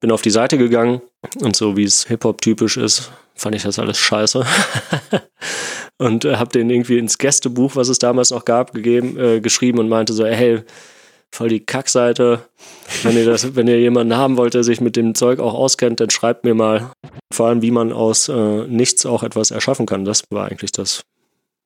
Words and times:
bin 0.00 0.10
auf 0.10 0.22
die 0.22 0.30
Seite 0.30 0.58
gegangen 0.58 1.02
und 1.40 1.54
so 1.54 1.76
wie 1.76 1.84
es 1.84 2.06
Hip-Hop 2.06 2.40
typisch 2.40 2.76
ist, 2.76 3.12
fand 3.34 3.54
ich 3.54 3.62
das 3.62 3.78
alles 3.78 3.98
scheiße. 3.98 4.44
und 5.98 6.24
äh, 6.24 6.36
habe 6.36 6.50
den 6.50 6.70
irgendwie 6.70 6.98
ins 6.98 7.18
Gästebuch, 7.18 7.76
was 7.76 7.88
es 7.88 7.98
damals 7.98 8.30
noch 8.30 8.44
gab, 8.44 8.72
gegeben, 8.72 9.18
äh, 9.18 9.40
geschrieben 9.40 9.78
und 9.78 9.88
meinte 9.88 10.12
so, 10.12 10.24
hey, 10.24 10.62
voll 11.30 11.48
die 11.48 11.60
Kackseite. 11.60 12.40
Wenn 13.02 13.16
ihr 13.16 13.26
das, 13.26 13.54
wenn 13.54 13.68
ihr 13.68 13.78
jemanden 13.78 14.16
haben 14.16 14.36
wollt, 14.36 14.54
der 14.54 14.64
sich 14.64 14.80
mit 14.80 14.96
dem 14.96 15.14
Zeug 15.14 15.38
auch 15.38 15.54
auskennt, 15.54 16.00
dann 16.00 16.10
schreibt 16.10 16.44
mir 16.44 16.54
mal. 16.54 16.90
Vor 17.32 17.46
allem, 17.46 17.62
wie 17.62 17.70
man 17.70 17.92
aus 17.92 18.28
äh, 18.28 18.66
nichts 18.66 19.06
auch 19.06 19.22
etwas 19.22 19.50
erschaffen 19.50 19.86
kann. 19.86 20.04
Das 20.04 20.24
war 20.30 20.46
eigentlich 20.46 20.72
das 20.72 21.02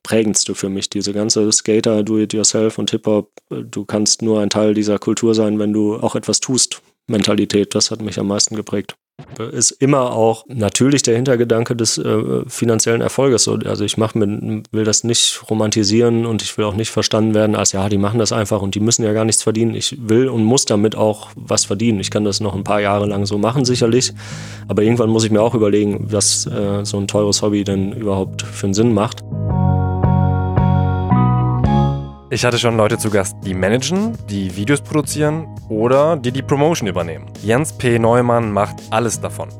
prägendste 0.03 0.55
für 0.55 0.69
mich. 0.69 0.91
Diese 0.91 1.12
ganze 1.12 1.51
Skater, 1.51 2.03
Do-it-yourself 2.03 2.79
und 2.79 2.91
Hip-Hop. 2.91 3.30
Du 3.48 3.85
kannst 3.85 4.21
nur 4.21 4.41
ein 4.41 4.51
Teil 4.51 4.75
dieser 4.75 4.98
Kultur 4.98 5.35
sein, 5.35 5.59
wenn 5.59 5.73
du 5.73 5.96
auch 5.96 6.14
etwas 6.14 6.41
tust. 6.41 6.82
Mentalität, 7.07 7.75
das 7.75 7.91
hat 7.91 8.02
mich 8.02 8.18
am 8.18 8.29
meisten 8.29 8.57
geprägt. 8.57 8.96
Ist 9.52 9.70
immer 9.70 10.12
auch 10.12 10.45
natürlich 10.48 11.02
der 11.02 11.15
Hintergedanke 11.15 11.77
des 11.77 11.98
äh, 11.98 12.42
finanziellen 12.48 13.01
Erfolges. 13.01 13.46
Also 13.46 13.84
ich 13.84 13.96
mach 13.96 14.15
mit, 14.15 14.66
will 14.73 14.84
das 14.84 15.05
nicht 15.05 15.48
romantisieren 15.48 16.27
und 16.27 16.43
ich 16.43 16.59
will 16.59 16.65
auch 16.65 16.74
nicht 16.74 16.91
verstanden 16.91 17.32
werden 17.32 17.55
als 17.55 17.73
ja, 17.73 17.88
die 17.88 17.98
machen 17.98 18.19
das 18.19 18.32
einfach 18.32 18.60
und 18.60 18.74
die 18.74 18.80
müssen 18.80 19.05
ja 19.05 19.12
gar 19.12 19.24
nichts 19.24 19.45
verdienen. 19.45 19.77
Ich 19.77 19.96
will 20.09 20.29
und 20.29 20.43
muss 20.43 20.65
damit 20.65 20.96
auch 20.96 21.29
was 21.37 21.65
verdienen. 21.65 22.01
Ich 22.01 22.10
kann 22.10 22.24
das 22.24 22.41
noch 22.41 22.56
ein 22.56 22.65
paar 22.65 22.80
Jahre 22.80 23.07
lang 23.07 23.24
so 23.24 23.38
machen, 23.38 23.65
sicherlich. 23.65 24.12
Aber 24.66 24.82
irgendwann 24.82 25.10
muss 25.10 25.24
ich 25.24 25.30
mir 25.30 25.43
auch 25.43 25.55
überlegen, 25.55 26.07
was 26.10 26.46
äh, 26.46 26.84
so 26.84 26.98
ein 26.98 27.07
teures 27.07 27.41
Hobby 27.41 27.62
denn 27.62 27.93
überhaupt 27.93 28.43
für 28.43 28.66
einen 28.66 28.74
Sinn 28.74 28.93
macht. 28.93 29.23
Ich 32.34 32.45
hatte 32.45 32.59
schon 32.59 32.77
Leute 32.77 32.98
zu 32.98 33.11
Gast, 33.11 33.37
die 33.45 33.55
managen, 33.55 34.19
die 34.29 34.56
Videos 34.56 34.80
produzieren 34.80 35.47
oder 35.69 36.16
die 36.16 36.33
die 36.33 36.43
Promotion 36.43 36.88
übernehmen. 36.88 37.27
Jens 37.45 37.73
P. 37.73 37.97
Neumann 37.97 38.51
macht 38.51 38.74
alles 38.91 39.20
davon. 39.20 39.51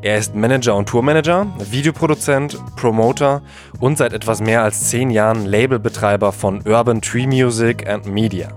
Er 0.00 0.16
ist 0.16 0.36
Manager 0.36 0.76
und 0.76 0.88
Tourmanager, 0.88 1.48
Videoproduzent, 1.58 2.56
Promoter 2.76 3.42
und 3.80 3.98
seit 3.98 4.12
etwas 4.12 4.40
mehr 4.40 4.62
als 4.62 4.90
zehn 4.90 5.10
Jahren 5.10 5.44
Labelbetreiber 5.44 6.30
von 6.30 6.64
Urban 6.68 7.02
Tree 7.02 7.26
Music 7.26 7.88
and 7.88 8.06
Media. 8.06 8.50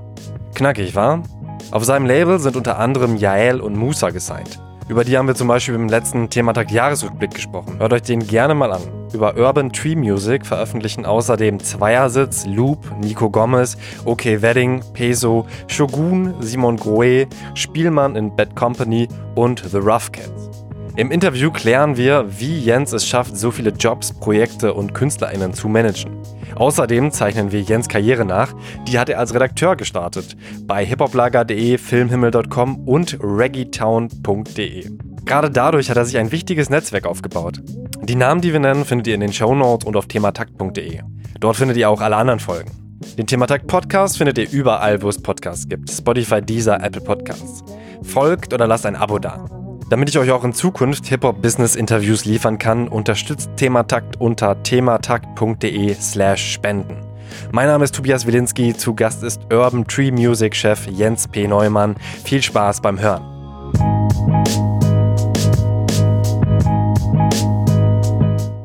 Knackig, 0.54 0.94
war? 0.94 1.24
Auf 1.72 1.84
seinem 1.84 2.06
Label 2.06 2.38
sind 2.38 2.56
unter 2.56 2.78
anderem 2.78 3.18
Yael 3.18 3.60
und 3.60 3.76
Musa 3.76 4.12
gesigned. 4.12 4.60
Über 4.90 5.06
die 5.06 5.18
haben 5.18 5.28
wir 5.28 5.36
zum 5.36 5.48
Beispiel 5.48 5.76
im 5.76 5.88
letzten 5.88 6.30
Thematag 6.30 6.70
Jahresrückblick 6.70 7.34
gesprochen. 7.34 7.80
Hört 7.80 7.94
euch 7.94 8.02
den 8.02 8.20
gerne 8.20 8.54
mal 8.54 8.74
an. 8.74 8.82
Über 9.14 9.38
Urban 9.38 9.72
Tree 9.72 9.96
Music 9.96 10.46
veröffentlichen 10.46 11.06
außerdem 11.06 11.60
Zweiersitz, 11.62 12.46
Loop, 12.46 12.80
Nico 13.00 13.30
Gomez, 13.30 13.78
OK 14.04 14.26
Wedding, 14.26 14.84
Peso, 14.94 15.46
Shogun, 15.68 16.34
Simon 16.42 16.76
Groe, 16.76 17.28
Spielmann 17.54 18.18
in 18.18 18.36
Bad 18.36 18.56
Company 18.56 19.08
und 19.36 19.64
The 19.66 19.78
Rough 19.78 20.12
Cats. 20.12 20.50
Im 20.98 21.12
Interview 21.12 21.50
klären 21.50 21.96
wir, 21.96 22.26
wie 22.38 22.60
Jens 22.60 22.92
es 22.92 23.08
schafft, 23.08 23.38
so 23.38 23.52
viele 23.52 23.72
Jobs, 23.72 24.12
Projekte 24.14 24.74
und 24.74 24.94
KünstlerInnen 24.94 25.54
zu 25.54 25.70
managen. 25.70 26.12
Außerdem 26.56 27.12
zeichnen 27.12 27.52
wir 27.52 27.62
Jens 27.62 27.88
Karriere 27.88 28.26
nach. 28.26 28.54
Die 28.88 29.00
hat 29.00 29.10
er 29.10 29.20
als 29.20 29.34
Redakteur 29.34 29.76
gestartet. 29.76 30.36
Bei 30.66 30.86
hiphoplager.de, 30.86 31.78
filmhimmel.com 31.78 32.88
und 32.88 33.18
reggaetown.de. 33.22 34.92
Gerade 35.26 35.50
dadurch 35.50 35.90
hat 35.90 35.98
er 35.98 36.06
sich 36.06 36.18
ein 36.18 36.32
wichtiges 36.32 36.70
Netzwerk 36.70 37.06
aufgebaut. 37.06 37.62
Die 38.04 38.16
Namen, 38.16 38.42
die 38.42 38.52
wir 38.52 38.60
nennen, 38.60 38.86
findet 38.86 39.08
ihr 39.08 39.16
in 39.16 39.22
den 39.22 39.34
Shownotes 39.34 39.88
und 39.88 39.96
auf 39.96 40.08
thematakt.de. 40.08 41.00
Dort 41.40 41.56
findet 41.56 41.78
ihr 41.78 41.90
auch 41.90 42.02
alle 42.02 42.18
anderen 42.18 42.40
Folgen. 42.40 42.72
Den 43.18 43.28
Thematakt 43.28 43.68
Podcast 43.68 44.18
findet 44.18 44.38
ihr 44.38 44.50
überall, 44.52 45.02
wo 45.02 45.10
es 45.10 45.22
Podcasts 45.22 45.68
gibt. 45.68 45.90
Spotify, 45.90 46.42
Deezer, 46.42 46.84
Apple 46.84 47.02
Podcasts. 47.02 47.64
Folgt 48.02 48.54
oder 48.54 48.68
lasst 48.68 48.86
ein 48.86 48.96
Abo 48.96 49.20
da. 49.20 49.63
Damit 49.94 50.10
ich 50.10 50.18
euch 50.18 50.32
auch 50.32 50.44
in 50.44 50.54
Zukunft 50.54 51.06
Hip-Hop-Business-Interviews 51.06 52.26
liefern 52.26 52.58
kann, 52.58 52.88
unterstützt 52.88 53.52
Thematakt 53.58 54.20
unter 54.20 54.64
thematakt.de 54.64 55.94
slash 55.94 56.54
spenden. 56.54 56.98
Mein 57.52 57.68
Name 57.68 57.84
ist 57.84 57.94
Tobias 57.94 58.26
Wilinski, 58.26 58.76
zu 58.76 58.96
Gast 58.96 59.22
ist 59.22 59.42
Urban 59.54 59.86
Tree 59.86 60.10
Music 60.10 60.56
Chef 60.56 60.88
Jens 60.88 61.28
P. 61.28 61.48
Neumann. 61.48 61.96
Viel 62.26 62.42
Spaß 62.42 62.82
beim 62.82 63.00
Hören. 63.00 63.22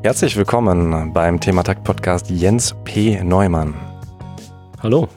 Herzlich 0.03 0.35
willkommen 0.35 1.13
beim 1.13 1.39
Thematakt 1.39 1.85
Podcast 1.85 2.31
Jens 2.31 2.75
P. 2.85 3.23
Neumann. 3.23 3.75
Hallo, 4.83 5.09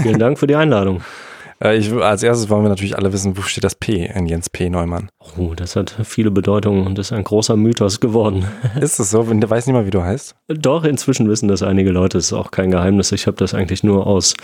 vielen 0.00 0.20
Dank 0.20 0.38
für 0.38 0.46
die 0.46 0.54
Einladung. 0.54 1.00
Äh, 1.62 1.76
ich, 1.76 1.92
als 1.92 2.22
erstes 2.22 2.48
wollen 2.48 2.64
wir 2.64 2.68
natürlich 2.68 2.96
alle 2.96 3.12
wissen, 3.12 3.36
wo 3.36 3.42
steht 3.42 3.64
das 3.64 3.74
P 3.74 4.06
in 4.06 4.26
Jens 4.26 4.50
P. 4.50 4.68
Neumann? 4.68 5.08
Oh, 5.36 5.54
das 5.54 5.76
hat 5.76 5.94
viele 6.04 6.30
Bedeutungen 6.30 6.86
und 6.86 6.98
ist 6.98 7.12
ein 7.12 7.24
großer 7.24 7.56
Mythos 7.56 8.00
geworden. 8.00 8.46
Ist 8.80 9.00
es 9.00 9.10
so? 9.10 9.22
Du 9.22 9.50
weißt 9.50 9.66
nicht 9.66 9.74
mal, 9.74 9.86
wie 9.86 9.90
du 9.90 10.02
heißt? 10.02 10.34
Doch, 10.48 10.84
inzwischen 10.84 11.28
wissen 11.28 11.48
das 11.48 11.62
einige 11.62 11.90
Leute. 11.90 12.18
Das 12.18 12.26
ist 12.26 12.32
auch 12.32 12.50
kein 12.50 12.70
Geheimnis. 12.70 13.12
Ich 13.12 13.26
habe 13.26 13.36
das 13.36 13.54
eigentlich 13.54 13.82
nur 13.82 14.06
aus 14.06 14.34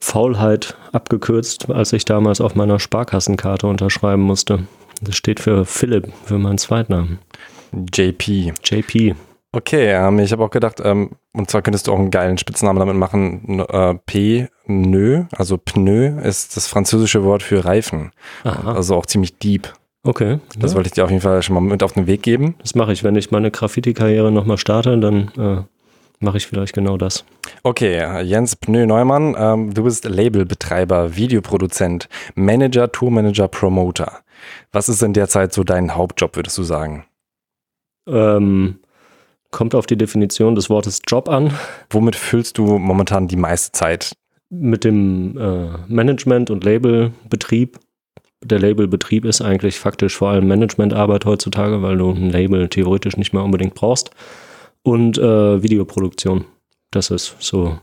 Faulheit 0.00 0.76
abgekürzt, 0.92 1.70
als 1.70 1.92
ich 1.92 2.04
damals 2.04 2.40
auf 2.40 2.54
meiner 2.54 2.78
Sparkassenkarte 2.78 3.66
unterschreiben 3.66 4.22
musste. 4.22 4.60
Das 5.00 5.16
steht 5.16 5.40
für 5.40 5.64
Philipp, 5.64 6.12
für 6.24 6.38
meinen 6.38 6.58
Zweitnamen. 6.58 7.18
JP. 7.72 8.52
JP. 8.64 9.14
Okay, 9.56 9.90
ähm, 9.90 10.18
ich 10.18 10.32
habe 10.32 10.44
auch 10.44 10.50
gedacht, 10.50 10.82
ähm, 10.84 11.12
und 11.32 11.50
zwar 11.50 11.62
könntest 11.62 11.86
du 11.86 11.92
auch 11.94 11.98
einen 11.98 12.10
geilen 12.10 12.36
Spitznamen 12.36 12.78
damit 12.78 12.96
machen. 12.96 13.60
Äh, 13.60 13.94
P, 14.04 14.48
Nö, 14.66 15.24
also 15.34 15.56
Pneu 15.56 16.08
ist 16.20 16.58
das 16.58 16.68
französische 16.68 17.24
Wort 17.24 17.42
für 17.42 17.64
Reifen. 17.64 18.12
Aha. 18.44 18.74
Also 18.74 18.94
auch 18.94 19.06
ziemlich 19.06 19.38
deep. 19.38 19.72
Okay. 20.02 20.40
Das 20.58 20.72
ja. 20.72 20.76
wollte 20.76 20.88
ich 20.88 20.92
dir 20.92 21.04
auf 21.04 21.10
jeden 21.10 21.22
Fall 21.22 21.42
schon 21.42 21.54
mal 21.54 21.62
mit 21.62 21.82
auf 21.82 21.94
den 21.94 22.06
Weg 22.06 22.22
geben. 22.22 22.54
Das 22.58 22.74
mache 22.74 22.92
ich, 22.92 23.02
wenn 23.02 23.16
ich 23.16 23.30
meine 23.30 23.50
Graffiti-Karriere 23.50 24.30
nochmal 24.30 24.58
starte, 24.58 24.98
dann 24.98 25.30
äh, 25.38 25.62
mache 26.22 26.36
ich 26.36 26.46
vielleicht 26.46 26.74
genau 26.74 26.98
das. 26.98 27.24
Okay, 27.62 28.22
Jens 28.24 28.56
Pneu 28.56 28.84
Neumann, 28.84 29.34
ähm, 29.38 29.72
du 29.72 29.84
bist 29.84 30.04
Labelbetreiber, 30.04 31.16
Videoproduzent, 31.16 32.10
Manager, 32.34 32.92
Tourmanager, 32.92 33.48
Promoter. 33.48 34.18
Was 34.70 34.90
ist 34.90 35.02
in 35.02 35.14
der 35.14 35.28
Zeit 35.28 35.54
so 35.54 35.64
dein 35.64 35.94
Hauptjob, 35.94 36.36
würdest 36.36 36.58
du 36.58 36.62
sagen? 36.62 37.06
Ähm, 38.06 38.80
Kommt 39.50 39.74
auf 39.74 39.86
die 39.86 39.96
Definition 39.96 40.54
des 40.54 40.70
Wortes 40.70 41.00
Job 41.06 41.28
an. 41.28 41.52
Womit 41.90 42.16
füllst 42.16 42.58
du 42.58 42.78
momentan 42.78 43.28
die 43.28 43.36
meiste 43.36 43.72
Zeit? 43.72 44.12
Mit 44.50 44.84
dem 44.84 45.36
äh, 45.38 45.68
Management 45.88 46.50
und 46.50 46.64
Labelbetrieb. 46.64 47.78
Der 48.44 48.58
Labelbetrieb 48.58 49.24
ist 49.24 49.40
eigentlich 49.40 49.78
faktisch 49.78 50.16
vor 50.16 50.28
allem 50.28 50.46
Managementarbeit 50.46 51.24
heutzutage, 51.24 51.82
weil 51.82 51.96
du 51.96 52.10
ein 52.10 52.30
Label 52.30 52.68
theoretisch 52.68 53.16
nicht 53.16 53.32
mehr 53.32 53.42
unbedingt 53.42 53.74
brauchst. 53.74 54.10
Und 54.82 55.18
äh, 55.18 55.62
Videoproduktion. 55.62 56.44
Das 56.90 57.10
ist 57.10 57.34
so 57.40 57.78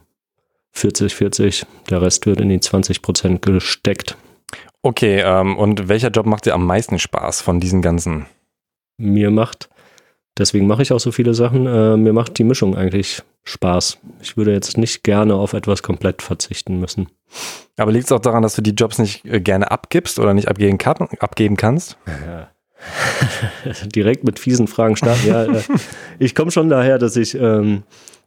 40, 0.71 1.15
40. 1.15 1.65
Der 1.89 2.01
Rest 2.01 2.25
wird 2.25 2.39
in 2.39 2.49
die 2.49 2.59
20 2.59 3.01
Prozent 3.01 3.41
gesteckt. 3.41 4.17
Okay, 4.81 5.21
ähm, 5.21 5.57
und 5.57 5.87
welcher 5.87 6.09
Job 6.09 6.25
macht 6.25 6.45
dir 6.45 6.53
am 6.53 6.65
meisten 6.65 6.99
Spaß 6.99 7.41
von 7.41 7.59
diesen 7.59 7.81
ganzen? 7.81 8.25
Mir 8.97 9.31
macht 9.31 9.69
Deswegen 10.37 10.65
mache 10.65 10.81
ich 10.81 10.91
auch 10.91 10.99
so 10.99 11.11
viele 11.11 11.33
Sachen. 11.33 11.67
Äh, 11.67 11.97
mir 11.97 12.13
macht 12.13 12.37
die 12.39 12.43
Mischung 12.43 12.75
eigentlich 12.75 13.21
Spaß. 13.43 13.99
Ich 14.21 14.35
würde 14.35 14.51
jetzt 14.51 14.77
nicht 14.77 15.03
gerne 15.03 15.35
auf 15.35 15.53
etwas 15.53 15.83
komplett 15.83 16.21
verzichten 16.21 16.79
müssen. 16.79 17.07
Aber 17.77 17.91
liegt 17.91 18.05
es 18.05 18.11
auch 18.11 18.19
daran, 18.19 18.41
dass 18.41 18.55
du 18.55 18.61
die 18.61 18.71
Jobs 18.71 18.97
nicht 18.97 19.25
äh, 19.25 19.39
gerne 19.39 19.69
abgibst 19.69 20.17
oder 20.17 20.33
nicht 20.33 20.47
abgeben, 20.47 20.77
kann, 20.77 21.07
abgeben 21.19 21.55
kannst? 21.55 21.97
Ja. 22.07 22.49
Direkt 23.95 24.23
mit 24.23 24.39
fiesen 24.39 24.67
Fragen 24.67 24.95
starten. 24.95 25.27
Ja, 25.27 25.45
äh, 25.45 25.61
ich 26.19 26.33
komme 26.33 26.51
schon 26.51 26.69
daher, 26.69 26.97
dass 26.97 27.15
ich 27.15 27.35
ähm, 27.35 27.83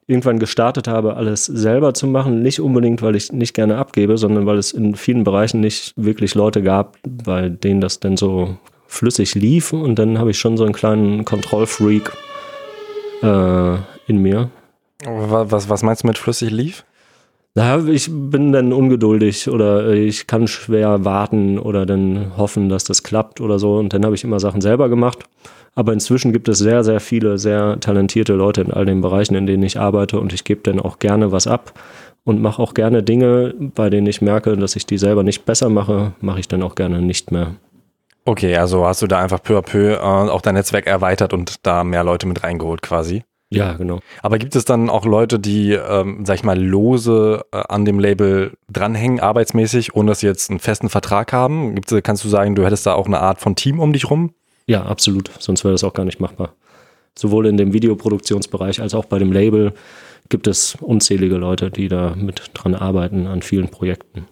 irgendwann 0.07 0.39
gestartet 0.39 0.89
habe, 0.89 1.17
alles 1.17 1.45
selber 1.47 1.93
zu 1.93 2.07
machen. 2.07 2.43
Nicht 2.43 2.61
unbedingt, 2.61 3.03
weil 3.03 3.17
ich 3.17 3.33
nicht 3.33 3.55
gerne 3.55 3.79
abgebe, 3.79 4.17
sondern 4.17 4.47
weil 4.47 4.59
es 4.59 4.73
in 4.73 4.95
vielen 4.95 5.25
Bereichen 5.25 5.61
nicht 5.61 5.93
wirklich 5.97 6.35
Leute 6.35 6.63
gab, 6.63 6.99
bei 7.03 7.49
denen 7.49 7.81
das 7.81 8.01
denn 8.01 8.17
so 8.17 8.57
flüssig 8.87 9.35
lief 9.35 9.73
und 9.73 9.99
dann 9.99 10.19
habe 10.19 10.31
ich 10.31 10.39
schon 10.39 10.57
so 10.57 10.65
einen 10.65 10.73
kleinen 10.73 11.25
Kontrollfreak 11.25 12.13
äh, 13.23 13.77
in 14.07 14.23
mir. 14.23 14.51
Was, 15.05 15.69
was 15.69 15.83
meinst 15.83 16.03
du 16.03 16.07
mit 16.07 16.19
flüssig 16.19 16.51
lief? 16.51 16.85
Ja, 17.57 17.83
ich 17.87 18.11
bin 18.11 18.53
dann 18.53 18.73
ungeduldig 18.75 19.49
oder 19.49 19.91
ich 19.95 20.27
kann 20.27 20.47
schwer 20.47 21.07
warten 21.07 21.59
oder 21.59 21.87
dann 21.87 22.37
hoffen, 22.37 22.69
dass 22.69 22.85
das 22.85 23.03
klappt 23.03 23.41
oder 23.41 23.59
so. 23.59 23.79
Und 23.79 23.95
dann 23.95 24.05
habe 24.05 24.15
ich 24.15 24.25
immer 24.25 24.41
Sachen 24.41 24.61
selber 24.61 24.91
gemacht. 24.91 25.25
Aber 25.75 25.95
inzwischen 25.95 26.33
gibt 26.33 26.49
es 26.49 26.59
sehr, 26.59 26.85
sehr 26.85 27.01
viele, 27.01 27.39
sehr 27.39 27.81
talentierte 27.81 28.35
Leute 28.35 28.61
in 28.61 28.73
all 28.73 28.85
den 28.85 29.01
Bereichen, 29.01 29.35
in 29.35 29.47
denen 29.47 29.63
ich 29.63 29.79
arbeite 29.79 30.21
und 30.21 30.35
ich 30.35 30.45
gebe 30.45 30.61
dann 30.63 30.81
auch 30.81 30.99
gerne 30.99 31.33
was 31.33 31.47
ab 31.47 31.79
und 32.25 32.43
mache 32.43 32.61
auch 32.61 32.75
gerne 32.75 33.03
Dinge, 33.03 33.55
bei 33.59 33.89
denen 33.89 34.07
ich 34.07 34.21
merke, 34.21 34.57
dass 34.57 34.77
ich 34.77 34.85
die 34.85 34.99
selber 34.99 35.23
nicht 35.23 35.47
besser 35.47 35.69
mache, 35.69 36.13
mache 36.21 36.41
ich 36.41 36.49
dann 36.49 36.63
auch 36.63 36.75
gerne 36.75 37.01
nicht 37.01 37.31
mehr. 37.31 37.55
Okay, 38.27 38.57
also 38.57 38.85
hast 38.85 39.03
du 39.03 39.07
da 39.07 39.21
einfach 39.23 39.41
peu 39.41 39.57
à 39.57 39.63
peu 39.63 39.95
äh, 39.95 39.99
auch 39.99 40.41
dein 40.41 40.55
Netzwerk 40.55 40.87
erweitert 40.89 41.33
und 41.33 41.65
da 41.65 41.85
mehr 41.85 42.03
Leute 42.03 42.27
mit 42.27 42.43
reingeholt 42.43 42.83
quasi? 42.83 43.23
Ja, 43.51 43.75
genau. 43.75 44.01
Aber 44.21 44.39
gibt 44.39 44.57
es 44.57 44.65
dann 44.65 44.91
auch 44.91 45.07
Leute, 45.07 45.39
die, 45.39 45.73
ähm, 45.75 46.27
sag 46.27 46.35
ich 46.35 46.43
mal, 46.43 46.61
lose 46.61 47.45
äh, 47.53 47.63
an 47.69 47.85
dem 47.85 48.01
Label 48.01 48.55
dranhängen, 48.69 49.21
arbeitsmäßig, 49.21 49.95
ohne 49.95 50.11
dass 50.11 50.21
sie 50.21 50.27
jetzt 50.27 50.51
einen 50.51 50.59
festen 50.59 50.89
Vertrag 50.89 51.33
haben? 51.33 51.77
Gibt's, 51.77 51.95
kannst 52.03 52.25
du 52.25 52.29
sagen, 52.29 52.57
du 52.57 52.65
hättest 52.65 52.85
da 52.87 52.95
auch 52.95 53.07
eine 53.07 53.21
Art 53.21 53.41
von 53.41 53.55
Team 53.55 53.79
um 53.79 53.93
dich 53.93 54.11
rum? 54.11 54.35
Ja, 54.67 54.85
absolut. 54.85 55.31
Sonst 55.39 55.63
wäre 55.63 55.73
das 55.73 55.85
auch 55.85 55.95
gar 55.95 56.05
nicht 56.05 56.19
machbar. 56.19 56.55
Sowohl 57.17 57.47
in 57.47 57.57
dem 57.57 57.73
Videoproduktionsbereich 57.73 58.81
als 58.81 58.95
auch 58.95 59.05
bei 59.05 59.21
dem 59.21 59.31
Label 59.31 59.73
gibt 60.29 60.49
es 60.49 60.77
unzählige 60.81 61.37
Leute, 61.37 61.71
die 61.71 61.87
da 61.87 62.17
mit 62.17 62.51
dran 62.55 62.75
arbeiten 62.75 63.29
an 63.29 63.43
vielen 63.43 63.69
Projekten. 63.69 64.27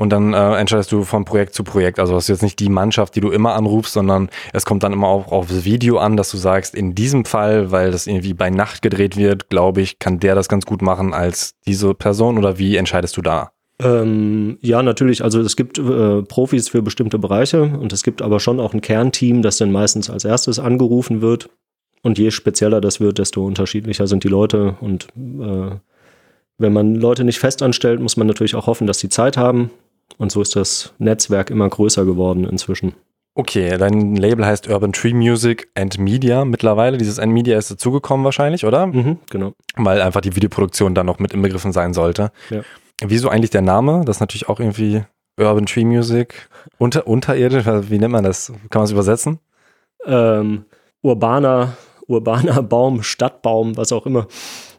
Und 0.00 0.08
dann 0.08 0.32
äh, 0.32 0.54
entscheidest 0.54 0.90
du 0.92 1.04
von 1.04 1.26
Projekt 1.26 1.52
zu 1.52 1.62
Projekt. 1.62 1.98
Also 1.98 2.14
hast 2.14 2.30
du 2.30 2.32
jetzt 2.32 2.40
nicht 2.40 2.58
die 2.58 2.70
Mannschaft, 2.70 3.16
die 3.16 3.20
du 3.20 3.30
immer 3.30 3.52
anrufst, 3.52 3.92
sondern 3.92 4.30
es 4.54 4.64
kommt 4.64 4.82
dann 4.82 4.94
immer 4.94 5.08
auch 5.08 5.30
aufs 5.30 5.66
Video 5.66 5.98
an, 5.98 6.16
dass 6.16 6.30
du 6.30 6.38
sagst, 6.38 6.74
in 6.74 6.94
diesem 6.94 7.26
Fall, 7.26 7.70
weil 7.70 7.90
das 7.90 8.06
irgendwie 8.06 8.32
bei 8.32 8.48
Nacht 8.48 8.80
gedreht 8.80 9.18
wird, 9.18 9.50
glaube 9.50 9.82
ich, 9.82 9.98
kann 9.98 10.18
der 10.18 10.34
das 10.34 10.48
ganz 10.48 10.64
gut 10.64 10.80
machen 10.80 11.12
als 11.12 11.52
diese 11.66 11.92
Person 11.92 12.38
oder 12.38 12.56
wie 12.56 12.76
entscheidest 12.76 13.18
du 13.18 13.20
da? 13.20 13.50
Ähm, 13.78 14.56
ja, 14.62 14.82
natürlich. 14.82 15.22
Also 15.22 15.42
es 15.42 15.54
gibt 15.54 15.76
äh, 15.78 16.22
Profis 16.22 16.70
für 16.70 16.80
bestimmte 16.80 17.18
Bereiche 17.18 17.64
und 17.64 17.92
es 17.92 18.02
gibt 18.02 18.22
aber 18.22 18.40
schon 18.40 18.58
auch 18.58 18.72
ein 18.72 18.80
Kernteam, 18.80 19.42
das 19.42 19.58
dann 19.58 19.70
meistens 19.70 20.08
als 20.08 20.24
erstes 20.24 20.58
angerufen 20.58 21.20
wird. 21.20 21.50
Und 22.00 22.16
je 22.16 22.30
spezieller 22.30 22.80
das 22.80 23.00
wird, 23.00 23.18
desto 23.18 23.44
unterschiedlicher 23.44 24.06
sind 24.06 24.24
die 24.24 24.28
Leute. 24.28 24.76
Und 24.80 25.08
äh, 25.18 25.72
wenn 26.56 26.72
man 26.72 26.94
Leute 26.94 27.24
nicht 27.24 27.38
fest 27.38 27.60
anstellt, 27.60 28.00
muss 28.00 28.16
man 28.16 28.26
natürlich 28.26 28.54
auch 28.54 28.66
hoffen, 28.66 28.86
dass 28.86 28.98
sie 28.98 29.10
Zeit 29.10 29.36
haben. 29.36 29.70
Und 30.18 30.32
so 30.32 30.42
ist 30.42 30.56
das 30.56 30.92
Netzwerk 30.98 31.50
immer 31.50 31.68
größer 31.68 32.04
geworden 32.04 32.44
inzwischen. 32.44 32.94
Okay, 33.34 33.78
dein 33.78 34.16
Label 34.16 34.44
heißt 34.44 34.68
Urban 34.68 34.92
Tree 34.92 35.14
Music 35.14 35.68
and 35.74 35.98
Media 35.98 36.44
mittlerweile. 36.44 36.98
Dieses 36.98 37.18
and 37.18 37.32
Media 37.32 37.56
ist 37.56 37.70
dazugekommen 37.70 38.24
wahrscheinlich, 38.24 38.64
oder? 38.64 38.86
Mhm, 38.88 39.18
genau. 39.30 39.52
Weil 39.76 40.02
einfach 40.02 40.20
die 40.20 40.34
Videoproduktion 40.34 40.94
dann 40.94 41.06
noch 41.06 41.20
mit 41.20 41.32
inbegriffen 41.32 41.72
sein 41.72 41.94
sollte. 41.94 42.32
Ja. 42.50 42.62
Wieso 43.02 43.28
eigentlich 43.28 43.50
der 43.50 43.62
Name? 43.62 44.02
Das 44.04 44.16
ist 44.16 44.20
natürlich 44.20 44.48
auch 44.48 44.60
irgendwie 44.60 45.04
Urban 45.38 45.66
Tree 45.66 45.84
Music. 45.84 46.48
Unter, 46.78 47.06
unterirdisch, 47.06 47.64
wie 47.66 47.98
nennt 47.98 48.12
man 48.12 48.24
das? 48.24 48.52
Kann 48.68 48.80
man 48.80 48.84
es 48.84 48.90
übersetzen? 48.90 49.38
Ähm, 50.04 50.64
urbaner, 51.02 51.76
urbaner 52.08 52.62
Baum, 52.62 53.02
Stadtbaum, 53.02 53.76
was 53.76 53.92
auch 53.92 54.06
immer. 54.06 54.26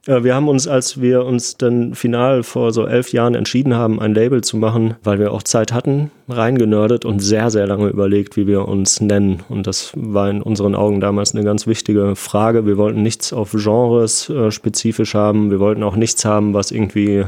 Äh, 0.07 0.23
wir 0.23 0.35
haben 0.35 0.47
uns, 0.47 0.67
als 0.67 0.99
wir 0.99 1.25
uns 1.25 1.57
dann 1.57 1.95
final 1.95 2.43
vor 2.43 2.71
so 2.71 2.85
elf 2.85 3.11
Jahren 3.11 3.35
entschieden 3.35 3.75
haben, 3.75 3.99
ein 3.99 4.13
Label 4.13 4.43
zu 4.43 4.57
machen, 4.57 4.95
weil 5.03 5.19
wir 5.19 5.31
auch 5.31 5.43
Zeit 5.43 5.73
hatten, 5.73 6.11
reingenördet 6.27 7.05
und 7.05 7.19
sehr, 7.19 7.51
sehr 7.51 7.67
lange 7.67 7.87
überlegt, 7.87 8.37
wie 8.37 8.47
wir 8.47 8.67
uns 8.67 9.01
nennen. 9.01 9.43
Und 9.49 9.67
das 9.67 9.91
war 9.95 10.29
in 10.29 10.41
unseren 10.41 10.75
Augen 10.75 11.01
damals 11.01 11.35
eine 11.35 11.43
ganz 11.43 11.67
wichtige 11.67 12.15
Frage. 12.15 12.65
Wir 12.65 12.77
wollten 12.77 13.03
nichts 13.03 13.33
auf 13.33 13.51
Genres 13.51 14.29
äh, 14.29 14.51
spezifisch 14.51 15.13
haben. 15.13 15.51
Wir 15.51 15.59
wollten 15.59 15.83
auch 15.83 15.95
nichts 15.95 16.25
haben, 16.25 16.53
was 16.53 16.71
irgendwie 16.71 17.25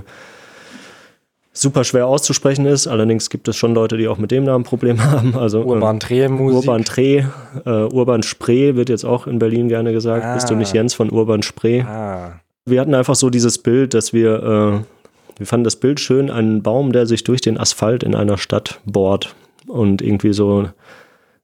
super 1.55 1.83
schwer 1.83 2.07
auszusprechen 2.07 2.65
ist. 2.65 2.87
Allerdings 2.87 3.29
gibt 3.29 3.47
es 3.47 3.55
schon 3.55 3.75
Leute, 3.75 3.95
die 3.97 4.07
auch 4.07 4.17
mit 4.17 4.31
dem 4.31 4.43
Namen 4.45 4.63
Probleme 4.63 5.03
haben. 5.11 5.35
Also 5.37 5.61
Urban 5.61 5.99
Dreh 5.99 6.27
Musik. 6.27 6.67
Urban 6.67 6.83
Dreh, 6.83 7.23
äh, 7.65 7.69
Urban 7.69 8.23
Spree 8.23 8.73
wird 8.73 8.89
jetzt 8.89 9.05
auch 9.05 9.27
in 9.27 9.37
Berlin 9.37 9.69
gerne 9.69 9.93
gesagt. 9.93 10.25
Ah. 10.25 10.33
Bist 10.33 10.49
du 10.49 10.55
nicht 10.55 10.73
Jens 10.73 10.95
von 10.95 11.11
Urban 11.11 11.43
Spree? 11.43 11.83
Ah. 11.83 12.39
Wir 12.65 12.79
hatten 12.79 12.95
einfach 12.95 13.15
so 13.15 13.29
dieses 13.29 13.57
Bild, 13.57 13.93
dass 13.93 14.13
wir, 14.13 14.35
äh, 14.35 15.37
wir 15.37 15.45
fanden 15.45 15.65
das 15.65 15.75
Bild 15.75 15.99
schön, 15.99 16.29
einen 16.29 16.63
Baum, 16.63 16.93
der 16.93 17.05
sich 17.05 17.23
durch 17.23 17.41
den 17.41 17.57
Asphalt 17.57 18.03
in 18.03 18.15
einer 18.15 18.37
Stadt 18.37 18.79
bohrt 18.85 19.35
und 19.67 20.01
irgendwie 20.01 20.33
so 20.33 20.69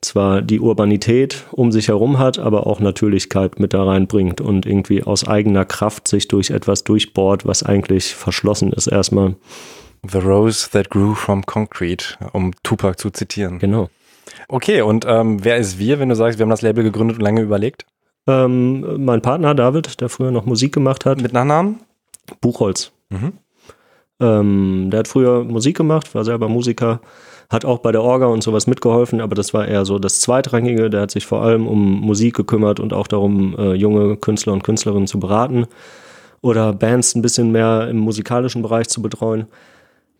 zwar 0.01 0.42
die 0.42 0.62
Urbanität 0.62 1.45
um 1.51 1.74
sich 1.74 1.89
herum 1.89 2.19
hat, 2.19 2.39
aber 2.39 2.68
auch 2.68 2.80
Natürlichkeit 2.80 3.60
mit 3.60 3.74
da 3.74 3.83
reinbringt 3.83 4.39
und 4.39 4.66
irgendwie 4.66 5.04
aus 5.04 5.27
eigener 5.27 5.66
Kraft 5.66 6.07
sich 6.07 6.30
durch 6.30 6.51
etwas 6.51 6.86
durchbohrt, 6.86 7.45
was 7.45 7.63
eigentlich 7.63 8.16
verschlossen 8.16 8.71
ist 8.71 8.88
erstmal. 8.88 9.36
The 10.10 10.19
Rose 10.19 10.69
That 10.71 10.89
Grew 10.89 11.13
From 11.13 11.45
Concrete, 11.45 12.16
um 12.31 12.54
Tupac 12.63 12.98
zu 12.98 13.10
zitieren. 13.10 13.60
Genau. 13.60 13.89
Okay, 14.48 14.81
und 14.81 15.06
ähm, 15.06 15.44
wer 15.44 15.57
ist 15.57 15.80
wir, 15.80 16.00
wenn 16.00 16.07
du 16.07 16.16
sagst, 16.16 16.39
wir 16.39 16.44
haben 16.44 16.50
das 16.50 16.62
Label 16.62 16.86
gegründet 16.86 17.18
und 17.18 17.24
lange 17.24 17.42
überlegt? 17.42 17.86
Ähm, 18.27 19.04
mein 19.04 19.21
Partner 19.21 19.56
David, 19.56 20.01
der 20.01 20.10
früher 20.10 20.31
noch 20.31 20.45
Musik 20.45 20.74
gemacht 20.74 21.06
hat, 21.06 21.21
Mit 21.21 21.33
Nachnamen? 21.33 21.80
Buchholz. 22.42 22.92
Mhm. 23.10 23.33
Ähm, 24.19 24.89
der 24.92 25.00
hat 25.00 25.07
früher 25.07 25.44
Musik 25.44 25.77
gemacht, 25.77 26.13
war 26.13 26.25
selber 26.25 26.50
Musiker, 26.50 27.00
hat 27.50 27.66
auch 27.66 27.80
bei 27.80 27.92
der 27.92 28.04
Orga 28.04 28.27
und 28.27 28.44
sowas 28.44 28.68
mitgeholfen, 28.68 29.21
aber 29.21 29.33
das 29.33 29.54
war 29.54 29.68
eher 29.68 29.86
so 29.86 29.98
das 29.98 30.19
Zweitrangige. 30.19 30.89
Der 30.89 31.01
hat 31.01 31.12
sich 31.12 31.25
vor 31.25 31.42
allem 31.42 31.68
um 31.68 32.01
Musik 32.01 32.36
gekümmert 32.36 32.80
und 32.80 32.94
auch 32.94 33.07
darum, 33.07 33.56
äh, 33.57 33.74
junge 33.74 34.18
Künstler 34.18 34.54
und 34.54 34.63
Künstlerinnen 34.63 35.07
zu 35.07 35.19
beraten 35.19 35.66
oder 36.42 36.74
Bands 36.74 37.16
ein 37.16 37.21
bisschen 37.21 37.51
mehr 37.51 37.88
im 37.89 37.98
musikalischen 37.98 38.62
Bereich 38.62 38.88
zu 38.88 39.01
betreuen. 39.01 39.48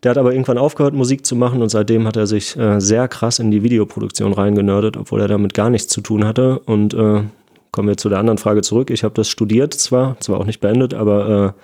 Der 0.02 0.10
hat 0.10 0.18
aber 0.18 0.32
irgendwann 0.32 0.58
aufgehört, 0.58 0.94
Musik 0.94 1.26
zu 1.26 1.36
machen 1.36 1.60
und 1.60 1.68
seitdem 1.68 2.06
hat 2.06 2.16
er 2.16 2.26
sich 2.26 2.56
äh, 2.56 2.80
sehr 2.80 3.06
krass 3.06 3.38
in 3.38 3.50
die 3.50 3.62
Videoproduktion 3.62 4.32
reingenördet, 4.32 4.96
obwohl 4.96 5.20
er 5.20 5.28
damit 5.28 5.52
gar 5.52 5.68
nichts 5.68 5.88
zu 5.88 6.00
tun 6.00 6.24
hatte. 6.24 6.58
Und 6.60 6.94
äh, 6.94 7.22
kommen 7.72 7.88
wir 7.88 7.96
zu 7.96 8.08
der 8.08 8.18
anderen 8.18 8.38
Frage 8.38 8.62
zurück. 8.62 8.90
Ich 8.90 9.04
habe 9.04 9.14
das 9.14 9.28
studiert 9.28 9.74
zwar, 9.74 10.18
zwar 10.20 10.40
auch 10.40 10.46
nicht 10.46 10.60
beendet, 10.60 10.94
aber 10.94 11.54
äh, 11.56 11.60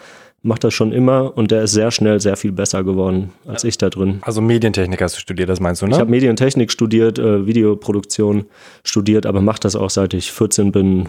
macht 0.47 0.65
das 0.65 0.75
schon 0.75 0.93
immer 0.93 1.37
und 1.37 1.51
der 1.51 1.65
ist 1.65 1.73
sehr 1.73 1.91
schnell 1.91 2.21
sehr 2.21 2.37
viel 2.37 2.53
besser 2.53 2.85
geworden 2.85 3.33
als 3.47 3.65
ich 3.65 3.79
da 3.79 3.91
drin. 3.91 4.21
Also 4.23 4.41
Medientechnik 4.41 5.01
hast 5.03 5.17
du 5.17 5.21
studiert, 5.21 5.49
das 5.49 5.61
meinst 5.61 5.83
du, 5.83 5.87
ne? 5.87 5.93
Ich 5.93 5.99
habe 5.99 6.11
Medientechnik 6.11 6.71
studiert, 6.71 7.19
äh, 7.19 7.47
Videoproduktion 7.47 8.47
studiert, 8.85 9.27
aber 9.27 9.41
mache 9.41 9.61
das 9.61 9.75
auch 9.77 9.91
seit 9.91 10.15
ich 10.15 10.33
14 10.33 10.73
bin, 10.73 11.09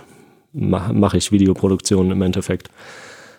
mache 0.53 0.93
mach 0.93 1.13
ich 1.13 1.31
Videoproduktion 1.31 2.11
im 2.11 2.21
Endeffekt. 2.21 2.69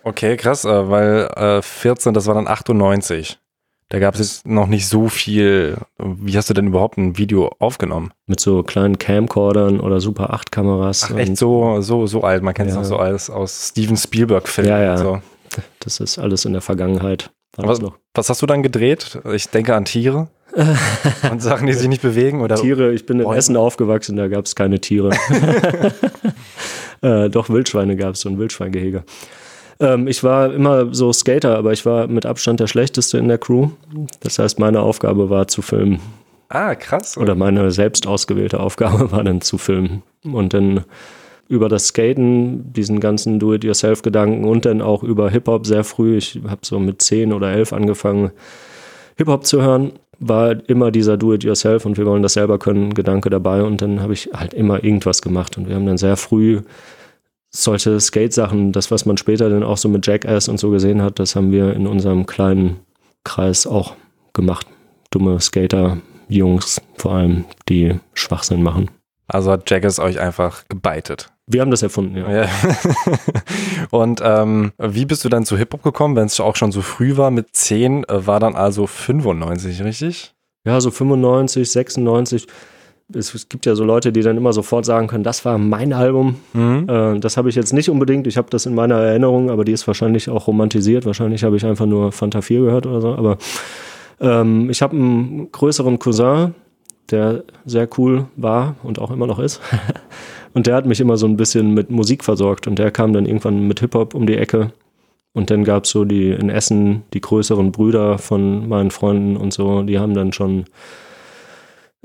Okay, 0.04 0.36
krass, 0.36 0.64
äh, 0.64 0.88
weil 0.88 1.28
äh, 1.36 1.62
14, 1.62 2.14
das 2.14 2.26
war 2.26 2.34
dann 2.34 2.46
98. 2.46 3.38
Da 3.90 3.98
gab 4.00 4.14
es 4.14 4.20
jetzt 4.20 4.46
noch 4.46 4.66
nicht 4.66 4.86
so 4.86 5.08
viel. 5.08 5.78
Wie 5.98 6.36
hast 6.36 6.50
du 6.50 6.54
denn 6.54 6.66
überhaupt 6.66 6.98
ein 6.98 7.16
Video 7.16 7.50
aufgenommen? 7.58 8.12
Mit 8.26 8.38
so 8.38 8.62
kleinen 8.62 8.98
Camcordern 8.98 9.80
oder 9.80 10.00
Super 10.00 10.34
8 10.34 10.52
Kameras. 10.52 11.08
Ach, 11.10 11.16
echt 11.16 11.38
so, 11.38 11.80
so, 11.80 12.06
so 12.06 12.22
alt. 12.22 12.42
Man 12.42 12.52
kennt 12.52 12.68
es 12.68 12.74
Ja. 12.74 12.82
noch 12.82 12.86
so 12.88 12.96
als 12.98 13.30
aus 13.30 13.68
Steven 13.70 13.96
Spielberg-Filmen. 13.96 14.70
Ja, 14.70 14.82
ja. 14.82 14.92
und 14.92 14.98
So. 14.98 15.22
Das 15.80 16.00
ist 16.00 16.18
alles 16.18 16.44
in 16.44 16.52
der 16.52 16.60
Vergangenheit. 16.60 17.30
Was, 17.56 17.80
was 18.14 18.28
hast 18.28 18.42
du 18.42 18.46
dann 18.46 18.62
gedreht? 18.62 19.18
Ich 19.32 19.48
denke 19.48 19.74
an 19.74 19.86
Tiere 19.86 20.28
und 21.30 21.42
Sachen, 21.42 21.66
die 21.66 21.72
sich 21.72 21.88
nicht 21.88 22.02
bewegen 22.02 22.42
oder 22.42 22.56
Tiere, 22.56 22.92
ich 22.92 23.06
bin 23.06 23.18
in 23.18 23.24
Bäume. 23.24 23.36
Essen 23.38 23.56
aufgewachsen, 23.56 24.16
da 24.16 24.28
gab 24.28 24.44
es 24.44 24.54
keine 24.54 24.80
Tiere. 24.80 25.10
äh, 27.02 27.28
doch, 27.30 27.48
Wildschweine 27.48 27.96
gab 27.96 28.14
es, 28.14 28.24
ein 28.26 28.38
Wildschweingehege. 28.38 29.02
Ähm, 29.80 30.08
ich 30.08 30.24
war 30.24 30.52
immer 30.52 30.92
so 30.94 31.12
Skater, 31.12 31.56
aber 31.56 31.72
ich 31.72 31.86
war 31.86 32.06
mit 32.06 32.26
Abstand 32.26 32.60
der 32.60 32.66
Schlechteste 32.66 33.18
in 33.18 33.28
der 33.28 33.38
Crew. 33.38 33.70
Das 34.20 34.38
heißt, 34.38 34.58
meine 34.58 34.80
Aufgabe 34.80 35.30
war 35.30 35.48
zu 35.48 35.62
filmen. 35.62 36.00
Ah, 36.48 36.74
krass. 36.74 37.16
Oder 37.16 37.34
meine 37.34 37.70
selbst 37.70 38.06
ausgewählte 38.06 38.60
Aufgabe 38.60 39.12
war 39.12 39.24
dann 39.24 39.40
zu 39.40 39.58
filmen. 39.58 40.02
Und 40.24 40.54
dann 40.54 40.84
über 41.48 41.68
das 41.68 41.88
Skaten, 41.88 42.72
diesen 42.72 43.00
ganzen 43.00 43.38
Do-it-yourself-Gedanken 43.38 44.44
und 44.44 44.66
dann 44.66 44.82
auch 44.82 45.02
über 45.02 45.30
Hip-Hop 45.30 45.66
sehr 45.66 45.84
früh. 45.84 46.16
Ich 46.16 46.40
habe 46.46 46.60
so 46.62 46.78
mit 46.78 47.00
10 47.00 47.32
oder 47.32 47.50
11 47.50 47.72
angefangen, 47.72 48.30
Hip-Hop 49.16 49.46
zu 49.46 49.62
hören. 49.62 49.92
War 50.20 50.56
immer 50.68 50.90
dieser 50.90 51.16
Do-it-yourself 51.16 51.86
und 51.86 51.96
wir 51.96 52.04
wollen 52.04 52.22
das 52.22 52.34
selber 52.34 52.58
können, 52.58 52.92
Gedanke 52.92 53.30
dabei. 53.30 53.62
Und 53.62 53.80
dann 53.80 54.02
habe 54.02 54.12
ich 54.12 54.30
halt 54.34 54.52
immer 54.52 54.82
irgendwas 54.82 55.22
gemacht. 55.22 55.56
Und 55.56 55.68
wir 55.68 55.76
haben 55.76 55.86
dann 55.86 55.96
sehr 55.96 56.16
früh 56.16 56.60
solche 57.50 57.98
Skate-Sachen, 57.98 58.72
das, 58.72 58.90
was 58.90 59.06
man 59.06 59.16
später 59.16 59.48
dann 59.50 59.62
auch 59.62 59.76
so 59.76 59.88
mit 59.88 60.06
Jackass 60.06 60.48
und 60.48 60.58
so 60.58 60.70
gesehen 60.70 61.02
hat, 61.02 61.18
das 61.18 61.36
haben 61.36 61.52
wir 61.52 61.74
in 61.74 61.86
unserem 61.86 62.26
kleinen 62.26 62.80
Kreis 63.24 63.66
auch 63.66 63.94
gemacht. 64.32 64.66
Dumme 65.10 65.40
Skater-Jungs 65.40 66.80
vor 66.96 67.12
allem, 67.12 67.44
die 67.68 67.98
Schwachsinn 68.14 68.62
machen. 68.62 68.90
Also 69.26 69.50
hat 69.50 69.70
Jackass 69.70 69.98
euch 69.98 70.20
einfach 70.20 70.64
gebeitet. 70.68 71.30
Wir 71.46 71.62
haben 71.62 71.70
das 71.70 71.82
erfunden, 71.82 72.16
ja. 72.16 72.44
Ja. 72.44 72.48
Und 73.90 74.20
ähm, 74.22 74.72
wie 74.78 75.06
bist 75.06 75.24
du 75.24 75.28
dann 75.28 75.46
zu 75.46 75.56
Hip-Hop 75.56 75.82
gekommen, 75.82 76.16
wenn 76.16 76.26
es 76.26 76.40
auch 76.40 76.56
schon 76.56 76.72
so 76.72 76.82
früh 76.82 77.16
war? 77.16 77.30
Mit 77.30 77.54
10 77.54 78.04
äh, 78.04 78.26
war 78.26 78.40
dann 78.40 78.54
also 78.54 78.86
95, 78.86 79.82
richtig? 79.82 80.34
Ja, 80.64 80.80
so 80.80 80.90
95, 80.90 81.70
96. 81.70 82.46
Es, 83.14 83.48
gibt 83.48 83.64
ja 83.64 83.74
so 83.74 83.84
Leute, 83.84 84.12
die 84.12 84.20
dann 84.20 84.36
immer 84.36 84.52
sofort 84.52 84.84
sagen 84.84 85.06
können, 85.06 85.24
das 85.24 85.44
war 85.44 85.56
mein 85.56 85.94
Album. 85.94 86.36
Mhm. 86.52 86.86
Äh, 86.88 87.20
das 87.20 87.36
habe 87.38 87.48
ich 87.48 87.54
jetzt 87.54 87.72
nicht 87.72 87.88
unbedingt. 87.88 88.26
Ich 88.26 88.36
habe 88.36 88.50
das 88.50 88.66
in 88.66 88.74
meiner 88.74 88.96
Erinnerung, 88.96 89.50
aber 89.50 89.64
die 89.64 89.72
ist 89.72 89.86
wahrscheinlich 89.86 90.28
auch 90.28 90.46
romantisiert. 90.46 91.06
Wahrscheinlich 91.06 91.42
habe 91.42 91.56
ich 91.56 91.64
einfach 91.64 91.86
nur 91.86 92.12
Fanta 92.12 92.42
4 92.42 92.60
gehört 92.60 92.86
oder 92.86 93.00
so. 93.00 93.14
Aber 93.14 93.38
ähm, 94.20 94.68
ich 94.68 94.82
habe 94.82 94.94
einen 94.94 95.50
größeren 95.50 95.98
Cousin, 95.98 96.54
der 97.10 97.44
sehr 97.64 97.88
cool 97.96 98.26
war 98.36 98.76
und 98.82 98.98
auch 98.98 99.10
immer 99.10 99.26
noch 99.26 99.38
ist. 99.38 99.62
und 100.52 100.66
der 100.66 100.74
hat 100.74 100.84
mich 100.84 101.00
immer 101.00 101.16
so 101.16 101.26
ein 101.26 101.38
bisschen 101.38 101.72
mit 101.72 101.90
Musik 101.90 102.24
versorgt. 102.24 102.66
Und 102.66 102.78
der 102.78 102.90
kam 102.90 103.14
dann 103.14 103.24
irgendwann 103.24 103.66
mit 103.66 103.80
Hip-Hop 103.80 104.14
um 104.14 104.26
die 104.26 104.36
Ecke. 104.36 104.72
Und 105.32 105.50
dann 105.50 105.64
gab 105.64 105.84
es 105.84 105.90
so 105.90 106.04
die 106.04 106.30
in 106.30 106.50
Essen 106.50 107.04
die 107.14 107.20
größeren 107.20 107.72
Brüder 107.72 108.18
von 108.18 108.68
meinen 108.68 108.90
Freunden 108.90 109.36
und 109.36 109.52
so, 109.52 109.82
die 109.82 109.98
haben 109.98 110.14
dann 110.14 110.32
schon 110.32 110.64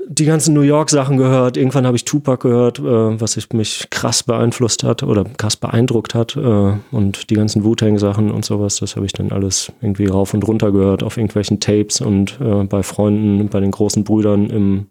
die 0.08 0.26
ganzen 0.26 0.54
New 0.54 0.62
York 0.62 0.90
Sachen 0.90 1.18
gehört. 1.18 1.58
Irgendwann 1.58 1.86
habe 1.86 1.96
ich 1.96 2.06
Tupac 2.06 2.48
gehört, 2.48 2.80
äh, 2.80 2.84
was 2.84 3.38
ich 3.38 3.52
mich 3.54 3.88
krass 3.90 4.24
beeinflusst 4.24 4.84
hat 4.84 5.04
oder 5.04 5.24
krass 5.38 5.56
beeindruckt 5.56 6.16
hat. 6.16 6.36
Äh, 6.36 6.74
und 6.92 7.30
die 7.30 7.36
ganzen 7.36 7.64
Wu-Tang 7.64 7.98
Sachen 7.98 8.32
und 8.32 8.46
sowas, 8.46 8.78
das 8.78 8.96
habe 8.96 9.06
ich 9.06 9.14
dann 9.14 9.32
alles 9.32 9.72
irgendwie 9.82 10.08
rauf 10.08 10.34
und 10.34 10.48
runter 10.48 10.72
gehört 10.72 11.04
auf 11.04 11.18
irgendwelchen 11.18 11.60
Tapes 11.60 12.02
und 12.02 12.40
äh, 12.42 12.64
bei 12.64 12.84
Freunden, 12.84 13.48
bei 13.50 13.60
den 13.60 13.72
großen 13.72 14.04
Brüdern 14.04 14.50
im 14.50 14.88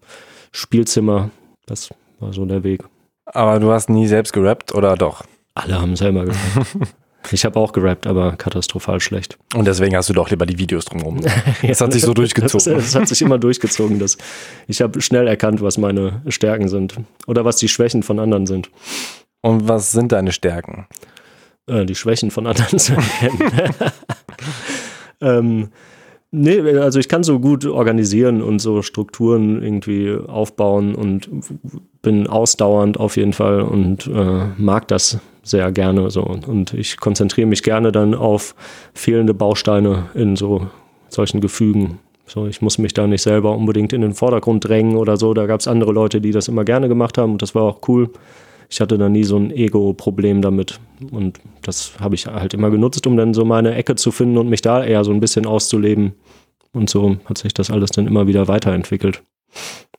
Spielzimmer. 0.53 1.31
Das 1.67 1.91
war 2.21 2.33
so 2.33 2.45
der 2.45 2.65
Weg. 2.65 2.85
Aber 3.25 3.61
du 3.61 3.71
hast 3.71 3.89
nie 3.89 4.07
selbst 4.07 4.33
gerappt 4.33 4.75
oder 4.75 4.97
doch? 4.97 5.25
Alle 5.55 5.81
haben 5.81 5.97
selber 5.97 6.25
gerappt. 6.25 6.77
Ich 7.31 7.45
habe 7.45 7.59
auch 7.59 7.73
gerappt, 7.73 8.07
aber 8.07 8.33
katastrophal 8.37 9.01
schlecht. 9.01 9.39
Und 9.55 9.67
deswegen 9.67 9.97
hast 9.97 10.09
du 10.09 10.13
doch 10.13 10.31
lieber 10.31 10.47
die 10.47 10.59
Videos 10.59 10.85
drumherum. 10.87 11.21
Das 11.63 11.81
hat 11.81 11.93
sich 11.93 12.03
so 12.03 12.15
durchgezogen. 12.15 12.75
Das, 12.75 12.85
das 12.85 12.95
hat 12.95 13.09
sich 13.09 13.23
immer 13.23 13.39
durchgezogen. 13.39 13.99
Dass 13.99 14.19
ich 14.67 14.83
habe 14.83 15.01
schnell 15.01 15.27
erkannt, 15.27 15.63
was 15.63 15.79
meine 15.79 16.23
Stärken 16.29 16.69
sind 16.69 16.97
oder 17.27 17.45
was 17.45 17.57
die 17.57 17.69
Schwächen 17.69 18.03
von 18.03 18.19
anderen 18.19 18.47
sind. 18.47 18.71
Und 19.41 19.69
was 19.69 19.93
sind 19.93 20.13
deine 20.13 20.33
Stärken? 20.33 20.87
Äh, 21.67 21.87
die 21.87 21.95
Schwächen 21.95 22.31
von 22.31 22.47
anderen 22.47 22.79
zu 22.79 22.95
erkennen. 22.95 23.75
ähm, 25.21 25.69
nee, 26.31 26.61
also 26.77 26.99
ich 26.99 27.09
kann 27.09 27.23
so 27.23 27.41
gut 27.41 27.65
organisieren 27.65 28.43
und 28.43 28.59
so 28.59 28.83
Strukturen 28.83 29.63
irgendwie 29.63 30.17
aufbauen 30.27 30.95
und 30.95 31.29
bin 32.03 32.27
ausdauernd 32.27 32.99
auf 32.99 33.17
jeden 33.17 33.33
Fall 33.33 33.63
und 33.63 34.07
äh, 34.07 34.47
mag 34.57 34.89
das 34.89 35.19
sehr 35.43 35.73
gerne 35.73 36.11
so. 36.11 36.23
Und 36.23 36.75
ich 36.75 36.99
konzentriere 36.99 37.47
mich 37.47 37.63
gerne 37.63 37.93
dann 37.93 38.15
auf 38.15 38.55
fehlende 38.95 39.35
Bausteine 39.35 40.11
in 40.15 40.37
so 40.37 40.69
solchen 41.09 41.41
Gefügen. 41.41 41.99
So, 42.27 42.47
ich 42.47 42.63
muss 42.63 42.79
mich 42.79 42.95
da 42.95 43.07
nicht 43.07 43.23
selber 43.23 43.57
unbedingt 43.57 43.93
in 43.93 44.01
den 44.01 44.15
Vordergrund 44.15 44.67
drängen 44.67 44.97
oder 44.97 45.17
so. 45.17 45.35
Da 45.35 45.47
gab 45.47 45.61
es 45.61 45.69
andere 45.69 45.93
Leute, 45.93 46.21
die 46.21 46.31
das 46.31 46.49
immer 46.49 46.65
gerne 46.65 46.89
gemacht 46.89 47.19
haben 47.19 47.33
und 47.33 47.43
das 47.43 47.55
war 47.55 47.63
auch 47.63 47.81
cool. 47.89 48.11
Ich 48.71 48.81
hatte 48.81 48.97
da 48.97 49.11
nie 49.11 49.25
so 49.25 49.37
ein 49.37 49.51
Ego-Problem 49.51 50.41
damit. 50.41 50.81
Und 51.11 51.41
das 51.61 51.93
habe 52.01 52.15
ich 52.15 52.27
halt 52.27 52.55
immer 52.55 52.71
genutzt, 52.71 53.07
um 53.07 53.19
dann 53.19 53.35
so 53.35 53.45
meine 53.45 53.75
Ecke 53.75 53.97
zu 53.97 54.11
finden 54.13 54.39
und 54.39 54.49
mich 54.49 54.63
da 54.63 54.83
eher 54.83 55.05
so 55.05 55.11
ein 55.11 55.21
bisschen 55.21 55.45
auszuleben. 55.45 56.15
Und 56.73 56.89
so 56.89 57.19
hat 57.27 57.37
sich 57.37 57.53
das 57.53 57.71
alles 57.71 57.91
dann 57.91 58.07
immer 58.07 58.27
wieder 58.27 58.49
weiterentwickelt. 58.49 59.23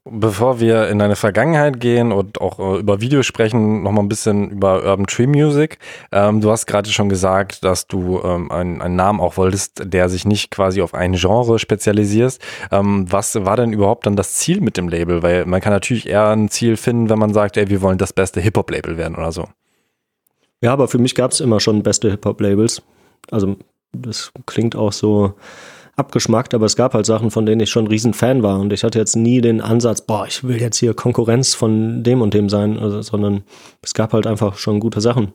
Bevor 0.06 0.60
wir 0.60 0.90
in 0.90 1.00
deine 1.00 1.16
Vergangenheit 1.16 1.80
gehen 1.80 2.12
und 2.12 2.42
auch 2.42 2.60
äh, 2.60 2.80
über 2.80 3.00
Videos 3.00 3.26
sprechen, 3.26 3.84
nochmal 3.84 4.04
ein 4.04 4.10
bisschen 4.10 4.50
über 4.50 4.84
Urban 4.84 5.08
Tree 5.08 5.28
Music. 5.28 5.78
Ähm, 6.12 6.42
du 6.42 6.52
hast 6.52 6.66
gerade 6.66 6.90
schon 6.90 7.08
gesagt, 7.08 7.64
dass 7.64 7.88
du 7.88 8.20
ähm, 8.22 8.52
einen, 8.52 8.82
einen, 8.82 8.98
Namen 8.98 9.22
auch 9.22 9.38
wolltest, 9.38 9.82
der 9.82 10.10
sich 10.10 10.26
nicht 10.26 10.52
quasi 10.52 10.82
auf 10.82 10.94
ein 10.94 11.14
Genre 11.14 11.58
spezialisierst. 11.58 12.42
Ähm, 12.70 13.10
was 13.10 13.46
war 13.46 13.56
denn 13.56 13.72
überhaupt 13.72 14.06
dann 14.06 14.18
das 14.18 14.36
Ziel 14.36 14.60
mit 14.60 14.76
dem 14.76 14.90
Label? 14.90 15.24
Weil 15.24 15.46
man 15.46 15.62
kann 15.62 15.72
natürlich 15.72 16.10
eher 16.10 16.28
ein 16.28 16.50
Ziel 16.50 16.76
finden, 16.76 17.10
wenn 17.10 17.20
man 17.20 17.34
sagt, 17.34 17.56
ey, 17.56 17.70
wir 17.70 17.82
wollen 17.82 17.98
das 17.98 18.12
beste 18.12 18.42
Hip-Hop-Label 18.42 18.98
werden 18.98 19.16
oder 19.16 19.32
so. 19.32 19.46
Ja, 20.60 20.74
aber 20.74 20.90
für 20.90 21.00
mich 21.00 21.16
gab 21.16 21.32
es 21.32 21.40
immer 21.40 21.62
schon 21.62 21.82
beste 21.82 22.12
Hip-Hop-Labels. 22.12 22.82
Also 23.32 23.56
das 23.94 24.34
klingt 24.48 24.76
auch 24.76 24.92
so 24.92 25.36
abgeschmackt, 25.96 26.54
aber 26.54 26.66
es 26.66 26.76
gab 26.76 26.94
halt 26.94 27.06
Sachen, 27.06 27.30
von 27.30 27.46
denen 27.46 27.62
ich 27.62 27.70
schon 27.70 27.86
ein 27.86 27.90
Riesenfan 27.90 28.42
war 28.42 28.60
und 28.60 28.74
ich 28.74 28.84
hatte 28.84 29.00
jetzt 29.00 29.16
nie 29.16 29.42
den 29.42 29.62
Ansatz, 29.62 30.02
boah, 30.02 30.26
ich 30.28 30.44
will 30.44 30.60
jetzt 30.60 30.78
hier 30.78 30.94
Konkurrenz 30.94 31.54
von 31.54 32.04
dem 32.04 32.22
und 32.22 32.34
dem 32.34 32.50
sein, 32.50 32.80
also, 32.80 33.02
sondern 33.02 33.44
es 33.82 33.94
gab 33.94 34.14
halt 34.14 34.26
einfach 34.26 34.58
schon 34.58 34.80
gute 34.80 35.02
Sachen. 35.02 35.34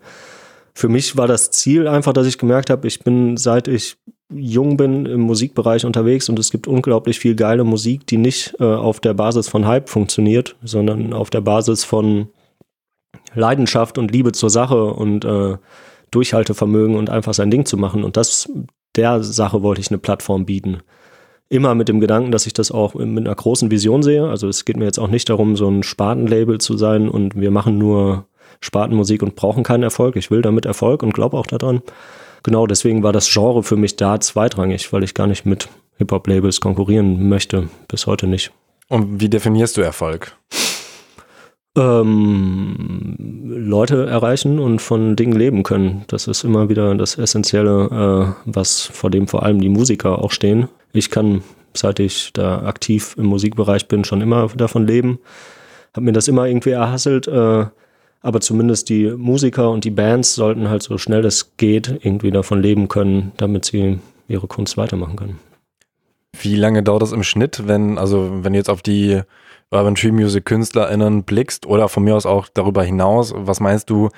Für 0.75 0.89
mich 0.89 1.17
war 1.17 1.27
das 1.27 1.51
Ziel 1.51 1.89
einfach, 1.89 2.13
dass 2.13 2.27
ich 2.27 2.39
gemerkt 2.39 2.71
habe, 2.71 2.87
ich 2.87 3.01
bin 3.01 3.37
seit 3.37 3.69
ich 3.69 3.97
jung 4.33 4.77
bin 4.77 5.07
im 5.07 5.21
Musikbereich 5.21 5.87
unterwegs 5.87 6.29
und 6.29 6.39
es 6.39 6.51
gibt 6.51 6.67
unglaublich 6.67 7.19
viel 7.19 7.35
geile 7.35 7.65
Musik, 7.65 8.07
die 8.07 8.19
nicht 8.19 8.55
äh, 8.61 8.65
auf 8.65 9.01
der 9.01 9.15
Basis 9.15 9.49
von 9.49 9.67
Hype 9.67 9.89
funktioniert, 9.89 10.57
sondern 10.63 11.13
auf 11.13 11.31
der 11.31 11.41
Basis 11.41 11.85
von 11.85 12.29
Leidenschaft 13.35 13.99
und 13.99 14.11
Liebe 14.11 14.33
zur 14.33 14.51
Sache 14.51 14.85
und 14.85 15.25
äh, 15.25 15.57
Durchhaltevermögen 16.11 16.97
und 16.97 17.11
einfach 17.11 17.35
sein 17.35 17.51
Ding 17.51 17.65
zu 17.65 17.77
machen. 17.77 18.05
Und 18.05 18.17
das, 18.17 18.49
der 18.97 19.23
Sache 19.23 19.63
wollte 19.63 19.81
ich 19.81 19.91
eine 19.91 19.99
Plattform 19.99 20.47
bieten. 20.47 20.79
Immer 21.49 21.75
mit 21.75 21.89
dem 21.89 22.01
Gedanken, 22.01 22.31
dass 22.31 22.47
ich 22.47 22.53
das 22.53 22.71
auch 22.71 22.95
mit 22.95 23.27
einer 23.27 23.35
großen 23.35 23.71
Vision 23.71 24.03
sehe. 24.03 24.29
Also 24.29 24.49
es 24.49 24.65
geht 24.65 24.77
mir 24.77 24.85
jetzt 24.85 24.99
auch 24.99 25.09
nicht 25.09 25.31
darum, 25.31 25.57
so 25.57 25.69
ein 25.69 25.83
Spartenlabel 25.83 26.59
zu 26.59 26.77
sein 26.77 27.09
und 27.09 27.41
wir 27.41 27.51
machen 27.51 27.79
nur 27.79 28.27
Spartenmusik 28.61 29.23
und 29.23 29.37
brauchen 29.37 29.63
keinen 29.63 29.83
Erfolg. 29.83 30.17
Ich 30.17 30.31
will 30.31 30.43
damit 30.43 30.67
Erfolg 30.67 31.03
und 31.03 31.15
glaube 31.15 31.37
auch 31.37 31.47
daran. 31.47 31.83
Genau 32.43 32.67
deswegen 32.67 33.03
war 33.03 33.13
das 33.13 33.33
Genre 33.33 33.63
für 33.63 33.77
mich 33.77 33.97
da 33.97 34.21
zweitrangig, 34.21 34.93
weil 34.93 35.05
ich 35.05 35.15
gar 35.15 35.27
nicht 35.27 35.47
mit 35.47 35.69
Hip-Hop-Labels 35.97 36.61
konkurrieren 36.61 37.29
möchte. 37.29 37.69
Bis 37.89 38.07
heute 38.07 38.27
nicht. 38.27 38.53
Und 38.89 39.21
wie 39.21 39.29
definierst 39.29 39.77
du 39.77 39.83
Erfolg? 39.83 40.37
Ähm, 41.79 43.15
Leute 43.47 44.07
erreichen 44.07 44.59
und 44.59 44.81
von 44.81 45.17
Dingen 45.17 45.39
leben 45.39 45.63
können. 45.63 46.05
Das 46.09 46.27
ist 46.27 46.45
immer 46.45 46.69
wieder 46.69 46.95
das 46.95 47.17
Essentielle, 47.17 48.35
äh, 48.37 48.43
was 48.45 48.83
vor 48.83 49.11
dem 49.11 49.29
vor 49.29 49.45
allem 49.45 49.61
die 49.61 49.69
Musiker 49.69 50.19
auch 50.19 50.33
stehen. 50.33 50.69
Ich 50.93 51.11
kann, 51.11 51.43
seit 51.75 52.01
ich 52.01 52.33
da 52.33 52.63
aktiv 52.63 53.15
im 53.19 53.27
Musikbereich 53.27 53.89
bin, 53.89 54.05
schon 54.05 54.21
immer 54.21 54.49
davon 54.49 54.87
leben. 54.87 55.19
Hab 55.95 56.03
mir 56.03 56.13
das 56.13 56.29
immer 56.29 56.47
irgendwie 56.47 56.71
erhasselt. 56.71 57.29
Äh, 57.29 57.67
aber 58.21 58.41
zumindest 58.41 58.89
die 58.89 59.11
Musiker 59.11 59.71
und 59.71 59.85
die 59.85 59.91
Bands 59.91 60.35
sollten 60.35 60.69
halt 60.69 60.83
so 60.83 60.99
schnell 60.99 61.25
es 61.25 61.57
geht 61.57 62.01
irgendwie 62.03 62.31
davon 62.31 62.61
leben 62.61 62.89
können, 62.89 63.33
damit 63.37 63.65
sie 63.65 64.01
ihre 64.27 64.49
Kunst 64.49 64.77
weitermachen 64.77 65.17
können. 65.17 65.39
Wie 66.41 66.57
lange 66.57 66.83
dauert 66.83 67.03
das 67.03 67.13
im 67.13 67.23
Schnitt, 67.23 67.67
wenn, 67.67 67.97
also 67.97 68.41
wenn 68.43 68.55
jetzt 68.55 68.71
auf 68.71 68.83
die 68.83 69.23
Urban 69.71 69.95
Tree 69.95 70.13
Music 70.13 70.45
KünstlerInnen 70.47 71.25
blickst 71.25 71.67
oder 71.67 71.89
von 71.89 72.05
mir 72.05 72.17
aus 72.17 72.27
auch 72.27 72.49
darüber 72.53 72.83
hinaus, 72.83 73.33
was 73.37 73.61
meinst 73.61 73.91
du, 73.91 74.09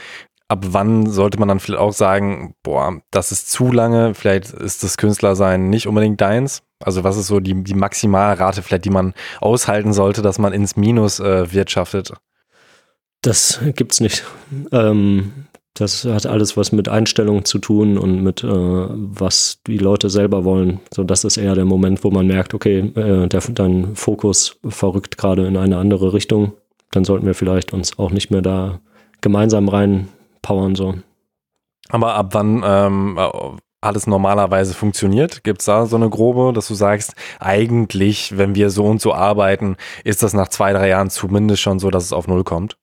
ab 0.48 0.64
wann 0.68 1.06
sollte 1.06 1.38
man 1.38 1.48
dann 1.48 1.60
vielleicht 1.60 1.80
auch 1.80 1.92
sagen, 1.92 2.54
boah, 2.62 3.00
das 3.10 3.30
ist 3.32 3.50
zu 3.50 3.70
lange, 3.70 4.14
vielleicht 4.14 4.52
ist 4.52 4.82
das 4.82 4.96
Künstlersein 4.96 5.70
nicht 5.70 5.86
unbedingt 5.86 6.20
deins? 6.20 6.62
Also 6.82 7.04
was 7.04 7.16
ist 7.16 7.28
so 7.28 7.40
die, 7.40 7.62
die 7.62 7.74
Maximalrate 7.74 8.62
vielleicht, 8.62 8.84
die 8.84 8.90
man 8.90 9.14
aushalten 9.40 9.92
sollte, 9.92 10.22
dass 10.22 10.38
man 10.38 10.52
ins 10.52 10.76
Minus 10.76 11.20
äh, 11.20 11.52
wirtschaftet? 11.52 12.14
Das 13.22 13.60
gibt's 13.76 14.00
nicht. 14.00 14.24
Ähm, 14.72 15.46
das 15.74 16.04
hat 16.04 16.26
alles 16.26 16.56
was 16.56 16.72
mit 16.72 16.88
Einstellungen 16.88 17.44
zu 17.44 17.58
tun 17.58 17.96
und 17.96 18.22
mit, 18.22 18.42
äh, 18.42 18.48
was 18.48 19.60
die 19.66 19.78
Leute 19.78 20.10
selber 20.10 20.44
wollen. 20.44 20.80
So, 20.92 21.04
das 21.04 21.24
ist 21.24 21.36
eher 21.36 21.54
der 21.54 21.64
Moment, 21.64 22.02
wo 22.04 22.10
man 22.10 22.26
merkt, 22.26 22.54
okay, 22.54 22.80
äh, 22.94 23.28
der, 23.28 23.40
dein 23.50 23.94
Fokus 23.94 24.58
verrückt 24.66 25.16
gerade 25.16 25.46
in 25.46 25.56
eine 25.56 25.78
andere 25.78 26.12
Richtung. 26.12 26.52
Dann 26.90 27.04
sollten 27.04 27.26
wir 27.26 27.34
vielleicht 27.34 27.72
uns 27.72 27.98
auch 27.98 28.10
nicht 28.10 28.30
mehr 28.30 28.42
da 28.42 28.80
gemeinsam 29.20 29.68
reinpowern. 29.68 30.74
So. 30.74 30.94
Aber 31.88 32.14
ab 32.14 32.30
wann 32.32 32.62
ähm, 32.64 33.18
alles 33.80 34.06
normalerweise 34.06 34.74
funktioniert? 34.74 35.44
Gibt 35.44 35.60
es 35.60 35.66
da 35.66 35.86
so 35.86 35.96
eine 35.96 36.10
grobe, 36.10 36.52
dass 36.52 36.68
du 36.68 36.74
sagst, 36.74 37.14
eigentlich, 37.38 38.36
wenn 38.36 38.54
wir 38.54 38.70
so 38.70 38.84
und 38.86 39.00
so 39.00 39.14
arbeiten, 39.14 39.76
ist 40.04 40.22
das 40.22 40.34
nach 40.34 40.48
zwei, 40.48 40.72
drei 40.72 40.88
Jahren 40.88 41.10
zumindest 41.10 41.62
schon 41.62 41.78
so, 41.78 41.90
dass 41.90 42.04
es 42.04 42.12
auf 42.12 42.28
Null 42.28 42.44
kommt? 42.44 42.76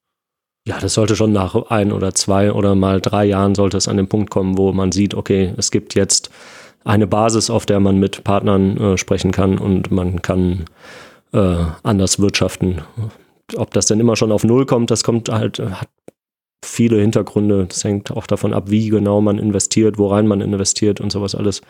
Ja, 0.68 0.78
das 0.82 0.96
sollte 0.96 1.16
schon 1.16 1.32
nach 1.32 1.56
ein 1.70 1.94
oder 1.94 2.14
zwei 2.14 2.52
oder 2.52 2.76
mal 2.76 3.00
drei 3.00 3.24
Jahren 3.24 3.56
sollte 3.56 3.78
es 3.78 3.88
an 3.88 3.96
den 3.96 4.10
Punkt 4.10 4.30
kommen, 4.30 4.58
wo 4.58 4.74
man 4.74 4.92
sieht, 4.92 5.16
okay, 5.16 5.54
es 5.56 5.72
gibt 5.72 5.96
jetzt 5.96 6.30
eine 6.84 7.08
Basis, 7.08 7.50
auf 7.50 7.66
der 7.66 7.80
man 7.80 8.00
mit 8.00 8.26
Partnern 8.26 8.76
äh, 8.76 8.98
sprechen 8.98 9.32
kann 9.32 9.60
und 9.60 9.92
man 9.92 10.22
kann 10.22 10.66
äh, 11.32 11.56
anders 11.84 12.20
wirtschaften. 12.20 12.82
Ob 13.56 13.74
das 13.74 13.86
denn 13.86 14.02
immer 14.02 14.18
schon 14.18 14.34
auf 14.34 14.44
Null 14.44 14.66
kommt, 14.66 14.92
das 14.92 15.06
kommt 15.06 15.30
halt, 15.30 15.60
hat 15.60 15.88
viele 16.66 17.00
Hintergründe. 17.00 17.66
Das 17.70 17.86
hängt 17.86 18.12
auch 18.12 18.28
davon 18.28 18.54
ab, 18.54 18.66
wie 18.68 18.90
genau 18.90 19.22
man 19.22 19.40
investiert, 19.40 19.98
worein 19.98 20.28
man 20.28 20.42
investiert 20.42 21.00
und 21.00 21.14
sowas 21.14 21.34
alles. 21.34 21.62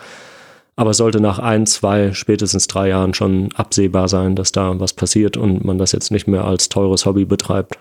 Aber 0.75 0.89
es 0.89 0.97
sollte 0.97 1.19
nach 1.19 1.37
ein, 1.37 1.67
zwei, 1.67 2.13
spätestens 2.13 2.65
drei 2.65 2.89
Jahren 2.89 3.13
schon 3.13 3.49
absehbar 3.53 4.07
sein, 4.07 4.35
dass 4.35 4.51
da 4.51 4.79
was 4.79 4.93
passiert 4.93 5.37
und 5.37 5.63
man 5.63 5.77
das 5.77 5.91
jetzt 5.91 6.09
nicht 6.09 6.27
mehr 6.27 6.45
als 6.45 6.69
teures 6.69 7.05
Hobby 7.05 7.25
betreibt. 7.25 7.77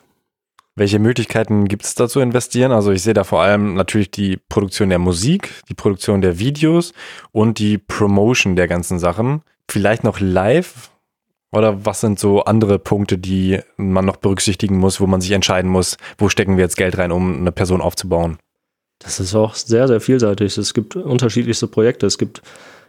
Welche 0.78 0.98
Möglichkeiten 0.98 1.68
gibt 1.68 1.84
es 1.84 1.94
da 1.94 2.06
zu 2.06 2.20
investieren? 2.20 2.70
Also 2.70 2.92
ich 2.92 3.02
sehe 3.02 3.14
da 3.14 3.24
vor 3.24 3.40
allem 3.40 3.74
natürlich 3.74 4.10
die 4.10 4.36
Produktion 4.36 4.90
der 4.90 4.98
Musik, 4.98 5.62
die 5.70 5.74
Produktion 5.74 6.20
der 6.20 6.38
Videos 6.38 6.92
und 7.32 7.58
die 7.58 7.78
Promotion 7.78 8.56
der 8.56 8.68
ganzen 8.68 8.98
Sachen. 8.98 9.40
Vielleicht 9.70 10.04
noch 10.04 10.20
live? 10.20 10.90
Oder 11.50 11.86
was 11.86 12.02
sind 12.02 12.18
so 12.18 12.44
andere 12.44 12.78
Punkte, 12.78 13.16
die 13.16 13.60
man 13.78 14.04
noch 14.04 14.16
berücksichtigen 14.16 14.76
muss, 14.76 15.00
wo 15.00 15.06
man 15.06 15.22
sich 15.22 15.30
entscheiden 15.30 15.70
muss, 15.70 15.96
wo 16.18 16.28
stecken 16.28 16.58
wir 16.58 16.64
jetzt 16.64 16.76
Geld 16.76 16.98
rein, 16.98 17.10
um 17.10 17.38
eine 17.38 17.52
Person 17.52 17.80
aufzubauen? 17.80 18.36
Das 18.98 19.18
ist 19.18 19.34
auch 19.34 19.54
sehr, 19.54 19.88
sehr 19.88 20.02
vielseitig. 20.02 20.58
Es 20.58 20.74
gibt 20.74 20.94
unterschiedlichste 20.94 21.68
Projekte. 21.68 22.04
Es 22.04 22.18
gibt 22.18 22.42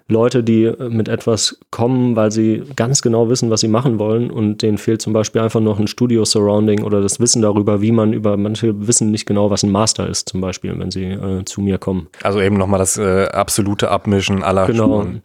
Leute, 0.10 0.44
die 0.44 0.72
mit 0.90 1.10
etwas 1.10 1.60
kommen, 1.70 2.16
weil 2.16 2.32
sie 2.32 2.64
ganz 2.76 3.02
genau 3.02 3.30
wissen, 3.30 3.50
was 3.50 3.60
sie 3.62 3.68
machen 3.68 4.00
wollen 4.00 4.32
und 4.32 4.62
denen 4.62 4.78
fehlt 4.78 5.02
zum 5.02 5.12
Beispiel 5.12 5.42
einfach 5.42 5.60
noch 5.60 5.80
ein 5.80 5.88
Studio-Surrounding 5.88 6.84
oder 6.84 7.02
das 7.02 7.20
Wissen 7.20 7.42
darüber, 7.42 7.82
wie 7.82 7.92
man 7.92 8.14
über, 8.14 8.38
manche 8.38 8.88
wissen 8.88 9.12
nicht 9.12 9.26
genau, 9.26 9.50
was 9.50 9.64
ein 9.64 9.72
Master 9.72 10.08
ist, 10.08 10.30
zum 10.30 10.40
Beispiel, 10.40 10.78
wenn 10.80 10.92
sie 10.92 11.04
äh, 11.04 11.44
zu 11.44 11.62
mir 11.62 11.78
kommen. 11.78 12.08
Also 12.24 12.40
eben 12.40 12.56
nochmal 12.56 12.80
das 12.80 12.98
äh, 12.98 13.26
absolute 13.26 13.90
Abmischen 13.90 14.44
aller 14.44 14.66
Genau. 14.68 15.02
Schulen. 15.02 15.22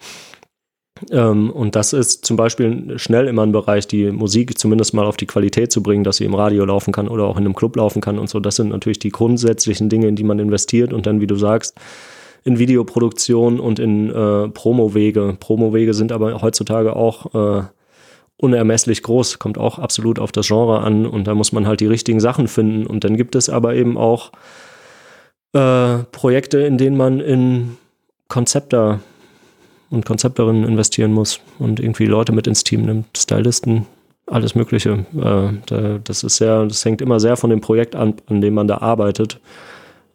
Ähm, 1.10 1.50
und 1.50 1.74
das 1.74 1.92
ist 1.92 2.24
zum 2.24 2.36
Beispiel 2.36 2.98
schnell 2.98 3.26
immer 3.26 3.42
ein 3.42 3.52
Bereich, 3.52 3.86
die 3.86 4.10
Musik 4.10 4.58
zumindest 4.58 4.94
mal 4.94 5.06
auf 5.06 5.16
die 5.16 5.26
Qualität 5.26 5.72
zu 5.72 5.82
bringen, 5.82 6.04
dass 6.04 6.16
sie 6.16 6.24
im 6.24 6.34
Radio 6.34 6.64
laufen 6.64 6.92
kann 6.92 7.08
oder 7.08 7.24
auch 7.24 7.36
in 7.36 7.44
einem 7.44 7.54
Club 7.54 7.76
laufen 7.76 8.00
kann 8.00 8.18
und 8.18 8.28
so. 8.28 8.40
Das 8.40 8.56
sind 8.56 8.68
natürlich 8.68 8.98
die 8.98 9.10
grundsätzlichen 9.10 9.88
Dinge, 9.88 10.06
in 10.06 10.16
die 10.16 10.24
man 10.24 10.38
investiert 10.38 10.92
und 10.92 11.06
dann, 11.06 11.20
wie 11.20 11.26
du 11.26 11.36
sagst, 11.36 11.76
in 12.44 12.58
Videoproduktion 12.58 13.60
und 13.60 13.78
in 13.78 14.10
äh, 14.10 14.48
Promowege. 14.48 15.36
Promowege 15.38 15.94
sind 15.94 16.12
aber 16.12 16.42
heutzutage 16.42 16.96
auch 16.96 17.34
äh, 17.34 17.64
unermesslich 18.36 19.02
groß, 19.02 19.38
kommt 19.38 19.58
auch 19.58 19.78
absolut 19.78 20.18
auf 20.18 20.32
das 20.32 20.48
Genre 20.48 20.80
an 20.80 21.06
und 21.06 21.26
da 21.26 21.34
muss 21.34 21.52
man 21.52 21.66
halt 21.66 21.80
die 21.80 21.86
richtigen 21.86 22.18
Sachen 22.18 22.48
finden. 22.48 22.86
Und 22.86 23.04
dann 23.04 23.16
gibt 23.16 23.36
es 23.36 23.48
aber 23.48 23.74
eben 23.74 23.96
auch 23.96 24.32
äh, 25.52 25.98
Projekte, 26.10 26.58
in 26.60 26.78
denen 26.78 26.96
man 26.96 27.20
in 27.20 27.76
Konzepter 28.28 29.00
und 29.90 30.06
Konzepterinnen 30.06 30.64
investieren 30.64 31.12
muss 31.12 31.40
und 31.58 31.78
irgendwie 31.78 32.06
Leute 32.06 32.32
mit 32.32 32.46
ins 32.46 32.64
Team 32.64 32.82
nimmt, 32.86 33.16
Stylisten, 33.16 33.86
alles 34.26 34.54
Mögliche. 34.54 35.04
Äh, 35.14 35.98
das 36.02 36.24
ist 36.24 36.36
sehr, 36.36 36.64
das 36.64 36.84
hängt 36.84 37.00
immer 37.02 37.20
sehr 37.20 37.36
von 37.36 37.50
dem 37.50 37.60
Projekt 37.60 37.94
an, 37.94 38.14
an 38.26 38.40
dem 38.40 38.54
man 38.54 38.66
da 38.66 38.78
arbeitet. 38.78 39.38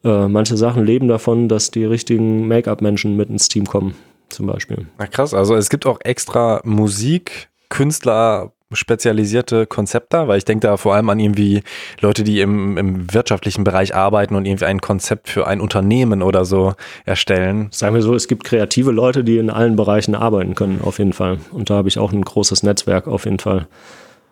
Äh, 0.03 0.27
manche 0.27 0.57
Sachen 0.57 0.85
leben 0.85 1.07
davon, 1.07 1.49
dass 1.49 1.71
die 1.71 1.85
richtigen 1.85 2.47
Make-up-Menschen 2.47 3.15
mit 3.15 3.29
ins 3.29 3.47
Team 3.47 3.65
kommen, 3.65 3.95
zum 4.29 4.47
Beispiel. 4.47 4.87
Na 4.97 5.07
krass, 5.07 5.33
also 5.33 5.55
es 5.55 5.69
gibt 5.69 5.85
auch 5.85 5.99
extra 6.03 6.61
Musik, 6.63 7.49
Künstler, 7.69 8.51
spezialisierte 8.71 9.65
Konzepte, 9.65 10.27
weil 10.27 10.37
ich 10.37 10.45
denke 10.45 10.67
da 10.67 10.77
vor 10.77 10.93
allem 10.93 11.09
an 11.09 11.19
irgendwie 11.19 11.63
Leute, 12.01 12.23
die 12.23 12.41
im, 12.41 12.77
im 12.77 13.13
wirtschaftlichen 13.13 13.63
Bereich 13.63 13.95
arbeiten 13.95 14.35
und 14.35 14.45
irgendwie 14.45 14.65
ein 14.65 14.81
Konzept 14.81 15.29
für 15.29 15.47
ein 15.47 15.61
Unternehmen 15.61 16.21
oder 16.21 16.43
so 16.43 16.73
erstellen. 17.05 17.69
Sagen 17.71 17.95
wir 17.95 18.01
so, 18.01 18.13
es 18.13 18.27
gibt 18.27 18.43
kreative 18.43 18.91
Leute, 18.91 19.23
die 19.23 19.37
in 19.37 19.49
allen 19.49 19.77
Bereichen 19.77 20.15
arbeiten 20.15 20.53
können, 20.55 20.81
auf 20.83 20.99
jeden 20.99 21.13
Fall. 21.13 21.39
Und 21.51 21.69
da 21.69 21.75
habe 21.75 21.87
ich 21.87 21.97
auch 21.97 22.11
ein 22.11 22.23
großes 22.23 22.63
Netzwerk, 22.63 23.07
auf 23.07 23.25
jeden 23.25 23.39
Fall. 23.39 23.67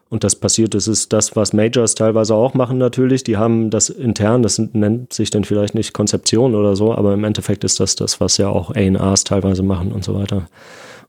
Und 0.10 0.24
das 0.24 0.36
passiert, 0.36 0.76
das 0.76 0.88
ist 0.88 1.14
das, 1.14 1.36
was 1.36 1.52
Majors 1.52 1.96
teilweise 1.96 2.36
auch 2.36 2.54
machen 2.54 2.78
natürlich. 2.78 3.24
Die 3.24 3.38
haben 3.38 3.72
das 3.72 3.90
intern, 3.90 4.44
das 4.44 4.60
nennt 4.60 5.12
sich 5.14 5.32
dann 5.32 5.44
vielleicht 5.44 5.74
nicht 5.74 5.94
Konzeption 5.94 6.54
oder 6.54 6.76
so, 6.76 6.94
aber 6.94 7.14
im 7.14 7.24
Endeffekt 7.24 7.64
ist 7.64 7.80
das 7.80 7.96
das, 7.96 8.22
was 8.22 8.38
ja 8.38 8.50
auch 8.50 8.72
A&Rs 8.76 9.24
teilweise 9.24 9.64
machen 9.64 9.92
und 9.92 10.04
so 10.04 10.14
weiter. 10.14 10.48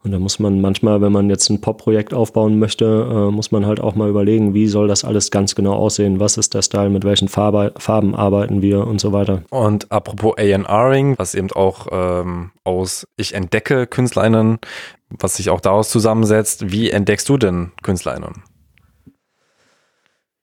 Und 0.06 0.12
da 0.12 0.20
muss 0.20 0.38
man 0.38 0.60
manchmal, 0.60 1.00
wenn 1.00 1.10
man 1.10 1.28
jetzt 1.30 1.50
ein 1.50 1.60
Pop-Projekt 1.60 2.14
aufbauen 2.14 2.60
möchte, 2.60 2.84
äh, 2.84 3.32
muss 3.32 3.50
man 3.50 3.66
halt 3.66 3.80
auch 3.80 3.96
mal 3.96 4.08
überlegen, 4.08 4.54
wie 4.54 4.68
soll 4.68 4.86
das 4.86 5.04
alles 5.04 5.32
ganz 5.32 5.56
genau 5.56 5.72
aussehen? 5.72 6.20
Was 6.20 6.36
ist 6.36 6.54
der 6.54 6.62
Style? 6.62 6.90
Mit 6.90 7.02
welchen 7.04 7.26
Farbe, 7.26 7.74
Farben 7.76 8.14
arbeiten 8.14 8.62
wir 8.62 8.86
und 8.86 9.00
so 9.00 9.12
weiter? 9.12 9.42
Und 9.50 9.90
apropos 9.90 10.34
A&Ring, 10.38 11.18
was 11.18 11.34
eben 11.34 11.50
auch 11.50 11.88
ähm, 11.90 12.52
aus 12.62 13.06
Ich 13.16 13.34
entdecke 13.34 13.88
KünstlerInnen, 13.88 14.58
was 15.10 15.36
sich 15.36 15.50
auch 15.50 15.60
daraus 15.60 15.90
zusammensetzt. 15.90 16.70
Wie 16.70 16.88
entdeckst 16.88 17.28
du 17.28 17.36
denn 17.36 17.72
KünstlerInnen? 17.82 18.44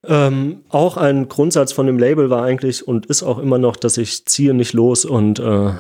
Ähm, 0.06 0.64
auch 0.70 0.98
ein 0.98 1.30
Grundsatz 1.30 1.72
von 1.72 1.88
dem 1.88 1.98
Label 1.98 2.30
war 2.30 2.44
eigentlich 2.44 2.88
und 2.88 3.06
ist 3.06 3.24
auch 3.24 3.40
immer 3.40 3.58
noch, 3.58 3.76
dass 3.76 3.98
ich 3.98 4.26
ziehe 4.26 4.54
nicht 4.54 4.74
los 4.74 5.06
und 5.06 5.40
äh, 5.40 5.72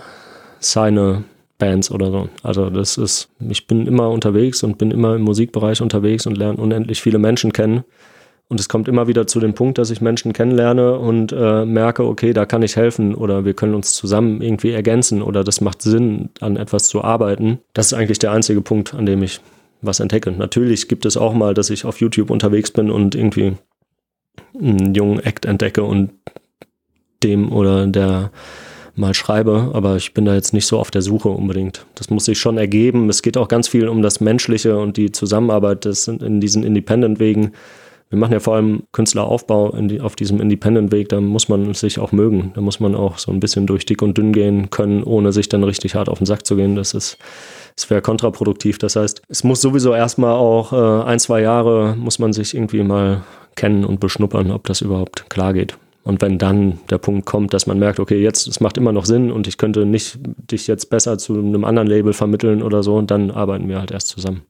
seine 0.59 1.25
Bands 1.57 1.91
oder 1.91 2.09
so. 2.09 2.29
Also 2.41 2.69
das 2.69 2.97
ist, 2.97 3.29
ich 3.39 3.67
bin 3.67 3.85
immer 3.85 4.09
unterwegs 4.09 4.63
und 4.63 4.77
bin 4.77 4.91
immer 4.91 5.15
im 5.15 5.21
Musikbereich 5.21 5.81
unterwegs 5.81 6.25
und 6.25 6.37
lerne 6.37 6.57
unendlich 6.57 7.01
viele 7.01 7.19
Menschen 7.19 7.53
kennen. 7.53 7.83
Und 8.49 8.59
es 8.59 8.69
kommt 8.69 8.87
immer 8.87 9.07
wieder 9.07 9.25
zu 9.25 9.39
dem 9.39 9.55
Punkt, 9.55 9.77
dass 9.77 9.89
ich 9.89 10.01
Menschen 10.01 10.33
kennenlerne 10.33 10.97
und 10.99 11.31
äh, 11.31 11.65
merke, 11.65 12.05
okay, 12.05 12.33
da 12.33 12.45
kann 12.45 12.61
ich 12.61 12.75
helfen 12.75 13.15
oder 13.15 13.45
wir 13.45 13.53
können 13.53 13.73
uns 13.73 13.93
zusammen 13.93 14.41
irgendwie 14.41 14.71
ergänzen 14.71 15.21
oder 15.21 15.43
das 15.43 15.61
macht 15.61 15.81
Sinn, 15.81 16.29
an 16.39 16.55
etwas 16.55 16.87
zu 16.87 17.03
arbeiten. 17.03 17.59
Das 17.73 17.87
ist 17.87 17.93
eigentlich 17.93 18.19
der 18.19 18.31
einzige 18.31 18.61
Punkt, 18.61 18.93
an 18.93 19.05
dem 19.05 19.23
ich 19.23 19.39
was 19.81 19.99
entdecke. 19.99 20.31
Natürlich 20.31 20.87
gibt 20.87 21.05
es 21.05 21.17
auch 21.17 21.33
mal, 21.33 21.53
dass 21.53 21.69
ich 21.69 21.85
auf 21.85 21.99
YouTube 21.99 22.29
unterwegs 22.29 22.71
bin 22.71 22.91
und 22.91 23.15
irgendwie 23.15 23.53
einen 24.59 24.93
jungen 24.93 25.19
Act 25.19 25.45
entdecke 25.45 25.83
und 25.83 26.11
dem 27.23 27.51
oder 27.51 27.87
der 27.87 28.31
mal 28.95 29.13
schreibe, 29.13 29.71
aber 29.73 29.95
ich 29.95 30.13
bin 30.13 30.25
da 30.25 30.35
jetzt 30.35 30.53
nicht 30.53 30.67
so 30.67 30.77
auf 30.77 30.91
der 30.91 31.01
Suche 31.01 31.29
unbedingt. 31.29 31.85
Das 31.95 32.09
muss 32.09 32.25
sich 32.25 32.37
schon 32.37 32.57
ergeben. 32.57 33.09
Es 33.09 33.23
geht 33.23 33.37
auch 33.37 33.47
ganz 33.47 33.67
viel 33.67 33.87
um 33.87 34.01
das 34.01 34.19
Menschliche 34.19 34.77
und 34.77 34.97
die 34.97 35.11
Zusammenarbeit 35.11 35.85
das 35.85 36.07
in 36.07 36.39
diesen 36.39 36.63
Independent-Wegen. 36.63 37.53
Wir 38.11 38.19
machen 38.19 38.33
ja 38.33 38.39
vor 38.39 38.53
allem 38.53 38.83
Künstleraufbau 38.91 39.75
die, 39.81 39.99
auf 39.99 40.15
diesem 40.15 40.39
Independent-Weg, 40.39 41.09
da 41.09 41.19
muss 41.19 41.49
man 41.49 41.73
sich 41.73 41.97
auch 41.97 42.11
mögen. 42.11 42.51
Da 42.53 42.61
muss 42.61 42.79
man 42.79 42.93
auch 42.93 43.17
so 43.17 43.31
ein 43.31 43.39
bisschen 43.39 43.65
durch 43.65 43.87
dick 43.87 44.03
und 44.03 44.15
dünn 44.15 44.33
gehen 44.33 44.69
können, 44.69 45.01
ohne 45.01 45.31
sich 45.31 45.49
dann 45.49 45.63
richtig 45.63 45.95
hart 45.95 46.09
auf 46.09 46.19
den 46.19 46.27
Sack 46.27 46.45
zu 46.45 46.55
gehen. 46.55 46.75
Das 46.75 46.93
ist, 46.93 47.17
es 47.75 47.89
wäre 47.89 48.03
kontraproduktiv. 48.03 48.77
Das 48.77 48.95
heißt, 48.95 49.23
es 49.29 49.43
muss 49.43 49.61
sowieso 49.61 49.95
erstmal 49.95 50.35
auch 50.35 50.73
äh, 50.73 51.05
ein, 51.07 51.19
zwei 51.19 51.41
Jahre 51.41 51.95
muss 51.97 52.19
man 52.19 52.33
sich 52.33 52.53
irgendwie 52.53 52.83
mal 52.83 53.23
kennen 53.55 53.85
und 53.85 53.99
beschnuppern, 53.99 54.51
ob 54.51 54.65
das 54.65 54.81
überhaupt 54.81 55.29
klar 55.29 55.53
geht. 55.53 55.77
Und 56.03 56.21
wenn 56.21 56.37
dann 56.37 56.79
der 56.89 56.97
Punkt 56.97 57.25
kommt, 57.25 57.53
dass 57.53 57.65
man 57.65 57.79
merkt, 57.79 57.99
okay, 57.99 58.21
jetzt, 58.21 58.47
es 58.47 58.59
macht 58.59 58.77
immer 58.77 58.91
noch 58.91 59.05
Sinn 59.05 59.31
und 59.31 59.47
ich 59.47 59.57
könnte 59.57 59.85
nicht 59.85 60.19
dich 60.51 60.67
jetzt 60.67 60.89
besser 60.89 61.17
zu 61.17 61.37
einem 61.37 61.63
anderen 61.63 61.87
Label 61.87 62.11
vermitteln 62.11 62.61
oder 62.61 62.83
so, 62.83 63.01
dann 63.01 63.31
arbeiten 63.31 63.69
wir 63.69 63.79
halt 63.79 63.91
erst 63.91 64.09
zusammen. 64.09 64.41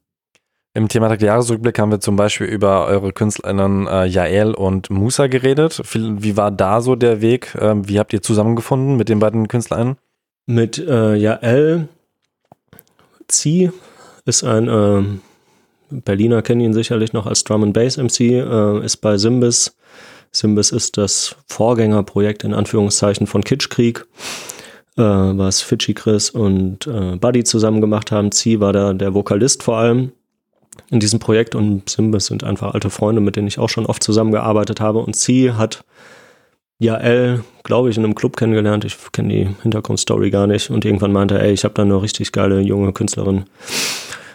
Im 0.75 0.87
Thematik 0.87 1.21
Jahresrückblick 1.21 1.77
haben 1.77 1.91
wir 1.91 1.99
zum 1.99 2.15
Beispiel 2.15 2.47
über 2.47 2.87
eure 2.87 3.13
KünstlerInnen 3.13 3.85
äh, 3.85 4.05
Jael 4.05 4.55
und 4.55 4.89
Musa 4.89 5.27
geredet. 5.27 5.83
Wie 5.93 6.35
war 6.35 6.49
da 6.49 6.81
so 6.81 6.95
der 6.95 7.21
Weg? 7.21 7.55
Ähm, 7.61 7.87
wie 7.87 7.99
habt 7.99 8.11
ihr 8.11 8.23
zusammengefunden 8.23 8.95
mit 8.95 9.07
den 9.07 9.19
beiden 9.19 9.47
KünstlerInnen? 9.47 9.97
Mit 10.47 10.79
äh, 10.79 11.13
Jael 11.15 11.89
Zi 13.27 13.71
ist 14.25 14.43
ein 14.43 14.67
äh, 14.67 15.03
Berliner, 16.01 16.41
kennen 16.41 16.61
ihn 16.61 16.73
sicherlich 16.73 17.13
noch 17.13 17.25
als 17.25 17.43
Drum 17.43 17.63
and 17.63 17.73
Bass 17.73 17.97
MC, 17.97 18.19
äh, 18.19 18.85
ist 18.85 18.97
bei 18.97 19.17
Simbis 19.17 19.75
Simbis 20.35 20.71
ist 20.71 20.97
das 20.97 21.35
Vorgängerprojekt 21.47 22.43
in 22.43 22.55
Anführungszeichen 22.55 23.27
von 23.27 23.43
Kitschkrieg, 23.43 24.05
äh, 24.97 25.01
was 25.03 25.61
Fidschi 25.61 25.93
Chris 25.93 26.31
und 26.31 26.87
äh, 26.87 27.17
Buddy 27.17 27.43
zusammen 27.43 27.81
gemacht 27.81 28.11
haben. 28.11 28.31
Zi 28.31 28.59
war 28.59 28.73
da 28.73 28.93
der 28.93 29.13
Vokalist 29.13 29.61
vor 29.61 29.77
allem 29.77 30.11
in 30.89 30.99
diesem 30.99 31.19
Projekt 31.19 31.53
und 31.53 31.87
Simbis 31.87 32.25
sind 32.25 32.43
einfach 32.43 32.73
alte 32.73 32.89
Freunde, 32.89 33.21
mit 33.21 33.35
denen 33.35 33.47
ich 33.47 33.59
auch 33.59 33.69
schon 33.69 33.85
oft 33.85 34.01
zusammengearbeitet 34.01 34.81
habe. 34.81 34.99
Und 34.99 35.15
Zi 35.15 35.51
hat 35.55 35.83
Jael, 36.79 37.43
glaube 37.63 37.91
ich, 37.91 37.97
in 37.97 38.03
einem 38.03 38.15
Club 38.15 38.35
kennengelernt. 38.35 38.85
Ich 38.85 38.97
kenne 39.11 39.29
die 39.29 39.49
Hintergrundstory 39.61 40.31
gar 40.31 40.47
nicht. 40.47 40.71
Und 40.71 40.83
irgendwann 40.83 41.13
meinte 41.13 41.35
er, 41.35 41.43
ey, 41.43 41.53
ich 41.53 41.63
habe 41.63 41.75
da 41.75 41.83
eine 41.83 42.01
richtig 42.01 42.31
geile 42.31 42.59
junge 42.59 42.91
Künstlerin. 42.91 43.45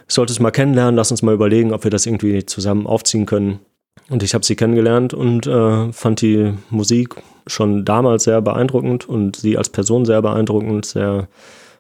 Ich 0.09 0.15
sollte 0.15 0.33
es 0.33 0.41
mal 0.41 0.51
kennenlernen, 0.51 0.97
lass 0.97 1.11
uns 1.11 1.23
mal 1.23 1.35
überlegen, 1.35 1.73
ob 1.73 1.85
wir 1.85 1.91
das 1.91 2.07
irgendwie 2.07 2.45
zusammen 2.47 2.87
aufziehen 2.87 3.27
können. 3.27 3.61
Und 4.09 4.23
ich 4.23 4.35
habe 4.35 4.45
sie 4.45 4.57
kennengelernt 4.57 5.13
und 5.13 5.47
äh, 5.47 5.93
fand 5.93 6.23
die 6.23 6.55
Musik 6.71 7.17
schon 7.47 7.85
damals 7.85 8.25
sehr 8.25 8.41
beeindruckend 8.41 9.09
und 9.09 9.37
sie 9.37 9.59
als 9.59 9.69
Person 9.69 10.07
sehr 10.07 10.23
beeindruckend, 10.23 10.87
sehr 10.87 11.29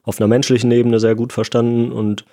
auf 0.02 0.20
einer 0.20 0.28
menschlichen 0.28 0.70
Ebene 0.70 1.00
sehr 1.00 1.14
gut 1.14 1.32
verstanden 1.32 1.90
und 1.92 2.24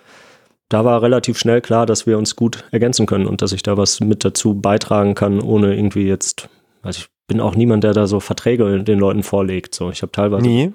da 0.68 0.84
war 0.84 1.00
relativ 1.02 1.38
schnell 1.38 1.60
klar, 1.60 1.86
dass 1.86 2.06
wir 2.06 2.18
uns 2.18 2.34
gut 2.34 2.64
ergänzen 2.72 3.06
können 3.06 3.26
und 3.26 3.40
dass 3.40 3.52
ich 3.52 3.62
da 3.62 3.76
was 3.76 4.00
mit 4.00 4.24
dazu 4.24 4.54
beitragen 4.54 5.14
kann, 5.14 5.40
ohne 5.40 5.76
irgendwie 5.76 6.06
jetzt, 6.06 6.48
also 6.82 7.00
ich 7.00 7.08
bin 7.28 7.40
auch 7.40 7.54
niemand, 7.54 7.84
der 7.84 7.92
da 7.92 8.06
so 8.06 8.20
Verträge 8.20 8.82
den 8.82 8.98
Leuten 8.98 9.22
vorlegt. 9.22 9.74
So, 9.74 9.90
ich 9.90 10.02
habe 10.02 10.12
teilweise. 10.12 10.46
Nie. 10.46 10.72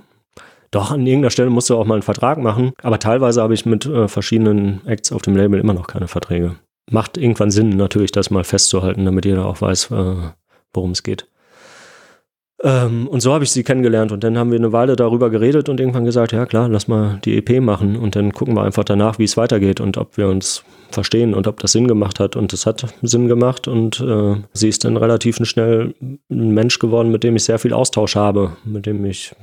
Doch, 0.71 0.91
an 0.91 1.05
irgendeiner 1.05 1.31
Stelle 1.31 1.49
musst 1.49 1.69
du 1.69 1.77
auch 1.77 1.85
mal 1.85 1.95
einen 1.95 2.01
Vertrag 2.01 2.37
machen, 2.37 2.71
aber 2.81 2.97
teilweise 2.97 3.41
habe 3.41 3.53
ich 3.53 3.65
mit 3.65 3.85
äh, 3.85 4.07
verschiedenen 4.07 4.85
Acts 4.87 5.11
auf 5.11 5.21
dem 5.21 5.35
Label 5.35 5.59
immer 5.59 5.73
noch 5.73 5.87
keine 5.87 6.07
Verträge 6.07 6.55
macht 6.91 7.17
irgendwann 7.17 7.51
Sinn, 7.51 7.69
natürlich 7.69 8.11
das 8.11 8.29
mal 8.29 8.43
festzuhalten, 8.43 9.05
damit 9.05 9.25
jeder 9.25 9.45
auch 9.45 9.61
weiß, 9.61 9.91
äh, 9.91 10.15
worum 10.73 10.91
es 10.91 11.03
geht. 11.03 11.27
Ähm, 12.63 13.07
und 13.07 13.21
so 13.21 13.33
habe 13.33 13.43
ich 13.43 13.51
sie 13.51 13.63
kennengelernt. 13.63 14.11
Und 14.11 14.23
dann 14.23 14.37
haben 14.37 14.51
wir 14.51 14.59
eine 14.59 14.71
Weile 14.71 14.95
darüber 14.95 15.29
geredet 15.29 15.69
und 15.69 15.79
irgendwann 15.79 16.05
gesagt, 16.05 16.31
ja 16.31 16.45
klar, 16.45 16.69
lass 16.69 16.87
mal 16.87 17.19
die 17.25 17.37
EP 17.37 17.61
machen. 17.61 17.95
Und 17.95 18.15
dann 18.15 18.31
gucken 18.33 18.55
wir 18.55 18.63
einfach 18.63 18.83
danach, 18.83 19.19
wie 19.19 19.23
es 19.23 19.37
weitergeht 19.37 19.79
und 19.79 19.97
ob 19.97 20.17
wir 20.17 20.27
uns 20.27 20.63
verstehen 20.91 21.33
und 21.33 21.47
ob 21.47 21.59
das 21.59 21.71
Sinn 21.71 21.87
gemacht 21.87 22.19
hat. 22.19 22.35
Und 22.35 22.53
es 22.53 22.65
hat 22.65 22.85
Sinn 23.01 23.27
gemacht 23.27 23.67
und 23.67 23.99
äh, 23.99 24.35
sie 24.53 24.69
ist 24.69 24.85
dann 24.85 24.97
relativ 24.97 25.37
schnell 25.43 25.95
ein 26.01 26.51
Mensch 26.51 26.79
geworden, 26.79 27.11
mit 27.11 27.23
dem 27.23 27.35
ich 27.35 27.45
sehr 27.45 27.59
viel 27.59 27.73
Austausch 27.73 28.15
habe, 28.15 28.57
mit 28.63 28.85
dem 28.85 29.05
ich, 29.05 29.33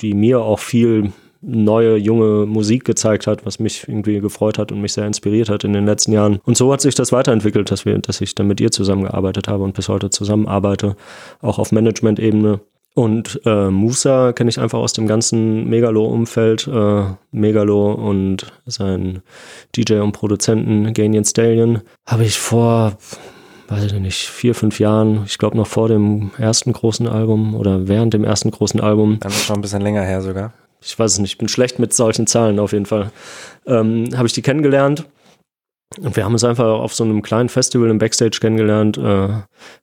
die 0.00 0.14
mir 0.14 0.40
auch 0.40 0.58
viel 0.58 1.12
neue, 1.42 1.96
junge 1.96 2.46
Musik 2.46 2.84
gezeigt 2.84 3.26
hat, 3.26 3.46
was 3.46 3.58
mich 3.58 3.88
irgendwie 3.88 4.20
gefreut 4.20 4.58
hat 4.58 4.72
und 4.72 4.80
mich 4.80 4.92
sehr 4.92 5.06
inspiriert 5.06 5.48
hat 5.48 5.64
in 5.64 5.72
den 5.72 5.86
letzten 5.86 6.12
Jahren. 6.12 6.40
Und 6.44 6.56
so 6.56 6.72
hat 6.72 6.80
sich 6.80 6.94
das 6.94 7.12
weiterentwickelt, 7.12 7.70
dass 7.70 7.84
wir, 7.84 7.98
dass 7.98 8.20
ich 8.20 8.34
dann 8.34 8.46
mit 8.46 8.60
ihr 8.60 8.70
zusammengearbeitet 8.70 9.48
habe 9.48 9.64
und 9.64 9.74
bis 9.74 9.88
heute 9.88 10.10
zusammenarbeite, 10.10 10.96
auch 11.40 11.58
auf 11.58 11.72
Management-Ebene. 11.72 12.60
Und 12.94 13.40
äh, 13.46 13.70
Musa 13.70 14.32
kenne 14.32 14.50
ich 14.50 14.58
einfach 14.58 14.80
aus 14.80 14.92
dem 14.92 15.06
ganzen 15.06 15.68
Megalo-Umfeld. 15.68 16.66
Äh, 16.66 17.04
Megalo 17.30 17.92
und 17.92 18.52
sein 18.66 19.22
DJ 19.76 20.00
und 20.00 20.12
Produzenten 20.12 20.92
Ganian 20.92 21.24
Stallion 21.24 21.82
habe 22.04 22.24
ich 22.24 22.38
vor, 22.38 22.98
weiß 23.68 23.84
ich 23.84 23.92
nicht, 23.94 24.26
vier, 24.26 24.56
fünf 24.56 24.80
Jahren, 24.80 25.22
ich 25.24 25.38
glaube 25.38 25.56
noch 25.56 25.68
vor 25.68 25.88
dem 25.88 26.32
ersten 26.36 26.72
großen 26.72 27.06
Album 27.06 27.54
oder 27.54 27.86
während 27.86 28.12
dem 28.12 28.24
ersten 28.24 28.50
großen 28.50 28.80
Album. 28.80 29.18
Dann 29.20 29.30
ist 29.30 29.44
schon 29.44 29.56
ein 29.56 29.62
bisschen 29.62 29.82
länger 29.82 30.02
her 30.02 30.20
sogar 30.20 30.52
ich 30.82 30.98
weiß 30.98 31.12
es 31.12 31.18
nicht, 31.18 31.32
ich 31.32 31.38
bin 31.38 31.48
schlecht 31.48 31.78
mit 31.78 31.92
solchen 31.92 32.26
Zahlen 32.26 32.58
auf 32.58 32.72
jeden 32.72 32.86
Fall, 32.86 33.10
ähm, 33.66 34.08
habe 34.16 34.26
ich 34.26 34.32
die 34.32 34.42
kennengelernt 34.42 35.06
Und 35.98 36.14
wir 36.16 36.24
haben 36.24 36.32
uns 36.32 36.44
einfach 36.44 36.66
auf 36.66 36.94
so 36.94 37.02
einem 37.04 37.22
kleinen 37.22 37.48
Festival 37.48 37.90
im 37.90 37.98
Backstage 37.98 38.38
kennengelernt, 38.40 38.96
äh, 38.96 39.28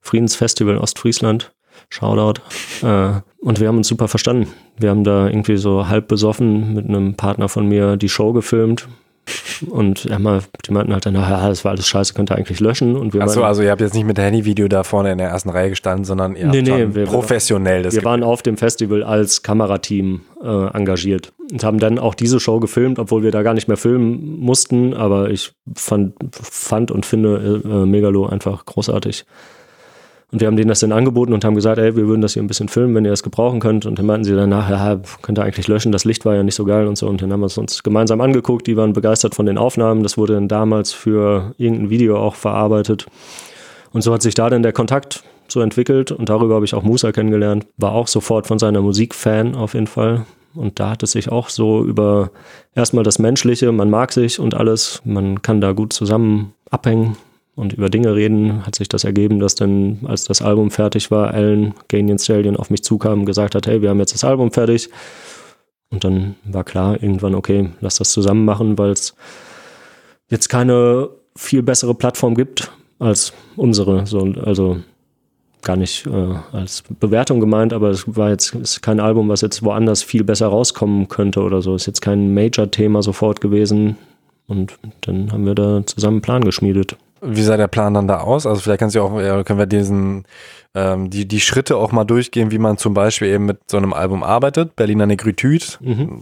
Friedensfestival 0.01 0.77
Ostfriesland. 0.77 1.51
Shoutout. 1.89 2.41
Äh, 2.81 3.21
und 3.39 3.59
wir 3.59 3.67
haben 3.67 3.77
uns 3.77 3.87
super 3.87 4.07
verstanden. 4.07 4.47
Wir 4.77 4.89
haben 4.89 5.03
da 5.03 5.27
irgendwie 5.27 5.57
so 5.57 5.87
halb 5.87 6.07
besoffen 6.07 6.73
mit 6.73 6.85
einem 6.85 7.15
Partner 7.15 7.49
von 7.49 7.67
mir 7.67 7.97
die 7.97 8.09
Show 8.09 8.33
gefilmt. 8.33 8.87
Und 9.69 10.05
ja, 10.05 10.19
mal, 10.19 10.41
die 10.65 10.71
meinten 10.71 10.93
halt 10.93 11.05
dann, 11.05 11.15
ja, 11.15 11.47
das 11.49 11.63
war 11.65 11.71
alles 11.71 11.87
scheiße, 11.87 12.13
könnt 12.13 12.31
ihr 12.31 12.35
eigentlich 12.35 12.59
löschen. 12.59 12.95
Und 12.95 13.13
wir 13.13 13.21
Achso, 13.21 13.43
also 13.43 13.61
ihr 13.61 13.71
habt 13.71 13.81
jetzt 13.81 13.93
nicht 13.93 14.05
mit 14.05 14.17
Handyvideo 14.19 14.67
da 14.67 14.83
vorne 14.83 15.11
in 15.11 15.17
der 15.17 15.29
ersten 15.29 15.49
Reihe 15.49 15.69
gestanden, 15.69 16.05
sondern 16.05 16.35
ihr 16.35 16.47
Nee, 16.47 16.59
habt 16.59 16.67
nee, 16.67 16.95
wir- 16.95 17.05
professionell 17.05 17.83
das 17.83 17.95
wir 17.95 18.03
waren 18.03 18.23
auf 18.23 18.41
dem 18.41 18.57
Festival 18.57 19.03
als 19.03 19.43
Kamerateam 19.43 20.21
äh, 20.43 20.67
engagiert 20.75 21.33
und 21.51 21.63
haben 21.63 21.79
dann 21.79 21.97
auch 21.99 22.13
diese 22.15 22.39
Show 22.39 22.59
gefilmt, 22.59 22.99
obwohl 22.99 23.23
wir 23.23 23.31
da 23.31 23.41
gar 23.43 23.53
nicht 23.53 23.67
mehr 23.67 23.77
filmen 23.77 24.39
mussten. 24.39 24.93
Aber 24.93 25.29
ich 25.31 25.51
fand, 25.75 26.13
fand 26.31 26.91
und 26.91 27.05
finde 27.05 27.61
äh, 27.65 27.85
Megalo 27.85 28.27
einfach 28.27 28.65
großartig. 28.65 29.25
Und 30.31 30.41
wir 30.41 30.47
haben 30.47 30.57
denen 30.57 30.67
das 30.67 30.81
dann 30.81 30.91
angeboten 30.91 31.31
und 31.31 31.45
haben 31.45 31.55
gesagt, 31.55 31.77
ey, 31.77 31.95
wir 31.95 32.07
würden 32.07 32.21
das 32.21 32.33
hier 32.33 32.43
ein 32.43 32.47
bisschen 32.47 32.67
filmen, 32.67 32.93
wenn 32.95 33.05
ihr 33.05 33.11
das 33.11 33.23
gebrauchen 33.23 33.61
könnt. 33.61 33.85
Und 33.85 33.97
dann 33.97 34.05
meinten 34.05 34.25
sie 34.25 34.35
danach, 34.35 34.69
ja, 34.69 34.99
könnt 35.21 35.39
ihr 35.39 35.43
eigentlich 35.43 35.69
löschen, 35.69 35.93
das 35.93 36.03
Licht 36.03 36.25
war 36.25 36.35
ja 36.35 36.43
nicht 36.43 36.55
so 36.55 36.65
geil 36.65 36.85
und 36.87 36.97
so. 36.97 37.07
Und 37.07 37.21
dann 37.21 37.31
haben 37.31 37.39
wir 37.39 37.45
es 37.45 37.57
uns 37.57 37.81
gemeinsam 37.81 38.19
angeguckt, 38.19 38.67
die 38.67 38.75
waren 38.75 38.91
begeistert 38.91 39.35
von 39.35 39.45
den 39.45 39.57
Aufnahmen. 39.57 40.03
Das 40.03 40.17
wurde 40.17 40.33
dann 40.33 40.49
damals 40.49 40.91
für 40.91 41.53
irgendein 41.57 41.89
Video 41.89 42.17
auch 42.17 42.35
verarbeitet. 42.35 43.05
Und 43.93 44.01
so 44.01 44.13
hat 44.13 44.21
sich 44.21 44.33
da 44.33 44.49
dann 44.49 44.63
der 44.63 44.73
Kontakt 44.73 45.23
so 45.47 45.61
entwickelt 45.61 46.11
und 46.11 46.27
darüber 46.27 46.55
habe 46.55 46.65
ich 46.65 46.73
auch 46.73 46.83
Musa 46.83 47.13
kennengelernt. 47.13 47.65
War 47.77 47.93
auch 47.93 48.07
sofort 48.07 48.47
von 48.47 48.59
seiner 48.59 48.81
Musik 48.81 49.15
Fan 49.15 49.55
auf 49.55 49.75
jeden 49.75 49.87
Fall. 49.87 50.25
Und 50.53 50.81
da 50.81 50.89
hat 50.89 51.03
es 51.03 51.11
sich 51.11 51.31
auch 51.31 51.47
so 51.47 51.85
über 51.85 52.31
erstmal 52.75 53.05
das 53.05 53.17
Menschliche, 53.17 53.71
man 53.71 53.89
mag 53.89 54.11
sich 54.11 54.41
und 54.41 54.55
alles, 54.55 55.01
man 55.05 55.41
kann 55.41 55.61
da 55.61 55.71
gut 55.71 55.93
zusammen 55.93 56.53
abhängen 56.69 57.15
und 57.57 57.73
über 57.73 57.89
Dinge 57.89 58.13
reden, 58.13 58.65
hat 58.67 58.75
sich 58.75 58.87
das 58.87 59.03
ergeben, 59.03 59.39
dass 59.39 59.55
dann, 59.55 59.99
als 60.05 60.25
das 60.25 60.43
Album 60.43 60.69
fertig 60.69 61.09
war, 61.09 61.33
Alan 61.33 61.73
Ganian 61.87 62.19
Stallion 62.19 62.55
auf 62.55 62.69
mich 62.69 62.83
zukam 62.83 63.21
und 63.21 63.25
gesagt 63.25 63.55
hat, 63.55 63.65
hey, 63.65 63.81
wir 63.81 63.89
haben 63.89 63.99
jetzt 63.99 64.13
das 64.13 64.23
Album 64.23 64.51
fertig. 64.51 64.89
Und 65.89 66.03
dann 66.03 66.35
war 66.43 66.63
klar, 66.63 67.01
irgendwann, 67.01 67.33
okay, 67.33 67.71
lass 67.81 67.95
das 67.95 68.11
zusammen 68.11 68.45
machen, 68.45 68.77
weil 68.77 68.91
es 68.91 69.15
jetzt 70.29 70.49
keine 70.49 71.09
viel 71.35 71.63
bessere 71.63 71.95
Plattform 71.95 72.35
gibt 72.35 72.71
als 72.99 73.33
unsere. 73.55 74.05
So, 74.05 74.19
also 74.43 74.77
gar 75.63 75.77
nicht 75.77 76.05
äh, 76.05 76.35
als 76.51 76.83
Bewertung 76.99 77.39
gemeint, 77.39 77.73
aber 77.73 77.89
es 77.89 78.03
war 78.15 78.29
jetzt 78.29 78.53
ist 78.53 78.83
kein 78.83 78.99
Album, 78.99 79.29
was 79.29 79.41
jetzt 79.41 79.63
woanders 79.63 80.03
viel 80.03 80.23
besser 80.23 80.47
rauskommen 80.47 81.07
könnte 81.07 81.41
oder 81.41 81.63
so. 81.63 81.73
Ist 81.73 81.87
jetzt 81.87 82.01
kein 82.01 82.35
Major-Thema 82.35 83.01
sofort 83.01 83.41
gewesen. 83.41 83.97
Und 84.45 84.77
dann 85.01 85.31
haben 85.31 85.47
wir 85.47 85.55
da 85.55 85.81
zusammen 85.87 86.17
einen 86.17 86.21
Plan 86.21 86.43
geschmiedet. 86.43 86.97
Wie 87.21 87.43
sah 87.43 87.57
der 87.57 87.67
Plan 87.67 87.93
dann 87.93 88.07
da 88.07 88.19
aus? 88.19 88.45
Also 88.45 88.61
vielleicht 88.61 88.79
kannst 88.79 88.95
du 88.95 89.01
auch, 89.01 89.11
können 89.43 89.59
wir 89.59 89.65
diesen, 89.65 90.25
ähm, 90.75 91.09
die, 91.09 91.27
die 91.27 91.39
Schritte 91.39 91.77
auch 91.77 91.91
mal 91.91 92.03
durchgehen, 92.03 92.51
wie 92.51 92.59
man 92.59 92.77
zum 92.77 92.93
Beispiel 92.93 93.29
eben 93.29 93.45
mit 93.45 93.59
so 93.67 93.77
einem 93.77 93.93
Album 93.93 94.23
arbeitet. 94.23 94.75
Berliner 94.75 95.05
Negritude. 95.05 95.65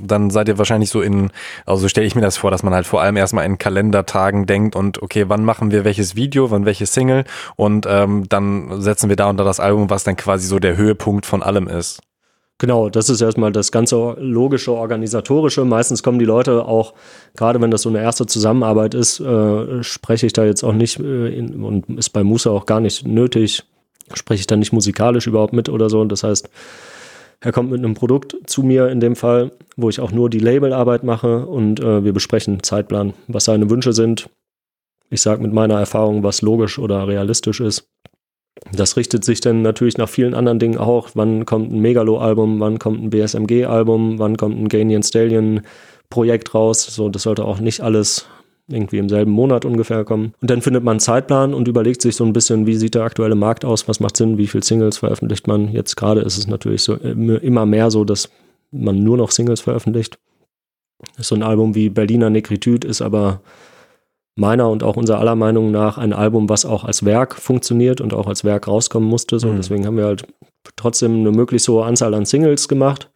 Dann 0.02 0.30
seid 0.30 0.48
ihr 0.48 0.58
wahrscheinlich 0.58 0.90
so 0.90 1.02
in, 1.02 1.32
also 1.66 1.82
so 1.82 1.88
stelle 1.88 2.08
ich 2.08 2.16
mir 2.16 2.22
das 2.22 2.38
vor, 2.38 2.52
dass 2.52 2.64
man 2.64 2.74
halt 2.74 2.86
vor 2.86 3.02
allem 3.02 3.18
erstmal 3.18 3.46
in 3.46 3.58
Kalendertagen 3.58 4.46
denkt 4.46 4.76
und 4.76 5.02
okay, 5.02 5.26
wann 5.28 5.44
machen 5.44 5.72
wir 5.72 5.84
welches 5.84 6.16
Video, 6.16 6.52
wann 6.52 6.66
welche 6.66 6.86
Single 6.86 7.26
und 7.56 7.86
ähm, 7.90 8.28
dann 8.30 8.82
setzen 8.82 9.10
wir 9.10 9.16
da 9.16 9.30
unter 9.30 9.44
das 9.44 9.60
Album, 9.60 9.90
was 9.90 10.04
dann 10.04 10.16
quasi 10.16 10.48
so 10.48 10.60
der 10.60 10.78
Höhepunkt 10.78 11.26
von 11.26 11.44
allem 11.44 11.68
ist. 11.68 12.02
Genau, 12.58 12.90
das 12.90 13.10
ist 13.10 13.20
erstmal 13.20 13.52
das 13.52 13.72
ganze 13.72 14.16
logische, 14.18 14.72
organisatorische. 14.72 15.66
Meistens 15.66 16.04
kommen 16.04 16.20
die 16.20 16.26
Leute 16.26 16.66
auch, 16.66 16.94
gerade 17.36 17.60
wenn 17.60 17.70
das 17.70 17.82
so 17.82 17.90
eine 17.90 18.02
erste 18.02 18.26
Zusammenarbeit 18.28 18.94
ist, 18.94 19.20
äh, 19.20 19.84
spreche 19.84 20.26
ich 20.26 20.34
da 20.34 20.46
jetzt 20.46 20.64
auch 20.64 20.72
nicht 20.72 21.00
äh, 21.00 21.38
in, 21.38 21.64
und 21.64 21.90
ist 21.98 22.12
bei 22.12 22.24
Musa 22.24 22.52
auch 22.52 22.66
gar 22.66 22.80
nicht 22.80 23.06
nötig, 23.06 23.64
spreche 24.14 24.40
ich 24.40 24.48
da 24.48 24.56
nicht 24.56 24.72
musikalisch 24.72 25.28
überhaupt 25.28 25.52
mit 25.52 25.68
oder 25.68 25.90
so. 25.90 26.06
Das 26.06 26.24
heißt, 26.24 26.50
er 27.42 27.52
kommt 27.52 27.72
mit 27.72 27.80
einem 27.80 27.94
Produkt 27.94 28.38
zu 28.46 28.64
mir 28.64 28.88
in 28.88 29.02
dem 29.02 29.18
Fall, 29.18 29.52
wo 29.76 29.90
ich 29.90 30.00
auch 30.00 30.12
nur 30.12 30.30
die 30.30 30.40
Labelarbeit 30.40 31.04
mache 31.04 31.46
und 31.46 31.82
äh, 31.82 32.06
wir 32.06 32.14
besprechen 32.14 32.64
Zeitplan, 32.64 33.14
was 33.28 33.46
seine 33.46 33.70
Wünsche 33.70 33.92
sind. 33.92 34.30
Ich 35.10 35.22
sage 35.22 35.42
mit 35.42 35.52
meiner 35.52 35.78
Erfahrung, 35.78 36.24
was 36.24 36.42
logisch 36.42 36.80
oder 36.80 37.06
realistisch 37.06 37.60
ist. 37.60 37.90
Das 38.72 38.98
richtet 38.98 39.26
sich 39.26 39.42
dann 39.42 39.62
natürlich 39.62 39.98
nach 39.98 40.10
vielen 40.10 40.34
anderen 40.34 40.60
Dingen 40.60 40.78
auch. 40.78 41.10
Wann 41.14 41.46
kommt 41.46 41.72
ein 41.72 41.80
Megalo-Album, 41.80 42.60
wann 42.60 42.80
kommt 42.80 43.04
ein 43.04 43.10
BSMG-Album, 43.10 44.18
wann 44.18 44.38
kommt 44.38 44.58
ein 44.58 44.70
Ganian 44.70 45.04
Stallion-Projekt 45.04 46.54
raus. 46.54 46.84
So, 46.84 47.10
das 47.10 47.24
sollte 47.24 47.46
auch 47.46 47.60
nicht 47.60 47.82
alles 47.82 48.28
irgendwie 48.68 48.98
im 48.98 49.10
selben 49.10 49.32
Monat 49.32 49.66
ungefähr 49.66 50.04
kommen. 50.06 50.34
Und 50.42 50.50
dann 50.50 50.62
findet 50.62 50.84
man 50.84 50.94
einen 50.94 51.00
Zeitplan 51.00 51.54
und 51.54 51.68
überlegt 51.68 52.02
sich 52.02 52.16
so 52.16 52.24
ein 52.24 52.34
bisschen, 52.34 52.66
wie 52.66 52.76
sieht 52.76 52.96
der 52.96 53.04
aktuelle 53.04 53.36
Markt 53.36 53.64
aus, 53.64 53.88
was 53.88 54.00
macht 54.00 54.18
Sinn, 54.18 54.38
wie 54.38 54.48
viele 54.48 54.64
Singles 54.64 54.98
veröffentlicht 54.98 55.48
man. 55.48 55.72
Jetzt 55.72 55.96
gerade 55.96 56.22
ist 56.22 56.38
es 56.38 56.48
natürlich 56.48 56.82
so 56.82 56.96
immer 56.96 57.66
mehr 57.66 57.92
so, 57.92 58.04
dass 58.04 58.30
man 58.72 59.04
nur 59.04 59.18
noch 59.18 59.32
Singles 59.32 59.62
veröffentlicht. 59.62 60.18
So 61.18 61.36
ein 61.36 61.44
Album 61.44 61.76
wie 61.76 61.90
Berliner 61.90 62.30
Negritude 62.30 62.88
ist 62.88 63.02
aber 63.02 63.42
meiner 64.36 64.70
und 64.70 64.84
auch 64.84 64.98
unserer 64.98 65.20
aller 65.20 65.36
Meinung 65.36 65.72
nach 65.72 65.98
ein 65.98 66.14
Album, 66.14 66.50
was 66.50 66.66
auch 66.66 66.84
als 66.84 67.06
Werk 67.06 67.36
funktioniert 67.36 68.02
und 68.02 68.14
auch 68.14 68.28
als 68.28 68.44
Werk 68.44 68.68
rauskommen 68.68 69.08
musste. 69.10 69.40
So, 69.40 69.48
Mhm. 69.50 69.58
Deswegen 69.58 69.86
haben 69.86 69.98
wir 69.98 70.06
halt 70.06 70.28
trotzdem 70.76 71.20
eine 71.20 71.32
möglichst 71.32 71.68
hohe 71.68 71.86
Anzahl 71.86 72.14
an 72.14 72.26
Singles 72.26 72.68
gemacht, 72.68 73.10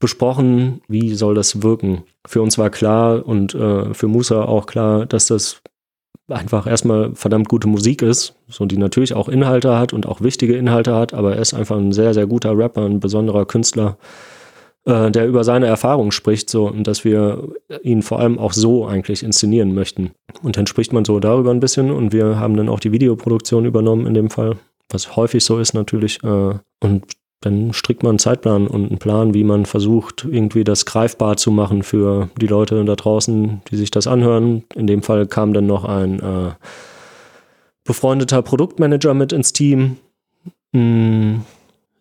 besprochen, 0.00 0.80
wie 0.88 1.14
soll 1.14 1.34
das 1.34 1.62
wirken. 1.62 2.02
Für 2.26 2.42
uns 2.42 2.58
war 2.58 2.70
klar 2.70 3.26
und 3.26 3.54
äh, 3.54 3.94
für 3.94 4.08
Musa 4.08 4.44
auch 4.44 4.66
klar, 4.66 5.06
dass 5.06 5.26
das 5.26 5.60
einfach 6.28 6.66
erstmal 6.66 7.14
verdammt 7.14 7.48
gute 7.48 7.68
Musik 7.68 8.02
ist, 8.02 8.34
so 8.48 8.66
die 8.66 8.76
natürlich 8.76 9.14
auch 9.14 9.28
Inhalte 9.28 9.78
hat 9.78 9.92
und 9.92 10.06
auch 10.06 10.20
wichtige 10.20 10.56
Inhalte 10.56 10.94
hat, 10.94 11.14
aber 11.14 11.36
er 11.36 11.42
ist 11.42 11.54
einfach 11.54 11.76
ein 11.76 11.92
sehr, 11.92 12.12
sehr 12.14 12.26
guter 12.26 12.56
Rapper, 12.56 12.84
ein 12.84 13.00
besonderer 13.00 13.46
Künstler, 13.46 13.96
äh, 14.88 15.10
der 15.10 15.28
über 15.28 15.44
seine 15.44 15.66
Erfahrungen 15.66 16.12
spricht, 16.12 16.48
so 16.48 16.66
und 16.66 16.86
dass 16.86 17.04
wir 17.04 17.46
ihn 17.82 18.00
vor 18.00 18.20
allem 18.20 18.38
auch 18.38 18.54
so 18.54 18.86
eigentlich 18.86 19.22
inszenieren 19.22 19.74
möchten. 19.74 20.12
Und 20.42 20.56
dann 20.56 20.66
spricht 20.66 20.94
man 20.94 21.04
so 21.04 21.20
darüber 21.20 21.50
ein 21.50 21.60
bisschen 21.60 21.90
und 21.90 22.12
wir 22.14 22.40
haben 22.40 22.56
dann 22.56 22.70
auch 22.70 22.80
die 22.80 22.90
Videoproduktion 22.90 23.66
übernommen 23.66 24.06
in 24.06 24.14
dem 24.14 24.30
Fall, 24.30 24.56
was 24.88 25.14
häufig 25.14 25.44
so 25.44 25.58
ist 25.58 25.74
natürlich. 25.74 26.24
Äh, 26.24 26.54
und 26.80 27.04
dann 27.40 27.74
strickt 27.74 28.02
man 28.02 28.12
einen 28.12 28.18
Zeitplan 28.18 28.66
und 28.66 28.88
einen 28.88 28.98
Plan, 28.98 29.34
wie 29.34 29.44
man 29.44 29.66
versucht, 29.66 30.26
irgendwie 30.28 30.64
das 30.64 30.86
greifbar 30.86 31.36
zu 31.36 31.50
machen 31.50 31.82
für 31.82 32.30
die 32.40 32.46
Leute 32.46 32.82
da 32.84 32.96
draußen, 32.96 33.60
die 33.70 33.76
sich 33.76 33.90
das 33.90 34.06
anhören. 34.06 34.64
In 34.74 34.86
dem 34.86 35.02
Fall 35.02 35.26
kam 35.26 35.52
dann 35.52 35.66
noch 35.66 35.84
ein 35.84 36.18
äh, 36.18 36.50
befreundeter 37.84 38.40
Produktmanager 38.40 39.12
mit 39.12 39.32
ins 39.32 39.52
Team. 39.52 39.98
Mm, 40.72 41.40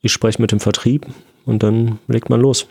Ich 0.02 0.14
spreche 0.14 0.42
mit 0.42 0.52
dem 0.54 0.60
Vertrieb 0.60 1.06
und 1.46 1.64
dann 1.64 2.00
legt 2.08 2.30
man 2.30 2.40
los. 2.40 2.68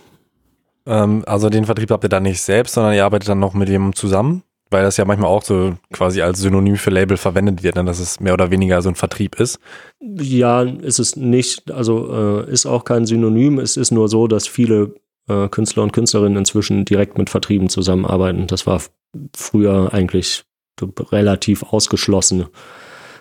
Ähm, 0.87 1.25
also 1.27 1.51
den 1.51 1.65
Vertrieb 1.65 1.91
habt 1.91 2.05
ihr 2.05 2.09
dann 2.09 2.23
nicht 2.23 2.41
selbst, 2.41 2.75
sondern 2.75 2.95
ihr 2.95 3.05
arbeitet 3.05 3.29
dann 3.29 3.41
noch 3.41 3.55
mit 3.55 3.69
jemandem 3.69 3.97
zusammen, 3.97 4.43
weil 4.71 4.83
das 4.83 4.97
ja 4.97 5.05
manchmal 5.05 5.31
auch 5.31 5.43
so 5.43 5.75
quasi 5.93 6.23
als 6.23 6.41
Synonym 6.41 6.77
für 6.77 6.91
Label 6.91 7.17
verwendet 7.17 7.63
wird, 7.63 7.77
ne? 7.77 7.85
dass 7.85 7.99
es 7.99 8.21
mehr 8.21 8.35
oder 8.35 8.51
weniger 8.51 8.81
so 8.83 8.89
ein 8.89 8.95
Vertrieb 8.95 9.39
ist. 9.41 9.59
Ja, 10.01 10.63
ist 10.63 10.99
es 10.99 11.17
nicht. 11.17 11.71
Also 11.71 12.45
äh, 12.47 12.51
ist 12.51 12.67
auch 12.67 12.85
kein 12.85 13.07
Synonym. 13.07 13.59
Es 13.59 13.77
ist 13.77 13.91
nur 13.91 14.09
so, 14.09 14.29
dass 14.29 14.47
viele 14.47 14.95
äh, 15.29 15.49
Künstler 15.49 15.83
und 15.83 15.93
Künstlerinnen 15.93 16.39
inzwischen 16.39 16.85
direkt 16.85 17.19
mit 17.19 17.31
Vertrieben 17.31 17.69
zusammenarbeiten. 17.69 18.47
Das 18.47 18.67
war 18.67 18.81
früher 19.35 19.93
eigentlich 19.93 20.45
relativ 21.11 21.63
ausgeschlossen. 21.63 22.47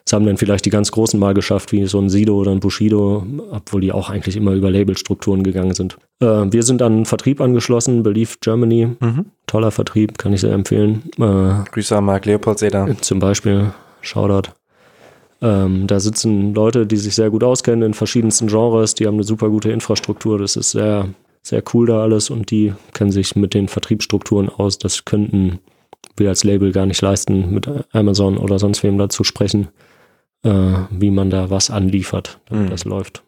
Das 0.06 0.14
haben 0.14 0.26
dann 0.28 0.38
vielleicht 0.38 0.66
die 0.66 0.70
ganz 0.70 0.92
Großen 0.92 1.20
mal 1.20 1.34
geschafft, 1.34 1.72
wie 1.72 1.88
so 1.88 2.00
ein 2.00 2.10
Sido 2.10 2.36
oder 2.36 2.52
ein 2.52 2.60
Bushido, 2.60 3.26
obwohl 3.50 3.82
die 3.82 3.92
auch 3.92 4.12
eigentlich 4.12 4.36
immer 4.36 4.54
über 4.54 4.70
Labelstrukturen 4.70 5.42
gegangen 5.42 5.74
sind. 5.74 5.98
Äh, 6.20 6.26
wir 6.52 6.62
sind 6.62 6.84
an 6.84 6.94
einen 6.94 7.06
Vertrieb 7.06 7.42
angeschlossen, 7.42 8.04
Believe 8.04 8.36
Germany. 8.40 8.90
Mhm. 9.00 9.26
Toller 9.48 9.72
Vertrieb, 9.72 10.20
kann 10.20 10.32
ich 10.32 10.42
sehr 10.42 10.54
empfehlen. 10.54 11.04
Äh, 11.18 11.70
Grüße 11.72 11.98
an 11.98 12.06
Marc 12.06 12.26
Leopoldseder. 12.26 12.96
zum 13.02 13.18
Beispiel, 13.18 13.72
Shoutout. 14.02 14.52
Ähm, 15.42 15.88
da 15.88 16.00
sitzen 16.00 16.54
Leute, 16.54 16.86
die 16.86 16.98
sich 16.98 17.16
sehr 17.16 17.32
gut 17.32 17.44
auskennen 17.44 17.82
in 17.82 17.94
verschiedensten 17.96 18.48
Genres, 18.48 18.94
die 18.94 19.08
haben 19.08 19.16
eine 19.16 19.24
super 19.24 19.50
gute 19.50 19.72
Infrastruktur, 19.72 20.38
das 20.38 20.56
ist 20.56 20.72
sehr, 20.72 21.10
sehr 21.42 21.64
cool 21.74 21.88
da 21.88 22.04
alles 22.04 22.30
und 22.30 22.52
die 22.52 22.74
kennen 22.94 23.12
sich 23.12 23.36
mit 23.36 23.54
den 23.54 23.68
Vertriebsstrukturen 23.68 24.50
aus. 24.50 24.78
Das 24.78 25.04
könnten 25.04 25.60
wir 26.16 26.30
als 26.30 26.44
Label 26.44 26.72
gar 26.72 26.86
nicht 26.86 27.02
leisten, 27.02 27.54
mit 27.54 27.68
Amazon 27.92 28.38
oder 28.38 28.60
sonst 28.60 28.84
wem 28.84 28.98
da 28.98 29.10
zu 29.10 29.24
sprechen, 29.24 29.68
äh, 30.46 30.86
wie 30.92 31.12
man 31.12 31.30
da 31.30 31.50
was 31.50 31.70
anliefert, 31.70 32.40
damit 32.46 32.68
Mhm. 32.68 32.70
das 32.70 32.86
läuft. 32.86 33.24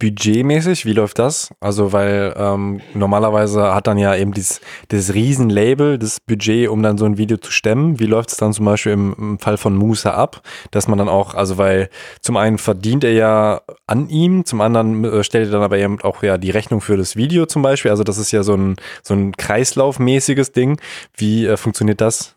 Budgetmäßig, 0.00 0.86
wie 0.86 0.92
läuft 0.92 1.20
das? 1.20 1.54
Also, 1.60 1.92
weil 1.92 2.34
ähm, 2.36 2.80
normalerweise 2.94 3.72
hat 3.74 3.86
dann 3.86 3.96
ja 3.96 4.16
eben 4.16 4.32
dieses, 4.34 4.60
dieses 4.90 5.14
Riesenlabel, 5.14 5.98
das 5.98 6.18
Budget, 6.20 6.68
um 6.68 6.82
dann 6.82 6.98
so 6.98 7.04
ein 7.04 7.16
Video 7.16 7.36
zu 7.36 7.52
stemmen. 7.52 8.00
Wie 8.00 8.06
läuft 8.06 8.30
es 8.32 8.36
dann 8.36 8.52
zum 8.52 8.64
Beispiel 8.64 8.92
im, 8.92 9.14
im 9.16 9.38
Fall 9.38 9.56
von 9.56 9.76
Musa 9.76 10.10
ab? 10.10 10.42
Dass 10.72 10.88
man 10.88 10.98
dann 10.98 11.08
auch, 11.08 11.34
also 11.34 11.58
weil 11.58 11.90
zum 12.20 12.36
einen 12.36 12.58
verdient 12.58 13.04
er 13.04 13.12
ja 13.12 13.60
an 13.86 14.08
ihm, 14.08 14.44
zum 14.44 14.60
anderen 14.60 15.04
äh, 15.04 15.22
stellt 15.22 15.46
er 15.46 15.52
dann 15.52 15.62
aber 15.62 15.78
eben 15.78 16.00
auch 16.02 16.22
ja 16.24 16.38
die 16.38 16.50
Rechnung 16.50 16.80
für 16.80 16.96
das 16.96 17.14
Video 17.14 17.46
zum 17.46 17.62
Beispiel. 17.62 17.92
Also 17.92 18.02
das 18.02 18.18
ist 18.18 18.32
ja 18.32 18.42
so 18.42 18.56
ein, 18.56 18.76
so 19.02 19.14
ein 19.14 19.32
Kreislaufmäßiges 19.36 20.50
Ding. 20.52 20.80
Wie 21.16 21.46
äh, 21.46 21.56
funktioniert 21.56 22.00
das? 22.00 22.34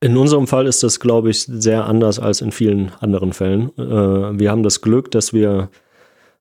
In 0.00 0.16
unserem 0.16 0.46
Fall 0.46 0.66
ist 0.66 0.82
das, 0.82 1.00
glaube 1.00 1.30
ich, 1.30 1.40
sehr 1.42 1.86
anders 1.86 2.18
als 2.18 2.42
in 2.42 2.52
vielen 2.52 2.92
anderen 3.00 3.32
Fällen. 3.32 3.70
Äh, 3.78 4.38
wir 4.38 4.50
haben 4.50 4.62
das 4.62 4.82
Glück, 4.82 5.10
dass 5.10 5.32
wir 5.32 5.70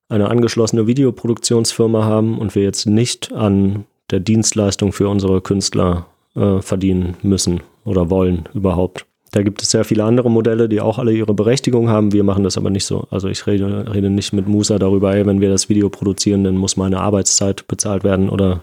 eine 0.10 0.30
angeschlossene 0.30 0.88
Videoproduktionsfirma 0.88 2.04
haben 2.04 2.38
und 2.38 2.54
wir 2.54 2.64
jetzt 2.64 2.86
nicht 2.86 3.32
an 3.34 3.86
der 4.12 4.20
Dienstleistung 4.20 4.92
für 4.92 5.10
unsere 5.10 5.42
Künstler 5.42 6.06
äh, 6.36 6.62
verdienen 6.62 7.16
müssen 7.24 7.62
oder 7.86 8.10
wollen 8.10 8.48
überhaupt. 8.54 9.06
Da 9.32 9.42
gibt 9.42 9.62
es 9.62 9.72
sehr 9.72 9.84
viele 9.84 10.04
andere 10.04 10.30
Modelle, 10.30 10.70
die 10.70 10.80
auch 10.80 11.00
alle 11.00 11.14
ihre 11.14 11.34
Berechtigung 11.34 11.90
haben. 11.90 12.14
Wir 12.14 12.24
machen 12.24 12.44
das 12.44 12.58
aber 12.58 12.70
nicht 12.70 12.86
so. 12.86 13.08
Also 13.10 13.28
ich 13.28 13.48
rede, 13.48 13.94
rede 13.94 14.10
nicht 14.10 14.32
mit 14.32 14.48
Musa 14.48 14.80
darüber, 14.80 15.16
ey, 15.16 15.26
wenn 15.26 15.42
wir 15.42 15.50
das 15.50 15.70
Video 15.70 15.90
produzieren, 15.90 16.44
dann 16.44 16.56
muss 16.56 16.78
meine 16.78 17.00
Arbeitszeit 17.00 17.68
bezahlt 17.68 18.04
werden 18.04 18.30
oder 18.30 18.62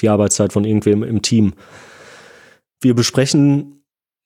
die 0.00 0.08
Arbeitszeit 0.08 0.52
von 0.52 0.64
irgendwem 0.64 1.02
im 1.02 1.22
Team. 1.22 1.52
Wir 2.80 2.94
besprechen 2.94 3.77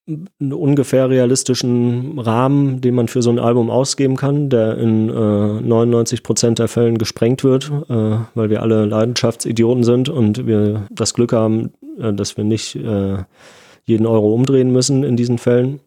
einen 0.07 0.53
ungefähr 0.53 1.09
realistischen 1.09 2.19
Rahmen, 2.19 2.81
den 2.81 2.95
man 2.95 3.07
für 3.07 3.23
so 3.23 3.31
ein 3.31 3.39
Album 3.39 3.71
ausgeben 3.71 4.17
kann, 4.17 4.49
der 4.51 4.77
in 4.79 5.09
äh, 5.09 5.13
99 5.13 6.23
Prozent 6.25 6.59
der 6.59 6.69
Fällen 6.69 6.99
gesprengt 6.99 7.45
wird, 7.45 7.71
äh, 7.89 8.19
weil 8.35 8.51
wir 8.51 8.63
alle 8.63 8.85
Leidenschaftsidioten 8.85 9.85
sind 9.85 10.09
und 10.09 10.47
wir 10.47 10.87
das 10.91 11.15
Glück 11.15 11.33
haben, 11.33 11.73
äh, 11.99 12.13
dass 12.13 12.37
wir 12.37 12.45
nicht 12.45 12.75
äh, 12.77 13.19
jeden 13.85 14.07
Euro 14.07 14.35
umdrehen 14.35 14.73
müssen 14.73 15.05
in 15.05 15.17
diesen 15.17 15.39
Fällen. 15.39 15.81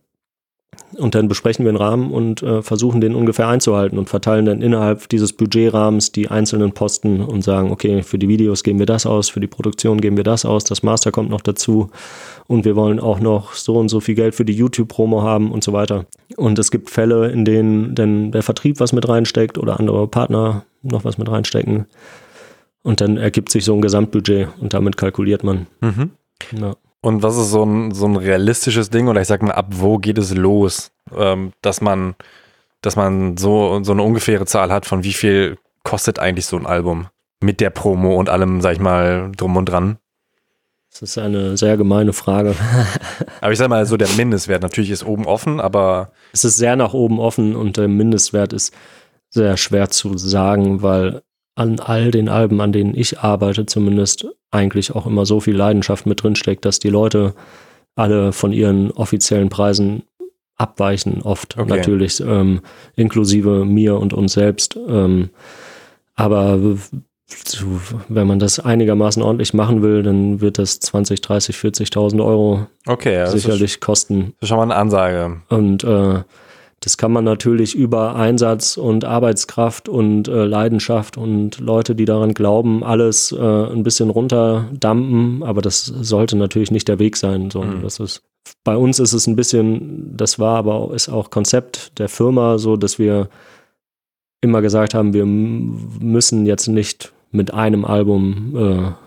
Und 0.98 1.16
dann 1.16 1.28
besprechen 1.28 1.66
wir 1.66 1.70
einen 1.70 1.78
Rahmen 1.78 2.12
und 2.12 2.42
äh, 2.42 2.62
versuchen 2.62 3.02
den 3.02 3.16
ungefähr 3.16 3.48
einzuhalten 3.48 3.98
und 3.98 4.10
verteilen 4.10 4.46
dann 4.46 4.62
innerhalb 4.62 5.10
dieses 5.10 5.34
Budgetrahmens 5.34 6.12
die 6.12 6.30
einzelnen 6.30 6.72
Posten 6.72 7.22
und 7.22 7.44
sagen, 7.44 7.72
okay, 7.72 8.02
für 8.02 8.18
die 8.18 8.28
Videos 8.28 8.64
geben 8.64 8.80
wir 8.80 8.86
das 8.86 9.06
aus, 9.06 9.30
für 9.30 9.40
die 9.40 9.48
Produktion 9.48 10.00
geben 10.00 10.16
wir 10.16 10.24
das 10.24 10.46
aus, 10.46 10.64
das 10.64 10.84
Master 10.84 11.12
kommt 11.12 11.30
noch 11.30 11.42
dazu 11.42 11.90
und 12.48 12.66
wir 12.66 12.76
wollen 12.76 13.00
auch 13.00 13.20
noch 13.20 13.54
so 13.54 13.78
und 13.78 13.90
so 13.90 14.00
viel 14.00 14.16
Geld 14.16 14.36
für 14.36 14.46
die 14.46 14.54
YouTube-Promo 14.54 15.22
haben 15.22 15.52
und 15.52 15.64
so 15.64 15.74
weiter. 15.74 16.06
Und 16.38 16.60
es 16.60 16.72
gibt 16.72 16.90
Fälle, 16.90 17.30
in 17.30 17.46
denen 17.46 17.96
dann 17.96 18.32
der 18.32 18.44
Vertrieb 18.44 18.80
was 18.80 18.94
mit 18.94 19.08
reinsteckt 19.08 19.58
oder 19.58 19.80
andere 19.80 20.08
Partner 20.08 20.64
noch 20.82 21.04
was 21.04 21.18
mit 21.18 21.30
reinstecken. 21.30 21.88
Und 22.84 23.02
dann 23.02 23.18
ergibt 23.18 23.52
sich 23.52 23.66
so 23.66 23.74
ein 23.74 23.82
Gesamtbudget 23.82 24.50
und 24.62 24.74
damit 24.74 24.96
kalkuliert 24.96 25.44
man. 25.44 25.68
Mhm. 25.82 26.12
Ja. 26.60 26.76
Und 27.06 27.22
was 27.22 27.38
ist 27.38 27.52
so 27.52 27.64
ein, 27.64 27.92
so 27.92 28.08
ein 28.08 28.16
realistisches 28.16 28.90
Ding 28.90 29.08
oder 29.08 29.22
ich 29.22 29.28
sag 29.28 29.44
mal, 29.44 29.52
ab 29.52 29.68
wo 29.70 30.00
geht 30.00 30.18
es 30.18 30.34
los, 30.34 30.92
ähm, 31.16 31.52
dass 31.62 31.80
man, 31.80 32.16
dass 32.82 32.96
man 32.96 33.38
so, 33.38 33.80
so 33.84 33.92
eine 33.92 34.02
ungefähre 34.02 34.48
Zahl 34.48 34.72
hat, 34.72 34.88
von 34.88 35.04
wie 35.04 35.14
viel 35.14 35.60
kostet 35.84 36.18
eigentlich 36.18 36.48
so 36.48 36.58
ein 36.58 36.66
Album 36.66 37.06
mit 37.42 37.62
der 37.62 37.70
Promo 37.70 38.16
und 38.16 38.32
allem, 38.32 38.60
sag 38.60 38.74
ich 38.74 38.80
mal, 38.80 39.32
drum 39.38 39.56
und 39.56 39.66
dran? 39.66 40.00
Das 40.90 41.04
ist 41.04 41.20
eine 41.20 41.58
sehr 41.58 41.78
gemeine 41.78 42.12
Frage. 42.12 42.56
aber 43.40 43.52
ich 43.52 43.60
sag 43.60 43.70
mal, 43.70 43.86
so 43.86 43.98
der 43.98 44.10
Mindestwert 44.18 44.64
natürlich 44.64 44.90
ist 44.90 45.06
oben 45.06 45.28
offen, 45.28 45.60
aber. 45.60 46.12
Es 46.34 46.44
ist 46.44 46.58
sehr 46.58 46.76
nach 46.76 46.96
oben 46.96 47.20
offen 47.20 47.56
und 47.56 47.78
der 47.78 47.88
Mindestwert 47.88 48.52
ist 48.52 48.74
sehr 49.30 49.58
schwer 49.58 49.92
zu 49.92 50.18
sagen, 50.18 50.82
weil 50.82 51.22
an 51.56 51.80
all 51.80 52.12
den 52.12 52.30
Alben, 52.30 52.62
an 52.62 52.72
denen 52.72 52.96
ich 52.96 53.20
arbeite, 53.20 53.66
zumindest 53.66 54.28
eigentlich 54.52 54.94
auch 54.94 55.06
immer 55.06 55.26
so 55.26 55.40
viel 55.40 55.56
Leidenschaft 55.56 56.06
mit 56.06 56.22
drin 56.22 56.36
steckt, 56.36 56.66
dass 56.66 56.80
die 56.80 56.90
Leute 56.90 57.34
alle 57.96 58.34
von 58.34 58.52
ihren 58.52 58.92
offiziellen 58.92 59.50
Preisen 59.50 60.04
abweichen, 60.58 61.22
oft 61.22 61.58
okay. 61.58 61.78
natürlich, 61.78 62.20
ähm, 62.22 62.62
inklusive 62.96 63.66
mir 63.66 63.98
und 63.98 64.14
uns 64.14 64.34
selbst. 64.34 64.78
Ähm, 64.88 65.30
aber 66.16 66.60
wenn 68.08 68.28
man 68.28 68.40
das 68.40 68.60
einigermaßen 68.60 69.22
ordentlich 69.22 69.54
machen 69.54 69.82
will, 69.82 70.04
dann 70.04 70.42
wird 70.42 70.60
das 70.60 70.80
20, 70.80 71.22
30, 71.22 71.56
40.000 71.56 72.24
Euro 72.24 72.68
okay, 72.86 73.16
ja, 73.16 73.28
sicherlich 73.28 73.74
ist, 73.74 73.82
kosten. 73.82 74.34
Das 74.40 74.44
ist 74.44 74.50
schon 74.50 74.58
mal 74.58 74.64
eine 74.64 74.76
Ansage. 74.76 75.42
Und 75.50 75.84
äh, 75.84 76.22
das 76.86 76.98
kann 76.98 77.12
man 77.12 77.24
natürlich 77.24 77.74
über 77.74 78.16
Einsatz 78.16 78.78
und 78.78 79.06
Arbeitskraft 79.06 79.90
und 79.90 80.28
äh, 80.28 80.46
Leidenschaft 80.46 81.18
und 81.18 81.58
Leute, 81.58 81.96
die 81.96 82.06
daran 82.06 82.36
glauben, 82.36 82.84
alles 82.84 83.32
äh, 83.32 83.42
ein 83.42 83.82
bisschen 83.82 84.12
runterdampen, 84.12 85.42
aber 85.42 85.64
das 85.64 85.86
sollte 85.86 86.38
natürlich 86.38 86.70
nicht 86.70 86.88
der 86.88 87.00
Weg 87.00 87.18
sein. 87.18 87.50
So, 87.50 87.64
mhm. 87.64 87.82
das 87.82 88.00
ist, 88.00 88.22
bei 88.64 88.78
uns 88.78 89.00
ist 89.00 89.14
es 89.14 89.26
ein 89.26 89.36
bisschen, 89.36 90.16
das 90.16 90.38
war 90.38 90.58
aber 90.58 90.94
ist 90.94 91.10
auch 91.10 91.32
Konzept 91.32 91.98
der 91.98 92.08
Firma, 92.08 92.60
so 92.60 92.78
dass 92.78 93.00
wir 93.00 93.30
immer 94.42 94.62
gesagt 94.62 94.94
haben, 94.94 95.16
wir 95.16 95.26
müssen 95.26 96.46
jetzt 96.46 96.68
nicht 96.68 97.14
mit 97.32 97.52
einem 97.52 97.84
Album 97.84 98.56
äh, 98.56 99.05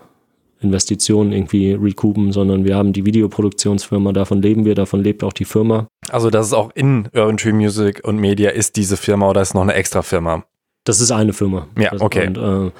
Investitionen 0.61 1.31
irgendwie 1.31 1.73
recoupen, 1.73 2.31
sondern 2.31 2.65
wir 2.65 2.75
haben 2.75 2.93
die 2.93 3.05
Videoproduktionsfirma, 3.05 4.11
davon 4.11 4.41
leben 4.41 4.65
wir, 4.65 4.75
davon 4.75 5.01
lebt 5.01 5.23
auch 5.23 5.33
die 5.33 5.45
Firma. 5.45 5.87
Also 6.09 6.29
das 6.29 6.47
ist 6.47 6.53
auch 6.53 6.71
in 6.75 7.07
Urban 7.13 7.37
Tree 7.37 7.53
Music 7.53 8.01
und 8.03 8.17
Media 8.17 8.49
ist 8.49 8.75
diese 8.75 8.97
Firma 8.97 9.29
oder 9.29 9.41
ist 9.41 9.53
noch 9.53 9.61
eine 9.61 9.73
extra 9.73 10.01
Firma? 10.01 10.43
Das 10.83 10.99
ist 10.99 11.11
eine 11.11 11.33
Firma. 11.33 11.67
Ja, 11.77 11.93
okay. 11.99 12.27
Und 12.27 12.37
äh, 12.37 12.71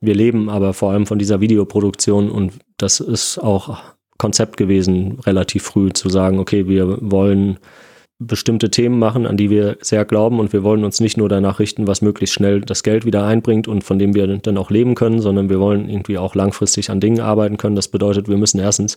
wir 0.00 0.14
leben 0.14 0.48
aber 0.48 0.74
vor 0.74 0.92
allem 0.92 1.06
von 1.06 1.18
dieser 1.18 1.40
Videoproduktion 1.40 2.30
und 2.30 2.54
das 2.76 3.00
ist 3.00 3.38
auch 3.38 3.78
Konzept 4.16 4.56
gewesen, 4.56 5.18
relativ 5.24 5.62
früh 5.62 5.92
zu 5.92 6.08
sagen, 6.08 6.38
okay, 6.40 6.66
wir 6.66 6.98
wollen 7.00 7.58
bestimmte 8.18 8.70
Themen 8.70 8.98
machen, 8.98 9.26
an 9.26 9.36
die 9.36 9.48
wir 9.48 9.76
sehr 9.80 10.04
glauben 10.04 10.40
und 10.40 10.52
wir 10.52 10.64
wollen 10.64 10.84
uns 10.84 11.00
nicht 11.00 11.16
nur 11.16 11.28
danach 11.28 11.60
richten, 11.60 11.86
was 11.86 12.02
möglichst 12.02 12.34
schnell 12.34 12.60
das 12.60 12.82
Geld 12.82 13.04
wieder 13.04 13.24
einbringt 13.24 13.68
und 13.68 13.84
von 13.84 13.98
dem 13.98 14.14
wir 14.14 14.26
dann 14.38 14.58
auch 14.58 14.70
leben 14.70 14.96
können, 14.96 15.20
sondern 15.20 15.48
wir 15.48 15.60
wollen 15.60 15.88
irgendwie 15.88 16.18
auch 16.18 16.34
langfristig 16.34 16.90
an 16.90 17.00
Dingen 17.00 17.20
arbeiten 17.20 17.58
können. 17.58 17.76
Das 17.76 17.88
bedeutet, 17.88 18.28
wir 18.28 18.36
müssen 18.36 18.58
erstens 18.58 18.96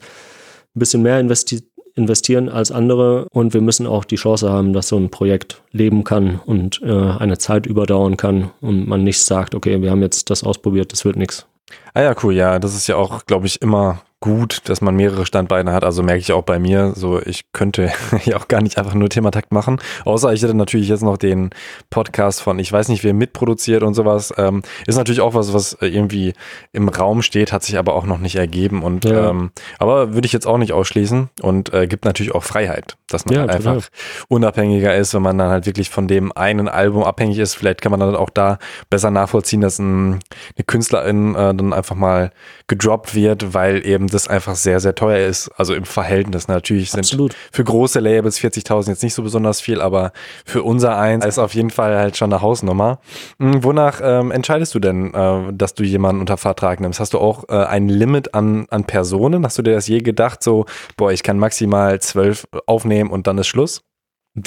ein 0.76 0.80
bisschen 0.80 1.04
mehr 1.04 1.20
investi 1.20 1.62
investieren 1.94 2.48
als 2.48 2.72
andere 2.72 3.28
und 3.32 3.54
wir 3.54 3.60
müssen 3.60 3.86
auch 3.86 4.06
die 4.06 4.16
Chance 4.16 4.50
haben, 4.50 4.72
dass 4.72 4.88
so 4.88 4.98
ein 4.98 5.10
Projekt 5.10 5.62
leben 5.72 6.06
kann 6.06 6.40
und 6.46 6.82
äh, 6.84 6.90
eine 6.90 7.38
Zeit 7.38 7.66
überdauern 7.66 8.16
kann 8.16 8.52
und 8.62 8.88
man 8.88 9.04
nicht 9.04 9.22
sagt, 9.22 9.56
okay, 9.56 9.82
wir 9.82 9.92
haben 9.92 10.02
jetzt 10.02 10.30
das 10.30 10.46
ausprobiert, 10.46 10.94
das 10.94 11.04
wird 11.04 11.18
nichts. 11.18 11.48
Ah 11.94 12.02
ja, 12.02 12.16
cool, 12.24 12.34
ja, 12.34 12.60
das 12.60 12.76
ist 12.76 12.88
ja 12.88 12.96
auch, 12.96 13.26
glaube 13.26 13.48
ich, 13.48 13.62
immer 13.62 14.02
gut, 14.22 14.62
dass 14.66 14.82
man 14.82 14.96
mehrere 14.96 15.26
Standbeine 15.26 15.74
hat. 15.74 15.84
Also 15.84 16.04
merke 16.04 16.20
ich 16.20 16.32
auch 16.32 16.44
bei 16.44 16.60
mir, 16.60 16.94
so 16.96 17.20
ich 17.20 17.52
könnte 17.54 17.92
ja 18.24 18.38
auch 18.38 18.48
gar 18.48 18.62
nicht 18.62 18.78
einfach 18.78 18.94
nur 18.94 19.10
Thematakt 19.10 19.52
machen. 19.52 19.82
Außer 20.06 20.32
ich 20.32 20.44
hätte 20.44 20.54
natürlich 20.54 20.88
jetzt 20.88 21.02
noch 21.02 21.18
den 21.18 21.50
Podcast 21.90 22.42
von, 22.42 22.60
ich 22.60 22.72
weiß 22.72 22.88
nicht, 22.90 23.04
wer 23.04 23.16
mitproduziert 23.16 23.82
und 23.82 23.96
sowas. 23.96 24.32
Ähm, 24.38 24.62
ist 24.86 24.96
natürlich 24.96 25.22
auch 25.22 25.34
was, 25.34 25.54
was 25.54 25.76
irgendwie 25.82 26.34
im 26.72 26.88
Raum 26.88 27.24
steht, 27.24 27.52
hat 27.52 27.64
sich 27.64 27.80
aber 27.80 27.96
auch 27.96 28.06
noch 28.06 28.20
nicht 28.20 28.36
ergeben. 28.36 28.84
Und 28.84 29.06
ja. 29.06 29.32
ähm, 29.32 29.52
aber 29.80 30.14
würde 30.14 30.28
ich 30.28 30.34
jetzt 30.34 30.46
auch 30.46 30.60
nicht 30.60 30.72
ausschließen 30.72 31.30
und 31.42 31.74
äh, 31.74 31.88
gibt 31.88 32.06
natürlich 32.06 32.36
auch 32.36 32.44
Freiheit, 32.44 32.98
dass 33.08 33.26
man 33.26 33.36
ja, 33.36 33.46
einfach 33.48 33.88
unabhängiger 34.28 34.96
ist, 34.96 35.16
wenn 35.16 35.24
man 35.24 35.40
dann 35.40 35.50
halt 35.50 35.66
wirklich 35.66 35.90
von 35.90 36.08
dem 36.08 36.32
einen 36.32 36.68
Album 36.68 37.04
abhängig 37.04 37.40
ist. 37.40 37.56
Vielleicht 37.56 37.82
kann 37.82 37.90
man 37.92 38.00
dann 38.00 38.16
auch 38.16 38.30
da 38.30 38.60
besser 38.92 39.10
nachvollziehen, 39.10 39.62
dass 39.62 39.80
ein, 39.80 40.20
eine 40.56 40.66
Künstlerin 40.68 41.34
äh, 41.34 41.56
dann 41.56 41.74
einfach 41.74 41.96
mal 41.96 42.32
gedroppt 42.72 43.16
wird, 43.16 43.54
weil 43.54 43.86
eben 43.86 44.08
das 44.08 44.30
einfach 44.30 44.56
sehr, 44.56 44.80
sehr 44.80 44.96
teuer 44.96 45.28
ist. 45.28 45.50
Also 45.58 45.74
im 45.74 45.84
Verhältnis 45.84 46.48
natürlich 46.48 46.92
sind 46.92 47.02
Absolut. 47.02 47.36
für 47.52 47.66
große 47.66 48.00
Labels 48.00 48.40
40.000 48.40 48.88
jetzt 48.88 49.04
nicht 49.04 49.14
so 49.14 49.24
besonders 49.24 49.60
viel, 49.60 49.82
aber 49.82 50.14
für 50.46 50.64
unser 50.64 50.98
eins 50.98 51.26
ist 51.26 51.38
auf 51.38 51.54
jeden 51.54 51.70
Fall 51.70 51.98
halt 51.98 52.16
schon 52.16 52.32
eine 52.32 52.42
Hausnummer. 52.42 53.00
Hm, 53.42 53.66
wonach 53.66 54.00
ähm, 54.02 54.32
entscheidest 54.32 54.74
du 54.74 54.80
denn, 54.80 55.14
äh, 55.14 55.52
dass 55.52 55.74
du 55.74 55.84
jemanden 55.84 56.22
unter 56.22 56.38
Vertrag 56.38 56.80
nimmst? 56.80 57.02
Hast 57.02 57.14
du 57.14 57.20
auch 57.20 57.50
äh, 57.50 57.56
ein 57.56 57.90
Limit 57.90 58.34
an, 58.34 58.68
an 58.70 58.86
Personen? 58.86 59.46
Hast 59.46 59.58
du 59.58 59.64
dir 59.64 59.74
das 59.74 59.90
je 59.90 60.00
gedacht, 60.00 60.42
so, 60.42 60.66
boah, 60.96 61.12
ich 61.12 61.24
kann 61.24 61.38
maximal 61.38 62.00
zwölf 62.00 62.48
aufnehmen 62.68 63.10
und 63.10 63.28
dann 63.28 63.38
ist 63.38 63.48
Schluss? 63.48 63.82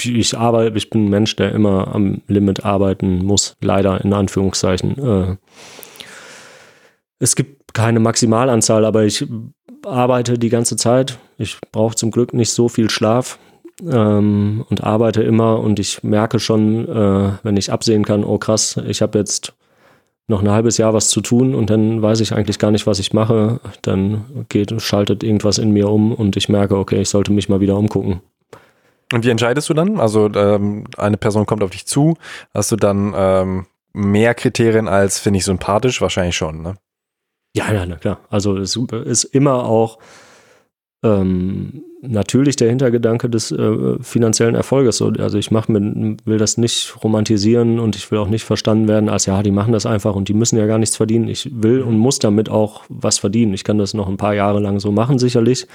Ich 0.01 0.35
arbeite, 0.35 0.75
ich 0.75 0.89
bin 0.89 1.05
ein 1.05 1.09
Mensch, 1.09 1.35
der 1.35 1.51
immer 1.51 1.93
am 1.93 2.23
Limit 2.25 2.65
arbeiten 2.65 3.23
muss, 3.23 3.55
leider 3.61 4.03
in 4.03 4.13
Anführungszeichen. 4.13 4.97
Äh, 4.97 5.37
es 7.19 7.35
gibt 7.35 7.54
keine 7.75 7.99
Maximalanzahl, 7.99 8.85
aber 8.85 9.03
ich 9.03 9.27
arbeite 9.85 10.39
die 10.39 10.49
ganze 10.49 10.77
Zeit. 10.77 11.19
Ich 11.37 11.59
brauche 11.71 11.95
zum 11.95 12.09
Glück 12.09 12.33
nicht 12.33 12.49
so 12.49 12.69
viel 12.69 12.89
Schlaf 12.89 13.37
ähm, 13.87 14.65
und 14.69 14.83
arbeite 14.83 15.21
immer 15.21 15.59
und 15.59 15.79
ich 15.79 16.01
merke 16.01 16.39
schon, 16.39 16.87
äh, 16.87 17.31
wenn 17.43 17.57
ich 17.57 17.71
absehen 17.71 18.05
kann, 18.05 18.23
oh 18.23 18.39
krass, 18.39 18.79
ich 18.87 19.01
habe 19.03 19.19
jetzt 19.19 19.53
noch 20.27 20.41
ein 20.41 20.49
halbes 20.49 20.77
Jahr 20.77 20.95
was 20.95 21.09
zu 21.09 21.21
tun 21.21 21.53
und 21.53 21.69
dann 21.69 22.01
weiß 22.01 22.21
ich 22.21 22.33
eigentlich 22.33 22.57
gar 22.57 22.71
nicht, 22.71 22.87
was 22.87 22.97
ich 22.97 23.13
mache. 23.13 23.59
Dann 23.83 24.45
geht, 24.49 24.81
schaltet 24.81 25.23
irgendwas 25.23 25.59
in 25.59 25.71
mir 25.71 25.89
um 25.89 26.13
und 26.13 26.35
ich 26.35 26.49
merke, 26.49 26.77
okay, 26.77 27.01
ich 27.01 27.09
sollte 27.09 27.31
mich 27.31 27.49
mal 27.49 27.59
wieder 27.59 27.77
umgucken. 27.77 28.21
Und 29.13 29.23
wie 29.23 29.29
entscheidest 29.29 29.69
du 29.69 29.75
dann? 29.75 29.99
Also 29.99 30.31
ähm, 30.33 30.85
eine 30.97 31.17
Person 31.17 31.45
kommt 31.45 31.61
auf 31.61 31.69
dich 31.69 31.85
zu, 31.85 32.17
hast 32.55 32.71
du 32.71 32.75
dann 32.75 33.13
ähm, 33.15 33.65
mehr 33.93 34.33
Kriterien 34.33 34.87
als 34.87 35.19
finde 35.19 35.37
ich 35.39 35.45
sympathisch? 35.45 36.01
Wahrscheinlich 36.01 36.35
schon, 36.35 36.63
ne? 36.63 36.75
Ja, 37.55 37.71
ja, 37.71 37.85
na 37.85 37.95
klar. 37.95 38.19
Also 38.29 38.57
es 38.57 38.75
ist 38.75 39.23
immer 39.23 39.63
auch 39.63 39.99
ähm, 41.03 41.85
natürlich 42.01 42.55
der 42.55 42.69
Hintergedanke 42.69 43.29
des 43.29 43.51
äh, 43.51 43.97
finanziellen 44.01 44.55
Erfolges. 44.55 44.97
So, 44.97 45.09
also 45.19 45.37
ich 45.37 45.51
mach 45.51 45.67
mit, 45.67 46.25
will 46.25 46.37
das 46.37 46.57
nicht 46.57 46.95
romantisieren 47.03 47.79
und 47.79 47.95
ich 47.95 48.11
will 48.11 48.19
auch 48.19 48.27
nicht 48.27 48.43
verstanden 48.43 48.87
werden 48.87 49.09
als 49.09 49.25
ja, 49.25 49.41
die 49.43 49.51
machen 49.51 49.73
das 49.73 49.85
einfach 49.85 50.15
und 50.15 50.27
die 50.27 50.33
müssen 50.33 50.57
ja 50.57 50.65
gar 50.65 50.77
nichts 50.77 50.95
verdienen. 50.95 51.27
Ich 51.27 51.49
will 51.53 51.81
und 51.81 51.97
muss 51.97 52.19
damit 52.19 52.49
auch 52.49 52.83
was 52.89 53.17
verdienen. 53.17 53.53
Ich 53.53 53.63
kann 53.63 53.77
das 53.77 53.93
noch 53.93 54.07
ein 54.07 54.17
paar 54.17 54.35
Jahre 54.35 54.59
lang 54.59 54.79
so 54.79 54.91
machen, 54.91 55.19
sicherlich. 55.19 55.67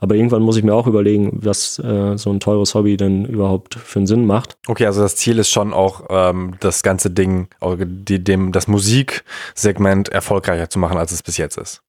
Aber 0.00 0.16
irgendwann 0.16 0.42
muss 0.42 0.56
ich 0.56 0.64
mir 0.64 0.74
auch 0.74 0.86
überlegen, 0.86 1.38
was 1.42 1.78
äh, 1.78 2.16
so 2.18 2.30
ein 2.30 2.40
teures 2.40 2.74
Hobby 2.74 2.96
denn 2.96 3.24
überhaupt 3.24 3.74
für 3.74 4.00
einen 4.00 4.06
Sinn 4.06 4.26
macht. 4.26 4.56
Okay, 4.66 4.86
also 4.86 5.00
das 5.00 5.16
Ziel 5.16 5.38
ist 5.38 5.50
schon 5.50 5.72
auch, 5.72 6.04
ähm, 6.10 6.54
das 6.60 6.82
ganze 6.82 7.10
Ding, 7.10 7.48
die, 7.62 8.22
dem, 8.22 8.52
das 8.52 8.68
Musiksegment 8.68 10.08
erfolgreicher 10.08 10.68
zu 10.68 10.78
machen, 10.78 10.98
als 10.98 11.12
es 11.12 11.22
bis 11.22 11.36
jetzt 11.36 11.56
ist. 11.56 11.82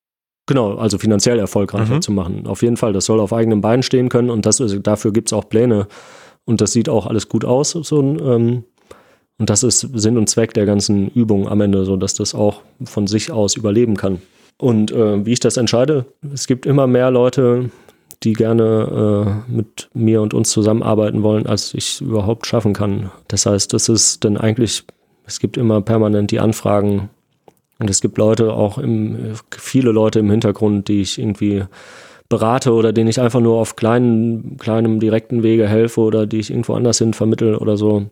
Genau, 0.48 0.76
also 0.76 0.98
finanziell 0.98 1.40
erfolgreicher 1.40 1.96
mhm. 1.96 2.02
zu 2.02 2.12
machen. 2.12 2.46
Auf 2.46 2.62
jeden 2.62 2.78
Fall, 2.78 2.94
das 2.94 3.06
soll 3.06 3.20
auf 3.20 3.34
eigenen 3.34 3.62
Beinen 3.62 3.84
stehen 3.84 4.10
können 4.10 4.30
und 4.30 4.46
das, 4.46 4.58
dafür 4.84 5.12
gibt 5.12 5.30
es 5.30 5.34
auch 5.34 5.50
Pläne. 5.50 5.88
Und 6.46 6.62
das 6.62 6.72
sieht 6.72 6.90
auch 6.90 7.08
alles 7.08 7.28
gut 7.28 7.44
aus. 7.44 7.72
So 7.72 8.02
ähm, 8.02 8.64
und 9.38 9.50
das 9.50 9.64
ist 9.64 9.80
Sinn 9.94 10.18
und 10.18 10.30
Zweck 10.30 10.54
der 10.54 10.66
ganzen 10.66 11.10
Übung 11.10 11.48
am 11.48 11.62
Ende, 11.62 11.84
so 11.86 11.98
dass 11.98 12.14
das 12.14 12.34
auch 12.36 12.62
von 12.84 13.08
sich 13.08 13.32
aus 13.32 13.56
überleben 13.56 13.98
kann. 13.98 14.22
Und 14.58 14.92
äh, 14.92 15.26
wie 15.26 15.34
ich 15.34 15.40
das 15.40 15.58
entscheide, 15.58 16.06
es 16.34 16.48
gibt 16.48 16.66
immer 16.66 16.88
mehr 16.88 17.12
Leute, 17.12 17.70
die 18.24 18.34
gerne 18.34 19.44
äh, 19.50 19.52
mit 19.52 19.90
mir 19.94 20.22
und 20.22 20.34
uns 20.34 20.50
zusammenarbeiten 20.52 21.24
wollen, 21.24 21.48
als 21.48 21.74
ich 21.74 22.00
überhaupt 22.00 22.46
schaffen 22.46 22.74
kann. 22.74 23.12
Das 23.28 23.46
heißt, 23.46 23.74
das 23.74 23.90
ist 23.90 24.24
dann 24.24 24.38
eigentlich, 24.38 24.84
es 25.26 25.40
gibt 25.40 25.58
immer 25.58 25.82
permanent 25.82 26.32
die 26.32 26.40
Anfragen, 26.40 27.10
und 27.80 27.90
es 27.90 28.02
gibt 28.02 28.18
Leute 28.18 28.54
auch 28.54 28.78
im, 28.78 29.34
viele 29.58 29.92
Leute 29.92 30.20
im 30.20 30.30
Hintergrund, 30.32 30.88
die 30.88 31.02
ich 31.02 31.20
irgendwie 31.20 31.66
berate 32.30 32.74
oder 32.74 32.94
denen 32.94 33.10
ich 33.10 33.20
einfach 33.20 33.40
nur 33.40 33.60
auf 33.60 33.76
kleinen, 33.76 34.58
kleinem 34.58 35.00
direkten 35.00 35.44
Wege 35.44 35.68
helfe 35.68 36.02
oder 36.02 36.26
die 36.26 36.40
ich 36.40 36.50
irgendwo 36.50 36.74
anders 36.74 36.98
hin 36.98 37.14
vermittel 37.14 37.56
oder 37.56 37.78
so. 37.78 38.10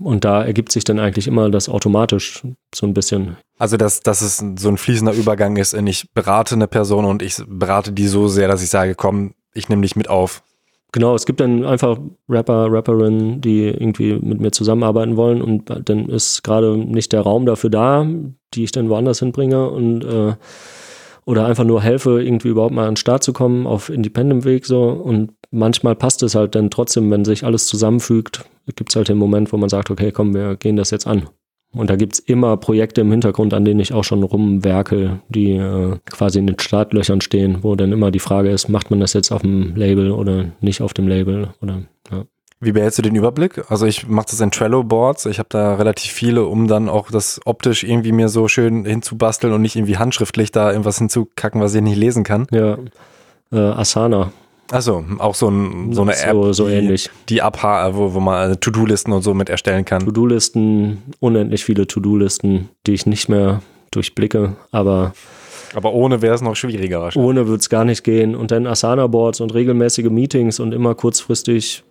Und 0.00 0.24
da 0.24 0.42
ergibt 0.42 0.72
sich 0.72 0.84
dann 0.84 0.98
eigentlich 0.98 1.28
immer 1.28 1.50
das 1.50 1.68
automatisch 1.68 2.42
so 2.74 2.86
ein 2.86 2.94
bisschen. 2.94 3.36
Also, 3.58 3.76
dass, 3.76 4.00
dass 4.00 4.22
es 4.22 4.44
so 4.58 4.68
ein 4.68 4.76
fließender 4.76 5.12
Übergang 5.12 5.56
ist 5.56 5.72
in 5.72 5.86
ich 5.86 6.12
berate 6.12 6.56
eine 6.56 6.66
Person 6.66 7.04
und 7.04 7.22
ich 7.22 7.36
berate 7.46 7.92
die 7.92 8.08
so 8.08 8.26
sehr, 8.26 8.48
dass 8.48 8.62
ich 8.62 8.70
sage, 8.70 8.96
komm, 8.96 9.34
ich 9.54 9.68
nehme 9.68 9.82
dich 9.82 9.94
mit 9.94 10.10
auf. 10.10 10.42
Genau, 10.90 11.14
es 11.14 11.26
gibt 11.26 11.40
dann 11.40 11.64
einfach 11.64 11.98
Rapper, 12.28 12.70
Rapperinnen, 12.70 13.40
die 13.40 13.64
irgendwie 13.64 14.14
mit 14.14 14.40
mir 14.40 14.52
zusammenarbeiten 14.52 15.16
wollen 15.16 15.42
und 15.42 15.64
dann 15.88 16.08
ist 16.08 16.42
gerade 16.42 16.76
nicht 16.76 17.12
der 17.12 17.22
Raum 17.22 17.46
dafür 17.46 17.70
da, 17.70 18.06
die 18.54 18.64
ich 18.64 18.72
dann 18.72 18.88
woanders 18.88 19.18
hinbringe 19.20 19.68
und 19.68 20.04
äh, 20.04 20.34
oder 21.26 21.46
einfach 21.46 21.64
nur 21.64 21.80
helfe, 21.80 22.22
irgendwie 22.22 22.48
überhaupt 22.48 22.74
mal 22.74 22.86
an 22.86 22.92
den 22.92 22.96
Start 22.96 23.22
zu 23.22 23.32
kommen 23.32 23.66
auf 23.66 23.88
Independent-Weg 23.88 24.66
so 24.66 24.88
und 24.88 25.32
manchmal 25.50 25.94
passt 25.94 26.22
es 26.22 26.34
halt 26.34 26.54
dann 26.54 26.70
trotzdem, 26.70 27.10
wenn 27.10 27.24
sich 27.24 27.44
alles 27.44 27.66
zusammenfügt, 27.66 28.44
gibt 28.76 28.90
es 28.90 28.96
halt 28.96 29.08
den 29.08 29.18
Moment, 29.18 29.52
wo 29.52 29.56
man 29.56 29.68
sagt, 29.68 29.90
okay, 29.90 30.12
komm, 30.12 30.34
wir 30.34 30.56
gehen 30.56 30.76
das 30.76 30.90
jetzt 30.90 31.06
an. 31.06 31.28
Und 31.74 31.90
da 31.90 31.96
gibt 31.96 32.14
es 32.14 32.18
immer 32.20 32.56
Projekte 32.56 33.00
im 33.00 33.10
Hintergrund, 33.10 33.52
an 33.52 33.64
denen 33.64 33.80
ich 33.80 33.92
auch 33.92 34.04
schon 34.04 34.22
rumwerkel, 34.22 35.20
die 35.28 35.52
äh, 35.52 35.96
quasi 36.06 36.38
in 36.38 36.46
den 36.46 36.58
Startlöchern 36.58 37.20
stehen, 37.20 37.58
wo 37.62 37.74
dann 37.74 37.90
immer 37.90 38.12
die 38.12 38.20
Frage 38.20 38.50
ist, 38.50 38.68
macht 38.68 38.90
man 38.90 39.00
das 39.00 39.12
jetzt 39.12 39.32
auf 39.32 39.42
dem 39.42 39.74
Label 39.74 40.12
oder 40.12 40.52
nicht 40.60 40.82
auf 40.82 40.94
dem 40.94 41.08
Label? 41.08 41.48
Oder, 41.60 41.82
ja. 42.12 42.24
Wie 42.64 42.72
behältst 42.72 42.98
du 42.98 43.02
den 43.02 43.14
Überblick? 43.14 43.62
Also 43.70 43.86
ich 43.86 44.08
mache 44.08 44.26
das 44.30 44.40
in 44.40 44.50
Trello-Boards. 44.50 45.26
Ich 45.26 45.38
habe 45.38 45.48
da 45.50 45.74
relativ 45.74 46.12
viele, 46.12 46.44
um 46.46 46.66
dann 46.66 46.88
auch 46.88 47.10
das 47.10 47.40
optisch 47.44 47.84
irgendwie 47.84 48.12
mir 48.12 48.28
so 48.28 48.48
schön 48.48 48.84
hinzubasteln 48.84 49.52
und 49.52 49.62
nicht 49.62 49.76
irgendwie 49.76 49.98
handschriftlich 49.98 50.50
da 50.50 50.70
irgendwas 50.70 50.98
hinzukacken, 50.98 51.60
was 51.60 51.74
ich 51.74 51.82
nicht 51.82 51.96
lesen 51.96 52.24
kann. 52.24 52.46
Ja, 52.50 52.78
äh, 53.52 53.58
Asana 53.58 54.32
also 54.70 55.04
auch 55.18 55.34
so, 55.34 55.48
ein, 55.48 55.92
so 55.92 56.02
eine 56.02 56.16
App, 56.16 56.32
so, 56.32 56.52
so 56.52 56.68
die, 56.68 56.74
ähnlich. 56.74 57.10
die 57.28 57.42
Abha 57.42 57.94
wo, 57.94 58.14
wo 58.14 58.20
man 58.20 58.58
To-Do-Listen 58.58 59.12
und 59.12 59.22
so 59.22 59.34
mit 59.34 59.48
erstellen 59.48 59.84
kann. 59.84 60.04
To-Do-Listen, 60.04 61.02
unendlich 61.20 61.64
viele 61.64 61.86
To-Do-Listen, 61.86 62.70
die 62.86 62.94
ich 62.94 63.06
nicht 63.06 63.28
mehr 63.28 63.60
durchblicke, 63.90 64.56
aber 64.70 65.12
aber 65.74 65.92
ohne 65.92 66.22
wäre 66.22 66.36
es 66.36 66.40
noch 66.40 66.54
schwieriger 66.54 67.00
wahrscheinlich. 67.00 67.28
Ohne 67.28 67.48
würde 67.48 67.58
es 67.58 67.68
gar 67.68 67.84
nicht 67.84 68.04
gehen. 68.04 68.36
Und 68.36 68.52
dann 68.52 68.64
Asana-Boards 68.64 69.40
und 69.40 69.52
regelmäßige 69.54 70.08
Meetings 70.08 70.60
und 70.60 70.72
immer 70.72 70.94
kurzfristig 70.94 71.82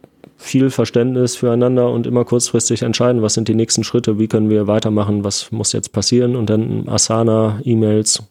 viel 0.43 0.69
Verständnis 0.69 1.35
füreinander 1.35 1.89
und 1.89 2.05
immer 2.05 2.25
kurzfristig 2.25 2.81
entscheiden, 2.81 3.21
was 3.21 3.33
sind 3.33 3.47
die 3.47 3.55
nächsten 3.55 3.83
Schritte, 3.83 4.19
wie 4.19 4.27
können 4.27 4.49
wir 4.49 4.67
weitermachen, 4.67 5.23
was 5.23 5.51
muss 5.51 5.71
jetzt 5.71 5.91
passieren 5.91 6.35
und 6.35 6.49
dann 6.49 6.87
Asana, 6.87 7.61
E-Mails, 7.63 8.23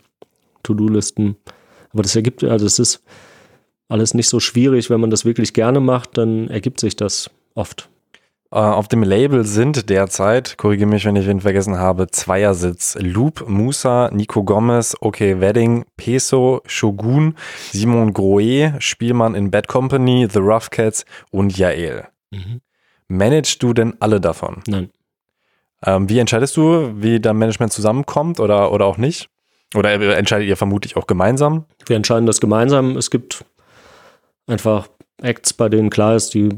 To-Do-Listen. 0.63 1.37
Aber 1.93 2.03
das 2.03 2.15
ergibt, 2.15 2.45
also 2.45 2.67
es 2.67 2.79
ist, 2.79 3.03
alles 3.93 4.15
nicht 4.15 4.29
so 4.29 4.41
schwierig. 4.41 4.91
Wenn 4.91 5.01
man 5.01 5.11
das 5.11 5.25
wirklich 5.25 5.53
gerne 5.53 5.79
macht, 5.79 6.17
dann 6.17 6.49
ergibt 6.49 6.81
sich 6.81 6.97
das 6.97 7.31
oft. 7.55 7.91
Äh, 8.53 8.57
auf 8.57 8.87
dem 8.87 9.03
Label 9.03 9.45
sind 9.45 9.89
derzeit, 9.89 10.59
korrigiere 10.59 10.89
mich, 10.89 11.07
wenn 11.07 11.17
ich 11.17 11.27
wen 11.27 11.41
vergessen 11.41 11.79
habe, 11.79 12.09
Zweiersitz. 12.09 12.99
Loop, 13.01 13.49
Musa, 13.49 14.11
Nico 14.13 14.45
Gomez, 14.45 14.95
Okay 15.01 15.41
Wedding, 15.41 15.87
Peso, 15.97 16.61
Shogun, 16.67 17.35
Simon 17.71 18.13
Groe, 18.13 18.75
Spielmann 18.79 19.35
in 19.35 19.51
Bad 19.51 19.69
Company, 19.69 20.29
The 20.31 20.41
Rough 20.41 20.69
Cats 20.69 21.07
und 21.31 21.57
Jael. 21.57 22.09
Mhm. 22.31 22.61
Managst 23.09 23.63
du 23.63 23.73
denn 23.73 23.95
alle 24.01 24.21
davon? 24.21 24.63
Nein. 24.67 24.91
Ähm, 25.85 26.11
wie 26.11 26.19
entscheidest 26.19 26.55
du, 26.59 26.93
wie 27.03 27.21
dein 27.21 27.39
Management 27.39 27.73
zusammenkommt 27.73 28.39
oder, 28.39 28.71
oder 28.71 28.85
auch 28.85 28.99
nicht? 28.99 29.31
Oder 29.75 29.93
entscheidet 30.19 30.47
ihr 30.47 30.59
vermutlich 30.59 30.99
auch 30.99 31.07
gemeinsam? 31.07 31.65
Wir 31.87 31.97
entscheiden 31.97 32.27
das 32.27 32.41
gemeinsam. 32.41 32.99
Es 32.99 33.11
gibt 33.11 33.47
einfach 34.47 34.89
Acts, 35.23 35.55
bei 35.55 35.71
denen 35.71 35.89
klar 35.89 36.15
ist, 36.15 36.35
die 36.35 36.51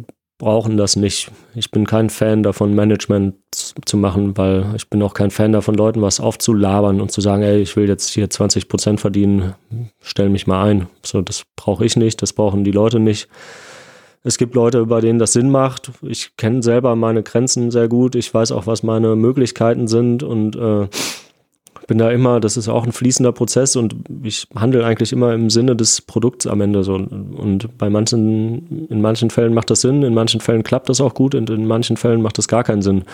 brauchen 0.44 0.76
das 0.76 0.94
nicht. 0.94 1.30
Ich 1.54 1.70
bin 1.70 1.86
kein 1.86 2.10
Fan 2.10 2.42
davon, 2.42 2.74
Management 2.74 3.34
zu 3.50 3.96
machen, 3.96 4.36
weil 4.36 4.66
ich 4.76 4.90
bin 4.90 5.02
auch 5.02 5.14
kein 5.14 5.30
Fan 5.30 5.52
davon, 5.52 5.74
Leuten 5.74 6.02
was 6.02 6.20
aufzulabern 6.20 7.00
und 7.00 7.10
zu 7.10 7.22
sagen, 7.22 7.42
ey, 7.42 7.62
ich 7.62 7.74
will 7.76 7.88
jetzt 7.88 8.10
hier 8.10 8.28
20 8.28 8.68
Prozent 8.68 9.00
verdienen, 9.00 9.54
stell 10.02 10.28
mich 10.28 10.46
mal 10.46 10.62
ein. 10.62 10.86
So, 11.02 11.22
das 11.22 11.44
brauche 11.56 11.86
ich 11.86 11.96
nicht, 11.96 12.20
das 12.20 12.34
brauchen 12.34 12.62
die 12.62 12.72
Leute 12.72 13.00
nicht. 13.00 13.26
Es 14.22 14.36
gibt 14.36 14.54
Leute, 14.54 14.84
bei 14.84 15.00
denen 15.00 15.18
das 15.18 15.32
Sinn 15.32 15.50
macht. 15.50 15.90
Ich 16.02 16.36
kenne 16.36 16.62
selber 16.62 16.94
meine 16.94 17.22
Grenzen 17.22 17.70
sehr 17.70 17.88
gut. 17.88 18.14
Ich 18.14 18.34
weiß 18.34 18.52
auch, 18.52 18.66
was 18.66 18.82
meine 18.82 19.16
Möglichkeiten 19.16 19.88
sind 19.88 20.22
und 20.22 20.56
äh, 20.56 20.88
bin 21.86 21.98
da 21.98 22.10
immer, 22.10 22.40
das 22.40 22.56
ist 22.56 22.68
auch 22.68 22.84
ein 22.84 22.92
fließender 22.92 23.32
Prozess 23.32 23.76
und 23.76 23.94
ich 24.22 24.46
handle 24.54 24.84
eigentlich 24.84 25.12
immer 25.12 25.34
im 25.34 25.50
Sinne 25.50 25.76
des 25.76 26.00
Produkts 26.00 26.46
am 26.46 26.60
Ende 26.60 26.84
so. 26.84 26.94
Und 26.94 27.76
bei 27.78 27.90
manchen, 27.90 28.86
in 28.88 29.00
manchen 29.00 29.30
Fällen 29.30 29.54
macht 29.54 29.70
das 29.70 29.82
Sinn, 29.82 30.02
in 30.02 30.14
manchen 30.14 30.40
Fällen 30.40 30.62
klappt 30.62 30.88
das 30.88 31.00
auch 31.00 31.14
gut 31.14 31.34
und 31.34 31.50
in 31.50 31.66
manchen 31.66 31.96
Fällen 31.96 32.22
macht 32.22 32.38
das 32.38 32.48
gar 32.48 32.64
keinen 32.64 32.82
Sinn. 32.82 33.04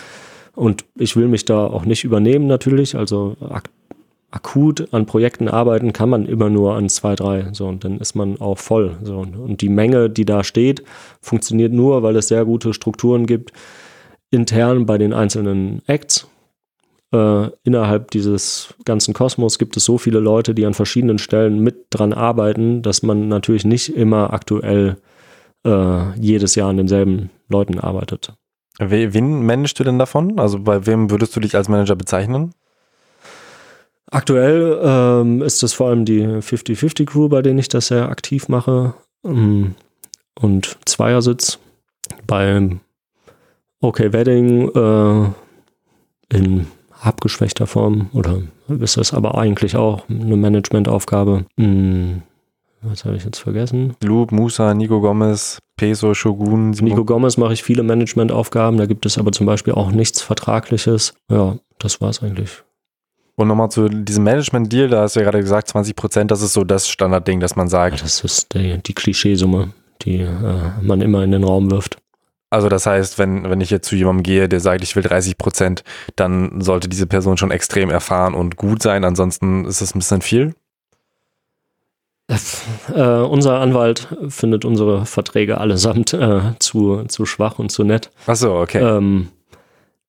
Und 0.55 0.85
ich 0.97 1.17
will 1.17 1.29
mich 1.29 1.45
da 1.45 1.67
auch 1.67 1.85
nicht 1.85 2.05
übernehmen 2.05 2.47
natürlich, 2.47 2.97
also 2.97 3.37
ak 3.49 3.71
akut 4.33 4.95
an 4.95 5.07
Projekten 5.07 5.49
arbeiten 5.49 5.93
kann 5.93 6.09
man 6.09 6.25
immer 6.25 6.51
nur 6.51 6.77
an 6.77 6.89
zwei, 6.89 7.17
drei, 7.17 7.49
so 7.53 7.67
und 7.67 7.85
dann 7.85 7.99
ist 7.99 8.15
man 8.15 8.41
auch 8.41 8.59
voll. 8.59 8.97
So. 9.03 9.19
Und 9.19 9.61
die 9.61 9.69
Menge, 9.69 10.09
die 10.09 10.25
da 10.25 10.45
steht, 10.45 10.85
funktioniert 11.21 11.73
nur, 11.73 12.05
weil 12.05 12.15
es 12.15 12.29
sehr 12.29 12.45
gute 12.45 12.73
Strukturen 12.73 13.27
gibt 13.27 13.53
intern 14.31 14.87
bei 14.87 14.99
den 14.99 15.13
einzelnen 15.13 15.83
Acts 15.87 16.30
äh, 17.13 17.51
innerhalb 17.65 18.11
dieses 18.11 18.75
ganzen 18.85 19.15
Kosmos 19.15 19.59
gibt 19.59 19.77
es 19.77 19.85
so 19.85 19.99
viele 19.99 20.21
Leute, 20.21 20.55
die 20.55 20.65
an 20.67 20.75
verschiedenen 20.75 21.19
Stellen 21.19 21.61
mit 21.61 21.87
dran 21.91 22.13
arbeiten, 22.13 22.83
dass 22.83 23.03
man 23.03 23.29
natürlich 23.29 23.65
nicht 23.65 23.95
immer 23.95 24.33
aktuell 24.33 24.97
äh, 25.65 26.19
jedes 26.21 26.55
Jahr 26.55 26.71
an 26.71 26.77
denselben 26.77 27.31
Leuten 27.49 27.79
arbeitet. 27.79 28.35
Wen 28.79 29.45
managst 29.45 29.79
du 29.79 29.85
denn 29.85 29.99
davon? 29.99 30.39
Also 30.39 30.59
bei 30.59 30.87
wem 30.87 31.11
würdest 31.11 31.37
du 31.37 31.41
dich 31.41 31.55
als 31.55 31.69
Manager 31.69 31.97
bezeichnen? 31.97 32.55
Aktuell 34.11 34.81
ähm, 34.83 35.43
ist 35.43 35.63
es 35.63 35.73
vor 35.73 35.89
allem 35.89 36.05
die 36.05 36.25
50-50 36.25 37.07
Crew, 37.07 37.29
bei 37.29 37.43
denen 37.43 37.59
ich 37.59 37.69
das 37.69 37.89
sehr 37.89 38.09
aktiv 38.09 38.49
mache. 38.49 38.95
Ähm, 39.25 39.75
und 40.35 40.79
Zweiersitz 40.85 41.59
beim 42.27 42.81
OK 43.81 44.01
Wedding 44.01 44.69
äh, 44.71 46.37
in 46.37 46.67
abgeschwächter 47.01 47.67
Form 47.67 48.11
oder 48.13 48.43
ist 48.69 48.97
das 48.97 49.15
aber 49.15 49.39
eigentlich 49.39 49.77
auch 49.77 50.09
eine 50.09 50.37
Managementaufgabe? 50.37 51.47
Hm, 51.59 52.23
was 52.83 53.05
habe 53.05 53.17
ich 53.17 53.25
jetzt 53.25 53.39
vergessen? 53.39 53.95
Loop, 54.03 54.33
Musa, 54.33 54.73
Nico 54.75 55.01
Gomez, 55.01 55.59
Peso, 55.77 56.15
Shogun. 56.15 56.73
Simon. 56.73 56.91
Nico 56.91 57.05
Gomez 57.05 57.37
mache 57.37 57.53
ich 57.53 57.63
viele 57.63 57.83
Managementaufgaben, 57.83 58.79
da 58.79 58.87
gibt 58.87 59.07
es 59.07 59.19
aber 59.19 59.33
zum 59.33 59.47
Beispiel 59.47 59.75
auch 59.75 59.91
nichts 59.91 60.23
Vertragliches. 60.23 61.15
Ja, 61.31 61.57
das 61.79 62.01
war 62.01 62.11
es 62.11 62.23
eigentlich. 62.23 62.63
Und 63.37 63.49
nochmal 63.49 63.71
zu 63.71 63.89
diesem 63.89 64.25
Management-Deal, 64.25 64.89
da 64.89 65.03
hast 65.03 65.17
du 65.17 65.21
ja 65.21 65.25
gerade 65.25 65.41
gesagt, 65.41 65.69
20 65.69 65.97
Prozent, 65.97 66.31
das 66.31 66.43
ist 66.43 66.53
so 66.53 66.65
das 66.65 66.89
Standardding, 66.89 67.41
dass 67.41 67.57
man 67.57 67.69
sagt. 67.69 67.97
Ja, 67.97 68.03
das 68.03 68.23
ist 68.23 68.55
die, 68.55 68.79
die 68.79 68.93
Klischeesumme, 68.93 69.73
die 70.03 70.21
äh, 70.21 70.29
man 70.83 71.01
immer 71.01 71.25
in 71.25 71.33
den 71.33 71.45
Raum 71.45 71.71
wirft. 71.71 71.97
Also 72.51 72.69
das 72.69 72.85
heißt, 72.85 73.19
wenn, 73.19 73.49
wenn 73.49 73.61
ich 73.61 73.71
jetzt 73.71 73.89
zu 73.89 73.95
jemandem 73.95 74.25
gehe, 74.25 74.49
der 74.49 74.59
sagt, 74.59 74.83
ich 74.83 74.97
will 74.97 75.05
30 75.05 75.39
Prozent, 75.39 75.85
dann 76.17 76.61
sollte 76.61 76.89
diese 76.89 77.07
Person 77.07 77.37
schon 77.37 77.53
extrem 77.53 77.91
erfahren 77.91 78.35
und 78.35 78.57
gut 78.57 78.83
sein. 78.83 79.05
Ansonsten 79.05 79.65
ist 79.65 79.81
es 79.81 79.95
ein 79.95 80.01
bisschen 80.01 80.21
viel. 80.21 80.55
Äh, 82.95 83.21
unser 83.21 83.61
Anwalt 83.61 84.09
findet 84.29 84.65
unsere 84.65 85.07
Verträge 85.07 85.59
allesamt 85.59 86.13
äh, 86.13 86.41
zu, 86.59 87.05
zu 87.05 87.27
schwach 87.27 87.59
und 87.59 87.71
zu 87.71 87.85
nett. 87.85 88.11
Ach 88.27 88.37
so, 88.37 88.55
okay. 88.55 88.81
Ähm, 88.81 89.29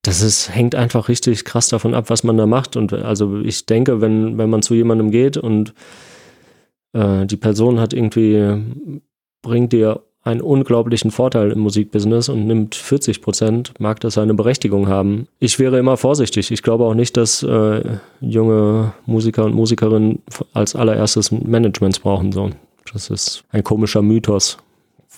das 0.02 0.20
ist, 0.20 0.52
hängt 0.52 0.74
einfach 0.74 1.08
richtig 1.08 1.44
krass 1.44 1.68
davon 1.68 1.94
ab, 1.94 2.10
was 2.10 2.24
man 2.24 2.36
da 2.36 2.46
macht. 2.46 2.76
Und 2.76 2.92
also 2.92 3.40
ich 3.40 3.66
denke, 3.66 4.00
wenn, 4.00 4.36
wenn 4.36 4.50
man 4.50 4.62
zu 4.62 4.74
jemandem 4.74 5.10
geht 5.12 5.36
und 5.36 5.74
äh, 6.92 7.24
die 7.26 7.36
Person 7.36 7.78
hat 7.78 7.92
irgendwie, 7.92 8.60
bringt 9.42 9.72
dir 9.72 10.02
einen 10.24 10.40
unglaublichen 10.40 11.10
Vorteil 11.10 11.50
im 11.50 11.60
Musikbusiness 11.60 12.28
und 12.28 12.46
nimmt 12.46 12.74
40 12.74 13.22
Prozent, 13.22 13.74
mag 13.80 13.98
das 14.00 14.14
seine 14.14 14.34
Berechtigung 14.34 14.88
haben. 14.88 15.26
Ich 15.40 15.58
wäre 15.58 15.78
immer 15.78 15.96
vorsichtig. 15.96 16.50
Ich 16.52 16.62
glaube 16.62 16.84
auch 16.84 16.94
nicht, 16.94 17.16
dass 17.16 17.42
äh, 17.42 17.98
junge 18.20 18.92
Musiker 19.04 19.44
und 19.44 19.54
Musikerinnen 19.54 20.22
als 20.54 20.76
allererstes 20.76 21.32
Management 21.32 22.02
brauchen. 22.02 22.30
So. 22.30 22.50
Das 22.92 23.10
ist 23.10 23.44
ein 23.50 23.64
komischer 23.64 24.02
Mythos. 24.02 24.58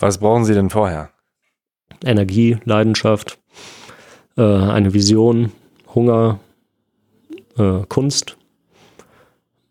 Was 0.01 0.19
brauchen 0.19 0.45
sie 0.45 0.55
denn 0.55 0.71
vorher? 0.71 1.11
Energie, 2.03 2.57
Leidenschaft, 2.65 3.39
äh, 4.37 4.43
eine 4.43 4.95
Vision, 4.95 5.53
Hunger, 5.95 6.41
äh, 7.59 7.81
Kunst, 7.89 8.37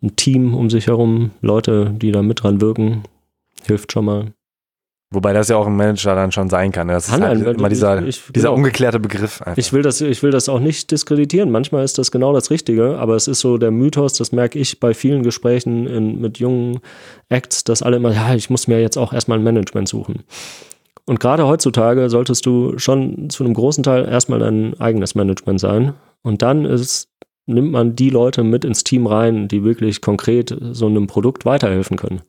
ein 0.02 0.16
Team 0.16 0.54
um 0.54 0.70
sich 0.70 0.88
herum, 0.88 1.32
Leute, 1.42 1.92
die 1.92 2.12
da 2.12 2.22
mit 2.22 2.44
dran 2.44 2.62
wirken, 2.62 3.04
hilft 3.64 3.92
schon 3.92 4.06
mal. 4.06 4.34
Wobei 5.14 5.32
das 5.34 5.48
ja 5.50 5.56
auch 5.58 5.68
ein 5.68 5.76
Manager 5.76 6.16
dann 6.16 6.32
schon 6.32 6.50
sein 6.50 6.72
kann. 6.72 6.88
Das 6.88 7.08
Kann 7.08 7.22
ist 7.22 7.28
halt 7.28 7.48
ein- 7.48 7.56
immer 7.56 7.70
dieser, 7.70 8.02
ich- 8.02 8.08
ich- 8.28 8.32
dieser 8.34 8.48
genau. 8.50 8.56
ungeklärte 8.58 9.00
Begriff. 9.00 9.42
Einfach. 9.42 9.58
Ich 9.58 9.72
will, 9.74 9.82
das, 9.84 10.02
ich 10.02 10.24
will 10.24 10.32
das 10.32 10.50
auch 10.50 10.60
nicht 10.60 10.92
diskreditieren. 10.92 11.52
Manchmal 11.52 11.84
ist 11.84 11.98
das 11.98 12.12
genau 12.12 12.34
das 12.34 12.50
Richtige, 12.52 12.98
aber 12.98 13.16
es 13.16 13.28
ist 13.28 13.40
so 13.40 13.58
der 13.58 13.72
Mythos, 13.72 14.14
das 14.14 14.32
merke 14.32 14.60
ich 14.60 14.80
bei 14.80 14.94
vielen 14.94 15.24
Gesprächen 15.24 15.88
in, 15.88 16.20
mit 16.20 16.40
jungen 16.40 16.80
Acts, 17.30 17.64
dass 17.64 17.82
alle 17.82 17.98
immer, 17.98 18.12
ja, 18.14 18.34
ich 18.36 18.50
muss 18.50 18.68
mir 18.68 18.82
jetzt 18.82 18.98
auch 18.98 19.14
erstmal 19.14 19.38
ein 19.38 19.44
Management 19.44 19.88
suchen. 19.88 20.24
Und 21.06 21.20
gerade 21.20 21.46
heutzutage 21.46 22.10
solltest 22.10 22.46
du 22.46 22.78
schon 22.78 23.30
zu 23.30 23.44
einem 23.44 23.54
großen 23.54 23.84
Teil 23.84 24.08
erstmal 24.08 24.40
dein 24.40 24.80
eigenes 24.80 25.16
Management 25.16 25.60
sein. 25.60 25.94
Und 26.22 26.42
dann 26.42 26.64
ist, 26.64 27.10
nimmt 27.46 27.72
man 27.74 27.96
die 27.98 28.10
Leute 28.10 28.42
mit 28.44 28.64
ins 28.64 28.86
Team 28.86 29.06
rein, 29.06 29.50
die 29.50 29.66
wirklich 29.66 30.00
konkret 30.00 30.56
so 30.72 30.86
einem 30.88 31.08
Produkt 31.08 31.46
weiterhelfen 31.46 31.98
können. 31.98 32.22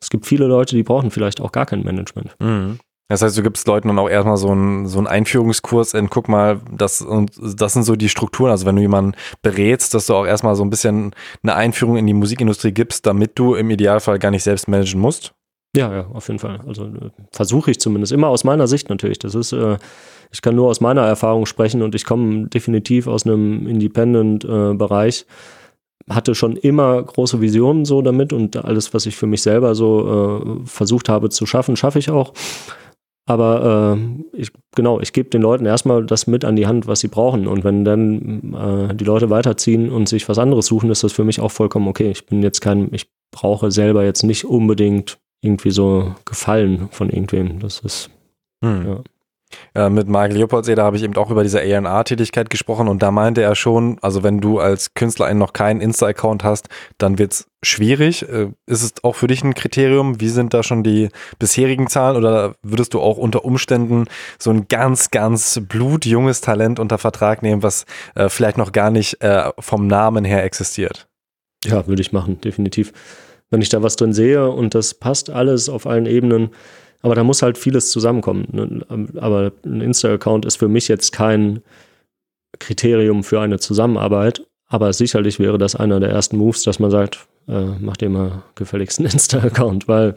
Es 0.00 0.10
gibt 0.10 0.26
viele 0.26 0.46
Leute, 0.46 0.76
die 0.76 0.82
brauchen 0.82 1.10
vielleicht 1.10 1.40
auch 1.40 1.52
gar 1.52 1.66
kein 1.66 1.82
Management. 1.82 2.34
Mhm. 2.38 2.78
Das 3.08 3.22
heißt, 3.22 3.38
du 3.38 3.42
gibst 3.42 3.68
Leuten 3.68 3.86
dann 3.86 3.98
auch 4.00 4.08
erstmal 4.08 4.36
so 4.36 4.50
einen, 4.50 4.88
so 4.88 4.98
einen 4.98 5.06
Einführungskurs 5.06 5.94
in, 5.94 6.10
guck 6.10 6.28
mal, 6.28 6.60
das, 6.72 7.02
und 7.02 7.30
das 7.38 7.72
sind 7.72 7.84
so 7.84 7.94
die 7.94 8.08
Strukturen. 8.08 8.50
Also 8.50 8.66
wenn 8.66 8.74
du 8.74 8.82
jemanden 8.82 9.14
berätst, 9.42 9.94
dass 9.94 10.06
du 10.06 10.14
auch 10.14 10.26
erstmal 10.26 10.56
so 10.56 10.64
ein 10.64 10.70
bisschen 10.70 11.14
eine 11.44 11.54
Einführung 11.54 11.96
in 11.96 12.06
die 12.06 12.14
Musikindustrie 12.14 12.72
gibst, 12.72 13.06
damit 13.06 13.38
du 13.38 13.54
im 13.54 13.70
Idealfall 13.70 14.18
gar 14.18 14.32
nicht 14.32 14.42
selbst 14.42 14.66
managen 14.66 15.00
musst. 15.00 15.34
Ja, 15.76 15.92
ja, 15.92 16.06
auf 16.12 16.26
jeden 16.26 16.40
Fall. 16.40 16.60
Also 16.66 16.86
äh, 16.86 17.10
versuche 17.30 17.70
ich 17.70 17.78
zumindest. 17.78 18.12
Immer 18.12 18.28
aus 18.28 18.42
meiner 18.42 18.66
Sicht 18.66 18.88
natürlich. 18.88 19.20
Das 19.20 19.36
ist, 19.36 19.52
äh, 19.52 19.76
ich 20.32 20.42
kann 20.42 20.56
nur 20.56 20.68
aus 20.68 20.80
meiner 20.80 21.02
Erfahrung 21.02 21.46
sprechen 21.46 21.82
und 21.82 21.94
ich 21.94 22.04
komme 22.04 22.48
definitiv 22.48 23.06
aus 23.06 23.24
einem 23.24 23.68
Independent-Bereich. 23.68 25.26
Hatte 26.08 26.34
schon 26.34 26.56
immer 26.56 27.02
große 27.02 27.40
Visionen 27.40 27.84
so 27.84 28.00
damit 28.02 28.32
und 28.32 28.56
alles, 28.56 28.94
was 28.94 29.06
ich 29.06 29.16
für 29.16 29.26
mich 29.26 29.42
selber 29.42 29.74
so 29.74 30.62
äh, 30.62 30.66
versucht 30.66 31.08
habe 31.08 31.30
zu 31.30 31.46
schaffen, 31.46 31.76
schaffe 31.76 31.98
ich 31.98 32.10
auch. 32.10 32.32
Aber 33.28 33.96
äh, 33.98 34.40
ich, 34.40 34.52
genau, 34.76 35.00
ich 35.00 35.12
gebe 35.12 35.30
den 35.30 35.42
Leuten 35.42 35.66
erstmal 35.66 36.06
das 36.06 36.28
mit 36.28 36.44
an 36.44 36.54
die 36.54 36.68
Hand, 36.68 36.86
was 36.86 37.00
sie 37.00 37.08
brauchen. 37.08 37.48
Und 37.48 37.64
wenn 37.64 37.84
dann 37.84 38.54
äh, 38.54 38.94
die 38.94 39.04
Leute 39.04 39.30
weiterziehen 39.30 39.90
und 39.90 40.08
sich 40.08 40.28
was 40.28 40.38
anderes 40.38 40.66
suchen, 40.66 40.90
ist 40.90 41.02
das 41.02 41.12
für 41.12 41.24
mich 41.24 41.40
auch 41.40 41.50
vollkommen 41.50 41.88
okay. 41.88 42.10
Ich 42.10 42.26
bin 42.26 42.42
jetzt 42.42 42.60
kein, 42.60 42.94
ich 42.94 43.08
brauche 43.32 43.72
selber 43.72 44.04
jetzt 44.04 44.22
nicht 44.22 44.44
unbedingt 44.44 45.18
irgendwie 45.42 45.72
so 45.72 46.14
Gefallen 46.24 46.88
von 46.92 47.10
irgendwem. 47.10 47.58
Das 47.58 47.80
ist, 47.80 48.10
Hm. 48.64 48.86
Ja. 48.86 49.04
Äh, 49.76 49.90
mit 49.90 50.08
Marc 50.08 50.32
Leopoldseder 50.32 50.84
habe 50.84 50.96
ich 50.96 51.02
eben 51.02 51.16
auch 51.16 51.30
über 51.30 51.42
diese 51.42 51.60
A&R-Tätigkeit 51.60 52.50
gesprochen 52.50 52.88
und 52.88 53.02
da 53.02 53.10
meinte 53.10 53.42
er 53.42 53.54
schon, 53.54 53.98
also 54.02 54.22
wenn 54.22 54.40
du 54.40 54.58
als 54.58 54.94
Künstlerin 54.94 55.38
noch 55.38 55.52
keinen 55.52 55.80
Insta-Account 55.80 56.44
hast, 56.44 56.68
dann 56.98 57.18
wird's 57.18 57.46
schwierig. 57.62 58.22
Äh, 58.28 58.52
ist 58.66 58.82
es 58.82 58.92
auch 59.02 59.14
für 59.14 59.26
dich 59.26 59.44
ein 59.44 59.54
Kriterium? 59.54 60.20
Wie 60.20 60.28
sind 60.28 60.54
da 60.54 60.62
schon 60.62 60.82
die 60.82 61.08
bisherigen 61.38 61.88
Zahlen 61.88 62.16
oder 62.16 62.54
würdest 62.62 62.94
du 62.94 63.00
auch 63.00 63.18
unter 63.18 63.44
Umständen 63.44 64.06
so 64.38 64.50
ein 64.50 64.68
ganz, 64.68 65.10
ganz 65.10 65.60
blutjunges 65.68 66.40
Talent 66.40 66.78
unter 66.80 66.98
Vertrag 66.98 67.42
nehmen, 67.42 67.62
was 67.62 67.84
äh, 68.14 68.28
vielleicht 68.28 68.58
noch 68.58 68.72
gar 68.72 68.90
nicht 68.90 69.22
äh, 69.22 69.50
vom 69.58 69.86
Namen 69.86 70.24
her 70.24 70.44
existiert? 70.44 71.08
ja, 71.66 71.86
würde 71.86 72.02
ich 72.02 72.12
machen, 72.12 72.40
definitiv. 72.40 72.92
Wenn 73.50 73.62
ich 73.62 73.68
da 73.68 73.82
was 73.82 73.96
drin 73.96 74.12
sehe 74.12 74.50
und 74.50 74.74
das 74.74 74.94
passt 74.94 75.30
alles 75.30 75.68
auf 75.68 75.86
allen 75.86 76.06
Ebenen, 76.06 76.50
aber 77.02 77.14
da 77.14 77.24
muss 77.24 77.42
halt 77.42 77.58
vieles 77.58 77.90
zusammenkommen. 77.90 78.46
ne? 78.52 79.06
Aber 79.20 79.52
ein 79.64 79.80
Insta-Account 79.80 80.44
ist 80.44 80.56
für 80.56 80.68
mich 80.68 80.88
jetzt 80.88 81.12
kein 81.12 81.62
Kriterium 82.58 83.22
für 83.24 83.40
eine 83.40 83.58
Zusammenarbeit. 83.58 84.42
Aber 84.68 84.92
sicherlich 84.92 85.38
wäre 85.38 85.58
das 85.58 85.76
einer 85.76 86.00
der 86.00 86.10
ersten 86.10 86.36
Moves, 86.38 86.62
dass 86.64 86.78
man 86.78 86.90
sagt, 86.90 87.26
äh, 87.48 87.66
mach 87.80 87.96
dir 87.96 88.08
mal 88.08 88.42
gefälligst 88.54 88.98
einen 88.98 89.08
Insta-Account, 89.12 89.86
weil 89.88 90.14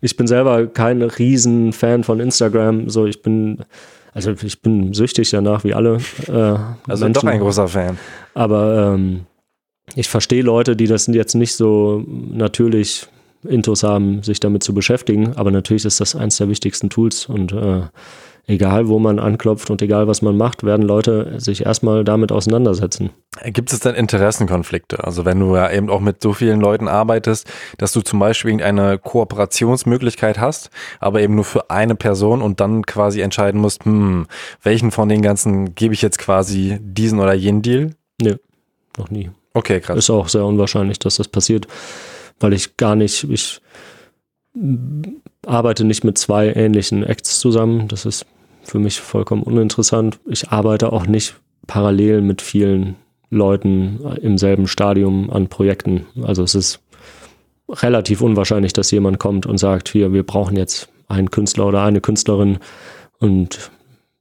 ich 0.00 0.16
bin 0.16 0.26
selber 0.26 0.66
kein 0.66 1.02
riesen 1.02 1.72
Fan 1.72 2.04
von 2.04 2.20
Instagram. 2.20 2.88
So, 2.90 3.06
ich 3.06 3.22
bin, 3.22 3.64
also 4.12 4.32
ich 4.32 4.60
bin 4.62 4.94
süchtig 4.94 5.30
danach 5.30 5.64
wie 5.64 5.74
alle. 5.74 5.98
Äh, 6.28 6.32
Also 6.86 7.04
Menschen. 7.04 7.12
doch 7.14 7.24
ein 7.24 7.40
großer 7.40 7.68
Fan. 7.68 7.98
Aber 8.34 8.94
ähm, 8.94 9.26
ich 9.96 10.08
verstehe 10.08 10.42
Leute, 10.42 10.76
die 10.76 10.86
das 10.86 11.06
jetzt 11.08 11.34
nicht 11.34 11.54
so 11.54 12.04
natürlich 12.06 13.06
Intus 13.46 13.82
haben, 13.82 14.22
sich 14.22 14.40
damit 14.40 14.62
zu 14.62 14.74
beschäftigen. 14.74 15.34
Aber 15.36 15.50
natürlich 15.50 15.84
ist 15.84 16.00
das 16.00 16.14
eins 16.14 16.36
der 16.36 16.48
wichtigsten 16.48 16.90
Tools 16.90 17.26
und 17.26 17.52
äh, 17.52 17.82
egal, 18.46 18.88
wo 18.88 18.98
man 18.98 19.18
anklopft 19.18 19.70
und 19.70 19.82
egal, 19.82 20.08
was 20.08 20.22
man 20.22 20.36
macht, 20.36 20.64
werden 20.64 20.82
Leute 20.82 21.34
sich 21.38 21.64
erstmal 21.64 22.04
damit 22.04 22.32
auseinandersetzen. 22.32 23.10
Gibt 23.44 23.72
es 23.72 23.80
denn 23.80 23.94
Interessenkonflikte? 23.94 25.04
Also 25.04 25.24
wenn 25.24 25.40
du 25.40 25.54
ja 25.54 25.70
eben 25.70 25.90
auch 25.90 26.00
mit 26.00 26.22
so 26.22 26.32
vielen 26.32 26.60
Leuten 26.60 26.88
arbeitest, 26.88 27.50
dass 27.78 27.92
du 27.92 28.00
zum 28.00 28.18
Beispiel 28.18 28.50
irgendeine 28.50 28.98
Kooperationsmöglichkeit 28.98 30.38
hast, 30.38 30.70
aber 31.00 31.20
eben 31.20 31.34
nur 31.34 31.44
für 31.44 31.70
eine 31.70 31.94
Person 31.94 32.42
und 32.42 32.60
dann 32.60 32.84
quasi 32.84 33.20
entscheiden 33.20 33.60
musst, 33.60 33.84
hm, 33.84 34.26
welchen 34.62 34.90
von 34.90 35.08
den 35.08 35.22
ganzen 35.22 35.74
gebe 35.74 35.94
ich 35.94 36.02
jetzt 36.02 36.18
quasi 36.18 36.78
diesen 36.80 37.20
oder 37.20 37.34
jenen 37.34 37.62
Deal? 37.62 37.94
Noch 38.98 39.10
nie. 39.10 39.30
Okay, 39.54 39.80
krass. 39.80 39.98
Ist 39.98 40.10
auch 40.10 40.28
sehr 40.28 40.44
unwahrscheinlich, 40.44 40.98
dass 40.98 41.16
das 41.16 41.28
passiert, 41.28 41.66
weil 42.42 42.52
ich 42.52 42.76
gar 42.76 42.96
nicht, 42.96 43.24
ich 43.24 43.60
arbeite 45.46 45.84
nicht 45.84 46.04
mit 46.04 46.18
zwei 46.18 46.52
ähnlichen 46.52 47.04
Acts 47.04 47.40
zusammen. 47.40 47.88
Das 47.88 48.04
ist 48.04 48.26
für 48.62 48.78
mich 48.78 49.00
vollkommen 49.00 49.42
uninteressant. 49.42 50.20
Ich 50.26 50.50
arbeite 50.50 50.92
auch 50.92 51.06
nicht 51.06 51.34
parallel 51.66 52.20
mit 52.20 52.42
vielen 52.42 52.96
Leuten 53.30 54.00
im 54.20 54.36
selben 54.36 54.68
Stadium 54.68 55.30
an 55.30 55.48
Projekten. 55.48 56.06
Also 56.22 56.42
es 56.42 56.54
ist 56.54 56.80
relativ 57.68 58.20
unwahrscheinlich, 58.20 58.72
dass 58.72 58.90
jemand 58.90 59.18
kommt 59.18 59.46
und 59.46 59.58
sagt, 59.58 59.88
hier, 59.88 60.12
wir 60.12 60.22
brauchen 60.22 60.56
jetzt 60.56 60.88
einen 61.08 61.30
Künstler 61.30 61.66
oder 61.66 61.82
eine 61.82 62.00
Künstlerin 62.00 62.58
und 63.18 63.70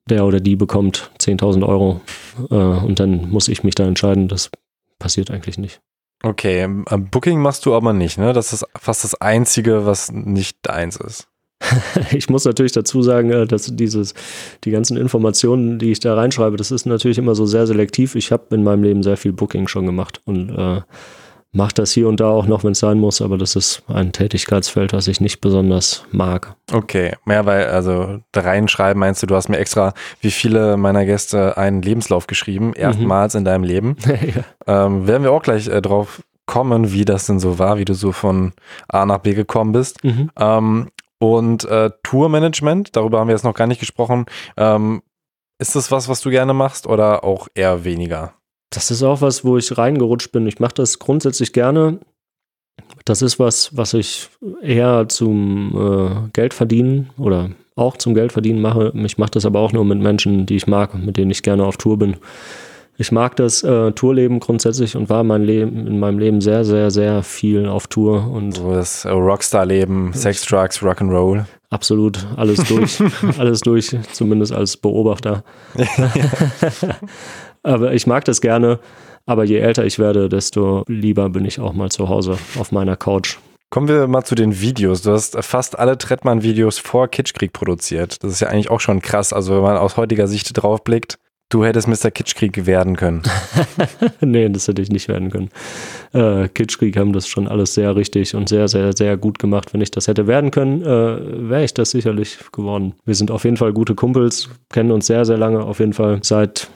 der 0.09 0.25
oder 0.25 0.39
die 0.39 0.55
bekommt 0.55 1.11
10.000 1.19 1.67
Euro 1.67 2.01
äh, 2.49 2.55
und 2.55 2.99
dann 2.99 3.29
muss 3.29 3.47
ich 3.47 3.63
mich 3.63 3.75
da 3.75 3.85
entscheiden. 3.85 4.27
Das 4.27 4.49
passiert 4.97 5.31
eigentlich 5.31 5.57
nicht. 5.57 5.81
Okay, 6.23 6.61
ähm, 6.61 6.85
Booking 7.09 7.39
machst 7.39 7.65
du 7.65 7.73
aber 7.73 7.93
nicht, 7.93 8.17
ne? 8.17 8.33
Das 8.33 8.53
ist 8.53 8.65
fast 8.75 9.03
das 9.03 9.15
Einzige, 9.15 9.85
was 9.85 10.11
nicht 10.11 10.57
deins 10.61 10.97
ist. 10.97 11.27
Ich 12.11 12.29
muss 12.29 12.45
natürlich 12.45 12.71
dazu 12.71 13.01
sagen, 13.01 13.31
äh, 13.31 13.47
dass 13.47 13.75
dieses, 13.75 14.13
die 14.63 14.71
ganzen 14.71 14.97
Informationen, 14.97 15.79
die 15.79 15.91
ich 15.91 15.99
da 15.99 16.15
reinschreibe, 16.15 16.57
das 16.57 16.71
ist 16.71 16.85
natürlich 16.85 17.17
immer 17.17 17.35
so 17.35 17.45
sehr 17.45 17.67
selektiv. 17.67 18.15
Ich 18.15 18.31
habe 18.31 18.55
in 18.55 18.63
meinem 18.63 18.83
Leben 18.83 19.03
sehr 19.03 19.17
viel 19.17 19.33
Booking 19.33 19.67
schon 19.67 19.85
gemacht 19.85 20.21
und 20.25 20.49
äh, 20.49 20.81
mache 21.53 21.73
das 21.73 21.91
hier 21.91 22.07
und 22.07 22.19
da 22.19 22.29
auch 22.29 22.45
noch, 22.45 22.63
wenn 22.63 22.71
es 22.71 22.79
sein 22.79 22.97
muss, 22.97 23.21
aber 23.21 23.37
das 23.37 23.55
ist 23.55 23.83
ein 23.87 24.11
Tätigkeitsfeld, 24.11 24.93
das 24.93 25.07
ich 25.07 25.19
nicht 25.19 25.41
besonders 25.41 26.05
mag. 26.11 26.55
Okay, 26.71 27.13
mehr 27.25 27.45
weil, 27.45 27.65
also 27.67 28.19
reinschreiben 28.33 28.99
meinst 28.99 29.21
du, 29.21 29.27
du 29.27 29.35
hast 29.35 29.49
mir 29.49 29.57
extra, 29.57 29.93
wie 30.21 30.31
viele 30.31 30.77
meiner 30.77 31.05
Gäste, 31.05 31.57
einen 31.57 31.81
Lebenslauf 31.81 32.27
geschrieben, 32.27 32.73
erstmals 32.73 33.35
in 33.35 33.45
deinem 33.45 33.63
Leben. 33.63 33.97
ja. 34.05 34.85
Ähm, 34.85 35.07
werden 35.07 35.23
wir 35.23 35.31
auch 35.31 35.43
gleich 35.43 35.67
äh, 35.67 35.81
drauf 35.81 36.23
kommen, 36.45 36.91
wie 36.93 37.05
das 37.05 37.27
denn 37.27 37.39
so 37.39 37.59
war, 37.59 37.77
wie 37.77 37.85
du 37.85 37.93
so 37.93 38.11
von 38.11 38.53
A 38.87 39.05
nach 39.05 39.19
B 39.19 39.33
gekommen 39.33 39.73
bist. 39.73 40.03
Mhm. 40.03 40.31
Ähm, 40.37 40.89
und 41.19 41.65
äh, 41.65 41.91
Tourmanagement, 42.03 42.95
darüber 42.95 43.19
haben 43.19 43.27
wir 43.27 43.35
jetzt 43.35 43.45
noch 43.45 43.53
gar 43.53 43.67
nicht 43.67 43.79
gesprochen. 43.79 44.25
Ähm, 44.57 45.01
ist 45.59 45.75
das 45.75 45.91
was, 45.91 46.09
was 46.09 46.21
du 46.21 46.31
gerne 46.31 46.53
machst 46.53 46.87
oder 46.87 47.23
auch 47.23 47.47
eher 47.53 47.83
weniger? 47.83 48.33
Das 48.71 48.89
ist 48.89 49.03
auch 49.03 49.21
was, 49.21 49.43
wo 49.43 49.57
ich 49.57 49.77
reingerutscht 49.77 50.31
bin. 50.31 50.47
Ich 50.47 50.59
mache 50.59 50.73
das 50.75 50.97
grundsätzlich 50.97 51.53
gerne. 51.53 51.99
Das 53.05 53.21
ist 53.21 53.37
was, 53.37 53.75
was 53.75 53.93
ich 53.93 54.29
eher 54.61 55.07
zum 55.09 55.75
äh, 55.75 56.29
Geldverdienen 56.33 57.09
oder 57.17 57.51
auch 57.75 57.97
zum 57.97 58.13
Geldverdienen 58.13 58.61
mache. 58.61 58.93
Ich 59.05 59.17
mache 59.17 59.31
das 59.31 59.45
aber 59.45 59.59
auch 59.59 59.73
nur 59.73 59.83
mit 59.83 59.99
Menschen, 59.99 60.45
die 60.45 60.55
ich 60.55 60.67
mag, 60.67 60.95
mit 60.95 61.17
denen 61.17 61.31
ich 61.31 61.43
gerne 61.43 61.65
auf 61.65 61.77
Tour 61.77 61.99
bin. 61.99 62.15
Ich 62.97 63.11
mag 63.11 63.35
das 63.35 63.63
äh, 63.63 63.91
Tourleben 63.91 64.39
grundsätzlich 64.39 64.95
und 64.95 65.09
war 65.09 65.23
mein 65.23 65.43
Leben, 65.43 65.87
in 65.87 65.99
meinem 65.99 66.19
Leben 66.19 66.39
sehr, 66.39 66.63
sehr, 66.63 66.91
sehr 66.91 67.23
viel 67.23 67.65
auf 67.65 67.87
Tour 67.87 68.29
und 68.31 68.53
So 68.53 68.71
das 68.73 69.03
äh, 69.05 69.09
Rockstar-Leben, 69.09 70.13
Sex, 70.13 70.45
Drugs, 70.45 70.81
Rock'n'Roll. 70.81 71.45
absolut 71.69 72.25
alles 72.37 72.63
durch, 72.65 73.01
alles 73.37 73.61
durch, 73.61 73.97
zumindest 74.13 74.53
als 74.53 74.77
Beobachter. 74.77 75.43
aber 77.63 77.93
ich 77.93 78.07
mag 78.07 78.25
das 78.25 78.41
gerne. 78.41 78.79
Aber 79.25 79.43
je 79.43 79.59
älter 79.59 79.85
ich 79.85 79.99
werde, 79.99 80.29
desto 80.29 80.83
lieber 80.87 81.29
bin 81.29 81.45
ich 81.45 81.59
auch 81.59 81.73
mal 81.73 81.89
zu 81.89 82.09
Hause 82.09 82.37
auf 82.57 82.71
meiner 82.71 82.97
Couch. 82.97 83.37
Kommen 83.69 83.87
wir 83.87 84.07
mal 84.07 84.25
zu 84.25 84.35
den 84.35 84.59
Videos. 84.59 85.03
Du 85.03 85.11
hast 85.11 85.37
fast 85.45 85.79
alle 85.79 85.97
Trettmann-Videos 85.97 86.79
vor 86.79 87.07
Kitschkrieg 87.07 87.53
produziert. 87.53 88.21
Das 88.21 88.33
ist 88.33 88.41
ja 88.41 88.49
eigentlich 88.49 88.69
auch 88.69 88.81
schon 88.81 89.01
krass. 89.01 89.31
Also 89.31 89.55
wenn 89.55 89.61
man 89.61 89.77
aus 89.77 89.95
heutiger 89.95 90.27
Sicht 90.27 90.61
drauf 90.61 90.83
blickt, 90.83 91.17
du 91.47 91.63
hättest 91.63 91.87
Mr. 91.87 92.11
Kitschkrieg 92.11 92.65
werden 92.65 92.97
können. 92.97 93.21
nee, 94.19 94.49
das 94.49 94.67
hätte 94.67 94.81
ich 94.81 94.89
nicht 94.89 95.07
werden 95.07 95.29
können. 95.29 95.49
Äh, 96.11 96.49
Kitschkrieg 96.49 96.97
haben 96.97 97.13
das 97.13 97.27
schon 97.27 97.47
alles 97.47 97.73
sehr 97.73 97.95
richtig 97.95 98.35
und 98.35 98.49
sehr, 98.49 98.67
sehr, 98.67 98.91
sehr 98.91 99.15
gut 99.15 99.39
gemacht. 99.39 99.73
Wenn 99.73 99.79
ich 99.81 99.91
das 99.91 100.09
hätte 100.09 100.27
werden 100.27 100.51
können, 100.51 100.81
äh, 100.81 101.49
wäre 101.49 101.63
ich 101.63 101.73
das 101.73 101.91
sicherlich 101.91 102.39
geworden. 102.51 102.95
Wir 103.05 103.15
sind 103.15 103.31
auf 103.31 103.45
jeden 103.45 103.57
Fall 103.57 103.71
gute 103.71 103.95
Kumpels, 103.95 104.49
kennen 104.69 104.91
uns 104.91 105.07
sehr, 105.07 105.23
sehr 105.23 105.37
lange, 105.37 105.61
auf 105.63 105.79
jeden 105.79 105.93
Fall 105.93 106.19
seit 106.23 106.69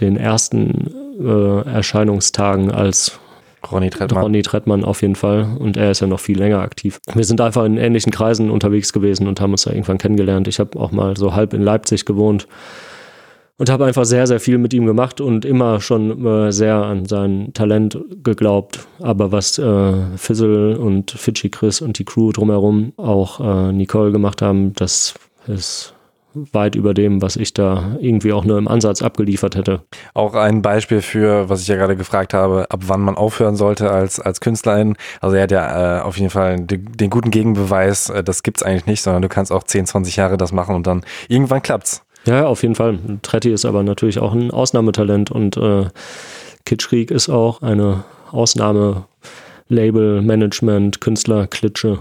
den 0.00 0.16
ersten 0.16 0.94
äh, 1.20 1.68
Erscheinungstagen 1.68 2.70
als 2.70 3.18
Ronny 3.70 3.90
Trettmann. 3.90 4.22
Ronny 4.22 4.42
Trettmann 4.42 4.84
auf 4.84 5.02
jeden 5.02 5.16
Fall. 5.16 5.56
Und 5.58 5.76
er 5.76 5.90
ist 5.90 6.00
ja 6.00 6.06
noch 6.06 6.20
viel 6.20 6.38
länger 6.38 6.60
aktiv. 6.60 6.98
Wir 7.14 7.24
sind 7.24 7.40
einfach 7.40 7.64
in 7.64 7.78
ähnlichen 7.78 8.12
Kreisen 8.12 8.50
unterwegs 8.50 8.92
gewesen 8.92 9.26
und 9.26 9.40
haben 9.40 9.52
uns 9.52 9.62
da 9.62 9.70
irgendwann 9.70 9.98
kennengelernt. 9.98 10.48
Ich 10.48 10.60
habe 10.60 10.78
auch 10.78 10.92
mal 10.92 11.16
so 11.16 11.34
halb 11.34 11.52
in 11.52 11.62
Leipzig 11.62 12.04
gewohnt 12.04 12.46
und 13.58 13.70
habe 13.70 13.86
einfach 13.86 14.04
sehr, 14.04 14.26
sehr 14.26 14.40
viel 14.40 14.58
mit 14.58 14.74
ihm 14.74 14.86
gemacht 14.86 15.20
und 15.20 15.44
immer 15.44 15.80
schon 15.80 16.24
äh, 16.26 16.52
sehr 16.52 16.76
an 16.76 17.06
sein 17.06 17.52
Talent 17.54 17.98
geglaubt. 18.22 18.86
Aber 19.00 19.32
was 19.32 19.58
äh, 19.58 19.94
Fizzle 20.16 20.78
und 20.78 21.10
Fidschi 21.10 21.48
Chris 21.48 21.80
und 21.80 21.98
die 21.98 22.04
Crew 22.04 22.32
drumherum, 22.32 22.92
auch 22.96 23.40
äh, 23.40 23.72
Nicole 23.72 24.12
gemacht 24.12 24.42
haben, 24.42 24.74
das 24.74 25.14
ist 25.46 25.94
weit 26.52 26.74
über 26.74 26.94
dem, 26.94 27.22
was 27.22 27.36
ich 27.36 27.54
da 27.54 27.96
irgendwie 28.00 28.32
auch 28.32 28.44
nur 28.44 28.58
im 28.58 28.68
Ansatz 28.68 29.02
abgeliefert 29.02 29.56
hätte. 29.56 29.82
Auch 30.14 30.34
ein 30.34 30.62
Beispiel 30.62 31.02
für, 31.02 31.48
was 31.48 31.62
ich 31.62 31.68
ja 31.68 31.76
gerade 31.76 31.96
gefragt 31.96 32.34
habe, 32.34 32.66
ab 32.70 32.80
wann 32.86 33.00
man 33.00 33.16
aufhören 33.16 33.56
sollte 33.56 33.90
als, 33.90 34.20
als 34.20 34.40
Künstlerin. 34.40 34.96
Also 35.20 35.36
er 35.36 35.44
hat 35.44 35.50
ja 35.50 35.98
äh, 35.98 36.00
auf 36.02 36.18
jeden 36.18 36.30
Fall 36.30 36.60
den, 36.60 36.92
den 36.96 37.10
guten 37.10 37.30
Gegenbeweis, 37.30 38.10
äh, 38.10 38.22
das 38.22 38.42
gibt's 38.42 38.62
eigentlich 38.62 38.86
nicht, 38.86 39.02
sondern 39.02 39.22
du 39.22 39.28
kannst 39.28 39.52
auch 39.52 39.64
10, 39.64 39.86
20 39.86 40.16
Jahre 40.16 40.36
das 40.36 40.52
machen 40.52 40.74
und 40.74 40.86
dann 40.86 41.02
irgendwann 41.28 41.62
klappt's. 41.62 42.02
Ja, 42.26 42.46
auf 42.46 42.62
jeden 42.62 42.74
Fall. 42.74 42.98
Tretti 43.22 43.52
ist 43.52 43.64
aber 43.64 43.82
natürlich 43.82 44.18
auch 44.18 44.32
ein 44.32 44.50
Ausnahmetalent 44.50 45.30
und 45.30 45.56
äh, 45.56 45.86
Kitschkrieg 46.64 47.10
ist 47.10 47.28
auch 47.28 47.62
eine 47.62 48.04
Ausnahme. 48.32 49.04
Label, 49.68 50.22
Management, 50.22 51.00
Künstler, 51.00 51.46
Klitsche. 51.46 51.98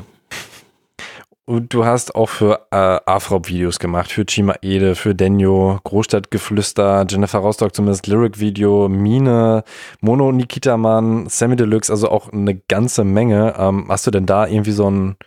Und 1.48 1.76
du 1.76 1.86
hast 1.86 2.16
auch 2.16 2.30
für 2.30 2.66
äh, 2.72 3.00
Afrop-Videos 3.06 3.78
gemacht, 3.78 4.12
für 4.12 4.26
Chima 4.26 4.56
Ede, 4.64 4.96
für 4.96 5.14
Denjo, 5.14 5.80
Großstadtgeflüster, 5.84 7.06
Jennifer 7.08 7.38
Rostock 7.38 7.76
zumindest 7.76 8.08
Lyric-Video, 8.08 8.90
Mine, 8.90 9.64
Mono 10.02 10.32
Nikita 10.32 10.76
Mann, 10.76 11.30
Sammy 11.30 11.56
Deluxe, 11.56 11.92
also 11.92 12.10
auch 12.10 12.34
eine 12.34 12.56
ganze 12.56 13.04
Menge. 13.04 13.54
Ähm, 13.60 13.86
hast 13.90 14.08
du 14.08 14.12
denn 14.12 14.26
da 14.26 14.48
irgendwie 14.48 14.72
so 14.72 14.90
ein 14.90 15.18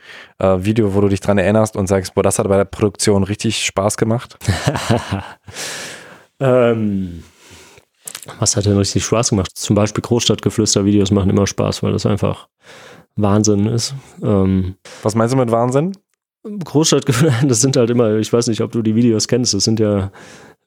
äh, 0.41 0.57
Video, 0.59 0.97
wo 0.97 1.03
du 1.03 1.09
dich 1.09 1.21
dran 1.21 1.39
erinnerst 1.39 1.77
und 1.77 1.87
sagst, 1.87 2.17
boah, 2.17 2.25
das 2.25 2.41
hat 2.41 2.49
bei 2.49 2.57
der 2.57 2.65
Produktion 2.65 3.23
richtig 3.23 3.65
Spaß 3.65 3.97
gemacht? 3.97 4.39
ähm, 6.41 7.23
was 8.41 8.57
hat 8.57 8.67
denn 8.67 8.77
richtig 8.77 9.05
Spaß 9.05 9.31
gemacht? 9.31 9.53
Zum 9.55 9.77
Beispiel 9.77 10.03
Großstadtgeflüster-Videos 10.03 11.13
machen 11.13 11.31
immer 11.31 11.47
Spaß, 11.47 11.85
weil 11.85 11.93
das 11.93 12.07
einfach 12.07 12.49
Wahnsinn 13.15 13.67
ist. 13.67 13.95
Ähm, 14.21 14.75
was 15.05 15.15
meinst 15.15 15.33
du 15.33 15.39
mit 15.39 15.53
Wahnsinn? 15.53 15.93
Großstadtgeflüster, 16.65 17.47
das 17.47 17.61
sind 17.61 17.77
halt 17.77 17.91
immer, 17.91 18.17
ich 18.17 18.33
weiß 18.33 18.49
nicht, 18.49 18.61
ob 18.61 18.73
du 18.73 18.83
die 18.83 18.95
Videos 18.95 19.29
kennst, 19.29 19.55
das 19.55 19.65
sind 19.65 19.81
ja 19.81 20.11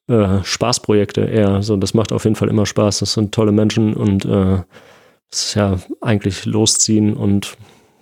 äh, 0.08 0.44
Spaßprojekte 0.44 1.22
eher. 1.22 1.62
So, 1.62 1.78
das 1.78 1.94
macht 1.94 2.12
auf 2.12 2.24
jeden 2.24 2.36
Fall 2.36 2.50
immer 2.50 2.66
Spaß. 2.66 3.00
Das 3.00 3.14
sind 3.14 3.34
tolle 3.34 3.52
Menschen 3.52 3.94
und 3.94 4.26
äh, 4.26 4.62
das 5.30 5.46
ist 5.46 5.56
ja 5.56 5.78
eigentlich 6.02 6.46
losziehen 6.46 7.14
und 7.14 7.56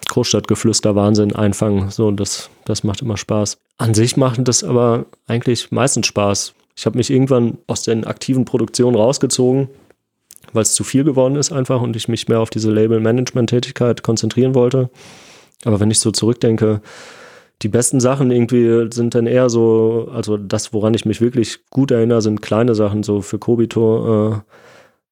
Großstadtgeflüster 0.08 0.96
Wahnsinn 0.96 1.36
einfangen. 1.36 1.92
So, 1.92 2.10
das, 2.12 2.50
das 2.66 2.84
macht 2.84 3.02
immer 3.02 3.18
Spaß. 3.18 3.58
An 3.78 3.94
sich 3.94 4.18
macht 4.18 4.48
das 4.48 4.64
aber 4.64 5.06
eigentlich 5.28 5.72
meistens 5.72 6.08
Spaß. 6.08 6.54
Ich 6.76 6.86
habe 6.86 6.98
mich 6.98 7.12
irgendwann 7.12 7.60
aus 7.68 7.84
den 7.84 8.06
aktiven 8.06 8.46
Produktionen 8.46 8.96
rausgezogen, 8.96 9.70
weil 10.54 10.64
es 10.64 10.74
zu 10.74 10.84
viel 10.84 11.04
geworden 11.04 11.36
ist 11.36 11.52
einfach 11.52 11.82
und 11.82 11.96
ich 11.96 12.08
mich 12.08 12.28
mehr 12.28 12.40
auf 12.40 12.50
diese 12.50 12.72
Label-Management-Tätigkeit 12.72 14.02
konzentrieren 14.02 14.56
wollte. 14.56 14.90
Aber 15.66 15.80
wenn 15.80 15.92
ich 15.92 16.00
so 16.00 16.12
zurückdenke, 16.12 16.82
die 17.62 17.68
besten 17.70 17.99
Sachen 17.99 18.32
irgendwie 18.32 18.88
sind 18.93 19.16
dann 19.16 19.28
eher 19.28 19.49
so, 19.49 20.10
also 20.14 20.38
das, 20.38 20.74
woran 20.74 20.93
ich 20.93 21.05
mich 21.05 21.20
wirklich 21.22 21.60
gut 21.70 21.91
erinnere, 21.91 22.22
sind 22.22 22.41
kleine 22.41 22.74
Sachen. 22.76 23.03
So 23.03 23.22
für 23.22 23.38
Kobito 23.38 24.32
äh, 24.32 24.36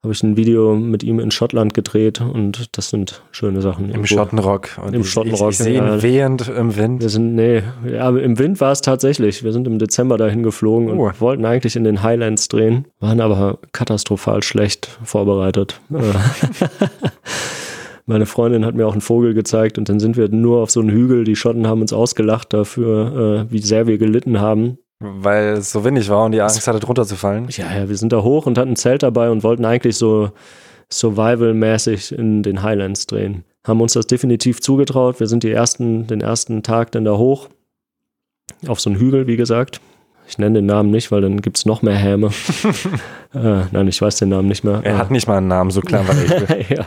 habe 0.03 0.13
ich 0.13 0.23
ein 0.23 0.37
Video 0.37 0.75
mit 0.75 1.03
ihm 1.03 1.19
in 1.19 1.31
Schottland 1.31 1.73
gedreht 1.73 2.21
und 2.21 2.69
das 2.77 2.89
sind 2.89 3.21
schöne 3.31 3.61
Sachen. 3.61 3.85
Im 3.85 3.89
irgendwo. 3.91 4.07
Schottenrock. 4.15 4.69
Und 4.81 4.93
Im 4.93 5.01
ich- 5.01 5.09
Schottenrock, 5.09 5.49
Ich, 5.51 5.59
ich 5.59 5.65
sehe 5.65 5.77
ihn 5.79 5.85
ja. 5.85 6.01
wehend 6.01 6.47
im 6.47 6.77
Wind. 6.77 7.01
Wir 7.01 7.09
sind, 7.09 7.35
nee, 7.35 7.63
ja, 7.91 8.09
im 8.09 8.39
Wind 8.39 8.61
war 8.61 8.71
es 8.71 8.79
tatsächlich. 8.81 9.43
Wir 9.43 9.51
sind 9.51 9.67
im 9.67 9.77
Dezember 9.79 10.17
dahin 10.17 10.43
geflogen 10.43 10.89
und 10.89 10.99
Oh. 10.99 11.11
wollten 11.19 11.43
eigentlich 11.45 11.75
in 11.75 11.83
den 11.83 12.01
Highlands 12.03 12.47
drehen, 12.47 12.85
waren 13.01 13.19
aber 13.19 13.57
katastrophal 13.73 14.41
schlecht 14.43 14.87
vorbereitet. 15.03 15.81
Meine 18.09 18.25
Freundin 18.25 18.65
hat 18.65 18.73
mir 18.73 18.87
auch 18.87 18.93
einen 18.93 19.01
Vogel 19.01 19.33
gezeigt 19.33 19.77
und 19.77 19.89
dann 19.89 19.99
sind 19.99 20.15
wir 20.17 20.29
nur 20.29 20.61
auf 20.63 20.71
so 20.71 20.79
einen 20.79 20.89
Hügel. 20.89 21.25
Die 21.25 21.35
Schotten 21.35 21.67
haben 21.67 21.81
uns 21.81 21.91
ausgelacht 21.93 22.53
dafür, 22.53 23.45
äh, 23.47 23.51
wie 23.51 23.59
sehr 23.59 23.85
wir 23.85 23.97
gelitten 23.97 24.39
haben. 24.39 24.77
Weil 24.99 25.49
es 25.57 25.71
so 25.71 25.83
windig 25.83 26.09
war 26.09 26.25
und 26.25 26.31
die 26.31 26.41
Angst 26.41 26.65
hatte, 26.67 26.79
drunter 26.79 27.05
zu 27.05 27.15
fallen. 27.17 27.47
Ja, 27.49 27.65
ja, 27.77 27.89
wir 27.89 27.97
sind 27.97 28.13
da 28.13 28.23
hoch 28.23 28.45
und 28.45 28.57
hatten 28.57 28.71
ein 28.71 28.75
Zelt 28.77 29.03
dabei 29.03 29.29
und 29.29 29.43
wollten 29.43 29.65
eigentlich 29.65 29.97
so 29.97 30.31
Survival-mäßig 30.91 32.13
in 32.17 32.43
den 32.43 32.63
Highlands 32.63 33.07
drehen. 33.07 33.43
Haben 33.67 33.81
uns 33.81 33.93
das 33.93 34.07
definitiv 34.07 34.61
zugetraut. 34.61 35.19
Wir 35.19 35.27
sind 35.27 35.43
die 35.43 35.51
ersten, 35.51 36.07
den 36.07 36.21
ersten 36.21 36.63
Tag 36.63 36.91
dann 36.93 37.03
da 37.03 37.17
hoch. 37.17 37.49
Auf 38.67 38.79
so 38.79 38.89
einen 38.89 38.99
Hügel, 38.99 39.27
wie 39.27 39.35
gesagt. 39.35 39.81
Ich 40.29 40.37
nenne 40.37 40.59
den 40.59 40.65
Namen 40.65 40.89
nicht, 40.91 41.11
weil 41.11 41.21
dann 41.21 41.41
gibt 41.41 41.57
es 41.57 41.65
noch 41.65 41.81
mehr 41.81 41.95
Häme. 41.95 42.27
äh, 43.33 43.61
nein, 43.71 43.87
ich 43.87 44.01
weiß 44.01 44.17
den 44.17 44.29
Namen 44.29 44.47
nicht 44.47 44.63
mehr. 44.63 44.81
Er 44.83 44.95
Äh, 44.95 44.97
hat 44.97 45.11
nicht 45.11 45.27
mal 45.27 45.37
einen 45.37 45.47
Namen, 45.47 45.71
so 45.71 45.81
klein 45.81 46.07
war 46.07 46.15
ich. 46.59 46.69
ja. 46.69 46.85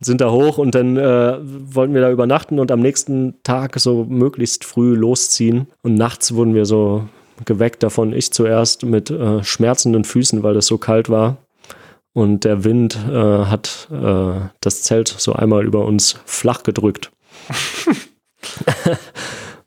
Sind 0.00 0.22
da 0.22 0.30
hoch 0.30 0.56
und 0.56 0.74
dann 0.74 0.96
äh, 0.96 1.36
wollten 1.40 1.92
wir 1.92 2.00
da 2.00 2.10
übernachten 2.10 2.58
und 2.58 2.72
am 2.72 2.80
nächsten 2.80 3.34
Tag 3.42 3.78
so 3.78 4.06
möglichst 4.08 4.64
früh 4.64 4.94
losziehen. 4.94 5.66
Und 5.82 5.94
nachts 5.94 6.34
wurden 6.34 6.54
wir 6.54 6.64
so 6.64 7.06
geweckt 7.44 7.82
davon, 7.82 8.14
ich 8.14 8.32
zuerst 8.32 8.84
mit 8.84 9.10
äh, 9.10 9.44
schmerzenden 9.44 10.04
Füßen, 10.04 10.42
weil 10.42 10.56
es 10.56 10.66
so 10.66 10.78
kalt 10.78 11.10
war. 11.10 11.36
Und 12.12 12.44
der 12.44 12.64
Wind 12.64 12.98
äh, 13.10 13.44
hat 13.44 13.88
äh, 13.92 14.48
das 14.60 14.82
Zelt 14.82 15.08
so 15.08 15.34
einmal 15.34 15.64
über 15.64 15.84
uns 15.84 16.18
flach 16.24 16.62
gedrückt. 16.62 17.12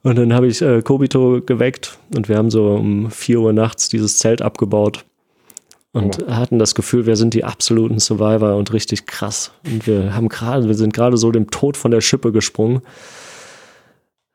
und 0.03 0.17
dann 0.17 0.33
habe 0.33 0.47
ich 0.47 0.61
äh, 0.61 0.81
Kobito 0.81 1.41
geweckt 1.45 1.97
und 2.15 2.27
wir 2.27 2.37
haben 2.37 2.51
so 2.51 2.73
um 2.73 3.11
4 3.11 3.39
Uhr 3.39 3.53
nachts 3.53 3.87
dieses 3.87 4.17
Zelt 4.17 4.41
abgebaut 4.41 5.05
und 5.93 6.25
hatten 6.27 6.57
das 6.57 6.73
Gefühl, 6.73 7.05
wir 7.05 7.15
sind 7.15 7.35
die 7.35 7.43
absoluten 7.43 7.99
Survivor 7.99 8.55
und 8.55 8.73
richtig 8.73 9.05
krass. 9.05 9.51
Und 9.63 9.85
wir 9.85 10.15
haben 10.15 10.27
gerade, 10.27 10.67
wir 10.67 10.73
sind 10.73 10.91
gerade 10.91 11.17
so 11.17 11.31
dem 11.31 11.51
Tod 11.51 11.77
von 11.77 11.91
der 11.91 12.01
Schippe 12.01 12.31
gesprungen. 12.31 12.81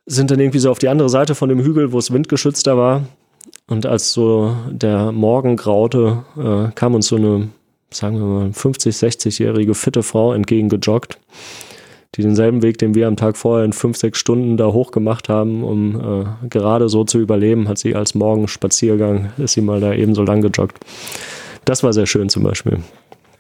Sind 0.07 0.31
dann 0.31 0.39
irgendwie 0.39 0.61
so 0.61 0.71
auf 0.71 0.79
die 0.79 0.89
andere 0.89 1.09
Seite 1.09 1.35
von 1.35 1.49
dem 1.49 1.61
Hügel, 1.61 1.91
wo 1.93 1.99
es 1.99 2.13
windgeschützter 2.13 2.79
war. 2.79 3.03
Und 3.67 3.87
als 3.87 4.13
so 4.13 4.57
der 4.71 5.11
Morgen 5.11 5.57
graute, 5.57 6.25
äh, 6.39 6.73
kam 6.77 6.95
uns 6.95 7.09
so 7.09 7.17
eine, 7.17 7.49
sagen 7.91 8.19
wir 8.19 8.27
mal, 8.27 8.53
50, 8.53 8.95
60-jährige 8.95 9.75
fitte 9.75 10.05
Frau 10.05 10.33
entgegengejoggt, 10.33 11.19
die 12.15 12.23
denselben 12.23 12.63
Weg, 12.63 12.79
den 12.79 12.95
wir 12.95 13.09
am 13.09 13.17
Tag 13.17 13.37
vorher 13.37 13.65
in 13.65 13.73
fünf, 13.73 13.97
sechs 13.97 14.21
Stunden 14.21 14.57
da 14.57 14.69
hoch 14.69 14.93
gemacht 14.93 15.29
haben, 15.29 15.65
um 15.65 16.01
äh, 16.01 16.49
gerade 16.49 16.89
so 16.89 17.03
zu 17.03 17.19
überleben, 17.19 17.69
hat 17.69 17.79
sie 17.79 17.97
als 17.97 18.15
Morgenspaziergang, 18.15 19.33
ist 19.39 19.55
sie 19.55 19.61
mal 19.61 19.81
da 19.81 19.93
eben 19.93 20.15
so 20.15 20.23
lang 20.23 20.41
gejoggt. 20.41 20.79
Das 21.69 21.83
war 21.83 21.93
sehr 21.93 22.07
schön 22.07 22.31
zum 22.31 22.45
Beispiel. 22.45 22.79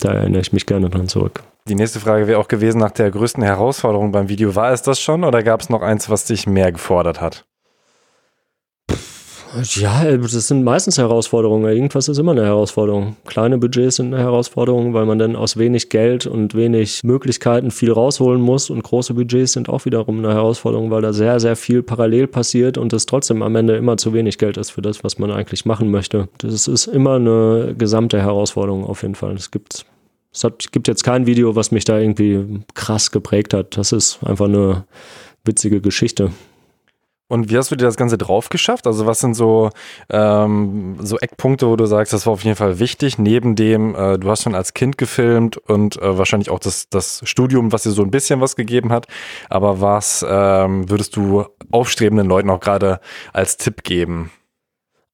Da 0.01 0.12
erinnere 0.12 0.43
ich 0.43 0.53
mich 0.53 0.66
gerne 0.66 0.91
dran 0.91 1.09
zurück. 1.09 1.43
Die 1.66 1.74
nächste 1.74 1.99
Frage 1.99 2.26
wäre 2.26 2.39
auch 2.39 2.49
gewesen 2.49 2.79
nach 2.79 2.91
der 2.91 3.11
größten 3.11 3.43
Herausforderung 3.43 4.12
beim 4.12 4.29
Video. 4.29 4.55
War 4.55 4.70
es 4.70 4.83
das 4.83 5.01
schon 5.01 5.24
oder 5.24 5.43
gab 5.43 5.62
es 5.62 5.70
noch 5.70 5.81
eins, 5.81 6.11
was 6.11 6.26
dich 6.26 6.47
mehr 6.47 6.70
gefordert 6.70 7.22
hat? 7.22 7.47
Ja, 9.62 10.16
das 10.16 10.49
sind 10.49 10.62
meistens 10.62 10.99
Herausforderungen. 10.99 11.72
Irgendwas 11.72 12.09
ist 12.09 12.18
immer 12.18 12.32
eine 12.32 12.44
Herausforderung. 12.44 13.16
Kleine 13.26 13.59
Budgets 13.59 13.96
sind 13.96 14.12
eine 14.12 14.22
Herausforderung, 14.22 14.94
weil 14.94 15.07
man 15.07 15.18
dann 15.18 15.36
aus 15.36 15.57
wenig 15.57 15.88
Geld 15.88 16.26
und 16.26 16.55
wenig 16.55 17.03
Möglichkeiten 17.03 17.70
viel 17.70 17.92
rausholen 17.92 18.40
muss. 18.40 18.70
Und 18.70 18.82
große 18.82 19.14
Budgets 19.14 19.53
sind 19.53 19.68
auch 19.68 19.84
wiederum 19.84 20.18
eine 20.18 20.34
Herausforderung, 20.34 20.90
weil 20.90 21.03
da 21.03 21.12
sehr, 21.12 21.40
sehr 21.40 21.57
viel 21.57 21.82
parallel 21.82 22.26
passiert 22.26 22.78
und 22.78 22.92
es 22.92 23.07
trotzdem 23.07 23.42
am 23.42 23.57
Ende 23.57 23.76
immer 23.76 23.96
zu 23.96 24.12
wenig 24.12 24.38
Geld 24.38 24.57
ist 24.57 24.70
für 24.70 24.82
das, 24.82 25.03
was 25.03 25.18
man 25.18 25.30
eigentlich 25.30 25.64
machen 25.64 25.90
möchte. 25.90 26.28
Das 26.38 26.68
ist 26.68 26.86
immer 26.86 27.16
eine 27.16 27.74
gesamte 27.76 28.20
Herausforderung 28.20 28.84
auf 28.84 29.03
jeden 29.03 29.14
Fall. 29.14 29.34
Es 29.34 29.51
gibt, 29.51 29.86
es 30.32 30.44
hat, 30.44 30.72
gibt 30.72 30.88
jetzt 30.88 31.05
kein 31.05 31.26
Video, 31.26 31.57
was 31.57 31.70
mich 31.70 31.84
da 31.84 31.99
irgendwie 31.99 32.61
krass 32.74 33.11
geprägt 33.11 33.55
hat. 33.55 33.76
Das 33.76 33.92
ist 33.92 34.18
einfach 34.22 34.46
eine 34.46 34.84
witzige 35.44 35.80
Geschichte. 35.80 36.30
Und 37.29 37.51
wie 37.51 37.59
hast 37.59 37.70
du 37.70 37.76
dir 37.76 37.85
das 37.85 37.97
Ganze 37.97 38.16
drauf 38.16 38.49
geschafft? 38.49 38.87
Also 38.87 39.05
was 39.05 39.20
sind 39.20 39.35
so, 39.35 39.68
ähm, 40.09 40.97
so 41.01 41.18
Eckpunkte, 41.18 41.68
wo 41.68 41.76
du 41.76 41.85
sagst, 41.85 42.14
das 42.14 42.24
war 42.24 42.33
auf 42.33 42.43
jeden 42.43 42.57
Fall 42.57 42.79
wichtig, 42.79 43.18
neben 43.18 43.55
dem, 43.55 43.95
äh, 43.95 44.18
du 44.18 44.31
hast 44.31 44.43
schon 44.43 44.55
als 44.55 44.72
Kind 44.72 44.97
gefilmt 44.97 45.59
und 45.59 46.01
äh, 46.01 46.16
wahrscheinlich 46.16 46.49
auch 46.49 46.59
das, 46.59 46.89
das 46.89 47.20
Studium, 47.24 47.70
was 47.70 47.83
dir 47.83 47.91
so 47.91 48.03
ein 48.03 48.11
bisschen 48.11 48.41
was 48.41 48.57
gegeben 48.57 48.91
hat. 48.91 49.07
Aber 49.51 49.83
was 49.83 50.24
ähm, 50.26 50.89
würdest 50.89 51.16
du 51.16 51.45
aufstrebenden 51.70 52.26
Leuten 52.26 52.49
auch 52.49 52.61
gerade 52.61 52.99
als 53.35 53.59
Tipp 53.59 53.85
geben? 53.85 54.31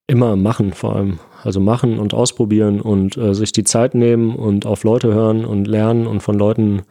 Immer 0.07 0.37
machen 0.37 0.73
vor 0.73 0.95
allem. 0.95 1.19
Also 1.43 1.61
machen 1.61 1.99
und 1.99 2.15
ausprobieren 2.15 2.81
und 2.81 3.17
äh, 3.17 3.35
sich 3.35 3.53
die 3.53 3.65
Zeit 3.65 3.95
nehmen 3.95 4.37
und 4.37 4.67
auf 4.67 4.85
Leute 4.85 5.13
hören 5.13 5.45
und 5.45 5.67
lernen 5.67 6.07
und 6.07 6.21
von 6.21 6.39
Leuten 6.39 6.83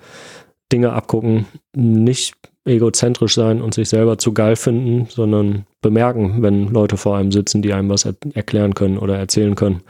Dinge 0.72 0.94
abgucken. 0.94 1.46
Nicht 1.76 2.36
egozentrisch 2.66 3.36
sein 3.36 3.62
und 3.62 3.74
sich 3.74 3.90
selber 3.90 4.18
zu 4.18 4.34
geil 4.34 4.56
finden, 4.56 5.08
sondern 5.10 5.66
bemerken, 5.82 6.42
wenn 6.42 6.70
Leute 6.70 6.98
vor 6.98 7.18
einem 7.18 7.32
sitzen, 7.32 7.62
die 7.62 7.74
einem 7.74 7.90
was 7.90 8.06
er 8.06 8.16
erklären 8.34 8.74
können 8.74 8.98
oder 8.98 9.18
erzählen 9.18 9.56
können. 9.56 9.82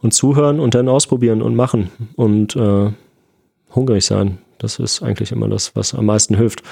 Und 0.00 0.12
zuhören 0.12 0.60
und 0.60 0.74
dann 0.74 0.88
ausprobieren 0.88 1.40
und 1.40 1.56
machen 1.56 1.90
und 2.16 2.54
äh, 2.54 2.90
hungrig 3.74 4.04
sein. 4.04 4.38
Das 4.58 4.78
ist 4.78 5.02
eigentlich 5.02 5.32
immer 5.32 5.48
das, 5.48 5.74
was 5.76 5.94
am 5.94 6.06
meisten 6.06 6.36
hilft. 6.36 6.62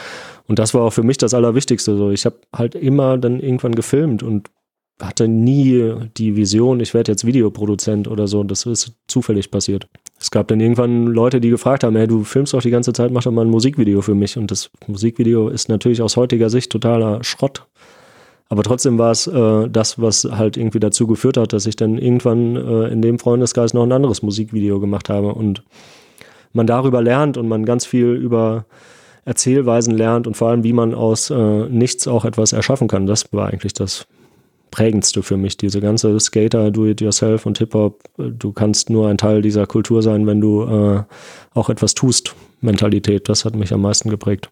Und 0.46 0.58
das 0.58 0.74
war 0.74 0.82
auch 0.82 0.92
für 0.92 1.04
mich 1.04 1.18
das 1.18 1.34
Allerwichtigste. 1.34 1.96
So, 1.96 2.10
ich 2.10 2.26
habe 2.26 2.36
halt 2.54 2.74
immer 2.74 3.16
dann 3.16 3.40
irgendwann 3.40 3.74
gefilmt 3.74 4.22
und 4.22 4.50
hatte 5.00 5.28
nie 5.28 5.94
die 6.16 6.36
Vision, 6.36 6.80
ich 6.80 6.94
werde 6.94 7.12
jetzt 7.12 7.26
Videoproduzent 7.26 8.08
oder 8.08 8.26
so. 8.28 8.42
Das 8.44 8.66
ist 8.66 8.94
zufällig 9.06 9.50
passiert. 9.50 9.88
Es 10.18 10.30
gab 10.30 10.48
dann 10.48 10.60
irgendwann 10.60 11.06
Leute, 11.06 11.40
die 11.40 11.50
gefragt 11.50 11.84
haben, 11.84 11.94
hey, 11.96 12.06
du 12.06 12.24
filmst 12.24 12.54
doch 12.54 12.62
die 12.62 12.70
ganze 12.70 12.92
Zeit, 12.92 13.10
mach 13.10 13.24
doch 13.24 13.32
mal 13.32 13.44
ein 13.44 13.50
Musikvideo 13.50 14.00
für 14.00 14.14
mich. 14.14 14.38
Und 14.38 14.50
das 14.50 14.70
Musikvideo 14.86 15.48
ist 15.48 15.68
natürlich 15.68 16.00
aus 16.00 16.16
heutiger 16.16 16.48
Sicht 16.48 16.72
totaler 16.72 17.22
Schrott. 17.22 17.66
Aber 18.48 18.62
trotzdem 18.62 18.96
war 18.96 19.10
es 19.10 19.26
äh, 19.26 19.68
das, 19.68 20.00
was 20.00 20.24
halt 20.24 20.56
irgendwie 20.56 20.80
dazu 20.80 21.06
geführt 21.06 21.36
hat, 21.36 21.52
dass 21.52 21.66
ich 21.66 21.76
dann 21.76 21.98
irgendwann 21.98 22.56
äh, 22.56 22.88
in 22.88 23.02
dem 23.02 23.18
Freundeskreis 23.18 23.74
noch 23.74 23.82
ein 23.82 23.92
anderes 23.92 24.22
Musikvideo 24.22 24.80
gemacht 24.80 25.08
habe. 25.08 25.34
Und 25.34 25.62
man 26.52 26.66
darüber 26.66 27.02
lernt 27.02 27.36
und 27.36 27.48
man 27.48 27.66
ganz 27.66 27.84
viel 27.84 28.12
über 28.12 28.64
Erzählweisen 29.24 29.94
lernt 29.94 30.28
und 30.28 30.36
vor 30.36 30.48
allem, 30.48 30.62
wie 30.62 30.72
man 30.72 30.94
aus 30.94 31.30
äh, 31.30 31.68
nichts 31.68 32.06
auch 32.06 32.24
etwas 32.24 32.52
erschaffen 32.52 32.86
kann. 32.86 33.06
Das 33.06 33.32
war 33.32 33.48
eigentlich 33.48 33.72
das 33.72 34.06
prägendste 34.76 35.22
für 35.22 35.38
mich. 35.38 35.56
Diese 35.56 35.80
ganze 35.80 36.20
Skater, 36.20 36.70
Do-it-yourself 36.70 37.46
und 37.46 37.56
Hip-Hop, 37.56 38.02
du 38.18 38.52
kannst 38.52 38.90
nur 38.90 39.08
ein 39.08 39.16
Teil 39.16 39.40
dieser 39.40 39.66
Kultur 39.66 40.02
sein, 40.02 40.26
wenn 40.26 40.42
du 40.42 40.64
äh, 40.64 41.02
auch 41.54 41.70
etwas 41.70 41.94
tust. 41.94 42.34
Mentalität, 42.60 43.30
das 43.30 43.46
hat 43.46 43.56
mich 43.56 43.72
am 43.72 43.80
meisten 43.80 44.10
geprägt. 44.10 44.50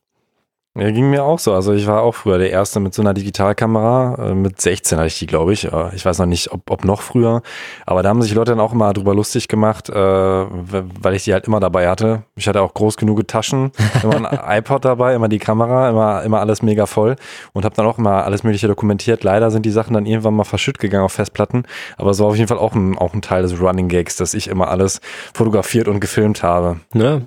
Ja, 0.77 0.91
ging 0.91 1.09
mir 1.09 1.23
auch 1.23 1.39
so. 1.39 1.55
Also 1.55 1.73
ich 1.73 1.87
war 1.87 2.03
auch 2.03 2.17
früher 2.17 2.37
der 2.37 2.51
Erste 2.51 2.81
mit 2.81 2.95
so 2.95 3.03
einer 3.03 3.15
Digitalkamera. 3.15 4.31
Äh, 4.31 4.35
mit 4.35 4.61
16 4.61 4.99
hatte 4.99 5.07
ich 5.07 5.19
die, 5.21 5.27
glaube 5.27 5.53
ich. 5.53 5.73
Äh, 5.73 5.95
ich 5.95 6.05
weiß 6.05 6.19
noch 6.19 6.27
nicht, 6.27 6.51
ob, 6.51 6.69
ob 6.69 6.85
noch 6.85 7.01
früher. 7.01 7.43
Aber 7.87 8.03
da 8.03 8.09
haben 8.09 8.21
sich 8.23 8.35
Leute 8.35 8.51
dann 8.53 8.61
auch 8.61 8.73
immer 8.73 8.93
drüber 8.93 9.15
lustig 9.15 9.47
gemacht, 9.47 9.89
äh, 9.89 9.95
weil 9.95 11.15
ich 11.15 11.23
die 11.23 11.33
halt 11.33 11.47
immer 11.47 11.61
dabei 11.61 11.89
hatte. 11.89 12.25
Ich 12.35 12.49
hatte 12.49 12.61
auch 12.61 12.75
groß 12.75 12.97
genug 12.97 13.27
Taschen, 13.29 13.71
immer 14.03 14.33
ein 14.33 14.59
iPod 14.59 14.85
dabei, 14.85 15.15
immer 15.15 15.29
die 15.29 15.39
Kamera, 15.39 15.91
immer, 15.91 16.25
immer 16.25 16.41
alles 16.41 16.61
mega 16.61 16.87
voll 16.87 17.15
und 17.53 17.65
habe 17.65 17.77
dann 17.77 17.87
auch 17.87 17.99
immer 17.99 18.25
alles 18.25 18.43
Mögliche 18.43 18.67
dokumentiert. 18.67 19.23
Leider 19.23 19.53
sind 19.53 19.65
die 19.65 19.71
Sachen 19.71 19.95
dann 19.95 20.07
irgendwann 20.07 20.35
mal 20.35 20.43
verschütt 20.43 20.81
gegangen 20.81 21.05
auf 21.05 21.13
Festplatten. 21.13 21.67
Aber 21.99 22.11
es 22.11 22.19
war 22.19 22.27
auf 22.27 22.37
jeden 22.37 22.49
Fall 22.49 22.59
auch 22.59 22.75
ein, 22.75 22.99
auch 22.99 23.15
ein 23.15 23.23
Teil 23.23 23.43
des 23.43 23.61
Running 23.61 23.87
Gags, 23.87 24.17
dass 24.17 24.35
ich 24.35 24.49
immer 24.49 24.67
alles 24.67 25.01
fotografiert 25.35 25.87
und 25.87 26.01
gefilmt 26.01 26.43
habe. 26.43 26.81
Ja, 26.95 27.21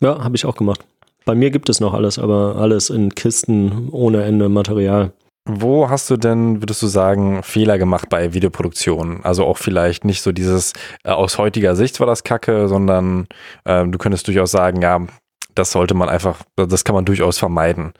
ja 0.00 0.22
habe 0.22 0.36
ich 0.36 0.46
auch 0.46 0.54
gemacht. 0.54 0.84
Bei 1.24 1.34
mir 1.34 1.50
gibt 1.50 1.68
es 1.68 1.80
noch 1.80 1.94
alles, 1.94 2.18
aber 2.18 2.56
alles 2.56 2.90
in 2.90 3.14
Kisten 3.14 3.88
ohne 3.90 4.24
Ende 4.24 4.48
Material. 4.48 5.12
Wo 5.44 5.88
hast 5.88 6.08
du 6.08 6.16
denn, 6.16 6.62
würdest 6.62 6.82
du 6.82 6.86
sagen, 6.86 7.42
Fehler 7.42 7.76
gemacht 7.76 8.08
bei 8.08 8.32
Videoproduktionen? 8.32 9.24
Also 9.24 9.44
auch 9.44 9.58
vielleicht 9.58 10.04
nicht 10.04 10.22
so 10.22 10.30
dieses 10.30 10.72
äh, 11.02 11.10
aus 11.10 11.36
heutiger 11.36 11.74
Sicht 11.74 11.98
war 11.98 12.06
das 12.06 12.22
Kacke, 12.22 12.68
sondern 12.68 13.26
äh, 13.64 13.84
du 13.84 13.98
könntest 13.98 14.28
durchaus 14.28 14.52
sagen, 14.52 14.82
ja, 14.82 15.04
das 15.54 15.72
sollte 15.72 15.94
man 15.94 16.08
einfach, 16.08 16.42
das 16.54 16.84
kann 16.84 16.94
man 16.94 17.04
durchaus 17.04 17.38
vermeiden. 17.38 17.92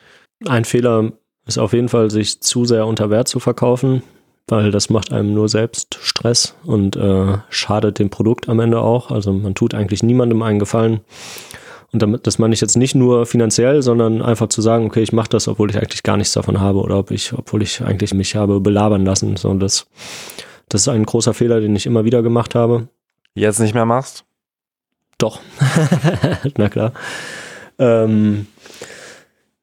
Ein 0.47 0.65
Fehler 0.65 1.13
ist 1.45 1.59
auf 1.59 1.73
jeden 1.73 1.89
Fall, 1.89 2.11
sich 2.11 2.41
zu 2.41 2.65
sehr 2.65 2.87
unter 2.87 3.11
Wert 3.11 3.27
zu 3.27 3.41
verkaufen, 3.41 4.05
weil 4.47 4.71
das 4.71 4.89
macht 4.89 5.13
einem 5.13 5.35
nur 5.35 5.49
selbst 5.49 5.99
Stress 6.01 6.55
und 6.65 6.95
äh, 6.95 7.39
schadet 7.51 7.99
dem 7.99 8.11
Produkt 8.11 8.49
am 8.49 8.61
Ende 8.61 8.81
auch. 8.81 9.11
Also 9.11 9.33
man 9.33 9.57
tut 9.57 9.75
eigentlich 9.75 10.05
niemandem 10.05 10.43
einen 10.43 10.61
Gefallen. 10.61 11.01
Und 11.93 12.01
damit, 12.01 12.27
das 12.27 12.39
meine 12.39 12.55
ich 12.55 12.61
jetzt 12.63 12.77
nicht 12.77 12.95
nur 12.95 13.27
finanziell, 13.27 13.83
sondern 13.83 14.23
einfach 14.23 14.49
zu 14.49 14.63
sagen, 14.63 14.87
okay, 14.87 15.03
ich 15.03 15.13
mache 15.13 15.29
das, 15.29 15.47
obwohl 15.47 15.71
ich 15.71 15.77
eigentlich 15.77 16.03
gar 16.03 16.17
nichts 16.17 16.33
davon 16.33 16.59
habe 16.59 16.79
oder 16.81 16.99
ob 16.99 17.11
ich, 17.11 17.35
obwohl 17.35 17.63
ich 17.63 17.83
eigentlich 17.83 18.15
mich 18.15 18.35
habe 18.35 18.61
belabern 18.61 19.05
lassen. 19.05 19.37
So, 19.37 19.53
das, 19.55 19.87
das 20.71 20.83
ist 20.83 20.89
ein 20.89 21.05
großer 21.05 21.35
Fehler, 21.35 21.61
den 21.61 21.77
ich 21.77 21.85
immer 21.85 22.05
wieder 22.07 22.23
gemacht 22.23 22.55
habe. 22.55 22.89
Jetzt 23.35 23.61
nicht 23.61 23.75
mehr 23.75 23.85
machst? 23.85 24.25
Doch. 25.19 25.41
Na 26.57 26.71
klar. 26.71 26.93
Ähm, 27.79 28.47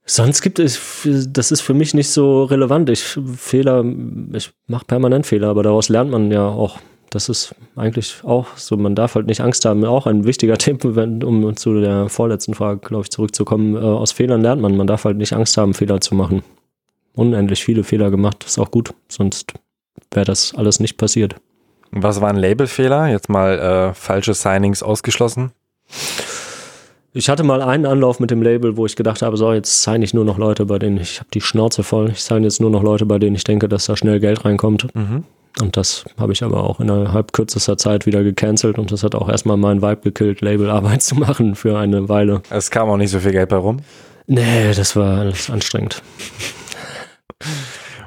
sonst 0.05 0.41
gibt 0.41 0.59
es, 0.59 0.79
das 1.27 1.51
ist 1.51 1.61
für 1.61 1.73
mich 1.73 1.95
nicht 1.95 2.09
so 2.09 2.43
relevant. 2.43 2.91
Ich 2.91 3.17
Fehler, 3.37 3.83
ich 4.33 4.51
mache 4.67 4.85
permanent 4.85 5.25
Fehler, 5.25 5.49
aber 5.49 5.63
daraus 5.63 5.89
lernt 5.89 6.11
man 6.11 6.31
ja 6.31 6.47
auch 6.47 6.79
das 7.09 7.29
ist 7.29 7.55
eigentlich 7.75 8.23
auch 8.23 8.47
so, 8.55 8.77
man 8.77 8.95
darf 8.95 9.15
halt 9.15 9.27
nicht 9.27 9.41
Angst 9.41 9.65
haben. 9.65 9.83
Auch 9.85 10.05
ein 10.05 10.25
wichtiger 10.25 10.57
Tipp, 10.59 10.85
um 10.85 11.55
zu 11.55 11.79
der 11.79 12.09
vorletzten 12.09 12.53
Frage, 12.53 12.79
glaube 12.79 13.03
ich, 13.03 13.11
zurückzukommen. 13.11 13.75
Äh, 13.75 13.79
aus 13.79 14.11
Fehlern 14.11 14.41
lernt 14.41 14.61
man. 14.61 14.77
Man 14.77 14.87
darf 14.87 15.05
halt 15.05 15.17
nicht 15.17 15.33
Angst 15.33 15.57
haben, 15.57 15.73
Fehler 15.73 16.01
zu 16.01 16.15
machen. 16.15 16.43
Unendlich 17.15 17.63
viele 17.63 17.83
Fehler 17.83 18.11
gemacht, 18.11 18.43
ist 18.45 18.59
auch 18.59 18.71
gut. 18.71 18.93
Sonst 19.09 19.53
wäre 20.11 20.25
das 20.25 20.53
alles 20.55 20.79
nicht 20.79 20.97
passiert. 20.97 21.35
Was 21.91 22.21
war 22.21 22.29
ein 22.29 22.37
Labelfehler? 22.37 23.07
Jetzt 23.07 23.29
mal 23.29 23.59
äh, 23.59 23.93
falsche 23.93 24.33
Signings 24.33 24.83
ausgeschlossen? 24.83 25.51
Ich 27.11 27.27
hatte 27.27 27.43
mal 27.43 27.63
einen 27.63 27.87
Anlauf 27.87 28.19
mit 28.19 28.29
dem 28.29 28.43
Label, 28.43 28.77
wo 28.77 28.85
ich 28.85 28.95
gedacht 28.95 29.23
habe, 29.23 29.35
so, 29.35 29.51
jetzt 29.51 29.81
sign 29.81 30.03
ich 30.03 30.13
nur 30.13 30.23
noch 30.23 30.37
Leute, 30.37 30.67
bei 30.67 30.77
denen 30.77 30.97
ich 30.97 31.19
habe 31.19 31.29
die 31.33 31.41
Schnauze 31.41 31.81
voll. 31.81 32.11
Ich 32.11 32.23
sign 32.23 32.43
jetzt 32.43 32.61
nur 32.61 32.69
noch 32.69 32.83
Leute, 32.83 33.07
bei 33.07 33.17
denen 33.17 33.35
ich 33.35 33.43
denke, 33.43 33.67
dass 33.67 33.87
da 33.87 33.97
schnell 33.97 34.19
Geld 34.19 34.45
reinkommt. 34.45 34.93
Mhm. 34.95 35.23
Und 35.61 35.77
das 35.77 36.05
habe 36.17 36.33
ich 36.33 36.43
aber 36.43 36.63
auch 36.63 36.79
innerhalb 36.79 37.33
kürzester 37.33 37.77
Zeit 37.77 38.05
wieder 38.05 38.23
gecancelt 38.23 38.79
und 38.79 38.91
das 38.91 39.03
hat 39.03 39.15
auch 39.15 39.29
erstmal 39.29 39.57
meinen 39.57 39.81
Vibe 39.81 40.01
gekillt, 40.01 40.41
Labelarbeit 40.41 41.01
zu 41.01 41.15
machen 41.15 41.55
für 41.55 41.77
eine 41.77 42.09
Weile. 42.09 42.41
Es 42.49 42.71
kam 42.71 42.89
auch 42.89 42.97
nicht 42.97 43.11
so 43.11 43.19
viel 43.19 43.31
Geld 43.31 43.49
bei 43.49 43.57
rum? 43.57 43.77
Nee, 44.27 44.73
das 44.73 44.95
war 44.95 45.19
alles 45.19 45.49
anstrengend. 45.49 46.03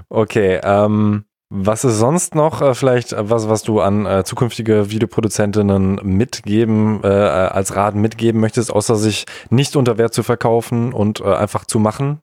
Okay, 0.09 0.61
ähm, 0.62 1.24
was 1.55 1.84
ist 1.84 1.98
sonst 1.98 2.34
noch 2.34 2.62
äh, 2.62 2.74
vielleicht 2.74 3.14
was, 3.18 3.48
was 3.48 3.62
du 3.62 3.80
an 3.80 4.07
äh, 4.07 4.24
zukünftige 4.24 4.90
Videoproduzentinnen 4.90 6.00
mitgeben, 6.03 7.00
äh, 7.03 7.09
als 7.09 7.76
Rat 7.76 7.94
mitgeben 7.94 8.40
möchtest, 8.40 8.72
außer 8.72 8.96
sich 8.96 9.26
nicht 9.50 9.76
unter 9.76 9.98
Wert 9.98 10.14
zu 10.14 10.22
verkaufen 10.22 10.92
und 10.92 11.20
äh, 11.20 11.24
einfach 11.24 11.66
zu 11.66 11.78
machen? 11.78 12.20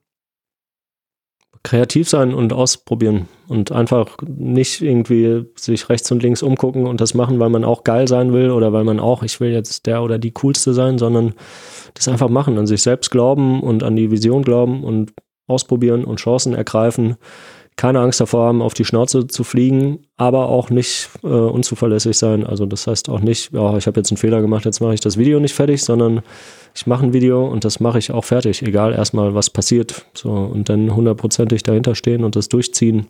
Kreativ 1.62 2.08
sein 2.08 2.32
und 2.32 2.52
ausprobieren 2.52 3.28
und 3.48 3.70
einfach 3.70 4.16
nicht 4.26 4.80
irgendwie 4.80 5.44
sich 5.56 5.88
rechts 5.88 6.10
und 6.10 6.22
links 6.22 6.42
umgucken 6.42 6.86
und 6.86 7.00
das 7.00 7.12
machen, 7.12 7.38
weil 7.38 7.50
man 7.50 7.64
auch 7.64 7.84
geil 7.84 8.08
sein 8.08 8.32
will 8.32 8.50
oder 8.50 8.72
weil 8.72 8.84
man 8.84 8.98
auch, 8.98 9.22
ich 9.22 9.40
will 9.40 9.50
jetzt 9.50 9.86
der 9.86 10.02
oder 10.02 10.18
die 10.18 10.32
coolste 10.32 10.72
sein, 10.72 10.96
sondern 10.96 11.34
das 11.94 12.08
einfach 12.08 12.30
machen, 12.30 12.56
an 12.58 12.66
sich 12.66 12.82
selbst 12.82 13.10
glauben 13.10 13.62
und 13.62 13.82
an 13.82 13.94
die 13.94 14.10
Vision 14.10 14.42
glauben 14.42 14.84
und 14.84 15.12
ausprobieren 15.46 16.04
und 16.04 16.20
Chancen 16.20 16.54
ergreifen 16.54 17.16
keine 17.80 18.00
Angst 18.00 18.20
davor 18.20 18.44
haben, 18.44 18.60
auf 18.60 18.74
die 18.74 18.84
Schnauze 18.84 19.26
zu 19.26 19.42
fliegen, 19.42 20.00
aber 20.18 20.50
auch 20.50 20.68
nicht 20.68 21.08
äh, 21.22 21.28
unzuverlässig 21.28 22.18
sein. 22.18 22.46
Also 22.46 22.66
das 22.66 22.86
heißt 22.86 23.08
auch 23.08 23.20
nicht, 23.20 23.54
ja, 23.54 23.74
ich 23.78 23.86
habe 23.86 23.98
jetzt 23.98 24.10
einen 24.10 24.18
Fehler 24.18 24.42
gemacht, 24.42 24.66
jetzt 24.66 24.80
mache 24.80 24.92
ich 24.92 25.00
das 25.00 25.16
Video 25.16 25.40
nicht 25.40 25.54
fertig, 25.54 25.82
sondern 25.82 26.20
ich 26.74 26.86
mache 26.86 27.06
ein 27.06 27.14
Video 27.14 27.46
und 27.46 27.64
das 27.64 27.80
mache 27.80 27.98
ich 27.98 28.12
auch 28.12 28.26
fertig, 28.26 28.62
egal 28.62 28.92
erstmal, 28.92 29.34
was 29.34 29.48
passiert. 29.48 30.04
So, 30.12 30.28
und 30.28 30.68
dann 30.68 30.94
hundertprozentig 30.94 31.62
dahinter 31.62 31.94
stehen 31.94 32.22
und 32.22 32.36
das 32.36 32.50
durchziehen. 32.50 33.06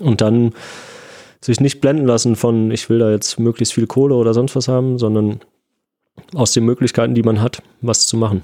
Und 0.00 0.22
dann 0.22 0.54
sich 1.42 1.60
nicht 1.60 1.82
blenden 1.82 2.06
lassen 2.06 2.36
von, 2.36 2.70
ich 2.70 2.88
will 2.88 3.00
da 3.00 3.10
jetzt 3.10 3.38
möglichst 3.38 3.74
viel 3.74 3.86
Kohle 3.86 4.14
oder 4.14 4.32
sonst 4.32 4.56
was 4.56 4.66
haben, 4.66 4.98
sondern 4.98 5.40
aus 6.34 6.54
den 6.54 6.64
Möglichkeiten, 6.64 7.14
die 7.14 7.22
man 7.22 7.42
hat, 7.42 7.62
was 7.82 8.06
zu 8.06 8.16
machen. 8.16 8.40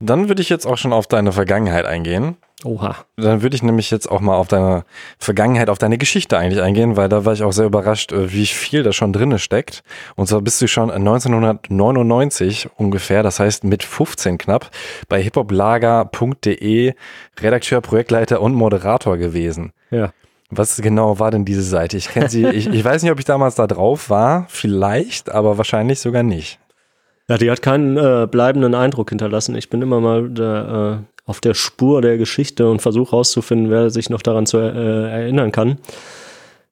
Dann 0.00 0.30
würde 0.30 0.40
ich 0.40 0.48
jetzt 0.48 0.66
auch 0.66 0.78
schon 0.78 0.94
auf 0.94 1.06
deine 1.06 1.32
Vergangenheit 1.32 1.84
eingehen. 1.84 2.36
Oha. 2.64 2.96
Dann 3.16 3.42
würde 3.42 3.56
ich 3.56 3.62
nämlich 3.62 3.90
jetzt 3.90 4.10
auch 4.10 4.20
mal 4.20 4.36
auf 4.36 4.48
deine 4.48 4.84
Vergangenheit, 5.18 5.68
auf 5.68 5.78
deine 5.78 5.98
Geschichte 5.98 6.38
eigentlich 6.38 6.62
eingehen, 6.62 6.96
weil 6.96 7.08
da 7.08 7.24
war 7.24 7.32
ich 7.32 7.42
auch 7.42 7.52
sehr 7.52 7.66
überrascht, 7.66 8.12
äh, 8.12 8.32
wie 8.32 8.46
viel 8.46 8.82
da 8.82 8.92
schon 8.92 9.12
drinne 9.12 9.38
steckt. 9.38 9.82
Und 10.16 10.28
zwar 10.28 10.40
bist 10.40 10.62
du 10.62 10.68
schon 10.68 10.90
1999 10.90 12.68
ungefähr, 12.76 13.22
das 13.22 13.40
heißt 13.40 13.64
mit 13.64 13.82
15 13.82 14.38
knapp, 14.38 14.70
bei 15.08 15.22
hiphoplager.de 15.22 16.94
Redakteur, 17.40 17.80
Projektleiter 17.80 18.40
und 18.40 18.54
Moderator 18.54 19.16
gewesen. 19.16 19.72
Ja. 19.90 20.12
Was 20.50 20.76
genau 20.82 21.18
war 21.18 21.30
denn 21.30 21.44
diese 21.44 21.62
Seite? 21.62 21.96
Ich 21.96 22.10
kenne 22.10 22.28
sie, 22.28 22.46
ich, 22.46 22.68
ich 22.68 22.84
weiß 22.84 23.02
nicht, 23.02 23.10
ob 23.12 23.18
ich 23.18 23.24
damals 23.24 23.54
da 23.54 23.66
drauf 23.66 24.10
war, 24.10 24.46
vielleicht, 24.48 25.30
aber 25.30 25.58
wahrscheinlich 25.58 26.00
sogar 26.00 26.22
nicht. 26.22 26.58
Ja, 27.28 27.38
die 27.38 27.50
hat 27.50 27.62
keinen 27.62 27.96
äh, 27.96 28.26
bleibenden 28.30 28.74
Eindruck 28.74 29.08
hinterlassen. 29.08 29.54
Ich 29.54 29.70
bin 29.70 29.80
immer 29.80 30.00
mal 30.00 30.28
der, 30.28 31.00
äh, 31.00 31.11
auf 31.24 31.40
der 31.40 31.54
Spur 31.54 32.02
der 32.02 32.18
Geschichte 32.18 32.68
und 32.68 32.82
versuche 32.82 33.12
herauszufinden, 33.12 33.70
wer 33.70 33.90
sich 33.90 34.10
noch 34.10 34.22
daran 34.22 34.46
zu 34.46 34.58
äh, 34.58 35.10
erinnern 35.10 35.52
kann. 35.52 35.78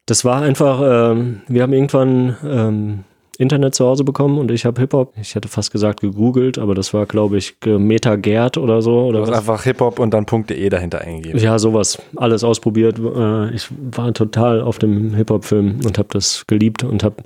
Das 0.07 0.25
war 0.25 0.43
einfach, 0.43 0.81
ähm, 0.83 1.43
wir 1.47 1.63
haben 1.63 1.73
irgendwann 1.73 2.37
ähm, 2.45 3.05
Internet 3.39 3.75
zu 3.75 3.87
Hause 3.87 4.05
bekommen 4.05 4.39
und 4.39 4.51
ich 4.51 4.67
habe 4.67 4.81
Hip-Hop, 4.81 5.15
ich 5.19 5.35
hätte 5.35 5.49
fast 5.49 5.73
gesagt 5.73 6.01
gegoogelt, 6.01 6.59
aber 6.59 6.75
das 6.75 6.93
war, 6.93 7.07
glaube 7.07 7.39
ich, 7.39 7.57
Meta 7.65 8.17
Gerd 8.17 8.59
oder 8.59 8.83
so. 8.83 9.05
Oder 9.07 9.21
du 9.21 9.23
hast 9.23 9.31
was. 9.31 9.39
einfach 9.39 9.63
Hip-Hop 9.63 9.99
und 9.99 10.13
dann 10.13 10.27
.de 10.27 10.69
dahinter 10.69 11.01
eingegeben. 11.01 11.41
Ja, 11.41 11.59
sowas. 11.59 12.03
Alles 12.17 12.45
ausprobiert. 12.45 12.99
Äh, 12.99 13.55
Ich 13.55 13.69
war 13.93 14.13
total 14.13 14.61
auf 14.61 14.79
dem 14.79 15.15
Hip-Hop-Film 15.15 15.81
und 15.87 15.97
habe 15.97 16.09
das 16.11 16.45
geliebt 16.49 16.85
und 16.85 17.03
habe 17.03 17.17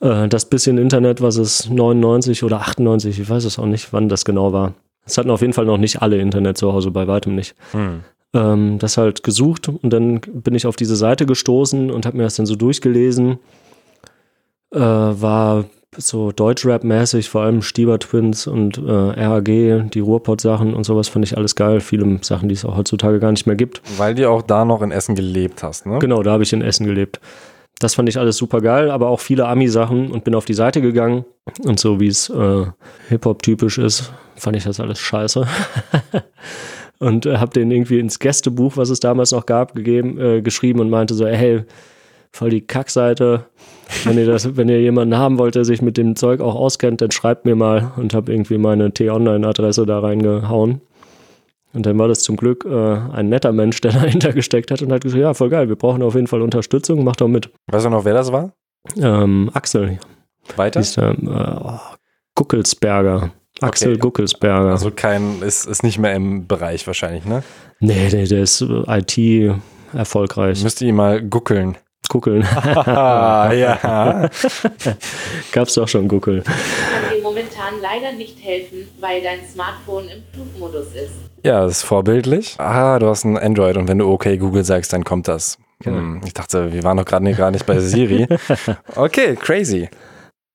äh, 0.00 0.26
das 0.26 0.46
bisschen 0.46 0.78
Internet, 0.78 1.20
was 1.20 1.36
es 1.36 1.68
99 1.70 2.42
oder 2.42 2.60
98, 2.62 3.20
ich 3.20 3.28
weiß 3.30 3.44
es 3.44 3.58
auch 3.58 3.66
nicht, 3.66 3.92
wann 3.92 4.08
das 4.08 4.24
genau 4.24 4.52
war. 4.52 4.74
Es 5.06 5.18
hatten 5.18 5.30
auf 5.30 5.40
jeden 5.40 5.52
Fall 5.52 5.66
noch 5.66 5.78
nicht 5.78 6.02
alle 6.02 6.18
Internet 6.18 6.58
zu 6.58 6.72
Hause, 6.72 6.90
bei 6.90 7.06
weitem 7.06 7.34
nicht. 7.34 7.54
Hm. 7.72 8.00
Ähm, 8.32 8.78
das 8.78 8.96
halt 8.96 9.22
gesucht 9.22 9.68
und 9.68 9.90
dann 9.92 10.20
bin 10.20 10.54
ich 10.54 10.66
auf 10.66 10.76
diese 10.76 10.96
Seite 10.96 11.26
gestoßen 11.26 11.90
und 11.90 12.06
habe 12.06 12.16
mir 12.16 12.24
das 12.24 12.36
dann 12.36 12.46
so 12.46 12.56
durchgelesen. 12.56 13.38
Äh, 14.72 14.80
war 14.80 15.64
so 15.96 16.32
Deutschrap-mäßig, 16.32 17.28
vor 17.28 17.42
allem 17.42 17.62
Stieber 17.62 17.98
Twins 17.98 18.46
und 18.46 18.78
äh, 18.78 18.90
RAG, 18.90 19.44
die 19.44 20.00
Ruhrpott-Sachen 20.00 20.74
und 20.74 20.84
sowas 20.84 21.08
fand 21.08 21.24
ich 21.24 21.36
alles 21.36 21.54
geil. 21.54 21.80
Viele 21.80 22.18
Sachen, 22.22 22.48
die 22.48 22.54
es 22.54 22.64
auch 22.64 22.76
heutzutage 22.76 23.20
gar 23.20 23.30
nicht 23.30 23.46
mehr 23.46 23.56
gibt. 23.56 23.82
Weil 23.96 24.14
du 24.14 24.28
auch 24.28 24.42
da 24.42 24.64
noch 24.64 24.82
in 24.82 24.90
Essen 24.90 25.14
gelebt 25.14 25.62
hast, 25.62 25.86
ne? 25.86 25.98
Genau, 26.00 26.22
da 26.22 26.32
habe 26.32 26.42
ich 26.42 26.52
in 26.52 26.62
Essen 26.62 26.86
gelebt. 26.86 27.20
Das 27.80 27.94
fand 27.94 28.08
ich 28.08 28.18
alles 28.18 28.36
super 28.36 28.60
geil, 28.60 28.90
aber 28.90 29.08
auch 29.08 29.20
viele 29.20 29.46
Ami-Sachen 29.46 30.10
und 30.10 30.24
bin 30.24 30.34
auf 30.34 30.44
die 30.44 30.54
Seite 30.54 30.80
gegangen. 30.80 31.24
Und 31.64 31.80
so 31.80 32.00
wie 32.00 32.06
es 32.06 32.30
äh, 32.30 32.66
Hip-Hop-typisch 33.08 33.78
ist, 33.78 34.12
fand 34.36 34.56
ich 34.56 34.64
das 34.64 34.80
alles 34.80 34.98
scheiße. 35.00 35.46
und 36.98 37.26
äh, 37.26 37.38
habe 37.38 37.52
den 37.52 37.70
irgendwie 37.70 37.98
ins 37.98 38.18
Gästebuch, 38.18 38.76
was 38.76 38.90
es 38.90 39.00
damals 39.00 39.32
noch 39.32 39.46
gab, 39.46 39.74
gegeben, 39.74 40.18
äh, 40.20 40.40
geschrieben 40.40 40.80
und 40.80 40.90
meinte 40.90 41.14
so, 41.14 41.26
hey, 41.26 41.64
voll 42.30 42.50
die 42.50 42.62
Kackseite. 42.62 43.46
Wenn 44.04 44.18
ihr, 44.18 44.26
das, 44.26 44.56
wenn 44.56 44.68
ihr 44.68 44.80
jemanden 44.80 45.16
haben 45.16 45.38
wollt, 45.38 45.54
der 45.54 45.64
sich 45.64 45.82
mit 45.82 45.96
dem 45.96 46.16
Zeug 46.16 46.40
auch 46.40 46.54
auskennt, 46.54 47.00
dann 47.00 47.10
schreibt 47.10 47.44
mir 47.44 47.56
mal 47.56 47.92
und 47.96 48.14
habe 48.14 48.32
irgendwie 48.32 48.58
meine 48.58 48.92
T-Online-Adresse 48.92 49.84
da 49.86 49.98
reingehauen. 49.98 50.80
Und 51.74 51.86
dann 51.86 51.98
war 51.98 52.08
das 52.08 52.20
zum 52.20 52.36
Glück 52.36 52.64
äh, 52.64 52.96
ein 53.12 53.28
netter 53.28 53.52
Mensch, 53.52 53.80
der 53.80 53.92
dahinter 54.00 54.32
gesteckt 54.32 54.70
hat 54.70 54.80
und 54.82 54.92
hat 54.92 55.02
gesagt, 55.02 55.20
ja, 55.20 55.34
voll 55.34 55.50
geil, 55.50 55.68
wir 55.68 55.76
brauchen 55.76 56.02
auf 56.02 56.14
jeden 56.14 56.26
Fall 56.28 56.40
Unterstützung, 56.42 57.04
macht 57.04 57.20
doch 57.20 57.28
mit. 57.28 57.50
Weißt 57.66 57.84
du 57.86 57.90
noch, 57.90 58.04
wer 58.04 58.14
das 58.14 58.32
war? 58.32 58.52
Ähm, 59.00 59.50
Axel, 59.54 59.98
Weiter? 60.56 60.80
hieß 60.80 60.94
der, 60.94 61.10
äh, 61.10 61.78
Guckelsberger. 62.34 63.30
Axel 63.60 63.92
Okay. 63.92 64.00
Guckelsberger. 64.00 64.70
Also 64.70 64.90
kein, 64.90 65.40
ist, 65.42 65.66
ist 65.66 65.82
nicht 65.82 65.98
mehr 65.98 66.14
im 66.14 66.46
Bereich 66.46 66.86
wahrscheinlich, 66.86 67.24
ne? 67.24 67.42
nee, 67.80 68.08
nee, 68.12 68.26
der 68.26 68.42
ist 68.42 68.60
äh, 68.62 68.82
IT 68.88 69.56
erfolgreich. 69.92 70.62
Müsst 70.62 70.80
ihr 70.82 70.88
ihn 70.88 70.96
mal 70.96 71.22
guckeln. 71.22 71.76
Guckeln. 72.08 72.46
Ja. 72.86 74.28
Gab's 75.52 75.74
doch 75.74 75.88
schon 75.88 76.08
Guckel. 76.08 76.42
Momentan 77.24 77.74
leider 77.82 78.12
nicht 78.12 78.38
helfen, 78.44 78.86
weil 79.00 79.20
dein 79.22 79.40
Smartphone 79.52 80.04
im 80.08 80.22
Flugmodus 80.32 80.86
ist. 80.94 81.10
Ja, 81.42 81.62
das 81.62 81.78
ist 81.78 81.82
vorbildlich. 81.82 82.54
Ah, 82.58 82.98
du 83.00 83.08
hast 83.08 83.24
ein 83.24 83.36
Android 83.36 83.76
und 83.76 83.88
wenn 83.88 83.98
du 83.98 84.08
okay 84.08 84.36
Google 84.38 84.62
sagst, 84.64 84.92
dann 84.92 85.02
kommt 85.04 85.26
das. 85.26 85.58
Genau. 85.80 85.96
Hm, 85.98 86.20
ich 86.24 86.32
dachte, 86.34 86.72
wir 86.72 86.84
waren 86.84 86.96
doch 86.96 87.04
gerade 87.04 87.24
nicht, 87.24 87.36
gerade 87.36 87.52
nicht 87.52 87.66
bei 87.66 87.80
Siri. 87.80 88.26
Okay, 88.94 89.34
crazy. 89.34 89.88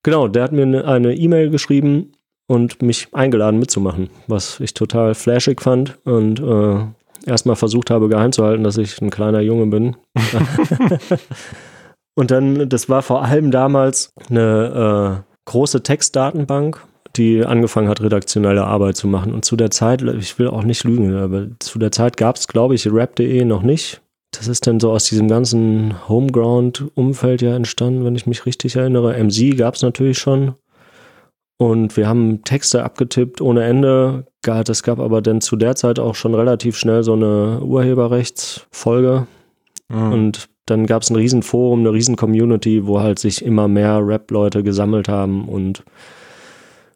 Genau, 0.04 0.30
der 0.30 0.44
hat 0.44 0.52
mir 0.54 0.62
eine- 0.64 0.86
eine 0.86 1.14
E-Mail 1.14 1.50
geschrieben 1.50 2.14
und 2.48 2.82
mich 2.82 3.10
eingeladen 3.14 3.60
mitzumachen, 3.60 4.10
was 4.28 4.60
ich 4.62 4.74
total 4.74 5.14
flashig 5.14 5.62
fand 5.62 5.98
und 6.06 6.40
äh, 6.40 7.30
erstmal 7.30 7.58
versucht 7.58 7.90
habe 7.92 8.08
geheim 8.08 8.32
zu 8.32 8.44
halten, 8.46 8.64
dass 8.64 8.78
ich 8.78 9.02
ein 9.02 9.10
kleiner 9.10 9.42
Junge 9.42 9.66
bin. 9.68 9.98
und 12.16 12.32
dann, 12.32 12.70
das 12.70 12.90
war 12.90 13.02
vor 13.02 13.24
allem 13.24 13.52
damals 13.52 14.12
eine 14.30 15.24
äh, 15.26 15.29
große 15.50 15.84
Textdatenbank, 15.84 16.80
die 17.16 17.44
angefangen 17.44 17.90
hat, 17.90 18.02
redaktionelle 18.02 18.66
Arbeit 18.66 18.98
zu 18.98 19.08
machen. 19.08 19.34
Und 19.34 19.46
zu 19.46 19.56
der 19.56 19.72
Zeit, 19.72 20.02
ich 20.04 20.38
will 20.38 20.48
auch 20.48 20.64
nicht 20.64 20.84
lügen, 20.84 21.16
aber 21.16 21.48
zu 21.60 21.80
der 21.80 21.92
Zeit 21.92 22.18
gab 22.18 22.36
es, 22.36 22.48
glaube 22.48 22.76
ich, 22.76 22.88
rap.de 22.88 23.44
noch 23.46 23.64
nicht. 23.64 24.02
Das 24.32 24.48
ist 24.48 24.68
dann 24.68 24.80
so 24.80 24.92
aus 24.92 25.06
diesem 25.06 25.28
ganzen 25.28 26.08
Homeground-Umfeld 26.08 27.42
ja 27.42 27.56
entstanden, 27.56 28.06
wenn 28.06 28.16
ich 28.16 28.28
mich 28.28 28.46
richtig 28.46 28.76
erinnere. 28.76 29.18
MC 29.24 29.58
gab 29.58 29.74
es 29.74 29.82
natürlich 29.82 30.20
schon. 30.20 30.54
Und 31.58 31.98
wir 31.98 32.08
haben 32.08 32.44
Texte 32.44 32.84
abgetippt 32.84 33.42
ohne 33.42 33.64
Ende. 33.64 34.28
Es 34.46 34.84
gab 34.84 35.00
aber 35.00 35.22
dann 35.22 35.42
zu 35.42 35.56
der 35.56 35.76
Zeit 35.76 36.00
auch 36.00 36.16
schon 36.16 36.36
relativ 36.36 36.78
schnell 36.78 37.04
so 37.04 37.14
eine 37.14 37.60
Urheberrechtsfolge. 37.62 39.26
Hm. 39.92 40.12
Und 40.12 40.50
dann 40.70 40.86
gab 40.86 41.02
es 41.02 41.10
ein 41.10 41.16
Riesenforum, 41.16 41.80
eine 41.80 41.94
Riesen-Community, 41.94 42.86
wo 42.86 43.00
halt 43.00 43.20
sich 43.20 43.44
immer 43.44 43.68
mehr 43.68 44.06
Rap-Leute 44.06 44.64
gesammelt 44.64 45.08
haben 45.08 45.48
und 45.48 45.84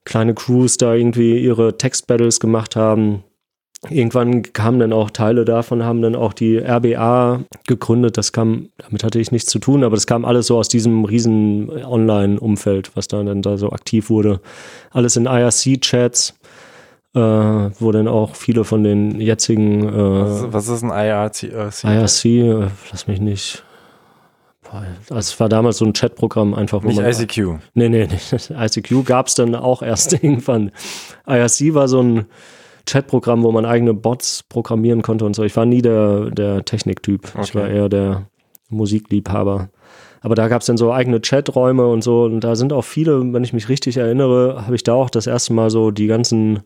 kleine 0.06 0.34
Crews 0.34 0.78
da 0.78 0.94
irgendwie 0.94 1.38
ihre 1.40 1.78
Text-Battles 1.78 2.40
gemacht 2.40 2.76
haben. 2.76 3.24
Irgendwann 3.90 4.44
kamen 4.44 4.80
dann 4.80 4.94
auch 4.94 5.10
Teile 5.10 5.44
davon, 5.44 5.84
haben 5.84 6.02
dann 6.02 6.16
auch 6.16 6.32
die 6.32 6.58
RBA 6.58 7.44
gegründet. 7.68 8.18
Das 8.18 8.32
kam, 8.32 8.70
damit 8.78 9.04
hatte 9.04 9.20
ich 9.20 9.32
nichts 9.32 9.50
zu 9.50 9.60
tun, 9.60 9.84
aber 9.84 9.96
das 9.96 10.08
kam 10.08 10.24
alles 10.24 10.48
so 10.48 10.58
aus 10.58 10.70
diesem 10.70 11.04
riesen 11.04 11.70
Online-Umfeld, 11.70 12.96
was 12.96 13.10
da 13.10 13.22
dann 13.24 13.42
da 13.42 13.58
so 13.58 13.72
aktiv 13.72 14.10
wurde. 14.10 14.40
Alles 14.92 15.18
in 15.18 15.26
IRC-Chats, 15.26 16.34
äh, 17.16 17.20
wo 17.20 17.92
dann 17.92 18.08
auch 18.08 18.36
viele 18.36 18.64
von 18.64 18.84
den 18.84 19.20
jetzigen 19.22 19.86
was, 19.86 20.44
äh, 20.44 20.54
was 20.54 20.68
ist 20.68 20.84
ein 20.84 20.90
IRC? 20.90 21.44
äh, 21.44 21.70
IRC, 21.84 22.26
äh, 22.26 22.68
lass 22.92 23.08
mich 23.08 23.22
nicht. 23.22 23.64
Boah, 24.64 24.84
also 25.10 25.20
es 25.20 25.40
war 25.40 25.50
damals 25.50 25.78
so 25.78 25.86
ein 25.86 25.94
Chatprogramm 25.94 26.54
einfach, 26.54 26.84
wo 26.84 26.88
Nicht 26.88 27.02
man. 27.02 27.06
ICQ. 27.12 27.60
Nee, 27.76 27.90
nee, 27.90 28.08
nee. 28.08 28.56
ICQ 28.66 29.06
gab 29.06 29.28
es 29.28 29.36
dann 29.36 29.54
auch 29.56 29.82
erst 29.82 30.14
irgendwann. 30.24 30.72
IRC 31.28 31.74
war 31.76 31.88
so 31.88 32.02
ein 32.02 32.26
Chatprogramm, 32.88 33.44
wo 33.44 33.52
man 33.52 33.66
eigene 33.66 33.94
Bots 33.94 34.44
programmieren 34.44 35.02
konnte 35.04 35.26
und 35.26 35.36
so. 35.36 35.44
Ich 35.44 35.56
war 35.56 35.66
nie 35.66 35.82
der, 35.82 36.32
der 36.32 36.66
Techniktyp. 36.66 37.26
Ich 37.42 37.50
Okay. 37.52 37.60
war 37.60 37.68
eher 37.70 37.90
der 37.90 38.24
Musikliebhaber. 38.70 39.70
Aber 40.22 40.36
da 40.36 40.48
gab 40.48 40.62
es 40.62 40.68
dann 40.68 40.78
so 40.78 40.92
eigene 40.92 41.20
Chaträume 41.22 41.86
und 41.88 42.02
so. 42.04 42.24
Und 42.24 42.40
da 42.42 42.56
sind 42.56 42.74
auch 42.74 42.84
viele, 42.84 43.34
wenn 43.34 43.44
ich 43.44 43.54
mich 43.54 43.70
richtig 43.70 43.98
erinnere, 43.98 44.64
habe 44.66 44.76
ich 44.76 44.84
da 44.84 44.94
auch 44.94 45.10
das 45.10 45.28
erste 45.28 45.54
Mal 45.54 45.70
so 45.70 45.92
die 45.92 46.08
ganzen 46.08 46.60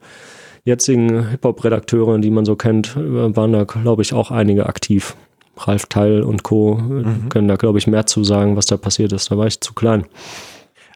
jetzigen 0.68 1.30
Hip-Hop-Redakteure, 1.30 2.20
die 2.20 2.30
man 2.30 2.46
so 2.46 2.56
kennt, 2.56 2.96
äh, 2.96 3.36
waren 3.36 3.54
da, 3.54 3.64
glaube 3.64 4.02
ich, 4.02 4.14
auch 4.14 4.30
einige 4.32 4.68
aktiv. 4.68 5.16
Ralf 5.58 5.88
Teil 5.88 6.22
und 6.22 6.44
Co. 6.44 6.78
äh, 6.78 7.30
können 7.30 7.48
da, 7.48 7.56
glaube 7.56 7.80
ich, 7.80 7.88
mehr 7.88 8.06
zu 8.06 8.24
sagen, 8.24 8.56
was 8.56 8.68
da 8.68 8.78
passiert 8.78 9.14
ist. 9.14 9.32
Da 9.32 9.38
war 9.38 9.48
ich 9.48 9.60
zu 9.62 9.74
klein. 9.74 10.06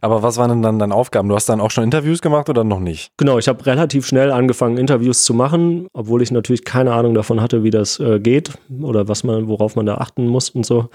Aber 0.02 0.24
was 0.24 0.38
waren 0.38 0.50
denn 0.50 0.62
dann 0.62 0.80
deine 0.80 0.96
Aufgaben? 0.96 1.30
Du 1.30 1.36
hast 1.36 1.48
dann 1.48 1.62
auch 1.62 1.72
schon 1.72 1.84
Interviews 1.84 2.22
gemacht 2.22 2.50
oder 2.50 2.64
noch 2.64 2.80
nicht? 2.80 3.12
Genau, 3.18 3.38
ich 3.38 3.48
habe 3.48 3.66
relativ 3.66 4.06
schnell 4.06 4.32
angefangen, 4.32 4.78
Interviews 4.78 5.24
zu 5.24 5.34
machen, 5.34 5.88
obwohl 5.94 6.22
ich 6.22 6.32
natürlich 6.32 6.66
keine 6.66 6.94
Ahnung 6.94 7.14
davon 7.14 7.40
hatte, 7.40 7.64
wie 7.64 7.70
das 7.70 8.00
äh, 8.00 8.20
geht 8.20 8.52
oder 8.82 9.08
was 9.08 9.24
man, 9.24 9.48
worauf 9.48 9.76
man 9.76 9.86
da 9.86 9.96
achten 9.96 10.28
muss 10.28 10.50
und 10.50 10.66
so. 10.66 10.90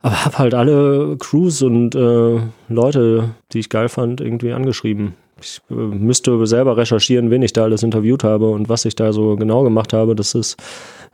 Aber 0.00 0.24
habe 0.24 0.38
halt 0.38 0.54
alle 0.54 1.16
Crews 1.18 1.62
und 1.62 1.94
äh, 1.94 2.40
Leute, 2.68 3.30
die 3.52 3.60
ich 3.60 3.68
geil 3.68 3.88
fand, 3.88 4.20
irgendwie 4.20 4.52
angeschrieben. 4.52 5.14
Ich 5.42 5.60
äh, 5.70 5.74
müsste 5.74 6.46
selber 6.46 6.76
recherchieren, 6.76 7.30
wen 7.30 7.42
ich 7.42 7.52
da 7.52 7.64
alles 7.64 7.82
interviewt 7.82 8.24
habe 8.24 8.48
und 8.50 8.68
was 8.68 8.84
ich 8.84 8.94
da 8.94 9.12
so 9.12 9.36
genau 9.36 9.62
gemacht 9.62 9.92
habe. 9.92 10.14
Das 10.14 10.34
ist 10.34 10.56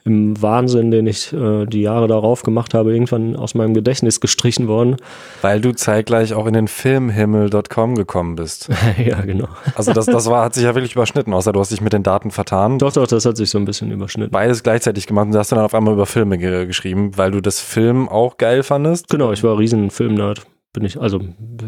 im 0.04 0.40
Wahnsinn, 0.40 0.90
den 0.90 1.06
ich 1.06 1.32
äh, 1.32 1.66
die 1.66 1.82
Jahre 1.82 2.06
darauf 2.06 2.42
gemacht 2.42 2.74
habe, 2.74 2.92
irgendwann 2.92 3.36
aus 3.36 3.54
meinem 3.54 3.74
Gedächtnis 3.74 4.20
gestrichen 4.20 4.68
worden. 4.68 4.96
Weil 5.42 5.60
du 5.60 5.72
zeitgleich 5.72 6.34
auch 6.34 6.46
in 6.46 6.54
den 6.54 6.68
Filmhimmel.com 6.68 7.94
gekommen 7.94 8.36
bist. 8.36 8.70
ja, 9.04 9.20
genau. 9.20 9.48
Also 9.74 9.92
das, 9.92 10.06
das 10.06 10.26
war, 10.26 10.44
hat 10.44 10.54
sich 10.54 10.64
ja 10.64 10.74
wirklich 10.74 10.94
überschnitten, 10.94 11.32
außer 11.34 11.52
du 11.52 11.60
hast 11.60 11.70
dich 11.70 11.80
mit 11.80 11.92
den 11.92 12.02
Daten 12.02 12.30
vertan. 12.30 12.78
Doch, 12.78 12.92
doch, 12.92 13.06
das 13.06 13.24
hat 13.24 13.36
sich 13.36 13.50
so 13.50 13.58
ein 13.58 13.64
bisschen 13.64 13.90
überschnitten. 13.90 14.32
Beides 14.32 14.62
gleichzeitig 14.62 15.06
gemacht 15.06 15.26
und 15.26 15.32
du 15.32 15.38
hast 15.38 15.52
dann 15.52 15.58
auf 15.58 15.74
einmal 15.74 15.94
über 15.94 16.06
Filme 16.06 16.38
ge 16.38 16.66
geschrieben, 16.66 17.12
weil 17.16 17.30
du 17.30 17.40
das 17.40 17.60
Film 17.60 18.08
auch 18.08 18.36
geil 18.36 18.62
fandest. 18.62 19.08
Genau, 19.08 19.32
ich 19.32 19.44
war 19.44 19.58
riesen 19.58 19.90
Filmnerd. 19.90 20.46
Bin 20.72 20.84
ich, 20.84 21.00
also 21.00 21.20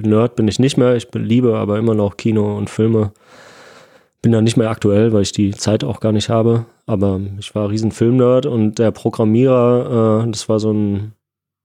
Nerd 0.02 0.36
bin 0.36 0.48
ich 0.48 0.58
nicht 0.58 0.76
mehr, 0.76 0.94
ich 0.96 1.08
liebe 1.14 1.56
aber 1.56 1.78
immer 1.78 1.94
noch 1.94 2.16
Kino 2.16 2.56
und 2.56 2.70
Filme. 2.70 3.12
bin 4.22 4.32
da 4.32 4.40
nicht 4.42 4.56
mehr 4.56 4.70
aktuell, 4.70 5.12
weil 5.12 5.22
ich 5.22 5.32
die 5.32 5.52
Zeit 5.52 5.84
auch 5.84 6.00
gar 6.00 6.12
nicht 6.12 6.28
habe. 6.28 6.66
Aber 6.86 7.20
ich 7.38 7.54
war 7.54 7.70
riesen 7.70 7.92
Filmnerd 7.92 8.46
und 8.46 8.78
der 8.78 8.90
Programmierer, 8.90 10.24
äh, 10.24 10.30
das 10.30 10.48
war 10.48 10.60
so 10.60 10.72
ein 10.72 11.12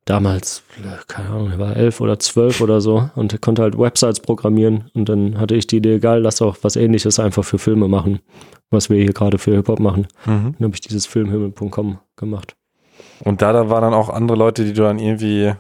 damals, 0.06 0.64
keine 1.08 1.30
Ahnung, 1.30 1.52
er 1.52 1.60
war 1.60 1.76
elf 1.76 2.00
oder 2.00 2.20
zwölf 2.20 2.62
oder 2.62 2.80
so 2.80 3.10
und 3.16 3.34
er 3.34 3.40
konnte 3.40 3.64
halt 3.64 3.78
Websites 3.78 4.20
programmieren 4.20 4.90
und 4.94 5.10
dann 5.10 5.40
hatte 5.40 5.56
ich 5.56 5.66
die 5.68 5.78
Idee, 5.78 5.96
egal, 5.96 6.22
lass 6.22 6.38
doch 6.38 6.58
was 6.62 6.76
ähnliches 6.76 7.20
einfach 7.20 7.44
für 7.44 7.58
Filme 7.58 7.88
machen, 7.88 8.20
was 8.70 8.90
wir 8.90 8.98
hier 8.98 9.14
gerade 9.14 9.40
für 9.40 9.56
Hip-Hop 9.56 9.80
machen. 9.80 10.08
Mhm. 10.26 10.56
Dann 10.58 10.68
habe 10.68 10.76
ich 10.76 10.82
dieses 10.82 11.08
Filmhimmel.com 11.08 12.00
gemacht. 12.16 12.56
Und 13.24 13.42
da, 13.42 13.52
da 13.52 13.70
waren 13.70 13.82
dann 13.82 13.94
auch 13.94 14.10
andere 14.10 14.38
Leute, 14.38 14.64
die 14.64 14.74
du 14.74 14.84
dann 14.84 15.00
irgendwie 15.00 15.54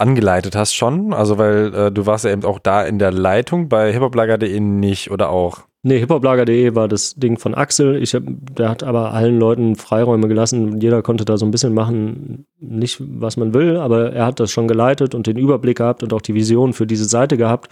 angeleitet 0.00 0.56
hast 0.56 0.74
schon? 0.74 1.12
Also 1.12 1.38
weil 1.38 1.74
äh, 1.74 1.92
du 1.92 2.06
warst 2.06 2.24
ja 2.24 2.30
eben 2.30 2.44
auch 2.44 2.58
da 2.58 2.82
in 2.82 2.98
der 2.98 3.12
Leitung 3.12 3.68
bei 3.68 3.92
hiphoplager.de 3.92 4.60
nicht 4.60 5.10
oder 5.10 5.30
auch? 5.30 5.60
Nee, 5.82 5.98
hiphoplager.de 5.98 6.74
war 6.74 6.88
das 6.88 7.14
Ding 7.14 7.38
von 7.38 7.54
Axel. 7.54 8.02
Ich 8.02 8.14
hab, 8.14 8.22
der 8.26 8.68
hat 8.68 8.82
aber 8.82 9.12
allen 9.14 9.38
Leuten 9.38 9.76
Freiräume 9.76 10.28
gelassen. 10.28 10.78
Jeder 10.80 11.00
konnte 11.02 11.24
da 11.24 11.38
so 11.38 11.46
ein 11.46 11.50
bisschen 11.50 11.72
machen, 11.72 12.46
nicht 12.58 13.00
was 13.00 13.38
man 13.38 13.54
will, 13.54 13.78
aber 13.78 14.12
er 14.12 14.26
hat 14.26 14.40
das 14.40 14.50
schon 14.50 14.68
geleitet 14.68 15.14
und 15.14 15.26
den 15.26 15.38
Überblick 15.38 15.78
gehabt 15.78 16.02
und 16.02 16.12
auch 16.12 16.20
die 16.20 16.34
Vision 16.34 16.74
für 16.74 16.86
diese 16.86 17.06
Seite 17.06 17.38
gehabt. 17.38 17.70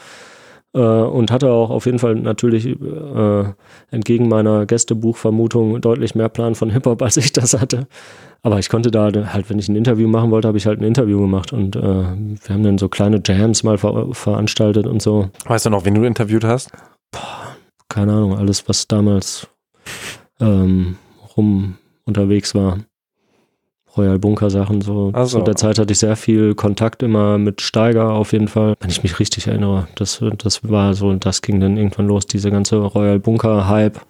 Äh, 0.75 0.81
und 0.81 1.31
hatte 1.31 1.51
auch 1.51 1.71
auf 1.71 1.87
jeden 1.87 1.99
Fall 1.99 2.15
natürlich 2.15 2.67
äh, 2.67 3.45
entgegen 3.91 4.29
meiner 4.29 4.67
Gästebuchvermutung 4.67 5.81
deutlich 5.81 6.15
mehr 6.15 6.29
Plan 6.29 6.55
von 6.55 6.71
Hip-Hop, 6.71 7.01
als 7.03 7.17
ich 7.17 7.33
das 7.33 7.59
hatte. 7.59 7.89
Aber 8.43 8.59
ich 8.59 8.69
konnte 8.69 8.91
da 8.91 9.11
halt, 9.33 9.51
wenn 9.51 9.59
ich 9.59 9.69
ein 9.69 9.77
Interview 9.77 10.09
machen 10.09 10.31
wollte, 10.31 10.49
habe 10.49 10.59
ich 10.59 10.67
halt 10.67 10.81
ein 10.81 10.85
Interview 10.85 11.21
gemacht 11.21 11.53
und 11.53 11.75
äh, 11.75 11.81
wir 11.81 12.49
haben 12.49 12.63
dann 12.63 12.79
so 12.79 12.89
kleine 12.89 13.21
Jams 13.25 13.65
mal 13.65 13.79
ver 13.79 14.09
veranstaltet 14.13 14.87
und 14.87 15.03
so. 15.03 15.31
Weißt 15.45 15.67
du 15.67 15.71
noch, 15.71 15.85
wen 15.85 15.95
du 15.95 16.05
interviewt 16.05 16.45
hast? 16.45 16.71
keine 17.89 18.13
Ahnung, 18.13 18.37
alles, 18.37 18.69
was 18.69 18.87
damals 18.87 19.49
ähm, 20.41 20.97
rum 21.37 21.79
unterwegs 22.05 22.55
war. 22.55 22.79
Royal 23.97 24.19
Bunker 24.19 24.51
Sachen, 24.51 24.81
so. 24.81 25.11
Ach 25.15 25.27
so. 25.27 25.39
Zu 25.39 25.45
der 25.45 25.57
Zeit 25.57 25.79
hatte 25.79 25.93
ich 25.93 25.99
sehr 25.99 26.15
viel 26.15 26.55
Kontakt 26.55 27.03
immer 27.03 27.39
mit 27.39 27.61
Steiger 27.61 28.13
auf 28.13 28.33
jeden 28.33 28.47
Fall. 28.47 28.75
Wenn 28.79 28.91
ich 28.91 29.03
mich 29.03 29.19
richtig 29.19 29.49
erinnere, 29.49 29.89
das, 29.97 30.23
das 30.39 30.69
war 30.69 30.95
so, 30.95 31.13
das 31.15 31.43
ging 31.43 31.59
dann 31.59 31.77
irgendwann 31.77 32.07
los, 32.07 32.27
diese 32.27 32.51
ganze 32.51 32.77
Royal 32.77 33.19
Bunker 33.19 33.67
Hype. 33.67 34.01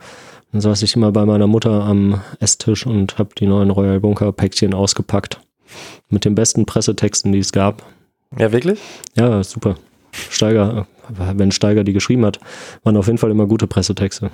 Dann 0.53 0.61
saß 0.61 0.83
ich 0.83 0.97
immer 0.97 1.13
bei 1.13 1.27
meiner 1.27 1.47
Mutter 1.47 1.85
am 1.85 2.21
Esstisch 2.41 2.87
und 2.87 3.19
habe 3.19 3.31
die 3.39 3.47
neuen 3.47 3.71
Royal 3.71 4.01
Bunker 4.01 4.33
Päckchen 4.33 4.75
ausgepackt. 4.75 5.41
Mit 6.09 6.25
den 6.25 6.35
besten 6.35 6.65
Pressetexten, 6.65 7.33
die 7.33 7.41
es 7.41 7.53
gab. 7.53 7.83
Ja, 8.39 8.53
wirklich? 8.53 8.81
Ja, 9.17 9.43
super. 9.45 9.77
Steiger, 10.13 10.87
wenn 11.09 11.53
Steiger 11.53 11.85
die 11.85 11.93
geschrieben 11.93 12.25
hat, 12.25 12.41
waren 12.83 12.97
auf 12.97 13.07
jeden 13.07 13.19
Fall 13.19 13.31
immer 13.31 13.47
gute 13.47 13.67
Pressetexte. 13.67 14.31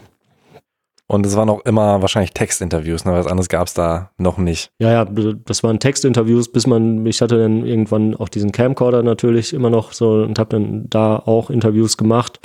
Und 1.06 1.26
es 1.26 1.36
waren 1.36 1.50
auch 1.50 1.64
immer 1.66 2.00
wahrscheinlich 2.00 2.32
Textinterviews, 2.32 3.04
ne? 3.04 3.12
Was 3.12 3.26
anderes 3.26 3.48
gab 3.48 3.66
es 3.66 3.74
da 3.74 4.10
noch 4.16 4.38
nicht. 4.38 4.70
Ja, 4.78 4.90
ja, 4.90 5.04
das 5.04 5.62
waren 5.62 5.78
Textinterviews, 5.78 6.50
bis 6.50 6.66
man, 6.66 7.04
ich 7.04 7.20
hatte 7.20 7.38
dann 7.38 7.66
irgendwann 7.66 8.16
auch 8.16 8.30
diesen 8.30 8.52
Camcorder 8.52 9.02
natürlich 9.02 9.52
immer 9.52 9.68
noch 9.68 9.92
so 9.92 10.22
und 10.22 10.38
habe 10.38 10.50
dann 10.50 10.88
da 10.88 11.16
auch 11.16 11.50
Interviews 11.50 11.98
gemacht. 11.98 12.40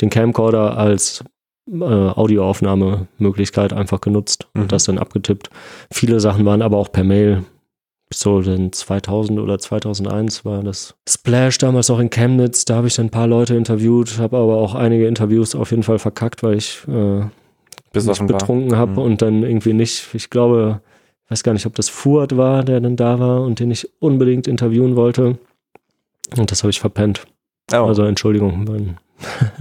Den 0.00 0.10
Camcorder 0.10 0.76
als 0.76 1.22
äh, 1.70 1.84
Audioaufnahmemöglichkeit 1.84 3.72
einfach 3.72 4.00
genutzt 4.00 4.48
Mhm. 4.54 4.62
und 4.62 4.72
das 4.72 4.84
dann 4.84 4.98
abgetippt. 4.98 5.50
Viele 5.92 6.20
Sachen 6.20 6.44
waren 6.44 6.62
aber 6.62 6.76
auch 6.78 6.90
per 6.92 7.04
Mail. 7.04 7.44
So 8.14 8.42
dann 8.42 8.72
2000 8.72 9.38
oder 9.40 9.58
2001 9.58 10.44
war 10.44 10.62
das 10.62 10.94
Splash 11.08 11.56
damals 11.58 11.88
auch 11.88 11.98
in 11.98 12.10
Chemnitz. 12.10 12.66
Da 12.66 12.76
habe 12.76 12.86
ich 12.88 12.94
dann 12.94 13.06
ein 13.06 13.10
paar 13.10 13.26
Leute 13.26 13.54
interviewt, 13.54 14.18
habe 14.18 14.36
aber 14.36 14.56
auch 14.58 14.74
einige 14.74 15.06
Interviews 15.06 15.54
auf 15.54 15.70
jeden 15.70 15.82
Fall 15.82 15.98
verkackt, 15.98 16.42
weil 16.42 16.54
ich 16.58 16.82
äh, 16.88 17.20
mich 17.94 18.18
betrunken 18.26 18.76
habe 18.76 18.92
Mhm. 18.92 18.98
und 18.98 19.22
dann 19.22 19.42
irgendwie 19.44 19.72
nicht, 19.72 20.14
ich 20.14 20.28
glaube, 20.28 20.82
ich 21.24 21.30
weiß 21.30 21.42
gar 21.42 21.54
nicht, 21.54 21.64
ob 21.64 21.74
das 21.74 21.88
Fuhrt 21.88 22.36
war, 22.36 22.62
der 22.64 22.80
dann 22.82 22.96
da 22.96 23.18
war 23.18 23.40
und 23.42 23.60
den 23.60 23.70
ich 23.70 23.88
unbedingt 23.98 24.46
interviewen 24.46 24.94
wollte. 24.94 25.38
Und 26.36 26.50
das 26.50 26.62
habe 26.62 26.70
ich 26.70 26.80
verpennt. 26.80 27.24
Oh. 27.72 27.76
Also 27.76 28.02
Entschuldigung, 28.04 28.68
wenn, 28.68 28.98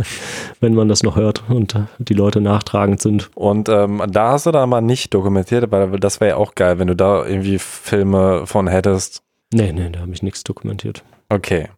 wenn 0.59 0.73
man 0.73 0.87
das 0.87 1.03
noch 1.03 1.15
hört 1.15 1.43
und 1.49 1.75
die 1.99 2.13
Leute 2.13 2.41
nachtragend 2.41 3.01
sind. 3.01 3.29
Und 3.35 3.69
ähm, 3.69 4.01
da 4.09 4.31
hast 4.31 4.45
du 4.45 4.51
dann 4.51 4.69
mal 4.69 4.81
nicht 4.81 5.13
dokumentiert, 5.13 5.71
weil 5.71 5.99
das 5.99 6.19
wäre 6.19 6.31
ja 6.31 6.37
auch 6.37 6.55
geil, 6.55 6.79
wenn 6.79 6.87
du 6.87 6.95
da 6.95 7.25
irgendwie 7.25 7.59
Filme 7.59 8.45
von 8.47 8.67
hättest. 8.67 9.23
Nee, 9.53 9.73
nee, 9.73 9.89
da 9.89 9.99
habe 9.99 10.11
ich 10.13 10.23
nichts 10.23 10.43
dokumentiert. 10.43 11.03
Okay. 11.29 11.69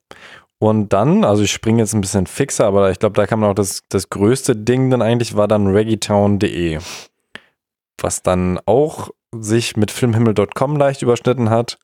Und 0.59 0.93
dann, 0.93 1.25
also 1.25 1.43
ich 1.43 1.51
springe 1.51 1.79
jetzt 1.81 1.93
ein 1.93 2.01
bisschen 2.01 2.25
fixer, 2.25 2.65
aber 2.65 2.89
ich 2.89 2.99
glaube, 2.99 3.15
da 3.15 3.27
kam 3.27 3.43
auch 3.43 3.53
das, 3.53 3.81
das 3.89 4.09
größte 4.09 4.55
Ding 4.55 4.89
dann 4.89 5.01
eigentlich, 5.01 5.35
war 5.35 5.47
dann 5.47 5.67
reggaetown.de. 5.67 6.79
Was 8.01 8.23
dann 8.23 8.59
auch 8.65 9.09
sich 9.31 9.75
mit 9.75 9.91
filmhimmel.com 9.91 10.77
leicht 10.77 11.01
überschnitten 11.01 11.49
hat, 11.49 11.79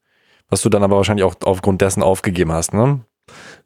was 0.50 0.62
du 0.62 0.70
dann 0.70 0.84
aber 0.84 0.96
wahrscheinlich 0.96 1.26
auch 1.26 1.36
aufgrund 1.44 1.82
dessen 1.82 2.04
aufgegeben 2.04 2.52
hast, 2.52 2.74
ne? 2.74 3.02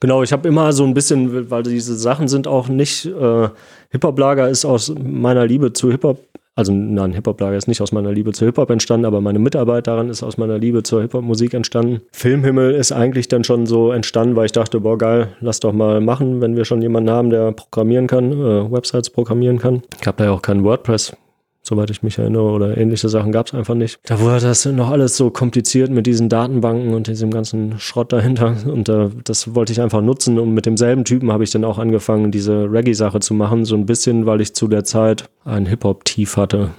Genau, 0.04 0.22
ich 0.22 0.34
habe 0.34 0.50
immer 0.50 0.74
so 0.74 0.84
ein 0.84 0.94
bisschen, 0.94 1.50
weil 1.50 1.64
diese 1.64 1.96
Sachen 1.96 2.28
sind 2.28 2.46
auch 2.46 2.68
nicht, 2.68 3.06
äh, 3.06 3.48
Hip-Hop-Lager 3.92 4.50
ist 4.50 4.66
aus 4.66 4.94
meiner 5.02 5.46
Liebe 5.46 5.72
zu 5.72 5.92
Hip-Hop, 5.92 6.20
also 6.56 6.74
nein, 6.74 7.14
Hip-Hop-Lager 7.14 7.56
ist 7.56 7.70
nicht 7.70 7.80
aus 7.80 7.94
meiner 7.94 8.12
Liebe 8.12 8.34
zu 8.34 8.44
Hip-Hop 8.44 8.70
entstanden, 8.70 9.06
aber 9.06 9.22
meine 9.22 9.40
Mitarbeit 9.40 9.88
daran 9.88 10.10
ist 10.10 10.22
aus 10.22 10.38
meiner 10.38 10.58
Liebe 10.58 10.84
zur 10.84 11.04
Hip-Hop-Musik 11.04 11.54
entstanden. 11.54 12.02
Filmhimmel 12.12 12.74
ist 12.74 12.92
eigentlich 12.92 13.30
dann 13.30 13.46
schon 13.46 13.66
so 13.66 13.94
entstanden, 13.94 14.36
weil 14.36 14.48
ich 14.48 14.52
dachte, 14.52 14.82
boah 14.82 14.98
geil, 14.98 15.30
lass 15.40 15.62
doch 15.62 15.72
mal 15.72 16.02
machen, 16.02 16.42
wenn 16.42 16.58
wir 16.58 16.66
schon 16.66 16.82
jemanden 16.82 17.10
haben, 17.10 17.30
der 17.30 17.54
programmieren 17.54 18.08
kann, 18.08 18.34
äh, 18.34 18.70
Websites 18.70 19.10
programmieren 19.10 19.58
kann. 19.58 19.84
Ich 20.02 20.06
habe 20.06 20.18
da 20.18 20.26
ja 20.26 20.32
auch 20.32 20.42
kein 20.42 20.66
WordPress, 20.66 21.16
soweit 21.64 21.90
ich 21.90 22.04
mich 22.04 22.20
erinnere, 22.20 22.44
oder 22.44 22.78
ähnliche 22.78 23.10
Sachen 23.10 23.32
gab 23.32 23.48
es 23.48 23.54
einfach 23.54 23.74
nicht. 23.74 24.00
Da 24.06 24.20
wurde 24.20 24.42
das 24.42 24.66
noch 24.66 24.92
alles 24.92 25.18
so 25.18 25.32
kompliziert 25.32 25.90
mit 25.90 26.06
diesen 26.06 26.30
Datenbanken 26.30 26.94
und 26.94 27.08
diesem 27.08 27.32
ganzen 27.32 27.80
Schrott 27.80 28.12
dahinter. 28.12 28.56
Und 28.66 28.90
äh, 28.90 29.10
das 29.24 29.56
wollte 29.56 29.72
ich 29.72 29.82
einfach 29.82 30.02
nutzen. 30.02 30.38
Und 30.38 30.54
mit 30.54 30.66
demselben 30.66 31.06
Typen 31.06 31.32
habe 31.32 31.44
ich 31.44 31.52
dann 31.52 31.64
auch 31.64 31.80
angefangen, 31.80 32.32
diese 32.32 32.72
Reggae-Sache 32.72 33.22
zu 33.22 33.34
machen. 33.34 33.66
So 33.66 33.76
ein 33.76 33.86
bisschen, 33.86 34.26
weil 34.26 34.42
ich 34.42 34.54
zu 34.54 34.68
der 34.68 34.84
Zeit 34.84 35.30
ein 35.46 35.66
Hip-Hop-Tief 35.66 36.38
hatte. 36.38 36.72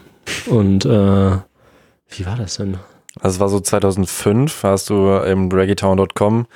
Und 0.46 0.84
äh, 0.84 0.88
wie 0.88 2.26
war 2.26 2.36
das 2.36 2.56
denn? 2.56 2.76
Also 3.20 3.36
es 3.36 3.40
war 3.40 3.48
so 3.48 3.60
2005, 3.60 4.62
hast 4.64 4.90
du 4.90 5.16
im 5.18 5.50
reggaetown.com 5.50 6.46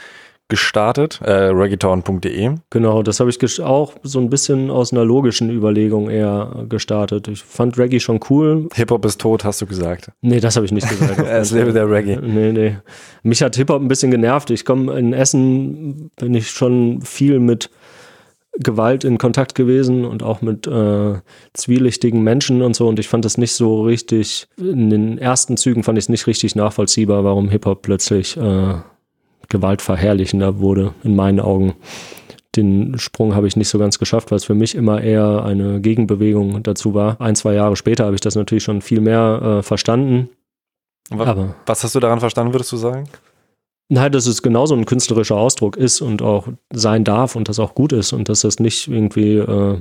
gestartet, 0.48 1.20
äh, 1.22 1.30
reggaetown.de. 1.30 2.54
Genau, 2.70 3.02
das 3.02 3.20
habe 3.20 3.28
ich 3.30 3.60
auch 3.60 3.94
so 4.02 4.18
ein 4.18 4.30
bisschen 4.30 4.70
aus 4.70 4.92
einer 4.92 5.04
logischen 5.04 5.50
Überlegung 5.50 6.08
eher 6.08 6.64
gestartet. 6.68 7.28
Ich 7.28 7.42
fand 7.42 7.78
Reggae 7.78 8.00
schon 8.00 8.20
cool. 8.30 8.68
Hip-Hop 8.74 9.04
ist 9.04 9.20
tot, 9.20 9.44
hast 9.44 9.60
du 9.60 9.66
gesagt. 9.66 10.10
Nee, 10.22 10.40
das 10.40 10.56
habe 10.56 10.64
ich 10.64 10.72
nicht 10.72 10.88
gesagt. 10.88 11.18
Es 11.28 11.50
lebe 11.50 11.72
der 11.72 11.90
Reggae. 11.90 12.18
Nee, 12.28 12.52
nee. 12.52 12.76
Mich 13.22 13.42
hat 13.42 13.56
Hip-Hop 13.56 13.82
ein 13.82 13.88
bisschen 13.88 14.10
genervt. 14.10 14.50
Ich 14.50 14.64
komme 14.64 14.98
in 14.98 15.12
Essen, 15.12 16.10
bin 16.16 16.34
ich 16.34 16.50
schon 16.50 17.02
viel 17.02 17.40
mit 17.40 17.70
Gewalt 18.58 19.04
in 19.04 19.18
Kontakt 19.18 19.54
gewesen 19.54 20.04
und 20.04 20.22
auch 20.22 20.40
mit 20.40 20.66
äh, 20.66 21.14
zwielichtigen 21.52 22.22
Menschen 22.22 22.62
und 22.62 22.74
so. 22.74 22.88
Und 22.88 22.98
ich 22.98 23.08
fand 23.08 23.24
das 23.24 23.38
nicht 23.38 23.52
so 23.52 23.82
richtig, 23.82 24.48
in 24.56 24.90
den 24.90 25.18
ersten 25.18 25.56
Zügen 25.56 25.82
fand 25.82 25.98
ich 25.98 26.04
es 26.04 26.08
nicht 26.08 26.26
richtig 26.26 26.56
nachvollziehbar, 26.56 27.24
warum 27.24 27.50
Hip-Hop 27.50 27.82
plötzlich 27.82 28.36
äh, 28.36 28.74
gewaltverherrlichender 29.48 30.58
wurde, 30.60 30.94
in 31.04 31.16
meinen 31.16 31.40
Augen. 31.40 31.74
Den 32.56 32.98
Sprung 32.98 33.34
habe 33.34 33.46
ich 33.46 33.56
nicht 33.56 33.68
so 33.68 33.78
ganz 33.78 33.98
geschafft, 33.98 34.30
weil 34.30 34.36
es 34.36 34.44
für 34.44 34.54
mich 34.54 34.74
immer 34.74 35.00
eher 35.02 35.44
eine 35.44 35.80
Gegenbewegung 35.80 36.62
dazu 36.62 36.94
war. 36.94 37.20
Ein, 37.20 37.36
zwei 37.36 37.54
Jahre 37.54 37.76
später 37.76 38.04
habe 38.06 38.14
ich 38.14 38.20
das 38.20 38.34
natürlich 38.36 38.64
schon 38.64 38.80
viel 38.82 39.00
mehr 39.00 39.58
äh, 39.58 39.62
verstanden. 39.62 40.28
Wa- 41.10 41.24
Aber 41.26 41.54
Was 41.66 41.84
hast 41.84 41.94
du 41.94 42.00
daran 42.00 42.20
verstanden, 42.20 42.52
würdest 42.54 42.72
du 42.72 42.76
sagen? 42.76 43.04
Nein, 43.90 44.12
dass 44.12 44.26
es 44.26 44.42
genauso 44.42 44.74
ein 44.74 44.84
künstlerischer 44.86 45.36
Ausdruck 45.36 45.76
ist 45.76 46.00
und 46.00 46.20
auch 46.20 46.48
sein 46.72 47.04
darf 47.04 47.36
und 47.36 47.48
das 47.48 47.58
auch 47.58 47.74
gut 47.74 47.92
ist 47.92 48.12
und 48.12 48.28
dass 48.28 48.40
das 48.42 48.58
nicht 48.60 48.88
irgendwie 48.88 49.36
äh, 49.36 49.78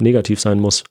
negativ 0.00 0.40
sein 0.40 0.60
muss. 0.60 0.84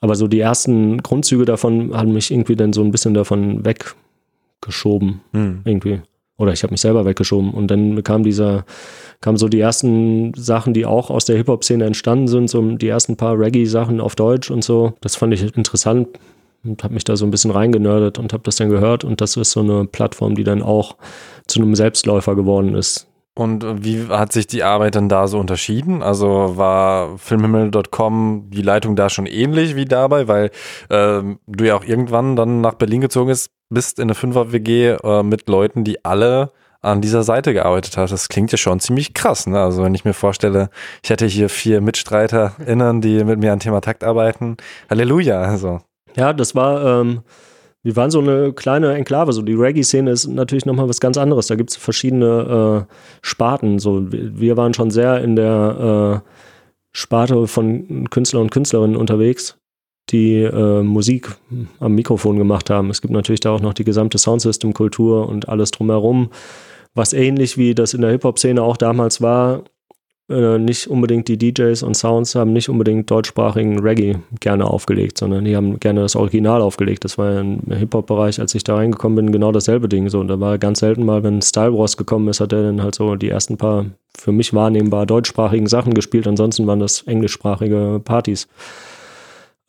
Aber 0.00 0.14
so 0.16 0.26
die 0.28 0.40
ersten 0.40 1.02
Grundzüge 1.02 1.44
davon 1.44 1.94
haben 1.96 2.12
mich 2.14 2.30
irgendwie 2.32 2.56
dann 2.56 2.72
so 2.72 2.82
ein 2.82 2.90
bisschen 2.90 3.14
davon 3.14 3.64
weggeschoben, 3.64 5.20
Hm. 5.32 5.60
irgendwie. 5.64 6.00
Oder 6.40 6.54
ich 6.54 6.62
habe 6.62 6.72
mich 6.72 6.80
selber 6.80 7.04
weggeschoben. 7.04 7.50
Und 7.50 7.70
dann 7.70 8.02
kam 8.02 8.22
dieser, 8.22 8.64
kamen 9.20 9.36
so 9.36 9.46
die 9.46 9.60
ersten 9.60 10.32
Sachen, 10.34 10.72
die 10.72 10.86
auch 10.86 11.10
aus 11.10 11.26
der 11.26 11.36
Hip-Hop-Szene 11.36 11.84
entstanden 11.84 12.28
sind, 12.28 12.48
so 12.48 12.62
die 12.62 12.88
ersten 12.88 13.16
paar 13.16 13.38
Reggae-Sachen 13.38 14.00
auf 14.00 14.16
Deutsch 14.16 14.50
und 14.50 14.64
so. 14.64 14.94
Das 15.02 15.16
fand 15.16 15.34
ich 15.34 15.54
interessant 15.54 16.08
und 16.64 16.82
habe 16.82 16.94
mich 16.94 17.04
da 17.04 17.14
so 17.16 17.26
ein 17.26 17.30
bisschen 17.30 17.50
reingenördet 17.50 18.18
und 18.18 18.32
habe 18.32 18.42
das 18.44 18.56
dann 18.56 18.70
gehört. 18.70 19.04
Und 19.04 19.20
das 19.20 19.36
ist 19.36 19.50
so 19.50 19.60
eine 19.60 19.84
Plattform, 19.84 20.34
die 20.34 20.44
dann 20.44 20.62
auch 20.62 20.96
zu 21.46 21.60
einem 21.60 21.74
Selbstläufer 21.74 22.34
geworden 22.34 22.74
ist. 22.74 23.06
Und 23.34 23.84
wie 23.84 24.08
hat 24.08 24.32
sich 24.32 24.46
die 24.46 24.62
Arbeit 24.62 24.94
dann 24.94 25.10
da 25.10 25.28
so 25.28 25.38
unterschieden? 25.38 26.02
Also 26.02 26.56
war 26.56 27.18
filmhimmel.com 27.18 28.46
die 28.48 28.62
Leitung 28.62 28.96
da 28.96 29.10
schon 29.10 29.26
ähnlich 29.26 29.76
wie 29.76 29.84
dabei, 29.84 30.26
weil 30.26 30.50
ähm, 30.88 31.38
du 31.46 31.64
ja 31.64 31.76
auch 31.76 31.84
irgendwann 31.84 32.34
dann 32.34 32.62
nach 32.62 32.74
Berlin 32.74 33.02
gezogen 33.02 33.28
bist, 33.28 33.50
bist 33.70 33.98
in 33.98 34.04
eine 34.04 34.14
Fünfer-WG 34.14 34.96
äh, 35.02 35.22
mit 35.22 35.48
Leuten, 35.48 35.84
die 35.84 36.04
alle 36.04 36.52
an 36.82 37.00
dieser 37.00 37.22
Seite 37.22 37.52
gearbeitet 37.52 37.96
hat. 37.96 38.10
Das 38.10 38.28
klingt 38.28 38.52
ja 38.52 38.58
schon 38.58 38.80
ziemlich 38.80 39.14
krass. 39.14 39.46
Ne? 39.46 39.60
Also 39.60 39.82
wenn 39.82 39.94
ich 39.94 40.04
mir 40.04 40.14
vorstelle, 40.14 40.70
ich 41.02 41.10
hätte 41.10 41.26
hier 41.26 41.48
vier 41.48 41.80
MitstreiterInnen, 41.80 43.00
die 43.00 43.24
mit 43.24 43.38
mir 43.38 43.52
an 43.52 43.60
Thema 43.60 43.80
Takt 43.80 44.02
arbeiten. 44.02 44.56
Halleluja. 44.88 45.40
Also. 45.42 45.80
Ja, 46.16 46.32
das 46.32 46.54
war, 46.54 47.00
ähm, 47.00 47.20
wir 47.82 47.96
waren 47.96 48.10
so 48.10 48.20
eine 48.20 48.52
kleine 48.54 48.94
Enklave. 48.94 49.32
So 49.32 49.42
die 49.42 49.54
Reggae-Szene 49.54 50.10
ist 50.10 50.26
natürlich 50.26 50.64
nochmal 50.64 50.88
was 50.88 51.00
ganz 51.00 51.18
anderes. 51.18 51.48
Da 51.48 51.54
gibt 51.54 51.70
es 51.70 51.76
verschiedene 51.76 52.86
äh, 52.88 52.94
Sparten. 53.22 53.78
So, 53.78 54.06
wir 54.10 54.56
waren 54.56 54.72
schon 54.72 54.90
sehr 54.90 55.22
in 55.22 55.36
der 55.36 56.22
äh, 56.24 56.30
Sparte 56.92 57.46
von 57.46 58.08
Künstlern 58.08 58.42
und 58.42 58.50
Künstlerinnen 58.50 58.96
unterwegs 58.96 59.59
die 60.10 60.42
äh, 60.42 60.82
Musik 60.82 61.28
am 61.78 61.94
Mikrofon 61.94 62.36
gemacht 62.36 62.70
haben. 62.70 62.90
Es 62.90 63.00
gibt 63.00 63.12
natürlich 63.12 63.40
da 63.40 63.50
auch 63.50 63.60
noch 63.60 63.74
die 63.74 63.84
gesamte 63.84 64.18
Soundsystem-Kultur 64.18 65.28
und 65.28 65.48
alles 65.48 65.70
drumherum, 65.70 66.30
was 66.94 67.12
ähnlich 67.12 67.56
wie 67.56 67.74
das 67.74 67.94
in 67.94 68.00
der 68.00 68.10
Hip-Hop-Szene 68.10 68.62
auch 68.62 68.76
damals 68.76 69.20
war. 69.20 69.64
Äh, 70.30 70.58
nicht 70.58 70.86
unbedingt 70.86 71.26
die 71.26 71.36
DJs 71.36 71.82
und 71.82 71.94
Sounds 71.96 72.36
haben 72.36 72.52
nicht 72.52 72.68
unbedingt 72.68 73.10
deutschsprachigen 73.10 73.80
Reggae 73.80 74.18
gerne 74.38 74.64
aufgelegt, 74.64 75.18
sondern 75.18 75.44
die 75.44 75.56
haben 75.56 75.80
gerne 75.80 76.02
das 76.02 76.14
Original 76.14 76.62
aufgelegt. 76.62 77.04
Das 77.04 77.18
war 77.18 77.32
ja 77.32 77.40
im 77.40 77.60
Hip-Hop-Bereich, 77.68 78.40
als 78.40 78.54
ich 78.54 78.62
da 78.62 78.76
reingekommen 78.76 79.16
bin, 79.16 79.32
genau 79.32 79.50
dasselbe 79.50 79.88
Ding. 79.88 80.08
So, 80.08 80.20
und 80.20 80.28
da 80.28 80.38
war 80.38 80.56
ganz 80.58 80.80
selten 80.80 81.04
mal, 81.04 81.24
wenn 81.24 81.42
Style 81.42 81.76
Wars 81.76 81.96
gekommen 81.96 82.28
ist, 82.28 82.38
hat 82.38 82.52
er 82.52 82.62
dann 82.62 82.80
halt 82.80 82.94
so 82.94 83.16
die 83.16 83.28
ersten 83.28 83.56
paar 83.56 83.86
für 84.16 84.30
mich 84.30 84.54
wahrnehmbar 84.54 85.04
deutschsprachigen 85.04 85.66
Sachen 85.66 85.94
gespielt. 85.94 86.28
Ansonsten 86.28 86.66
waren 86.68 86.78
das 86.78 87.02
englischsprachige 87.02 88.00
Partys. 88.04 88.46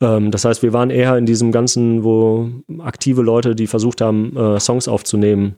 Ähm, 0.02 0.30
das 0.30 0.44
heißt, 0.44 0.62
wir 0.62 0.72
waren 0.72 0.90
eher 0.90 1.16
in 1.16 1.24
diesem 1.24 1.52
Ganzen, 1.52 2.04
wo 2.04 2.50
aktive 2.80 3.22
Leute, 3.22 3.54
die 3.54 3.66
versucht 3.66 4.00
haben, 4.00 4.36
äh, 4.36 4.60
Songs 4.60 4.88
aufzunehmen, 4.88 5.56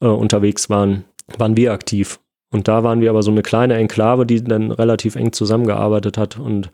äh, 0.00 0.06
unterwegs 0.06 0.68
waren, 0.68 1.04
waren 1.38 1.56
wir 1.56 1.72
aktiv. 1.72 2.18
Und 2.50 2.68
da 2.68 2.82
waren 2.82 3.00
wir 3.00 3.10
aber 3.10 3.22
so 3.22 3.30
eine 3.30 3.42
kleine 3.42 3.74
Enklave, 3.74 4.26
die 4.26 4.42
dann 4.42 4.70
relativ 4.70 5.16
eng 5.16 5.32
zusammengearbeitet 5.32 6.18
hat 6.18 6.38
und 6.38 6.70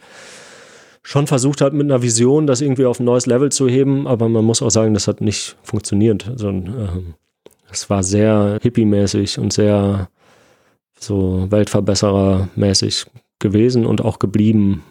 schon 1.03 1.27
versucht 1.27 1.61
hat, 1.61 1.73
mit 1.73 1.85
einer 1.85 2.03
Vision 2.03 2.47
das 2.47 2.61
irgendwie 2.61 2.85
auf 2.85 3.01
ein 3.01 3.05
neues 3.05 3.27
Level 3.27 3.51
zu 3.51 3.69
heben. 3.69 4.07
Aber 4.07 4.29
man 4.29 4.45
muss 4.45 4.61
auch 4.61 4.71
sagen, 4.71 4.93
das 4.93 5.09
hat 5.09 5.23
nicht 5.23 5.57
funktioniert. 5.63 6.29
Also, 6.29 6.53
es 7.71 7.89
war 7.89 8.03
sehr 8.03 8.59
hippie-mäßig 8.61 9.39
und 9.39 9.55
sehr 9.55 10.11
so 10.99 11.47
Weltverbesserer-mäßig 11.49 13.07
gewesen 13.39 13.87
und 13.87 14.05
auch 14.05 14.19
geblieben. 14.19 14.83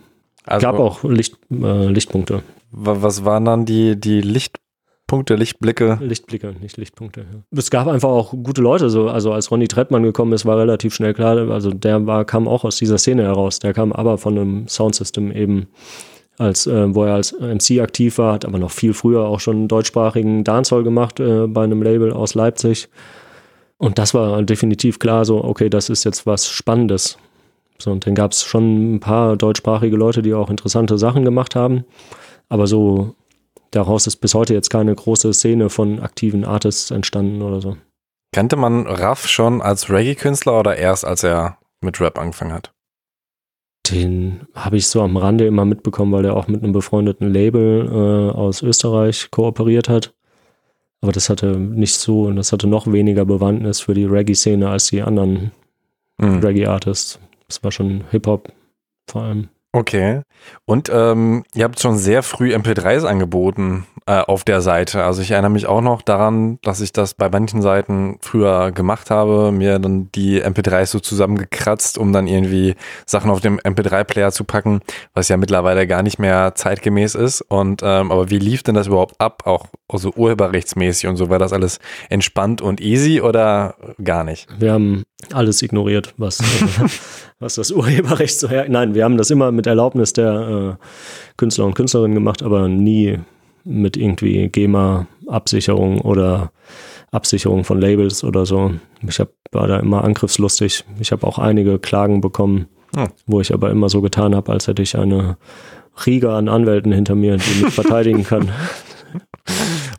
Also, 0.49 0.65
gab 0.65 0.79
auch 0.79 1.03
Licht, 1.03 1.37
äh, 1.51 1.85
Lichtpunkte. 1.87 2.41
Was 2.71 3.23
waren 3.23 3.45
dann 3.45 3.65
die, 3.65 3.99
die 3.99 4.21
Lichtpunkte, 4.21 5.35
Lichtblicke? 5.35 5.99
Lichtblicke, 6.01 6.55
nicht 6.59 6.77
Lichtpunkte. 6.77 7.21
Ja. 7.21 7.57
Es 7.57 7.69
gab 7.69 7.87
einfach 7.87 8.09
auch 8.09 8.31
gute 8.31 8.61
Leute. 8.61 8.89
So, 8.89 9.09
also 9.09 9.31
als 9.31 9.51
Ronny 9.51 9.67
Trettmann 9.67 10.01
gekommen 10.01 10.33
ist, 10.33 10.47
war 10.47 10.57
relativ 10.57 10.95
schnell 10.95 11.13
klar, 11.13 11.37
also 11.51 11.69
der 11.71 12.07
war, 12.07 12.25
kam 12.25 12.47
auch 12.47 12.63
aus 12.63 12.77
dieser 12.77 12.97
Szene 12.97 13.23
heraus. 13.23 13.59
Der 13.59 13.73
kam 13.73 13.93
aber 13.93 14.17
von 14.17 14.37
einem 14.37 14.67
Soundsystem 14.67 15.31
eben, 15.31 15.67
als, 16.39 16.65
äh, 16.65 16.95
wo 16.95 17.03
er 17.03 17.13
als 17.13 17.31
MC 17.39 17.79
aktiv 17.79 18.17
war, 18.17 18.33
hat 18.33 18.45
aber 18.45 18.57
noch 18.57 18.71
viel 18.71 18.93
früher 18.93 19.25
auch 19.25 19.39
schon 19.39 19.57
einen 19.57 19.67
deutschsprachigen 19.67 20.43
Dancehall 20.43 20.83
gemacht 20.83 21.19
äh, 21.19 21.45
bei 21.45 21.63
einem 21.63 21.83
Label 21.83 22.11
aus 22.11 22.33
Leipzig. 22.33 22.89
Und 23.77 23.99
das 23.99 24.15
war 24.15 24.41
definitiv 24.41 24.97
klar, 24.97 25.25
so, 25.25 25.43
okay, 25.43 25.69
das 25.69 25.89
ist 25.89 26.05
jetzt 26.05 26.25
was 26.25 26.49
Spannendes. 26.49 27.19
So, 27.81 27.91
und 27.91 28.05
dann 28.05 28.15
gab 28.15 28.31
es 28.31 28.43
schon 28.43 28.95
ein 28.95 28.99
paar 28.99 29.37
deutschsprachige 29.37 29.95
Leute, 29.95 30.21
die 30.21 30.33
auch 30.33 30.49
interessante 30.49 30.97
Sachen 30.97 31.23
gemacht 31.23 31.55
haben. 31.55 31.85
Aber 32.49 32.67
so, 32.67 33.15
daraus 33.71 34.07
ist 34.07 34.17
bis 34.17 34.33
heute 34.33 34.53
jetzt 34.53 34.69
keine 34.69 34.93
große 34.93 35.33
Szene 35.33 35.69
von 35.69 35.99
aktiven 35.99 36.43
Artists 36.43 36.91
entstanden 36.91 37.41
oder 37.41 37.61
so. 37.61 37.77
Kannte 38.31 38.57
man 38.57 38.85
Raff 38.85 39.27
schon 39.27 39.61
als 39.61 39.89
Reggae-Künstler 39.89 40.59
oder 40.59 40.77
erst 40.77 41.05
als 41.05 41.23
er 41.23 41.57
mit 41.81 41.99
Rap 41.99 42.19
angefangen 42.19 42.53
hat? 42.53 42.73
Den 43.89 44.41
habe 44.53 44.77
ich 44.77 44.87
so 44.87 45.01
am 45.01 45.17
Rande 45.17 45.47
immer 45.47 45.65
mitbekommen, 45.65 46.11
weil 46.11 46.25
er 46.25 46.35
auch 46.35 46.47
mit 46.47 46.61
einem 46.61 46.73
befreundeten 46.73 47.31
Label 47.31 47.87
äh, 47.87 48.37
aus 48.37 48.61
Österreich 48.61 49.31
kooperiert 49.31 49.89
hat. 49.89 50.13
Aber 51.01 51.11
das 51.11 51.29
hatte 51.29 51.57
nicht 51.57 51.95
so, 51.95 52.29
das 52.31 52.51
hatte 52.51 52.67
noch 52.67 52.91
weniger 52.91 53.25
Bewandtnis 53.25 53.79
für 53.79 53.93
die 53.93 54.05
Reggae-Szene 54.05 54.69
als 54.69 54.87
die 54.87 55.01
anderen 55.01 55.51
mhm. 56.17 56.39
Reggae-Artists. 56.39 57.19
Das 57.49 57.61
war 57.63 57.71
schon 57.71 58.05
Hip-Hop 58.11 58.53
vor 59.09 59.23
allem. 59.23 59.49
Okay. 59.71 60.21
Und 60.65 60.89
ähm, 60.91 61.43
ihr 61.53 61.65
habt 61.65 61.79
schon 61.79 61.97
sehr 61.97 62.23
früh 62.23 62.55
MP3s 62.55 63.03
angeboten 63.05 63.85
äh, 64.07 64.21
auf 64.21 64.43
der 64.43 64.61
Seite. 64.61 65.03
Also 65.03 65.21
ich 65.21 65.29
erinnere 65.29 65.51
mich 65.51 65.67
auch 65.67 65.81
noch 65.81 66.01
daran, 66.01 66.57
dass 66.63 66.81
ich 66.81 66.91
das 66.91 67.13
bei 67.13 67.29
manchen 67.29 67.61
Seiten 67.61 68.17
früher 68.21 68.71
gemacht 68.71 69.11
habe, 69.11 69.51
mir 69.51 69.77
dann 69.77 70.11
die 70.15 70.43
MP3s 70.43 70.87
so 70.87 70.99
zusammengekratzt, 70.99 71.99
um 71.99 72.13
dann 72.13 72.25
irgendwie 72.25 72.73
Sachen 73.05 73.29
auf 73.29 73.41
dem 73.41 73.59
MP3-Player 73.59 74.31
zu 74.31 74.43
packen, 74.43 74.79
was 75.13 75.29
ja 75.29 75.37
mittlerweile 75.37 75.85
gar 75.85 76.01
nicht 76.01 76.17
mehr 76.17 76.55
zeitgemäß 76.55 77.13
ist. 77.13 77.41
Und 77.41 77.81
ähm, 77.83 78.11
aber 78.11 78.31
wie 78.31 78.39
lief 78.39 78.63
denn 78.63 78.73
das 78.73 78.87
überhaupt 78.87 79.21
ab? 79.21 79.43
Auch 79.45 79.67
so 79.93 80.11
urheberrechtsmäßig 80.15 81.07
und 81.07 81.17
so, 81.17 81.29
war 81.29 81.37
das 81.37 81.53
alles 81.53 81.77
entspannt 82.09 82.63
und 82.63 82.81
easy 82.81 83.21
oder 83.21 83.75
gar 84.03 84.23
nicht? 84.23 84.47
Wir 84.57 84.73
haben 84.73 85.03
alles 85.33 85.61
ignoriert, 85.61 86.13
was, 86.17 86.39
was 87.39 87.55
das 87.55 87.71
Urheberrecht 87.71 88.39
so 88.39 88.49
her. 88.49 88.65
Nein, 88.69 88.95
wir 88.95 89.03
haben 89.03 89.17
das 89.17 89.29
immer 89.29 89.51
mit 89.51 89.67
Erlaubnis 89.67 90.13
der 90.13 90.77
äh, 90.79 90.85
Künstler 91.37 91.65
und 91.65 91.75
Künstlerinnen 91.75 92.15
gemacht, 92.15 92.43
aber 92.43 92.67
nie 92.67 93.19
mit 93.63 93.97
irgendwie 93.97 94.47
GEMA-Absicherung 94.47 96.01
oder 96.01 96.51
Absicherung 97.11 97.63
von 97.63 97.79
Labels 97.79 98.23
oder 98.23 98.45
so. 98.45 98.73
Ich 99.07 99.19
hab, 99.19 99.29
war 99.51 99.67
da 99.67 99.79
immer 99.79 100.03
angriffslustig. 100.03 100.85
Ich 100.99 101.11
habe 101.11 101.25
auch 101.27 101.39
einige 101.39 101.79
Klagen 101.79 102.21
bekommen, 102.21 102.67
hm. 102.95 103.07
wo 103.25 103.41
ich 103.41 103.53
aber 103.53 103.69
immer 103.71 103.89
so 103.89 104.01
getan 104.01 104.35
habe, 104.35 104.51
als 104.51 104.67
hätte 104.67 104.81
ich 104.81 104.97
eine 104.97 105.37
Riege 106.05 106.31
an 106.31 106.47
Anwälten 106.47 106.91
hinter 106.91 107.15
mir, 107.15 107.37
die 107.37 107.63
mich 107.63 107.73
verteidigen 107.73 108.23
kann. 108.23 108.49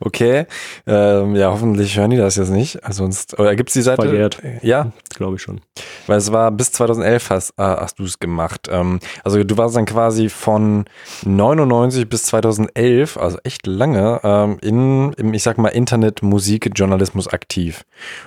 Okay. 0.02 0.46
Ähm, 0.86 1.36
ja, 1.36 1.50
hoffentlich 1.50 1.96
hören 1.98 2.10
die 2.10 2.16
das 2.16 2.36
jetzt 2.36 2.50
nicht. 2.50 2.82
Also 2.84 3.04
sonst, 3.04 3.38
oder 3.38 3.54
gibt 3.54 3.68
es 3.68 3.74
die 3.74 3.82
Seite? 3.82 4.08
Verjährt. 4.08 4.40
Ja. 4.62 4.92
Glaube 5.14 5.36
ich 5.36 5.42
schon. 5.42 5.60
Weil 6.06 6.16
es 6.16 6.32
war 6.32 6.50
bis 6.50 6.72
2011 6.72 7.30
hast, 7.30 7.50
äh, 7.58 7.62
hast 7.62 7.98
du 7.98 8.04
es 8.04 8.18
gemacht. 8.18 8.68
Ähm, 8.70 9.00
also 9.24 9.44
du 9.44 9.58
warst 9.58 9.76
dann 9.76 9.84
quasi 9.84 10.30
von 10.30 10.86
99 11.24 12.08
bis 12.08 12.22
2011, 12.24 13.18
also 13.18 13.38
echt 13.44 13.66
lange, 13.66 14.20
ähm, 14.24 14.58
in, 14.62 15.12
im, 15.12 15.34
ich 15.34 15.42
sag 15.42 15.58
mal, 15.58 15.68
Internet, 15.68 16.22
Musik, 16.22 16.70
Journalismus 16.74 17.28
aktiv. 17.28 17.84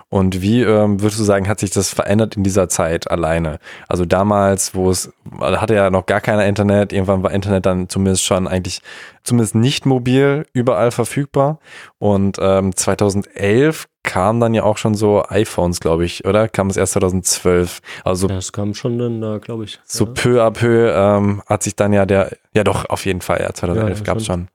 Und 0.09 0.41
wie 0.41 0.61
ähm, 0.61 1.01
würdest 1.01 1.19
du 1.19 1.23
sagen, 1.23 1.47
hat 1.47 1.59
sich 1.59 1.71
das 1.71 1.89
verändert 1.89 2.37
in 2.37 2.43
dieser 2.43 2.69
Zeit 2.69 3.09
alleine? 3.09 3.57
Also 3.87 4.05
damals, 4.05 4.75
wo 4.75 4.91
es, 4.91 5.11
hatte 5.41 5.73
ja 5.73 5.89
noch 5.89 6.05
gar 6.05 6.21
keiner 6.21 6.45
Internet, 6.45 6.93
irgendwann 6.93 7.23
war 7.23 7.31
Internet 7.31 7.65
dann 7.65 7.89
zumindest 7.89 8.23
schon 8.23 8.47
eigentlich 8.47 8.81
zumindest 9.23 9.55
nicht 9.55 9.85
mobil 9.85 10.45
überall 10.53 10.91
verfügbar. 10.91 11.59
Und 11.99 12.37
ähm, 12.39 12.75
2011 12.75 13.87
kam 14.03 14.39
dann 14.39 14.53
ja 14.53 14.63
auch 14.63 14.77
schon 14.77 14.95
so 14.95 15.23
iPhones, 15.27 15.79
glaube 15.79 16.05
ich, 16.05 16.25
oder? 16.25 16.47
Kam 16.49 16.69
es 16.69 16.77
erst 16.77 16.93
2012. 16.93 17.79
Also 18.03 18.27
ja, 18.27 18.37
es 18.37 18.51
kam 18.51 18.73
schon 18.73 18.97
dann 18.97 19.21
da, 19.21 19.37
glaube 19.37 19.63
ich. 19.63 19.79
So 19.85 20.05
ja. 20.05 20.11
peu 20.11 20.43
à 20.43 20.51
peu 20.51 20.93
ähm, 20.93 21.41
hat 21.47 21.63
sich 21.63 21.75
dann 21.75 21.93
ja 21.93 22.05
der, 22.05 22.31
ja 22.53 22.63
doch, 22.63 22.85
auf 22.89 23.05
jeden 23.05 23.21
Fall, 23.21 23.41
ja, 23.41 23.53
2011 23.53 23.99
ja, 23.99 24.03
gab 24.03 24.17
es 24.17 24.25
schon. 24.25 24.49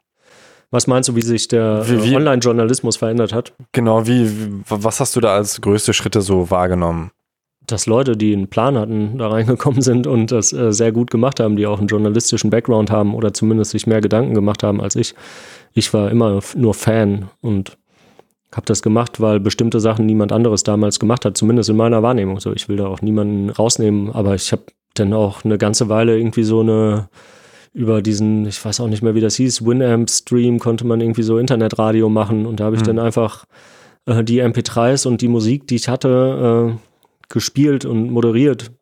Was 0.70 0.86
meinst 0.86 1.08
du, 1.08 1.16
wie 1.16 1.22
sich 1.22 1.48
der 1.48 1.82
äh, 1.88 2.14
Online-Journalismus 2.14 2.98
verändert 2.98 3.32
hat? 3.32 3.54
Genau, 3.72 4.06
wie, 4.06 4.30
was 4.68 5.00
hast 5.00 5.16
du 5.16 5.20
da 5.20 5.34
als 5.34 5.62
größte 5.62 5.94
Schritte 5.94 6.20
so 6.20 6.50
wahrgenommen? 6.50 7.10
Dass 7.70 7.86
Leute, 7.86 8.16
die 8.16 8.32
einen 8.32 8.48
Plan 8.48 8.76
hatten, 8.76 9.18
da 9.18 9.28
reingekommen 9.28 9.82
sind 9.82 10.06
und 10.06 10.32
das 10.32 10.52
äh, 10.52 10.72
sehr 10.72 10.92
gut 10.92 11.10
gemacht 11.10 11.40
haben, 11.40 11.56
die 11.56 11.66
auch 11.66 11.78
einen 11.78 11.88
journalistischen 11.88 12.50
Background 12.50 12.90
haben 12.90 13.14
oder 13.14 13.32
zumindest 13.32 13.70
sich 13.72 13.86
mehr 13.86 14.00
Gedanken 14.00 14.34
gemacht 14.34 14.62
haben 14.62 14.80
als 14.80 14.96
ich. 14.96 15.14
Ich 15.74 15.92
war 15.94 16.10
immer 16.10 16.40
nur 16.56 16.74
Fan 16.74 17.28
und 17.40 17.76
habe 18.54 18.66
das 18.66 18.82
gemacht, 18.82 19.20
weil 19.20 19.40
bestimmte 19.40 19.78
Sachen 19.78 20.06
niemand 20.06 20.32
anderes 20.32 20.62
damals 20.62 20.98
gemacht 20.98 21.24
hat, 21.24 21.36
zumindest 21.36 21.68
in 21.68 21.76
meiner 21.76 22.02
Wahrnehmung. 22.02 22.40
So, 22.40 22.52
ich 22.52 22.68
will 22.68 22.76
da 22.76 22.86
auch 22.86 23.02
niemanden 23.02 23.50
rausnehmen, 23.50 24.10
aber 24.10 24.34
ich 24.34 24.52
habe 24.52 24.62
dann 24.94 25.12
auch 25.12 25.44
eine 25.44 25.58
ganze 25.58 25.88
Weile 25.88 26.18
irgendwie 26.18 26.44
so 26.44 26.60
eine 26.60 27.08
über 27.74 28.00
diesen, 28.02 28.46
ich 28.46 28.64
weiß 28.64 28.80
auch 28.80 28.88
nicht 28.88 29.02
mehr, 29.02 29.14
wie 29.14 29.20
das 29.20 29.36
hieß, 29.36 29.64
Winamp-Stream 29.64 30.58
konnte 30.58 30.86
man 30.86 31.00
irgendwie 31.00 31.22
so 31.22 31.38
Internetradio 31.38 32.08
machen 32.08 32.46
und 32.46 32.60
da 32.60 32.64
habe 32.64 32.76
ich 32.76 32.82
mhm. 32.82 32.86
dann 32.86 32.98
einfach 32.98 33.44
äh, 34.06 34.24
die 34.24 34.42
MP3s 34.42 35.06
und 35.06 35.20
die 35.20 35.28
Musik, 35.28 35.66
die 35.68 35.76
ich 35.76 35.88
hatte, 35.88 36.74
äh, 36.74 36.87
gespielt 37.28 37.84
und 37.84 38.10
moderiert. 38.10 38.72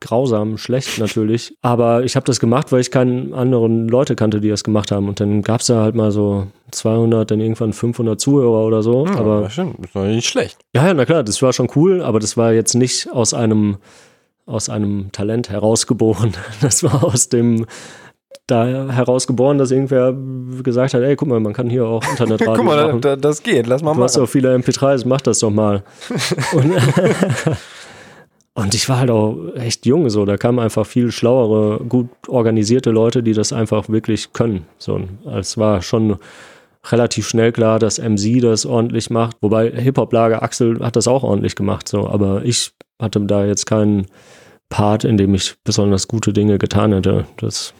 Grausam, 0.00 0.58
schlecht 0.58 0.98
natürlich. 0.98 1.56
Aber 1.62 2.04
ich 2.04 2.14
habe 2.14 2.26
das 2.26 2.40
gemacht, 2.40 2.72
weil 2.72 2.80
ich 2.80 2.90
keine 2.90 3.34
anderen 3.34 3.88
Leute 3.88 4.16
kannte, 4.16 4.40
die 4.40 4.50
das 4.50 4.62
gemacht 4.62 4.90
haben. 4.90 5.08
Und 5.08 5.20
dann 5.20 5.42
gab 5.42 5.60
es 5.62 5.68
da 5.68 5.82
halt 5.82 5.94
mal 5.94 6.10
so 6.10 6.46
200, 6.72 7.30
dann 7.30 7.40
irgendwann 7.40 7.72
500 7.72 8.20
Zuhörer 8.20 8.66
oder 8.66 8.82
so. 8.82 9.06
Ja, 9.06 9.14
aber 9.16 9.42
das 9.42 9.94
war 9.94 10.04
nicht 10.04 10.28
schlecht. 10.28 10.58
Ja, 10.74 10.86
ja, 10.86 10.92
na 10.92 11.06
klar, 11.06 11.22
das 11.22 11.40
war 11.40 11.54
schon 11.54 11.70
cool, 11.74 12.02
aber 12.02 12.20
das 12.20 12.36
war 12.36 12.52
jetzt 12.52 12.74
nicht 12.74 13.10
aus 13.10 13.32
einem, 13.32 13.78
aus 14.44 14.68
einem 14.68 15.10
Talent 15.12 15.48
herausgeboren. 15.48 16.34
Das 16.60 16.82
war 16.82 17.02
aus 17.02 17.30
dem 17.30 17.64
da 18.48 18.90
herausgeboren, 18.90 19.58
dass 19.58 19.70
irgendwer 19.70 20.14
gesagt 20.64 20.94
hat, 20.94 21.02
ey, 21.02 21.14
guck 21.16 21.28
mal, 21.28 21.38
man 21.38 21.52
kann 21.52 21.68
hier 21.70 21.86
auch 21.86 22.02
Internetradio 22.10 22.54
Guck 22.56 22.64
mal, 22.64 22.86
machen. 22.86 23.00
da, 23.00 23.14
das 23.16 23.42
geht, 23.42 23.66
lass 23.66 23.82
mal 23.82 23.94
Du 23.94 24.02
hast 24.02 24.16
machen. 24.16 24.24
auch 24.24 24.28
viele 24.28 24.54
MP3s, 24.56 25.06
mach 25.06 25.20
das 25.20 25.38
doch 25.40 25.50
mal. 25.50 25.84
und, 26.52 26.72
und 28.54 28.74
ich 28.74 28.88
war 28.88 29.00
halt 29.00 29.10
auch 29.10 29.36
echt 29.54 29.86
jung, 29.86 30.08
so. 30.10 30.24
Da 30.24 30.36
kamen 30.36 30.58
einfach 30.58 30.86
viel 30.86 31.12
schlauere, 31.12 31.84
gut 31.84 32.08
organisierte 32.26 32.90
Leute, 32.90 33.22
die 33.22 33.34
das 33.34 33.52
einfach 33.52 33.88
wirklich 33.88 34.32
können. 34.32 34.66
So, 34.78 35.00
es 35.30 35.58
war 35.58 35.82
schon 35.82 36.16
relativ 36.90 37.28
schnell 37.28 37.52
klar, 37.52 37.78
dass 37.78 37.98
MC 37.98 38.40
das 38.40 38.64
ordentlich 38.64 39.10
macht. 39.10 39.36
Wobei 39.42 39.70
Hip-Hop-Lager 39.70 40.42
Axel 40.42 40.80
hat 40.80 40.96
das 40.96 41.06
auch 41.06 41.22
ordentlich 41.22 41.54
gemacht, 41.54 41.86
so. 41.86 42.08
Aber 42.08 42.44
ich 42.44 42.72
hatte 43.00 43.20
da 43.20 43.44
jetzt 43.44 43.66
keinen 43.66 44.06
Part, 44.70 45.04
in 45.04 45.16
dem 45.16 45.34
ich 45.34 45.54
besonders 45.64 46.08
gute 46.08 46.32
Dinge 46.32 46.58
getan 46.58 46.92
hätte. 46.92 47.26
Das 47.38 47.74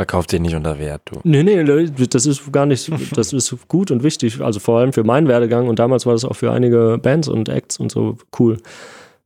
Verkauft 0.00 0.32
dir 0.32 0.40
nicht 0.40 0.54
unter 0.54 0.78
Wert, 0.78 1.02
du. 1.04 1.20
Nee, 1.24 1.42
nee, 1.42 1.62
das 2.08 2.24
ist 2.24 2.50
gar 2.52 2.64
nicht, 2.64 2.90
das 3.14 3.34
ist 3.34 3.54
gut 3.68 3.90
und 3.90 4.02
wichtig. 4.02 4.40
Also 4.40 4.58
vor 4.58 4.78
allem 4.78 4.94
für 4.94 5.04
meinen 5.04 5.28
Werdegang 5.28 5.68
und 5.68 5.78
damals 5.78 6.06
war 6.06 6.14
das 6.14 6.24
auch 6.24 6.36
für 6.36 6.50
einige 6.52 6.98
Bands 7.02 7.28
und 7.28 7.50
Acts 7.50 7.78
und 7.78 7.92
so 7.92 8.16
cool. 8.38 8.56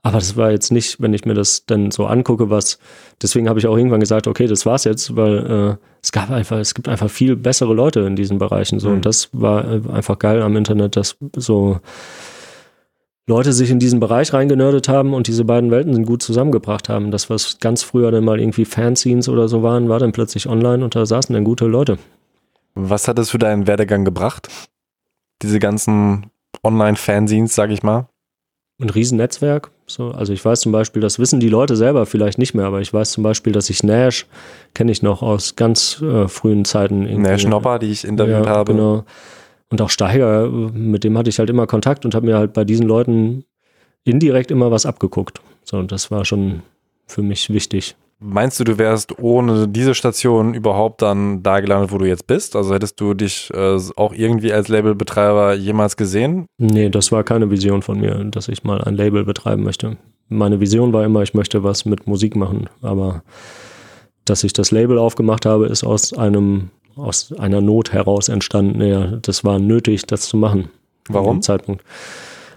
Aber 0.02 0.18
das 0.18 0.36
war 0.36 0.50
jetzt 0.50 0.72
nicht, 0.72 1.00
wenn 1.00 1.14
ich 1.14 1.24
mir 1.26 1.34
das 1.34 1.64
dann 1.64 1.92
so 1.92 2.06
angucke, 2.06 2.50
was, 2.50 2.80
deswegen 3.22 3.48
habe 3.48 3.60
ich 3.60 3.68
auch 3.68 3.76
irgendwann 3.76 4.00
gesagt, 4.00 4.26
okay, 4.26 4.48
das 4.48 4.66
war's 4.66 4.82
jetzt, 4.82 5.14
weil 5.14 5.78
äh, 5.78 5.84
es 6.02 6.10
gab 6.10 6.28
einfach, 6.30 6.58
es 6.58 6.74
gibt 6.74 6.88
einfach 6.88 7.08
viel 7.08 7.36
bessere 7.36 7.72
Leute 7.72 8.00
in 8.00 8.16
diesen 8.16 8.38
Bereichen 8.38 8.80
so 8.80 8.88
Mhm. 8.88 8.94
und 8.96 9.06
das 9.06 9.28
war 9.32 9.64
äh, 9.64 9.80
einfach 9.92 10.18
geil 10.18 10.42
am 10.42 10.56
Internet, 10.56 10.96
dass 10.96 11.16
so 11.36 11.78
Leute 13.26 13.54
sich 13.54 13.70
in 13.70 13.78
diesen 13.78 14.00
Bereich 14.00 14.34
reingenördet 14.34 14.88
haben 14.88 15.14
und 15.14 15.28
diese 15.28 15.44
beiden 15.44 15.70
Welten 15.70 16.04
gut 16.04 16.22
zusammengebracht 16.22 16.90
haben. 16.90 17.10
Das, 17.10 17.30
was 17.30 17.58
ganz 17.58 17.82
früher 17.82 18.10
dann 18.10 18.24
mal 18.24 18.38
irgendwie 18.38 18.66
Fanscenes 18.66 19.30
oder 19.30 19.48
so 19.48 19.62
waren, 19.62 19.88
war 19.88 19.98
dann 19.98 20.12
plötzlich 20.12 20.46
online 20.46 20.84
und 20.84 20.94
da 20.94 21.06
saßen 21.06 21.32
dann 21.32 21.44
gute 21.44 21.66
Leute. 21.66 21.98
Was 22.74 23.08
hat 23.08 23.18
es 23.18 23.30
für 23.30 23.38
deinen 23.38 23.66
Werdegang 23.66 24.04
gebracht? 24.04 24.48
Diese 25.40 25.58
ganzen 25.58 26.26
Online-Fanzines, 26.62 27.54
sag 27.54 27.70
ich 27.70 27.82
mal. 27.82 28.08
ein 28.80 28.90
Riesennetzwerk. 28.90 29.70
So, 29.86 30.10
also 30.10 30.32
ich 30.32 30.44
weiß 30.44 30.60
zum 30.60 30.72
Beispiel, 30.72 31.00
das 31.00 31.18
wissen 31.18 31.40
die 31.40 31.48
Leute 31.48 31.76
selber 31.76 32.06
vielleicht 32.06 32.38
nicht 32.38 32.54
mehr, 32.54 32.66
aber 32.66 32.80
ich 32.80 32.92
weiß 32.92 33.12
zum 33.12 33.22
Beispiel, 33.22 33.52
dass 33.52 33.70
ich 33.70 33.82
Nash 33.82 34.26
kenne 34.74 34.92
ich 34.92 35.02
noch 35.02 35.22
aus 35.22 35.56
ganz 35.56 36.00
äh, 36.02 36.26
frühen 36.28 36.64
Zeiten. 36.64 37.22
Nash 37.22 37.46
Nopper, 37.46 37.78
die 37.78 37.90
ich 37.90 38.04
interviewt 38.04 38.46
ja, 38.46 38.50
habe. 38.50 38.72
Genau. 38.72 39.04
Und 39.74 39.82
auch 39.82 39.90
Steiger, 39.90 40.48
mit 40.48 41.02
dem 41.02 41.18
hatte 41.18 41.28
ich 41.28 41.40
halt 41.40 41.50
immer 41.50 41.66
Kontakt 41.66 42.04
und 42.04 42.14
habe 42.14 42.26
mir 42.26 42.38
halt 42.38 42.52
bei 42.52 42.64
diesen 42.64 42.86
Leuten 42.86 43.42
indirekt 44.04 44.52
immer 44.52 44.70
was 44.70 44.86
abgeguckt. 44.86 45.40
So, 45.64 45.78
und 45.78 45.90
das 45.90 46.12
war 46.12 46.24
schon 46.24 46.62
für 47.08 47.22
mich 47.22 47.50
wichtig. 47.50 47.96
Meinst 48.20 48.60
du, 48.60 48.62
du 48.62 48.78
wärst 48.78 49.18
ohne 49.18 49.66
diese 49.66 49.96
Station 49.96 50.54
überhaupt 50.54 51.02
dann 51.02 51.42
da 51.42 51.58
gelandet, 51.58 51.90
wo 51.90 51.98
du 51.98 52.04
jetzt 52.04 52.28
bist? 52.28 52.54
Also 52.54 52.72
hättest 52.72 53.00
du 53.00 53.14
dich 53.14 53.50
äh, 53.52 53.76
auch 53.96 54.12
irgendwie 54.14 54.52
als 54.52 54.68
Labelbetreiber 54.68 55.54
jemals 55.54 55.96
gesehen? 55.96 56.46
Nee, 56.56 56.88
das 56.88 57.10
war 57.10 57.24
keine 57.24 57.50
Vision 57.50 57.82
von 57.82 57.98
mir, 57.98 58.14
dass 58.26 58.46
ich 58.46 58.62
mal 58.62 58.80
ein 58.80 58.94
Label 58.94 59.24
betreiben 59.24 59.64
möchte. 59.64 59.96
Meine 60.28 60.60
Vision 60.60 60.92
war 60.92 61.04
immer, 61.04 61.22
ich 61.22 61.34
möchte 61.34 61.64
was 61.64 61.84
mit 61.84 62.06
Musik 62.06 62.36
machen, 62.36 62.68
aber 62.80 63.24
dass 64.24 64.44
ich 64.44 64.52
das 64.52 64.70
Label 64.70 64.98
aufgemacht 64.98 65.44
habe, 65.46 65.66
ist 65.66 65.82
aus 65.82 66.12
einem 66.12 66.70
aus 66.96 67.32
einer 67.38 67.60
Not 67.60 67.92
heraus 67.92 68.28
entstanden. 68.28 68.80
Ja, 68.82 69.06
das 69.22 69.44
war 69.44 69.58
nötig, 69.58 70.06
das 70.06 70.22
zu 70.22 70.36
machen. 70.36 70.68
Warum? 71.08 71.42
Zeitpunkt. 71.42 71.84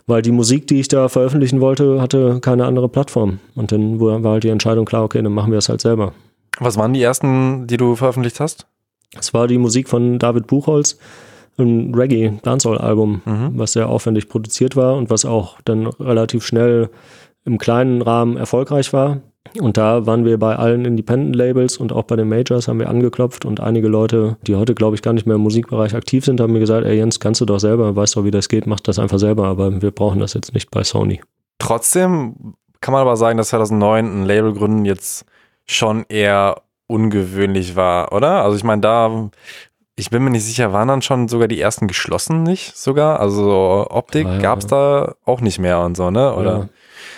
Weil 0.06 0.22
die 0.22 0.32
Musik, 0.32 0.68
die 0.68 0.80
ich 0.80 0.88
da 0.88 1.10
veröffentlichen 1.10 1.60
wollte, 1.60 2.02
hatte 2.02 2.40
keine 2.40 2.66
andere 2.66 2.88
Plattform. 2.88 3.40
Und 3.56 3.72
dann 3.74 4.00
war 4.00 4.24
halt 4.24 4.44
die 4.44 4.50
Entscheidung 4.50 4.86
klar, 4.86 5.04
okay, 5.04 5.22
dann 5.22 5.34
machen 5.34 5.52
wir 5.52 5.58
es 5.58 5.68
halt 5.68 5.82
selber. 5.82 6.14
Was 6.60 6.78
waren 6.78 6.94
die 6.94 7.02
ersten, 7.02 7.68
die 7.68 7.78
du 7.78 7.96
veröffentlicht 7.96 8.40
hast? 8.40 8.68
Es 9.20 9.34
war 9.34 9.48
die 9.48 9.58
Musik 9.58 9.90
von 9.90 10.18
David 10.18 10.48
Buchholz, 10.48 10.98
ein 11.58 11.94
Reggae-Dancehall-Album, 11.94 13.22
Mhm. 13.26 13.52
was 13.56 13.74
sehr 13.74 13.90
aufwendig 13.90 14.30
produziert 14.30 14.76
war 14.76 14.96
und 14.96 15.10
was 15.10 15.26
auch 15.26 15.58
dann 15.66 15.88
relativ 15.88 16.46
schnell 16.46 16.90
im 17.46 17.58
kleinen 17.58 18.02
Rahmen 18.02 18.38
erfolgreich 18.38 18.94
war. 18.94 19.22
Und 19.60 19.78
da 19.78 20.06
waren 20.06 20.26
wir 20.26 20.38
bei 20.38 20.56
allen 20.56 20.86
Independent-Labels 20.86 21.78
und 21.78 21.92
auch 21.92 22.04
bei 22.04 22.16
den 22.16 22.30
Majors 22.30 22.68
haben 22.68 22.80
wir 22.80 22.90
angeklopft 22.90 23.46
und 23.46 23.60
einige 23.60 23.88
Leute, 23.88 24.38
die 24.46 24.56
heute 24.56 24.76
glaube 24.76 24.96
ich 24.96 25.02
gar 25.02 25.14
nicht 25.14 25.26
mehr 25.26 25.36
im 25.36 25.42
Musikbereich 25.42 25.96
aktiv 25.96 26.26
sind, 26.26 26.40
haben 26.40 26.54
mir 26.54 26.60
gesagt, 26.60 26.86
ey 26.86 26.98
Jens, 26.98 27.20
kannst 27.20 27.42
du 27.42 27.46
doch 27.46 27.60
selber, 27.60 27.96
weißt 27.96 28.16
doch 28.16 28.24
wie 28.24 28.32
das 28.32 28.50
geht, 28.50 28.68
mach 28.68 28.80
das 28.80 29.00
einfach 29.00 29.20
selber, 29.20 29.46
aber 29.48 29.82
wir 29.82 29.92
brauchen 29.92 30.20
das 30.20 30.34
jetzt 30.34 30.54
nicht 30.54 30.72
bei 30.72 30.84
Sony. 30.84 31.22
Trotzdem 31.60 32.56
kann 32.82 32.92
man 32.92 33.02
aber 33.02 33.18
sagen, 33.18 33.38
dass 33.38 33.50
2009 33.50 34.22
ein 34.22 34.26
Label 34.26 34.54
gründen 34.54 34.86
jetzt 34.86 35.26
schon 35.66 36.06
eher 36.10 36.62
ungewöhnlich 36.88 37.76
war, 37.76 38.14
oder? 38.14 38.44
Also 38.44 38.56
ich 38.56 38.64
meine, 38.64 38.82
da, 38.82 39.30
ich 39.96 40.10
bin 40.10 40.24
mir 40.24 40.30
nicht 40.30 40.46
sicher, 40.46 40.72
waren 40.74 40.88
dann 40.88 41.02
schon 41.02 41.28
sogar 41.28 41.48
die 41.48 41.60
ersten 41.60 41.88
geschlossen 41.88 42.44
nicht 42.44 42.78
sogar? 42.78 43.20
Also 43.20 43.88
Optik 43.90 44.26
Ja, 44.26 44.34
ja, 44.36 44.40
gab's 44.40 44.66
ja. 44.66 44.70
da 44.70 45.16
auch 45.26 45.42
nicht 45.42 45.60
mehr 45.60 45.82
und 45.82 45.98
so, 45.98 46.12
ne? 46.12 46.34
Oder. 46.36 46.70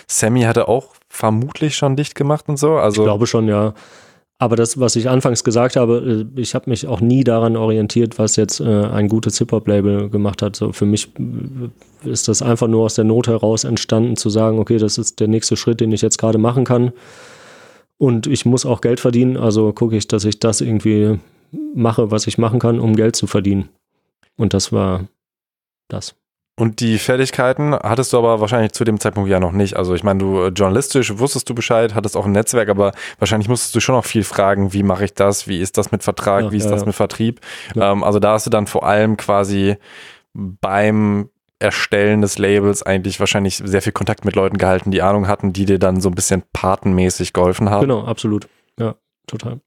Sammy 0.08 0.42
hatte 0.42 0.66
auch 0.66 0.88
vermutlich 1.10 1.76
schon 1.76 1.96
dicht 1.96 2.14
gemacht 2.14 2.48
und 2.48 2.58
so. 2.58 2.76
Also 2.76 3.02
Ich 3.02 3.06
glaube 3.06 3.26
schon, 3.26 3.48
ja. 3.48 3.74
Aber 4.38 4.56
das, 4.56 4.80
was 4.80 4.96
ich 4.96 5.10
anfangs 5.10 5.44
gesagt 5.44 5.76
habe, 5.76 6.26
äh, 6.34 6.40
ich 6.40 6.54
habe 6.54 6.70
mich 6.70 6.86
auch 6.86 7.02
nie 7.02 7.24
daran 7.24 7.58
orientiert, 7.58 8.18
was 8.18 8.36
jetzt 8.36 8.60
äh, 8.60 8.64
ein 8.64 9.08
gutes 9.08 9.36
Hip-Hop-Label 9.36 10.08
gemacht 10.08 10.40
hat. 10.40 10.56
So 10.56 10.72
für 10.72 10.86
mich 10.86 11.10
äh, 11.18 12.08
ist 12.08 12.28
das 12.28 12.40
einfach 12.40 12.68
nur 12.68 12.84
aus 12.84 12.94
der 12.94 13.04
Not 13.04 13.28
heraus 13.28 13.64
entstanden, 13.64 14.16
zu 14.16 14.30
sagen, 14.30 14.58
okay, 14.58 14.78
das 14.78 14.96
ist 14.96 15.20
der 15.20 15.28
nächste 15.28 15.56
Schritt, 15.56 15.80
den 15.80 15.92
ich 15.92 16.00
jetzt 16.00 16.16
gerade 16.16 16.38
machen 16.38 16.64
kann. 16.64 16.92
Und 17.98 18.26
ich 18.26 18.46
muss 18.46 18.64
auch 18.64 18.80
Geld 18.80 18.98
verdienen, 18.98 19.36
also 19.36 19.74
gucke 19.74 19.96
ich, 19.96 20.08
dass 20.08 20.24
ich 20.24 20.40
das 20.40 20.62
irgendwie 20.62 21.18
mache, 21.74 22.10
was 22.10 22.26
ich 22.26 22.38
machen 22.38 22.60
kann, 22.60 22.80
um 22.80 22.96
Geld 22.96 23.16
zu 23.16 23.26
verdienen. 23.26 23.68
Und 24.38 24.54
das 24.54 24.72
war 24.72 25.06
das. 25.88 26.14
Und 26.58 26.80
die 26.80 26.98
Fertigkeiten 26.98 27.74
hattest 27.74 28.12
du 28.12 28.18
aber 28.18 28.40
wahrscheinlich 28.40 28.72
zu 28.72 28.84
dem 28.84 29.00
Zeitpunkt 29.00 29.30
ja 29.30 29.40
noch 29.40 29.52
nicht. 29.52 29.76
Also 29.76 29.94
ich 29.94 30.04
meine, 30.04 30.18
du 30.18 30.42
äh, 30.42 30.48
journalistisch 30.48 31.18
wusstest 31.18 31.48
du 31.48 31.54
Bescheid, 31.54 31.94
hattest 31.94 32.16
auch 32.16 32.26
ein 32.26 32.32
Netzwerk, 32.32 32.68
aber 32.68 32.92
wahrscheinlich 33.18 33.48
musstest 33.48 33.74
du 33.74 33.80
schon 33.80 33.94
noch 33.94 34.04
viel 34.04 34.24
fragen, 34.24 34.74
wie 34.74 34.82
mache 34.82 35.06
ich 35.06 35.14
das, 35.14 35.48
wie 35.48 35.60
ist 35.60 35.78
das 35.78 35.90
mit 35.90 36.02
Vertrag, 36.02 36.44
Ja, 36.44 36.52
wie 36.52 36.58
ist 36.58 36.66
ja, 36.66 36.72
das 36.72 36.82
ja. 36.82 36.86
mit 36.86 36.94
Vertrieb. 36.94 37.40
Ähm, 37.76 38.04
also 38.04 38.18
da 38.18 38.32
hast 38.32 38.44
du 38.44 38.50
dann 38.50 38.66
vor 38.66 38.86
allem 38.86 39.16
quasi 39.16 39.76
beim 40.34 41.30
Erstellen 41.60 42.22
des 42.22 42.38
Labels 42.38 42.82
eigentlich 42.82 43.20
wahrscheinlich 43.20 43.56
sehr 43.64 43.82
viel 43.82 43.92
Kontakt 43.92 44.24
mit 44.24 44.34
Leuten 44.34 44.58
gehalten, 44.58 44.90
die 44.90 45.02
Ahnung 45.02 45.28
hatten, 45.28 45.52
die 45.52 45.66
dir 45.66 45.78
dann 45.78 46.00
so 46.00 46.08
ein 46.08 46.14
bisschen 46.14 46.42
patenmäßig 46.52 47.32
geholfen 47.32 47.70
haben. 47.70 47.82
Genau, 47.82 48.04
absolut. 48.04 48.48
Ja, 48.78 48.96
total. 49.26 49.60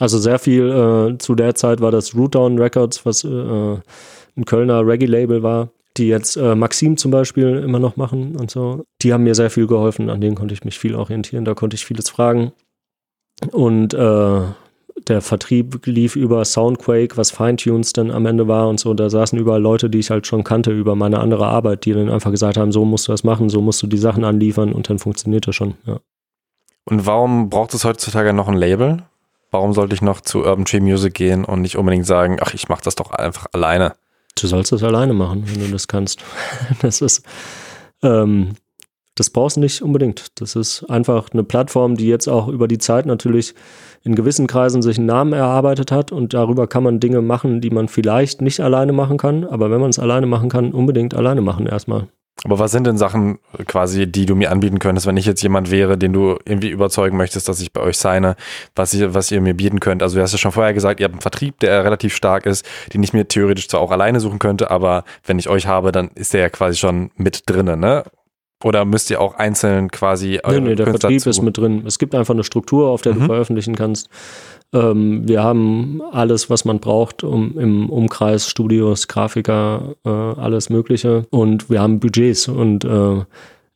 Also 0.00 0.18
sehr 0.18 0.40
viel 0.40 0.70
äh, 1.14 1.18
zu 1.18 1.36
der 1.36 1.54
Zeit 1.54 1.80
war 1.80 1.92
das 1.92 2.16
Rootdown 2.16 2.58
Records, 2.58 3.06
was 3.06 3.22
äh, 3.22 3.28
ein 3.28 4.44
Kölner 4.44 4.84
Reggae-Label 4.84 5.44
war, 5.44 5.70
die 5.96 6.08
jetzt 6.08 6.36
äh, 6.36 6.54
Maxim 6.54 6.96
zum 6.96 7.10
Beispiel 7.10 7.56
immer 7.58 7.78
noch 7.78 7.96
machen 7.96 8.36
und 8.36 8.50
so. 8.50 8.84
Die 9.02 9.12
haben 9.12 9.24
mir 9.24 9.34
sehr 9.34 9.50
viel 9.50 9.66
geholfen, 9.66 10.10
an 10.10 10.20
denen 10.20 10.34
konnte 10.34 10.54
ich 10.54 10.64
mich 10.64 10.78
viel 10.78 10.94
orientieren, 10.94 11.44
da 11.44 11.54
konnte 11.54 11.76
ich 11.76 11.84
vieles 11.84 12.08
fragen. 12.08 12.52
Und 13.52 13.94
äh, 13.94 14.40
der 15.08 15.20
Vertrieb 15.20 15.86
lief 15.86 16.16
über 16.16 16.44
Soundquake, 16.44 17.16
was 17.16 17.30
Feintunes 17.30 17.92
dann 17.92 18.10
am 18.10 18.26
Ende 18.26 18.48
war 18.48 18.68
und 18.68 18.78
so. 18.80 18.94
Da 18.94 19.10
saßen 19.10 19.38
überall 19.38 19.60
Leute, 19.60 19.90
die 19.90 19.98
ich 19.98 20.10
halt 20.10 20.26
schon 20.26 20.44
kannte 20.44 20.70
über 20.70 20.94
meine 20.94 21.18
andere 21.18 21.46
Arbeit, 21.46 21.84
die 21.84 21.92
dann 21.92 22.08
einfach 22.08 22.30
gesagt 22.30 22.56
haben, 22.56 22.72
so 22.72 22.84
musst 22.84 23.08
du 23.08 23.12
das 23.12 23.24
machen, 23.24 23.48
so 23.48 23.60
musst 23.60 23.82
du 23.82 23.86
die 23.86 23.98
Sachen 23.98 24.24
anliefern 24.24 24.72
und 24.72 24.88
dann 24.88 24.98
funktioniert 24.98 25.46
das 25.46 25.56
schon. 25.56 25.74
Ja. 25.84 25.98
Und 26.84 27.06
warum 27.06 27.50
braucht 27.50 27.74
es 27.74 27.84
heutzutage 27.84 28.32
noch 28.32 28.48
ein 28.48 28.54
Label? 28.54 29.02
Warum 29.50 29.72
sollte 29.72 29.94
ich 29.94 30.02
noch 30.02 30.20
zu 30.20 30.44
Urban 30.44 30.64
Tree 30.64 30.80
Music 30.80 31.14
gehen 31.14 31.44
und 31.44 31.62
nicht 31.62 31.76
unbedingt 31.76 32.06
sagen, 32.06 32.38
ach, 32.40 32.54
ich 32.54 32.68
mache 32.68 32.82
das 32.84 32.94
doch 32.94 33.10
einfach 33.10 33.46
alleine? 33.52 33.94
Du 34.40 34.46
sollst 34.46 34.72
das 34.72 34.82
alleine 34.82 35.14
machen, 35.14 35.44
wenn 35.46 35.64
du 35.64 35.70
das 35.70 35.88
kannst. 35.88 36.22
Das 36.82 37.00
ist, 37.00 37.24
ähm, 38.02 38.54
das 39.14 39.30
brauchst 39.30 39.56
du 39.56 39.60
nicht 39.60 39.80
unbedingt. 39.82 40.40
Das 40.40 40.56
ist 40.56 40.84
einfach 40.90 41.30
eine 41.32 41.44
Plattform, 41.44 41.96
die 41.96 42.08
jetzt 42.08 42.28
auch 42.28 42.48
über 42.48 42.66
die 42.66 42.78
Zeit 42.78 43.06
natürlich 43.06 43.54
in 44.02 44.14
gewissen 44.14 44.46
Kreisen 44.46 44.82
sich 44.82 44.98
einen 44.98 45.06
Namen 45.06 45.32
erarbeitet 45.32 45.92
hat 45.92 46.12
und 46.12 46.34
darüber 46.34 46.66
kann 46.66 46.82
man 46.82 47.00
Dinge 47.00 47.22
machen, 47.22 47.60
die 47.60 47.70
man 47.70 47.88
vielleicht 47.88 48.42
nicht 48.42 48.60
alleine 48.60 48.92
machen 48.92 49.16
kann, 49.16 49.44
aber 49.44 49.70
wenn 49.70 49.80
man 49.80 49.90
es 49.90 49.98
alleine 49.98 50.26
machen 50.26 50.48
kann, 50.48 50.72
unbedingt 50.72 51.14
alleine 51.14 51.40
machen 51.40 51.66
erstmal. 51.66 52.08
Aber 52.44 52.58
was 52.58 52.72
sind 52.72 52.86
denn 52.86 52.98
Sachen 52.98 53.38
quasi, 53.66 54.06
die 54.06 54.26
du 54.26 54.34
mir 54.34 54.52
anbieten 54.52 54.78
könntest, 54.78 55.06
wenn 55.06 55.16
ich 55.16 55.24
jetzt 55.24 55.42
jemand 55.42 55.70
wäre, 55.70 55.96
den 55.96 56.12
du 56.12 56.36
irgendwie 56.44 56.68
überzeugen 56.68 57.16
möchtest, 57.16 57.48
dass 57.48 57.60
ich 57.60 57.72
bei 57.72 57.80
euch 57.80 57.96
seine, 57.96 58.36
was 58.76 58.92
ihr, 58.92 59.14
was 59.14 59.30
ihr 59.30 59.40
mir 59.40 59.54
bieten 59.54 59.80
könnt? 59.80 60.02
Also 60.02 60.16
du 60.16 60.22
hast 60.22 60.32
ja 60.32 60.38
schon 60.38 60.52
vorher 60.52 60.74
gesagt, 60.74 61.00
ihr 61.00 61.04
habt 61.04 61.14
einen 61.14 61.22
Vertrieb, 61.22 61.58
der 61.60 61.84
relativ 61.84 62.14
stark 62.14 62.44
ist, 62.44 62.66
den 62.92 63.02
ich 63.02 63.14
mir 63.14 63.26
theoretisch 63.26 63.68
zwar 63.68 63.80
auch 63.80 63.90
alleine 63.90 64.20
suchen 64.20 64.38
könnte, 64.38 64.70
aber 64.70 65.04
wenn 65.24 65.38
ich 65.38 65.48
euch 65.48 65.66
habe, 65.66 65.90
dann 65.90 66.10
ist 66.14 66.34
der 66.34 66.42
ja 66.42 66.48
quasi 66.50 66.76
schon 66.76 67.10
mit 67.16 67.48
drinnen, 67.48 67.80
ne? 67.80 68.04
Oder 68.64 68.84
müsst 68.84 69.10
ihr 69.10 69.20
auch 69.20 69.34
einzeln 69.34 69.90
quasi 69.90 70.40
Nee, 70.48 70.60
nee, 70.60 70.74
der 70.74 70.86
Künstler 70.86 71.08
Vertrieb 71.10 71.20
zu- 71.20 71.30
ist 71.30 71.42
mit 71.42 71.56
drin. 71.58 71.82
Es 71.86 71.98
gibt 71.98 72.14
einfach 72.14 72.34
eine 72.34 72.42
Struktur, 72.44 72.88
auf 72.88 73.02
der 73.02 73.12
du 73.12 73.20
Mhm. 73.20 73.26
veröffentlichen 73.26 73.74
kannst. 73.76 74.08
Ähm, 74.72 75.28
wir 75.28 75.42
haben 75.44 76.00
alles, 76.10 76.50
was 76.50 76.64
man 76.64 76.80
braucht, 76.80 77.22
um 77.22 77.58
im 77.58 77.88
Umkreis, 77.90 78.48
Studios, 78.48 79.06
Grafiker, 79.06 79.94
äh, 80.04 80.08
alles 80.08 80.70
Mögliche. 80.70 81.26
Und 81.30 81.70
wir 81.70 81.80
haben 81.80 82.00
Budgets. 82.00 82.48
Und 82.48 82.84
äh, 82.84 83.22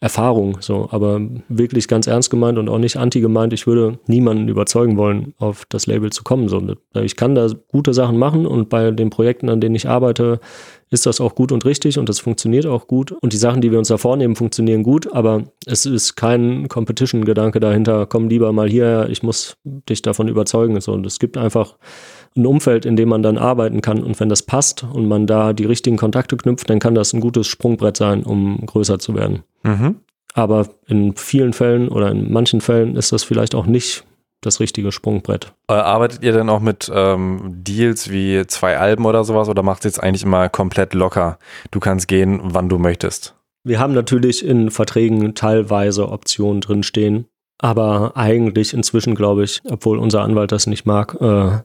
Erfahrung, 0.00 0.58
so, 0.60 0.88
aber 0.92 1.20
wirklich 1.48 1.88
ganz 1.88 2.06
ernst 2.06 2.30
gemeint 2.30 2.56
und 2.56 2.68
auch 2.68 2.78
nicht 2.78 2.96
anti 2.96 3.20
gemeint. 3.20 3.52
Ich 3.52 3.66
würde 3.66 3.98
niemanden 4.06 4.46
überzeugen 4.46 4.96
wollen, 4.96 5.34
auf 5.38 5.64
das 5.68 5.86
Label 5.88 6.10
zu 6.10 6.22
kommen. 6.22 6.48
So, 6.48 6.62
ich 6.94 7.16
kann 7.16 7.34
da 7.34 7.48
gute 7.72 7.92
Sachen 7.92 8.16
machen 8.16 8.46
und 8.46 8.68
bei 8.68 8.92
den 8.92 9.10
Projekten, 9.10 9.48
an 9.48 9.60
denen 9.60 9.74
ich 9.74 9.88
arbeite, 9.88 10.38
ist 10.90 11.04
das 11.04 11.20
auch 11.20 11.34
gut 11.34 11.50
und 11.50 11.64
richtig 11.64 11.98
und 11.98 12.08
das 12.08 12.20
funktioniert 12.20 12.64
auch 12.64 12.86
gut. 12.86 13.10
Und 13.10 13.32
die 13.32 13.38
Sachen, 13.38 13.60
die 13.60 13.72
wir 13.72 13.78
uns 13.78 13.88
da 13.88 13.98
vornehmen, 13.98 14.36
funktionieren 14.36 14.84
gut, 14.84 15.12
aber 15.12 15.44
es 15.66 15.84
ist 15.84 16.14
kein 16.14 16.68
Competition-Gedanke 16.68 17.58
dahinter, 17.58 18.06
komm 18.06 18.28
lieber 18.28 18.52
mal 18.52 18.68
hierher, 18.68 19.08
ich 19.10 19.24
muss 19.24 19.56
dich 19.64 20.02
davon 20.02 20.28
überzeugen. 20.28 20.80
So, 20.80 20.92
und 20.92 21.06
es 21.06 21.18
gibt 21.18 21.36
einfach 21.36 21.76
ein 22.38 22.46
Umfeld, 22.46 22.86
in 22.86 22.96
dem 22.96 23.10
man 23.10 23.22
dann 23.22 23.36
arbeiten 23.36 23.82
kann. 23.82 24.02
Und 24.02 24.18
wenn 24.20 24.28
das 24.28 24.42
passt 24.42 24.84
und 24.84 25.06
man 25.06 25.26
da 25.26 25.52
die 25.52 25.66
richtigen 25.66 25.96
Kontakte 25.96 26.36
knüpft, 26.36 26.70
dann 26.70 26.78
kann 26.78 26.94
das 26.94 27.12
ein 27.12 27.20
gutes 27.20 27.46
Sprungbrett 27.46 27.96
sein, 27.96 28.22
um 28.22 28.64
größer 28.64 28.98
zu 28.98 29.14
werden. 29.14 29.42
Mhm. 29.64 29.96
Aber 30.34 30.68
in 30.86 31.16
vielen 31.16 31.52
Fällen 31.52 31.88
oder 31.88 32.10
in 32.10 32.32
manchen 32.32 32.60
Fällen 32.60 32.96
ist 32.96 33.12
das 33.12 33.24
vielleicht 33.24 33.54
auch 33.54 33.66
nicht 33.66 34.04
das 34.40 34.60
richtige 34.60 34.92
Sprungbrett. 34.92 35.52
Äh, 35.68 35.74
arbeitet 35.74 36.22
ihr 36.22 36.32
denn 36.32 36.48
auch 36.48 36.60
mit 36.60 36.90
ähm, 36.94 37.40
Deals 37.44 38.10
wie 38.10 38.46
zwei 38.46 38.78
Alben 38.78 39.04
oder 39.04 39.24
sowas 39.24 39.48
oder 39.48 39.62
macht 39.62 39.80
es 39.80 39.84
jetzt 39.84 40.02
eigentlich 40.02 40.22
immer 40.22 40.48
komplett 40.48 40.94
locker? 40.94 41.38
Du 41.70 41.80
kannst 41.80 42.08
gehen, 42.08 42.40
wann 42.42 42.68
du 42.68 42.78
möchtest. 42.78 43.34
Wir 43.64 43.80
haben 43.80 43.94
natürlich 43.94 44.44
in 44.44 44.70
Verträgen 44.70 45.34
teilweise 45.34 46.08
Optionen 46.08 46.60
drinstehen, 46.60 47.26
aber 47.58 48.12
eigentlich 48.16 48.72
inzwischen 48.72 49.16
glaube 49.16 49.42
ich, 49.44 49.60
obwohl 49.68 49.98
unser 49.98 50.22
Anwalt 50.22 50.52
das 50.52 50.68
nicht 50.68 50.86
mag, 50.86 51.16
äh, 51.20 51.58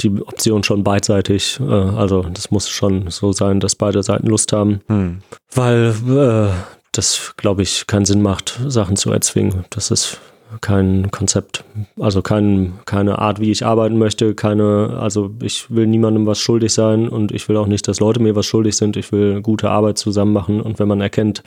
die 0.00 0.10
Option 0.22 0.62
schon 0.62 0.84
beidseitig. 0.84 1.58
Äh, 1.60 1.72
also 1.72 2.22
das 2.22 2.50
muss 2.50 2.68
schon 2.68 3.10
so 3.10 3.32
sein, 3.32 3.60
dass 3.60 3.74
beide 3.74 4.02
Seiten 4.02 4.26
Lust 4.26 4.52
haben, 4.52 4.80
hm. 4.88 5.18
weil 5.54 5.94
äh, 6.08 6.52
das, 6.92 7.34
glaube 7.36 7.62
ich, 7.62 7.86
keinen 7.86 8.04
Sinn 8.04 8.22
macht, 8.22 8.58
Sachen 8.66 8.96
zu 8.96 9.12
erzwingen. 9.12 9.64
Das 9.70 9.90
ist 9.90 10.18
kein 10.60 11.10
Konzept, 11.10 11.64
also 11.98 12.22
kein, 12.22 12.74
keine 12.86 13.18
Art, 13.18 13.40
wie 13.40 13.50
ich 13.50 13.66
arbeiten 13.66 13.98
möchte, 13.98 14.34
keine, 14.34 14.98
also 15.00 15.30
ich 15.42 15.70
will 15.70 15.86
niemandem 15.86 16.26
was 16.26 16.38
schuldig 16.38 16.72
sein 16.72 17.08
und 17.08 17.32
ich 17.32 17.48
will 17.48 17.56
auch 17.56 17.66
nicht, 17.66 17.86
dass 17.88 18.00
Leute 18.00 18.20
mir 18.20 18.34
was 18.34 18.46
schuldig 18.46 18.76
sind. 18.76 18.96
Ich 18.96 19.12
will 19.12 19.42
gute 19.42 19.70
Arbeit 19.70 19.98
zusammen 19.98 20.32
machen 20.32 20.60
und 20.60 20.78
wenn 20.78 20.88
man 20.88 21.00
erkennt, 21.00 21.42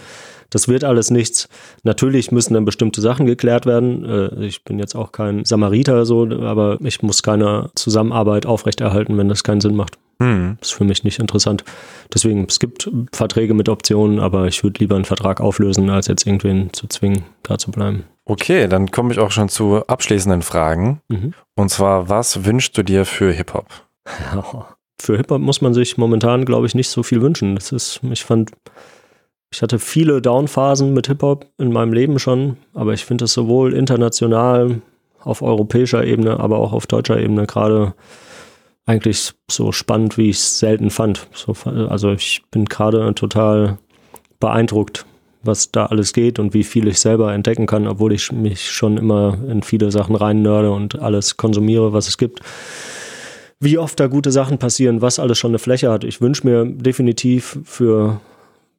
das 0.51 0.67
wird 0.67 0.83
alles 0.83 1.09
nichts. 1.09 1.49
Natürlich 1.83 2.31
müssen 2.31 2.53
dann 2.53 2.65
bestimmte 2.65 3.01
Sachen 3.01 3.25
geklärt 3.25 3.65
werden. 3.65 4.05
Äh, 4.05 4.45
ich 4.45 4.63
bin 4.63 4.77
jetzt 4.77 4.95
auch 4.95 5.11
kein 5.11 5.45
Samariter 5.45 6.05
so, 6.05 6.23
aber 6.23 6.77
ich 6.81 7.01
muss 7.01 7.23
keine 7.23 7.71
Zusammenarbeit 7.75 8.45
aufrechterhalten, 8.45 9.17
wenn 9.17 9.29
das 9.29 9.43
keinen 9.43 9.61
Sinn 9.61 9.75
macht. 9.75 9.97
Hm. 10.21 10.57
Das 10.59 10.69
ist 10.69 10.75
für 10.75 10.83
mich 10.83 11.03
nicht 11.03 11.19
interessant. 11.19 11.63
Deswegen, 12.13 12.45
es 12.47 12.59
gibt 12.59 12.91
Verträge 13.11 13.55
mit 13.55 13.69
Optionen, 13.69 14.19
aber 14.19 14.45
ich 14.47 14.63
würde 14.63 14.79
lieber 14.79 14.95
einen 14.95 15.05
Vertrag 15.05 15.41
auflösen, 15.41 15.89
als 15.89 16.07
jetzt 16.07 16.27
irgendwen 16.27 16.71
zu 16.73 16.87
zwingen, 16.87 17.23
da 17.41 17.57
zu 17.57 17.71
bleiben. 17.71 18.03
Okay, 18.31 18.69
dann 18.69 18.91
komme 18.91 19.11
ich 19.11 19.19
auch 19.19 19.31
schon 19.31 19.49
zu 19.49 19.85
abschließenden 19.87 20.41
Fragen. 20.41 21.01
Mhm. 21.09 21.33
Und 21.55 21.67
zwar, 21.67 22.07
was 22.07 22.45
wünschst 22.45 22.77
du 22.77 22.81
dir 22.81 23.03
für 23.03 23.29
Hip-Hop? 23.33 23.65
für 25.01 25.17
Hip-Hop 25.17 25.41
muss 25.41 25.59
man 25.59 25.73
sich 25.73 25.97
momentan, 25.97 26.45
glaube 26.45 26.65
ich, 26.65 26.73
nicht 26.73 26.87
so 26.87 27.03
viel 27.03 27.21
wünschen. 27.21 27.55
Das 27.55 27.73
ist, 27.73 27.99
ich 28.09 28.23
fand, 28.23 28.51
ich 29.51 29.61
hatte 29.61 29.79
viele 29.79 30.21
Downphasen 30.21 30.93
mit 30.93 31.07
Hip-Hop 31.07 31.45
in 31.57 31.73
meinem 31.73 31.91
Leben 31.91 32.19
schon, 32.19 32.55
aber 32.73 32.93
ich 32.93 33.03
finde 33.03 33.25
es 33.25 33.33
sowohl 33.33 33.73
international, 33.73 34.81
auf 35.19 35.41
europäischer 35.41 36.05
Ebene, 36.05 36.39
aber 36.39 36.59
auch 36.59 36.71
auf 36.71 36.87
deutscher 36.87 37.19
Ebene 37.19 37.45
gerade 37.47 37.95
eigentlich 38.85 39.33
so 39.51 39.73
spannend, 39.73 40.17
wie 40.17 40.29
ich 40.29 40.37
es 40.37 40.57
selten 40.57 40.89
fand. 40.89 41.27
So, 41.33 41.53
also 41.65 42.13
ich 42.13 42.43
bin 42.49 42.63
gerade 42.63 43.13
total 43.13 43.77
beeindruckt, 44.39 45.05
was 45.43 45.71
da 45.71 45.87
alles 45.87 46.13
geht 46.13 46.39
und 46.39 46.53
wie 46.53 46.63
viel 46.63 46.87
ich 46.87 46.99
selber 46.99 47.33
entdecken 47.33 47.65
kann, 47.65 47.87
obwohl 47.87 48.13
ich 48.13 48.31
mich 48.31 48.69
schon 48.69 48.97
immer 48.97 49.37
in 49.49 49.63
viele 49.63 49.91
Sachen 49.91 50.15
rein 50.15 50.41
nörde 50.41 50.71
und 50.71 50.99
alles 50.99 51.37
konsumiere, 51.37 51.93
was 51.93 52.07
es 52.07 52.17
gibt. 52.17 52.41
Wie 53.59 53.77
oft 53.77 53.99
da 53.99 54.07
gute 54.07 54.31
Sachen 54.31 54.57
passieren, 54.57 55.01
was 55.01 55.19
alles 55.19 55.37
schon 55.37 55.51
eine 55.51 55.59
Fläche 55.59 55.91
hat. 55.91 56.03
Ich 56.03 56.21
wünsche 56.21 56.47
mir 56.47 56.65
definitiv 56.65 57.59
für 57.63 58.19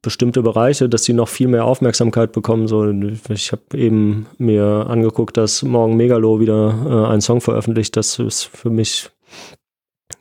bestimmte 0.02 0.43
Bereiche, 0.43 0.89
dass 0.89 1.05
sie 1.05 1.12
noch 1.12 1.28
viel 1.28 1.47
mehr 1.47 1.64
Aufmerksamkeit 1.64 2.32
bekommen. 2.32 2.66
So, 2.66 2.84
ich 3.28 3.52
habe 3.52 3.62
eben 3.74 4.26
mir 4.39 4.86
angeguckt, 4.89 5.36
dass 5.36 5.62
morgen 5.62 5.97
Megalo 5.97 6.40
wieder 6.40 7.06
äh, 7.06 7.10
einen 7.12 7.20
Song 7.20 7.40
veröffentlicht. 7.40 7.97
Das 7.97 8.18
ist 8.18 8.43
für 8.43 8.70
mich 8.70 9.10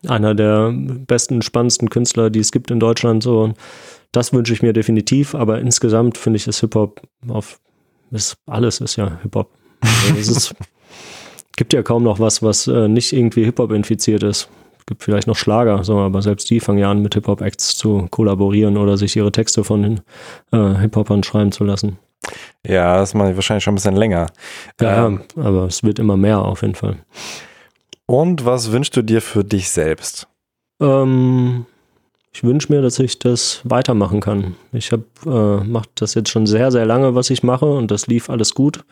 einer 0.08 0.36
der 0.36 0.72
besten, 0.72 1.42
spannendsten 1.42 1.90
Künstler, 1.90 2.30
die 2.30 2.40
es 2.40 2.52
gibt 2.52 2.70
in 2.70 2.80
Deutschland. 2.80 3.24
So, 3.24 3.54
das 4.12 4.34
wünsche 4.34 4.54
ich 4.54 4.62
mir 4.62 4.74
definitiv, 4.74 5.36
aber 5.36 5.60
insgesamt 5.60 6.18
finde 6.18 6.38
ich, 6.38 6.46
dass 6.46 6.60
Hip-Hop 6.60 7.02
auf 7.28 7.60
ist, 8.12 8.36
alles 8.46 8.82
ist 8.82 8.98
ja 8.98 9.20
Hip-Hop. 9.24 9.50
Also 9.82 10.20
es 10.20 10.28
ist, 10.28 10.56
gibt 11.56 11.74
ja 11.74 11.82
kaum 11.82 12.04
noch 12.04 12.20
was, 12.20 12.44
was 12.44 12.68
äh, 12.68 12.88
nicht 12.88 13.14
irgendwie 13.14 13.46
Hip-Hop 13.46 13.72
infiziert 13.72 14.24
ist. 14.24 14.50
Es 14.80 14.86
gibt 14.86 15.04
vielleicht 15.04 15.28
noch 15.28 15.38
Schlager, 15.38 15.84
so, 15.84 16.00
aber 16.00 16.22
selbst 16.22 16.50
die 16.50 16.60
fangen 16.60 16.80
ja 16.80 16.92
an, 16.92 17.02
mit 17.02 17.14
Hip-Hop-Acts 17.14 17.78
zu 17.78 18.08
kollaborieren 18.10 18.78
oder 18.78 18.98
sich 18.98 19.16
ihre 19.16 19.32
Texte 19.32 19.64
von 19.64 20.02
äh, 20.52 20.76
Hip-Hopern 20.76 21.24
schreiben 21.24 21.52
zu 21.52 21.64
lassen. 21.64 21.98
Ja, 22.68 22.98
das 22.98 23.14
mache 23.14 23.32
ich 23.32 23.36
wahrscheinlich 23.36 23.64
schon 23.64 23.74
ein 23.74 23.76
bisschen 23.76 23.96
länger. 23.96 24.28
Ja, 24.80 25.08
ähm, 25.08 25.22
aber 25.36 25.66
es 25.66 25.84
wird 25.84 26.00
immer 26.00 26.18
mehr 26.18 26.40
auf 26.40 26.62
jeden 26.62 26.76
Fall. 26.76 26.98
Und 28.06 28.46
was 28.46 28.72
wünschst 28.72 28.96
du 28.96 29.02
dir 29.02 29.22
für 29.22 29.44
dich 29.44 29.70
selbst? 29.70 30.28
Ähm, 30.82 31.66
ich 32.34 32.44
wünsche 32.44 32.72
mir, 32.72 32.82
dass 32.82 32.98
ich 33.00 33.20
das 33.20 33.62
weitermachen 33.64 34.22
kann. 34.22 34.56
Ich 34.72 34.92
habe 34.92 35.04
äh, 35.26 35.68
mache 35.68 35.90
das 35.96 36.14
jetzt 36.14 36.30
schon 36.30 36.48
sehr, 36.48 36.72
sehr 36.72 36.86
lange, 36.86 37.14
was 37.14 37.30
ich 37.30 37.44
mache 37.44 37.66
und 37.66 37.92
das 37.92 38.08
lief 38.08 38.30
alles 38.30 38.54
gut. 38.54 38.84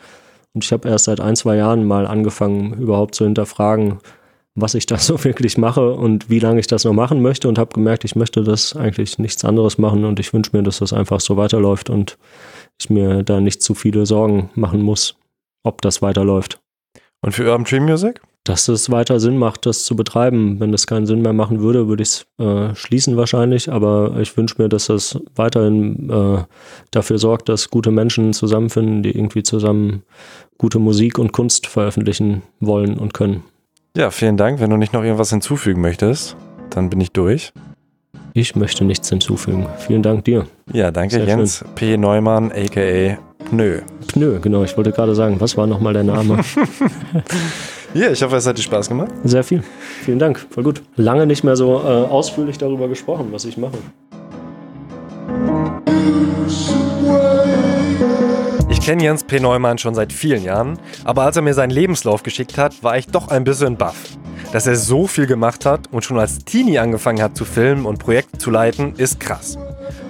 Und 0.53 0.63
ich 0.63 0.73
habe 0.73 0.89
erst 0.89 1.05
seit 1.05 1.21
ein, 1.21 1.35
zwei 1.35 1.55
Jahren 1.55 1.85
mal 1.85 2.05
angefangen, 2.05 2.73
überhaupt 2.73 3.15
zu 3.15 3.23
hinterfragen, 3.23 3.99
was 4.55 4.73
ich 4.75 4.85
da 4.85 4.97
so 4.97 5.23
wirklich 5.23 5.57
mache 5.57 5.93
und 5.93 6.29
wie 6.29 6.39
lange 6.39 6.59
ich 6.59 6.67
das 6.67 6.83
noch 6.83 6.93
machen 6.93 7.21
möchte 7.21 7.47
und 7.47 7.57
habe 7.57 7.73
gemerkt, 7.73 8.03
ich 8.03 8.15
möchte 8.15 8.43
das 8.43 8.75
eigentlich 8.75 9.19
nichts 9.19 9.45
anderes 9.45 9.77
machen 9.77 10.03
und 10.05 10.19
ich 10.19 10.33
wünsche 10.33 10.51
mir, 10.53 10.63
dass 10.63 10.79
das 10.79 10.91
einfach 10.91 11.21
so 11.21 11.37
weiterläuft 11.37 11.89
und 11.89 12.17
ich 12.79 12.89
mir 12.89 13.23
da 13.23 13.39
nicht 13.39 13.61
zu 13.61 13.73
viele 13.73 14.05
Sorgen 14.05 14.49
machen 14.55 14.81
muss, 14.81 15.15
ob 15.63 15.81
das 15.81 16.01
weiterläuft. 16.01 16.59
Und 17.21 17.33
für 17.33 17.43
Urban 17.49 17.65
Tree 17.65 17.79
Music? 17.79 18.21
Dass 18.49 18.67
es 18.67 18.89
weiter 18.89 19.19
Sinn 19.19 19.37
macht, 19.37 19.67
das 19.67 19.83
zu 19.83 19.95
betreiben. 19.95 20.59
Wenn 20.59 20.71
das 20.71 20.87
keinen 20.87 21.05
Sinn 21.05 21.21
mehr 21.21 21.33
machen 21.33 21.61
würde, 21.61 21.87
würde 21.87 22.01
ich 22.01 22.09
es 22.09 22.25
äh, 22.39 22.73
schließen 22.73 23.15
wahrscheinlich. 23.15 23.71
Aber 23.71 24.17
ich 24.19 24.35
wünsche 24.35 24.55
mir, 24.57 24.69
dass 24.69 24.87
das 24.87 25.19
weiterhin 25.35 26.09
äh, 26.09 26.43
dafür 26.89 27.19
sorgt, 27.19 27.47
dass 27.47 27.69
gute 27.69 27.91
Menschen 27.91 28.33
zusammenfinden, 28.33 29.03
die 29.03 29.11
irgendwie 29.11 29.43
zusammen 29.43 30.01
gute 30.57 30.79
Musik 30.79 31.19
und 31.19 31.31
Kunst 31.31 31.67
veröffentlichen 31.67 32.41
wollen 32.59 32.97
und 32.97 33.13
können. 33.13 33.43
Ja, 33.95 34.09
vielen 34.09 34.35
Dank. 34.35 34.59
Wenn 34.59 34.71
du 34.71 34.77
nicht 34.77 34.93
noch 34.93 35.03
irgendwas 35.03 35.29
hinzufügen 35.29 35.81
möchtest, 35.81 36.35
dann 36.71 36.89
bin 36.89 36.99
ich 37.01 37.11
durch. 37.11 37.53
Ich 38.33 38.55
möchte 38.55 38.83
nichts 38.83 39.09
hinzufügen. 39.09 39.67
Vielen 39.77 40.01
Dank 40.01 40.25
dir. 40.25 40.47
Ja, 40.73 40.89
danke 40.89 41.17
Sehr 41.17 41.25
Jens 41.25 41.59
schön. 41.59 41.67
P. 41.75 41.97
Neumann, 41.97 42.51
aka 42.51 43.19
Pnö. 43.49 43.81
Pnö, 44.07 44.39
genau. 44.39 44.63
Ich 44.63 44.75
wollte 44.75 44.91
gerade 44.91 45.13
sagen, 45.13 45.39
was 45.39 45.55
war 45.55 45.67
nochmal 45.67 45.93
der 45.93 46.03
Name? 46.03 46.39
Ja, 47.93 48.11
ich 48.11 48.21
hoffe, 48.21 48.35
es 48.35 48.45
hat 48.45 48.57
dir 48.57 48.61
Spaß 48.61 48.87
gemacht. 48.87 49.09
Sehr 49.23 49.43
viel. 49.43 49.63
Vielen 50.03 50.19
Dank. 50.19 50.45
Voll 50.51 50.63
gut. 50.63 50.83
Lange 50.95 51.25
nicht 51.25 51.43
mehr 51.43 51.55
so 51.55 51.79
äh, 51.79 51.87
ausführlich 51.87 52.57
darüber 52.57 52.87
gesprochen, 52.87 53.29
was 53.31 53.45
ich 53.45 53.57
mache. 53.57 53.77
Ich 58.69 58.81
kenne 58.81 59.03
Jens 59.03 59.23
P. 59.23 59.39
Neumann 59.39 59.77
schon 59.77 59.95
seit 59.95 60.13
vielen 60.13 60.43
Jahren, 60.43 60.79
aber 61.03 61.23
als 61.23 61.35
er 61.35 61.41
mir 61.41 61.53
seinen 61.53 61.71
Lebenslauf 61.71 62.23
geschickt 62.23 62.57
hat, 62.57 62.83
war 62.83 62.97
ich 62.97 63.07
doch 63.07 63.27
ein 63.29 63.43
bisschen 63.43 63.75
baff. 63.75 63.97
Dass 64.51 64.67
er 64.67 64.75
so 64.75 65.07
viel 65.07 65.27
gemacht 65.27 65.65
hat 65.65 65.91
und 65.91 66.03
schon 66.03 66.19
als 66.19 66.39
Teenie 66.45 66.79
angefangen 66.79 67.21
hat 67.21 67.35
zu 67.35 67.45
filmen 67.45 67.85
und 67.85 67.99
Projekte 67.99 68.37
zu 68.37 68.51
leiten, 68.51 68.93
ist 68.97 69.19
krass. 69.19 69.57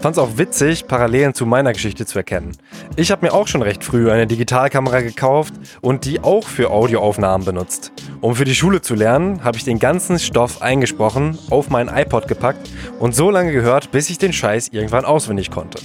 Fand 0.01 0.15
es 0.15 0.22
auch 0.22 0.38
witzig, 0.38 0.88
Parallelen 0.88 1.34
zu 1.34 1.45
meiner 1.45 1.73
Geschichte 1.73 2.06
zu 2.06 2.18
erkennen. 2.18 2.57
Ich 2.95 3.11
habe 3.11 3.26
mir 3.26 3.34
auch 3.34 3.47
schon 3.47 3.61
recht 3.61 3.84
früh 3.84 4.10
eine 4.11 4.27
Digitalkamera 4.27 5.01
gekauft 5.01 5.53
und 5.81 6.06
die 6.06 6.22
auch 6.22 6.47
für 6.47 6.72
Audioaufnahmen 6.72 7.45
benutzt. 7.45 7.91
Um 8.22 8.35
für 8.35 8.45
die 8.45 8.56
Schule 8.56 8.81
zu 8.81 8.95
lernen, 8.95 9.43
habe 9.43 9.57
ich 9.57 9.64
den 9.64 9.80
ganzen 9.80 10.19
Stoff 10.19 10.61
eingesprochen, 10.61 11.38
auf 11.49 11.69
meinen 11.69 11.89
iPod 11.89 12.27
gepackt 12.27 12.69
und 12.99 13.15
so 13.15 13.30
lange 13.30 13.51
gehört, 13.51 13.91
bis 13.91 14.10
ich 14.10 14.18
den 14.18 14.34
Scheiß 14.34 14.69
irgendwann 14.72 15.06
auswendig 15.06 15.51
konnte. 15.51 15.80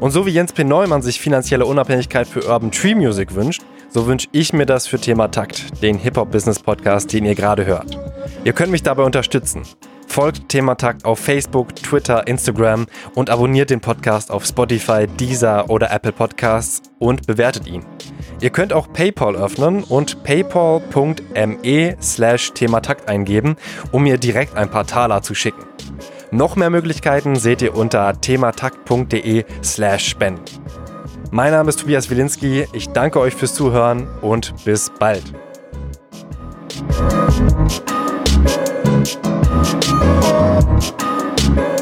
Und 0.00 0.10
so 0.10 0.26
wie 0.26 0.30
Jens 0.30 0.52
P. 0.52 0.64
Neumann 0.64 1.02
sich 1.02 1.20
finanzielle 1.20 1.64
Unabhängigkeit 1.64 2.26
für 2.26 2.44
Urban 2.44 2.72
Tree 2.72 2.94
Music 2.94 3.34
wünscht, 3.34 3.62
so 3.88 4.06
wünsche 4.06 4.28
ich 4.32 4.52
mir 4.52 4.66
das 4.66 4.86
für 4.86 4.98
Thema 4.98 5.28
Takt, 5.28 5.82
den 5.82 5.98
Hip-Hop-Business-Podcast, 5.98 7.12
den 7.12 7.24
ihr 7.24 7.34
gerade 7.34 7.66
hört. 7.66 7.96
Ihr 8.42 8.52
könnt 8.52 8.72
mich 8.72 8.82
dabei 8.82 9.04
unterstützen. 9.04 9.62
Folgt 10.12 10.50
Thematakt 10.50 11.06
auf 11.06 11.20
Facebook, 11.20 11.74
Twitter, 11.74 12.26
Instagram 12.26 12.86
und 13.14 13.30
abonniert 13.30 13.70
den 13.70 13.80
Podcast 13.80 14.30
auf 14.30 14.44
Spotify, 14.44 15.06
Deezer 15.06 15.70
oder 15.70 15.90
Apple 15.90 16.12
Podcasts 16.12 16.82
und 16.98 17.26
bewertet 17.26 17.66
ihn. 17.66 17.82
Ihr 18.42 18.50
könnt 18.50 18.74
auch 18.74 18.92
PayPal 18.92 19.36
öffnen 19.36 19.82
und 19.84 20.22
paypal.me 20.22 21.96
slash 22.02 22.52
Thematakt 22.52 23.08
eingeben, 23.08 23.56
um 23.90 24.02
mir 24.02 24.18
direkt 24.18 24.54
ein 24.54 24.70
paar 24.70 24.86
Taler 24.86 25.22
zu 25.22 25.34
schicken. 25.34 25.64
Noch 26.30 26.56
mehr 26.56 26.68
Möglichkeiten 26.68 27.34
seht 27.36 27.62
ihr 27.62 27.74
unter 27.74 28.20
thematakt.de 28.20 29.46
slash 29.64 30.10
spenden. 30.10 30.44
Mein 31.30 31.52
Name 31.52 31.70
ist 31.70 31.80
Tobias 31.80 32.10
Wilinski. 32.10 32.66
Ich 32.74 32.90
danke 32.90 33.18
euch 33.18 33.34
fürs 33.34 33.54
Zuhören 33.54 34.06
und 34.20 34.52
bis 34.66 34.92
bald. 34.98 35.24
Thank 39.04 39.24
you. 41.56 41.81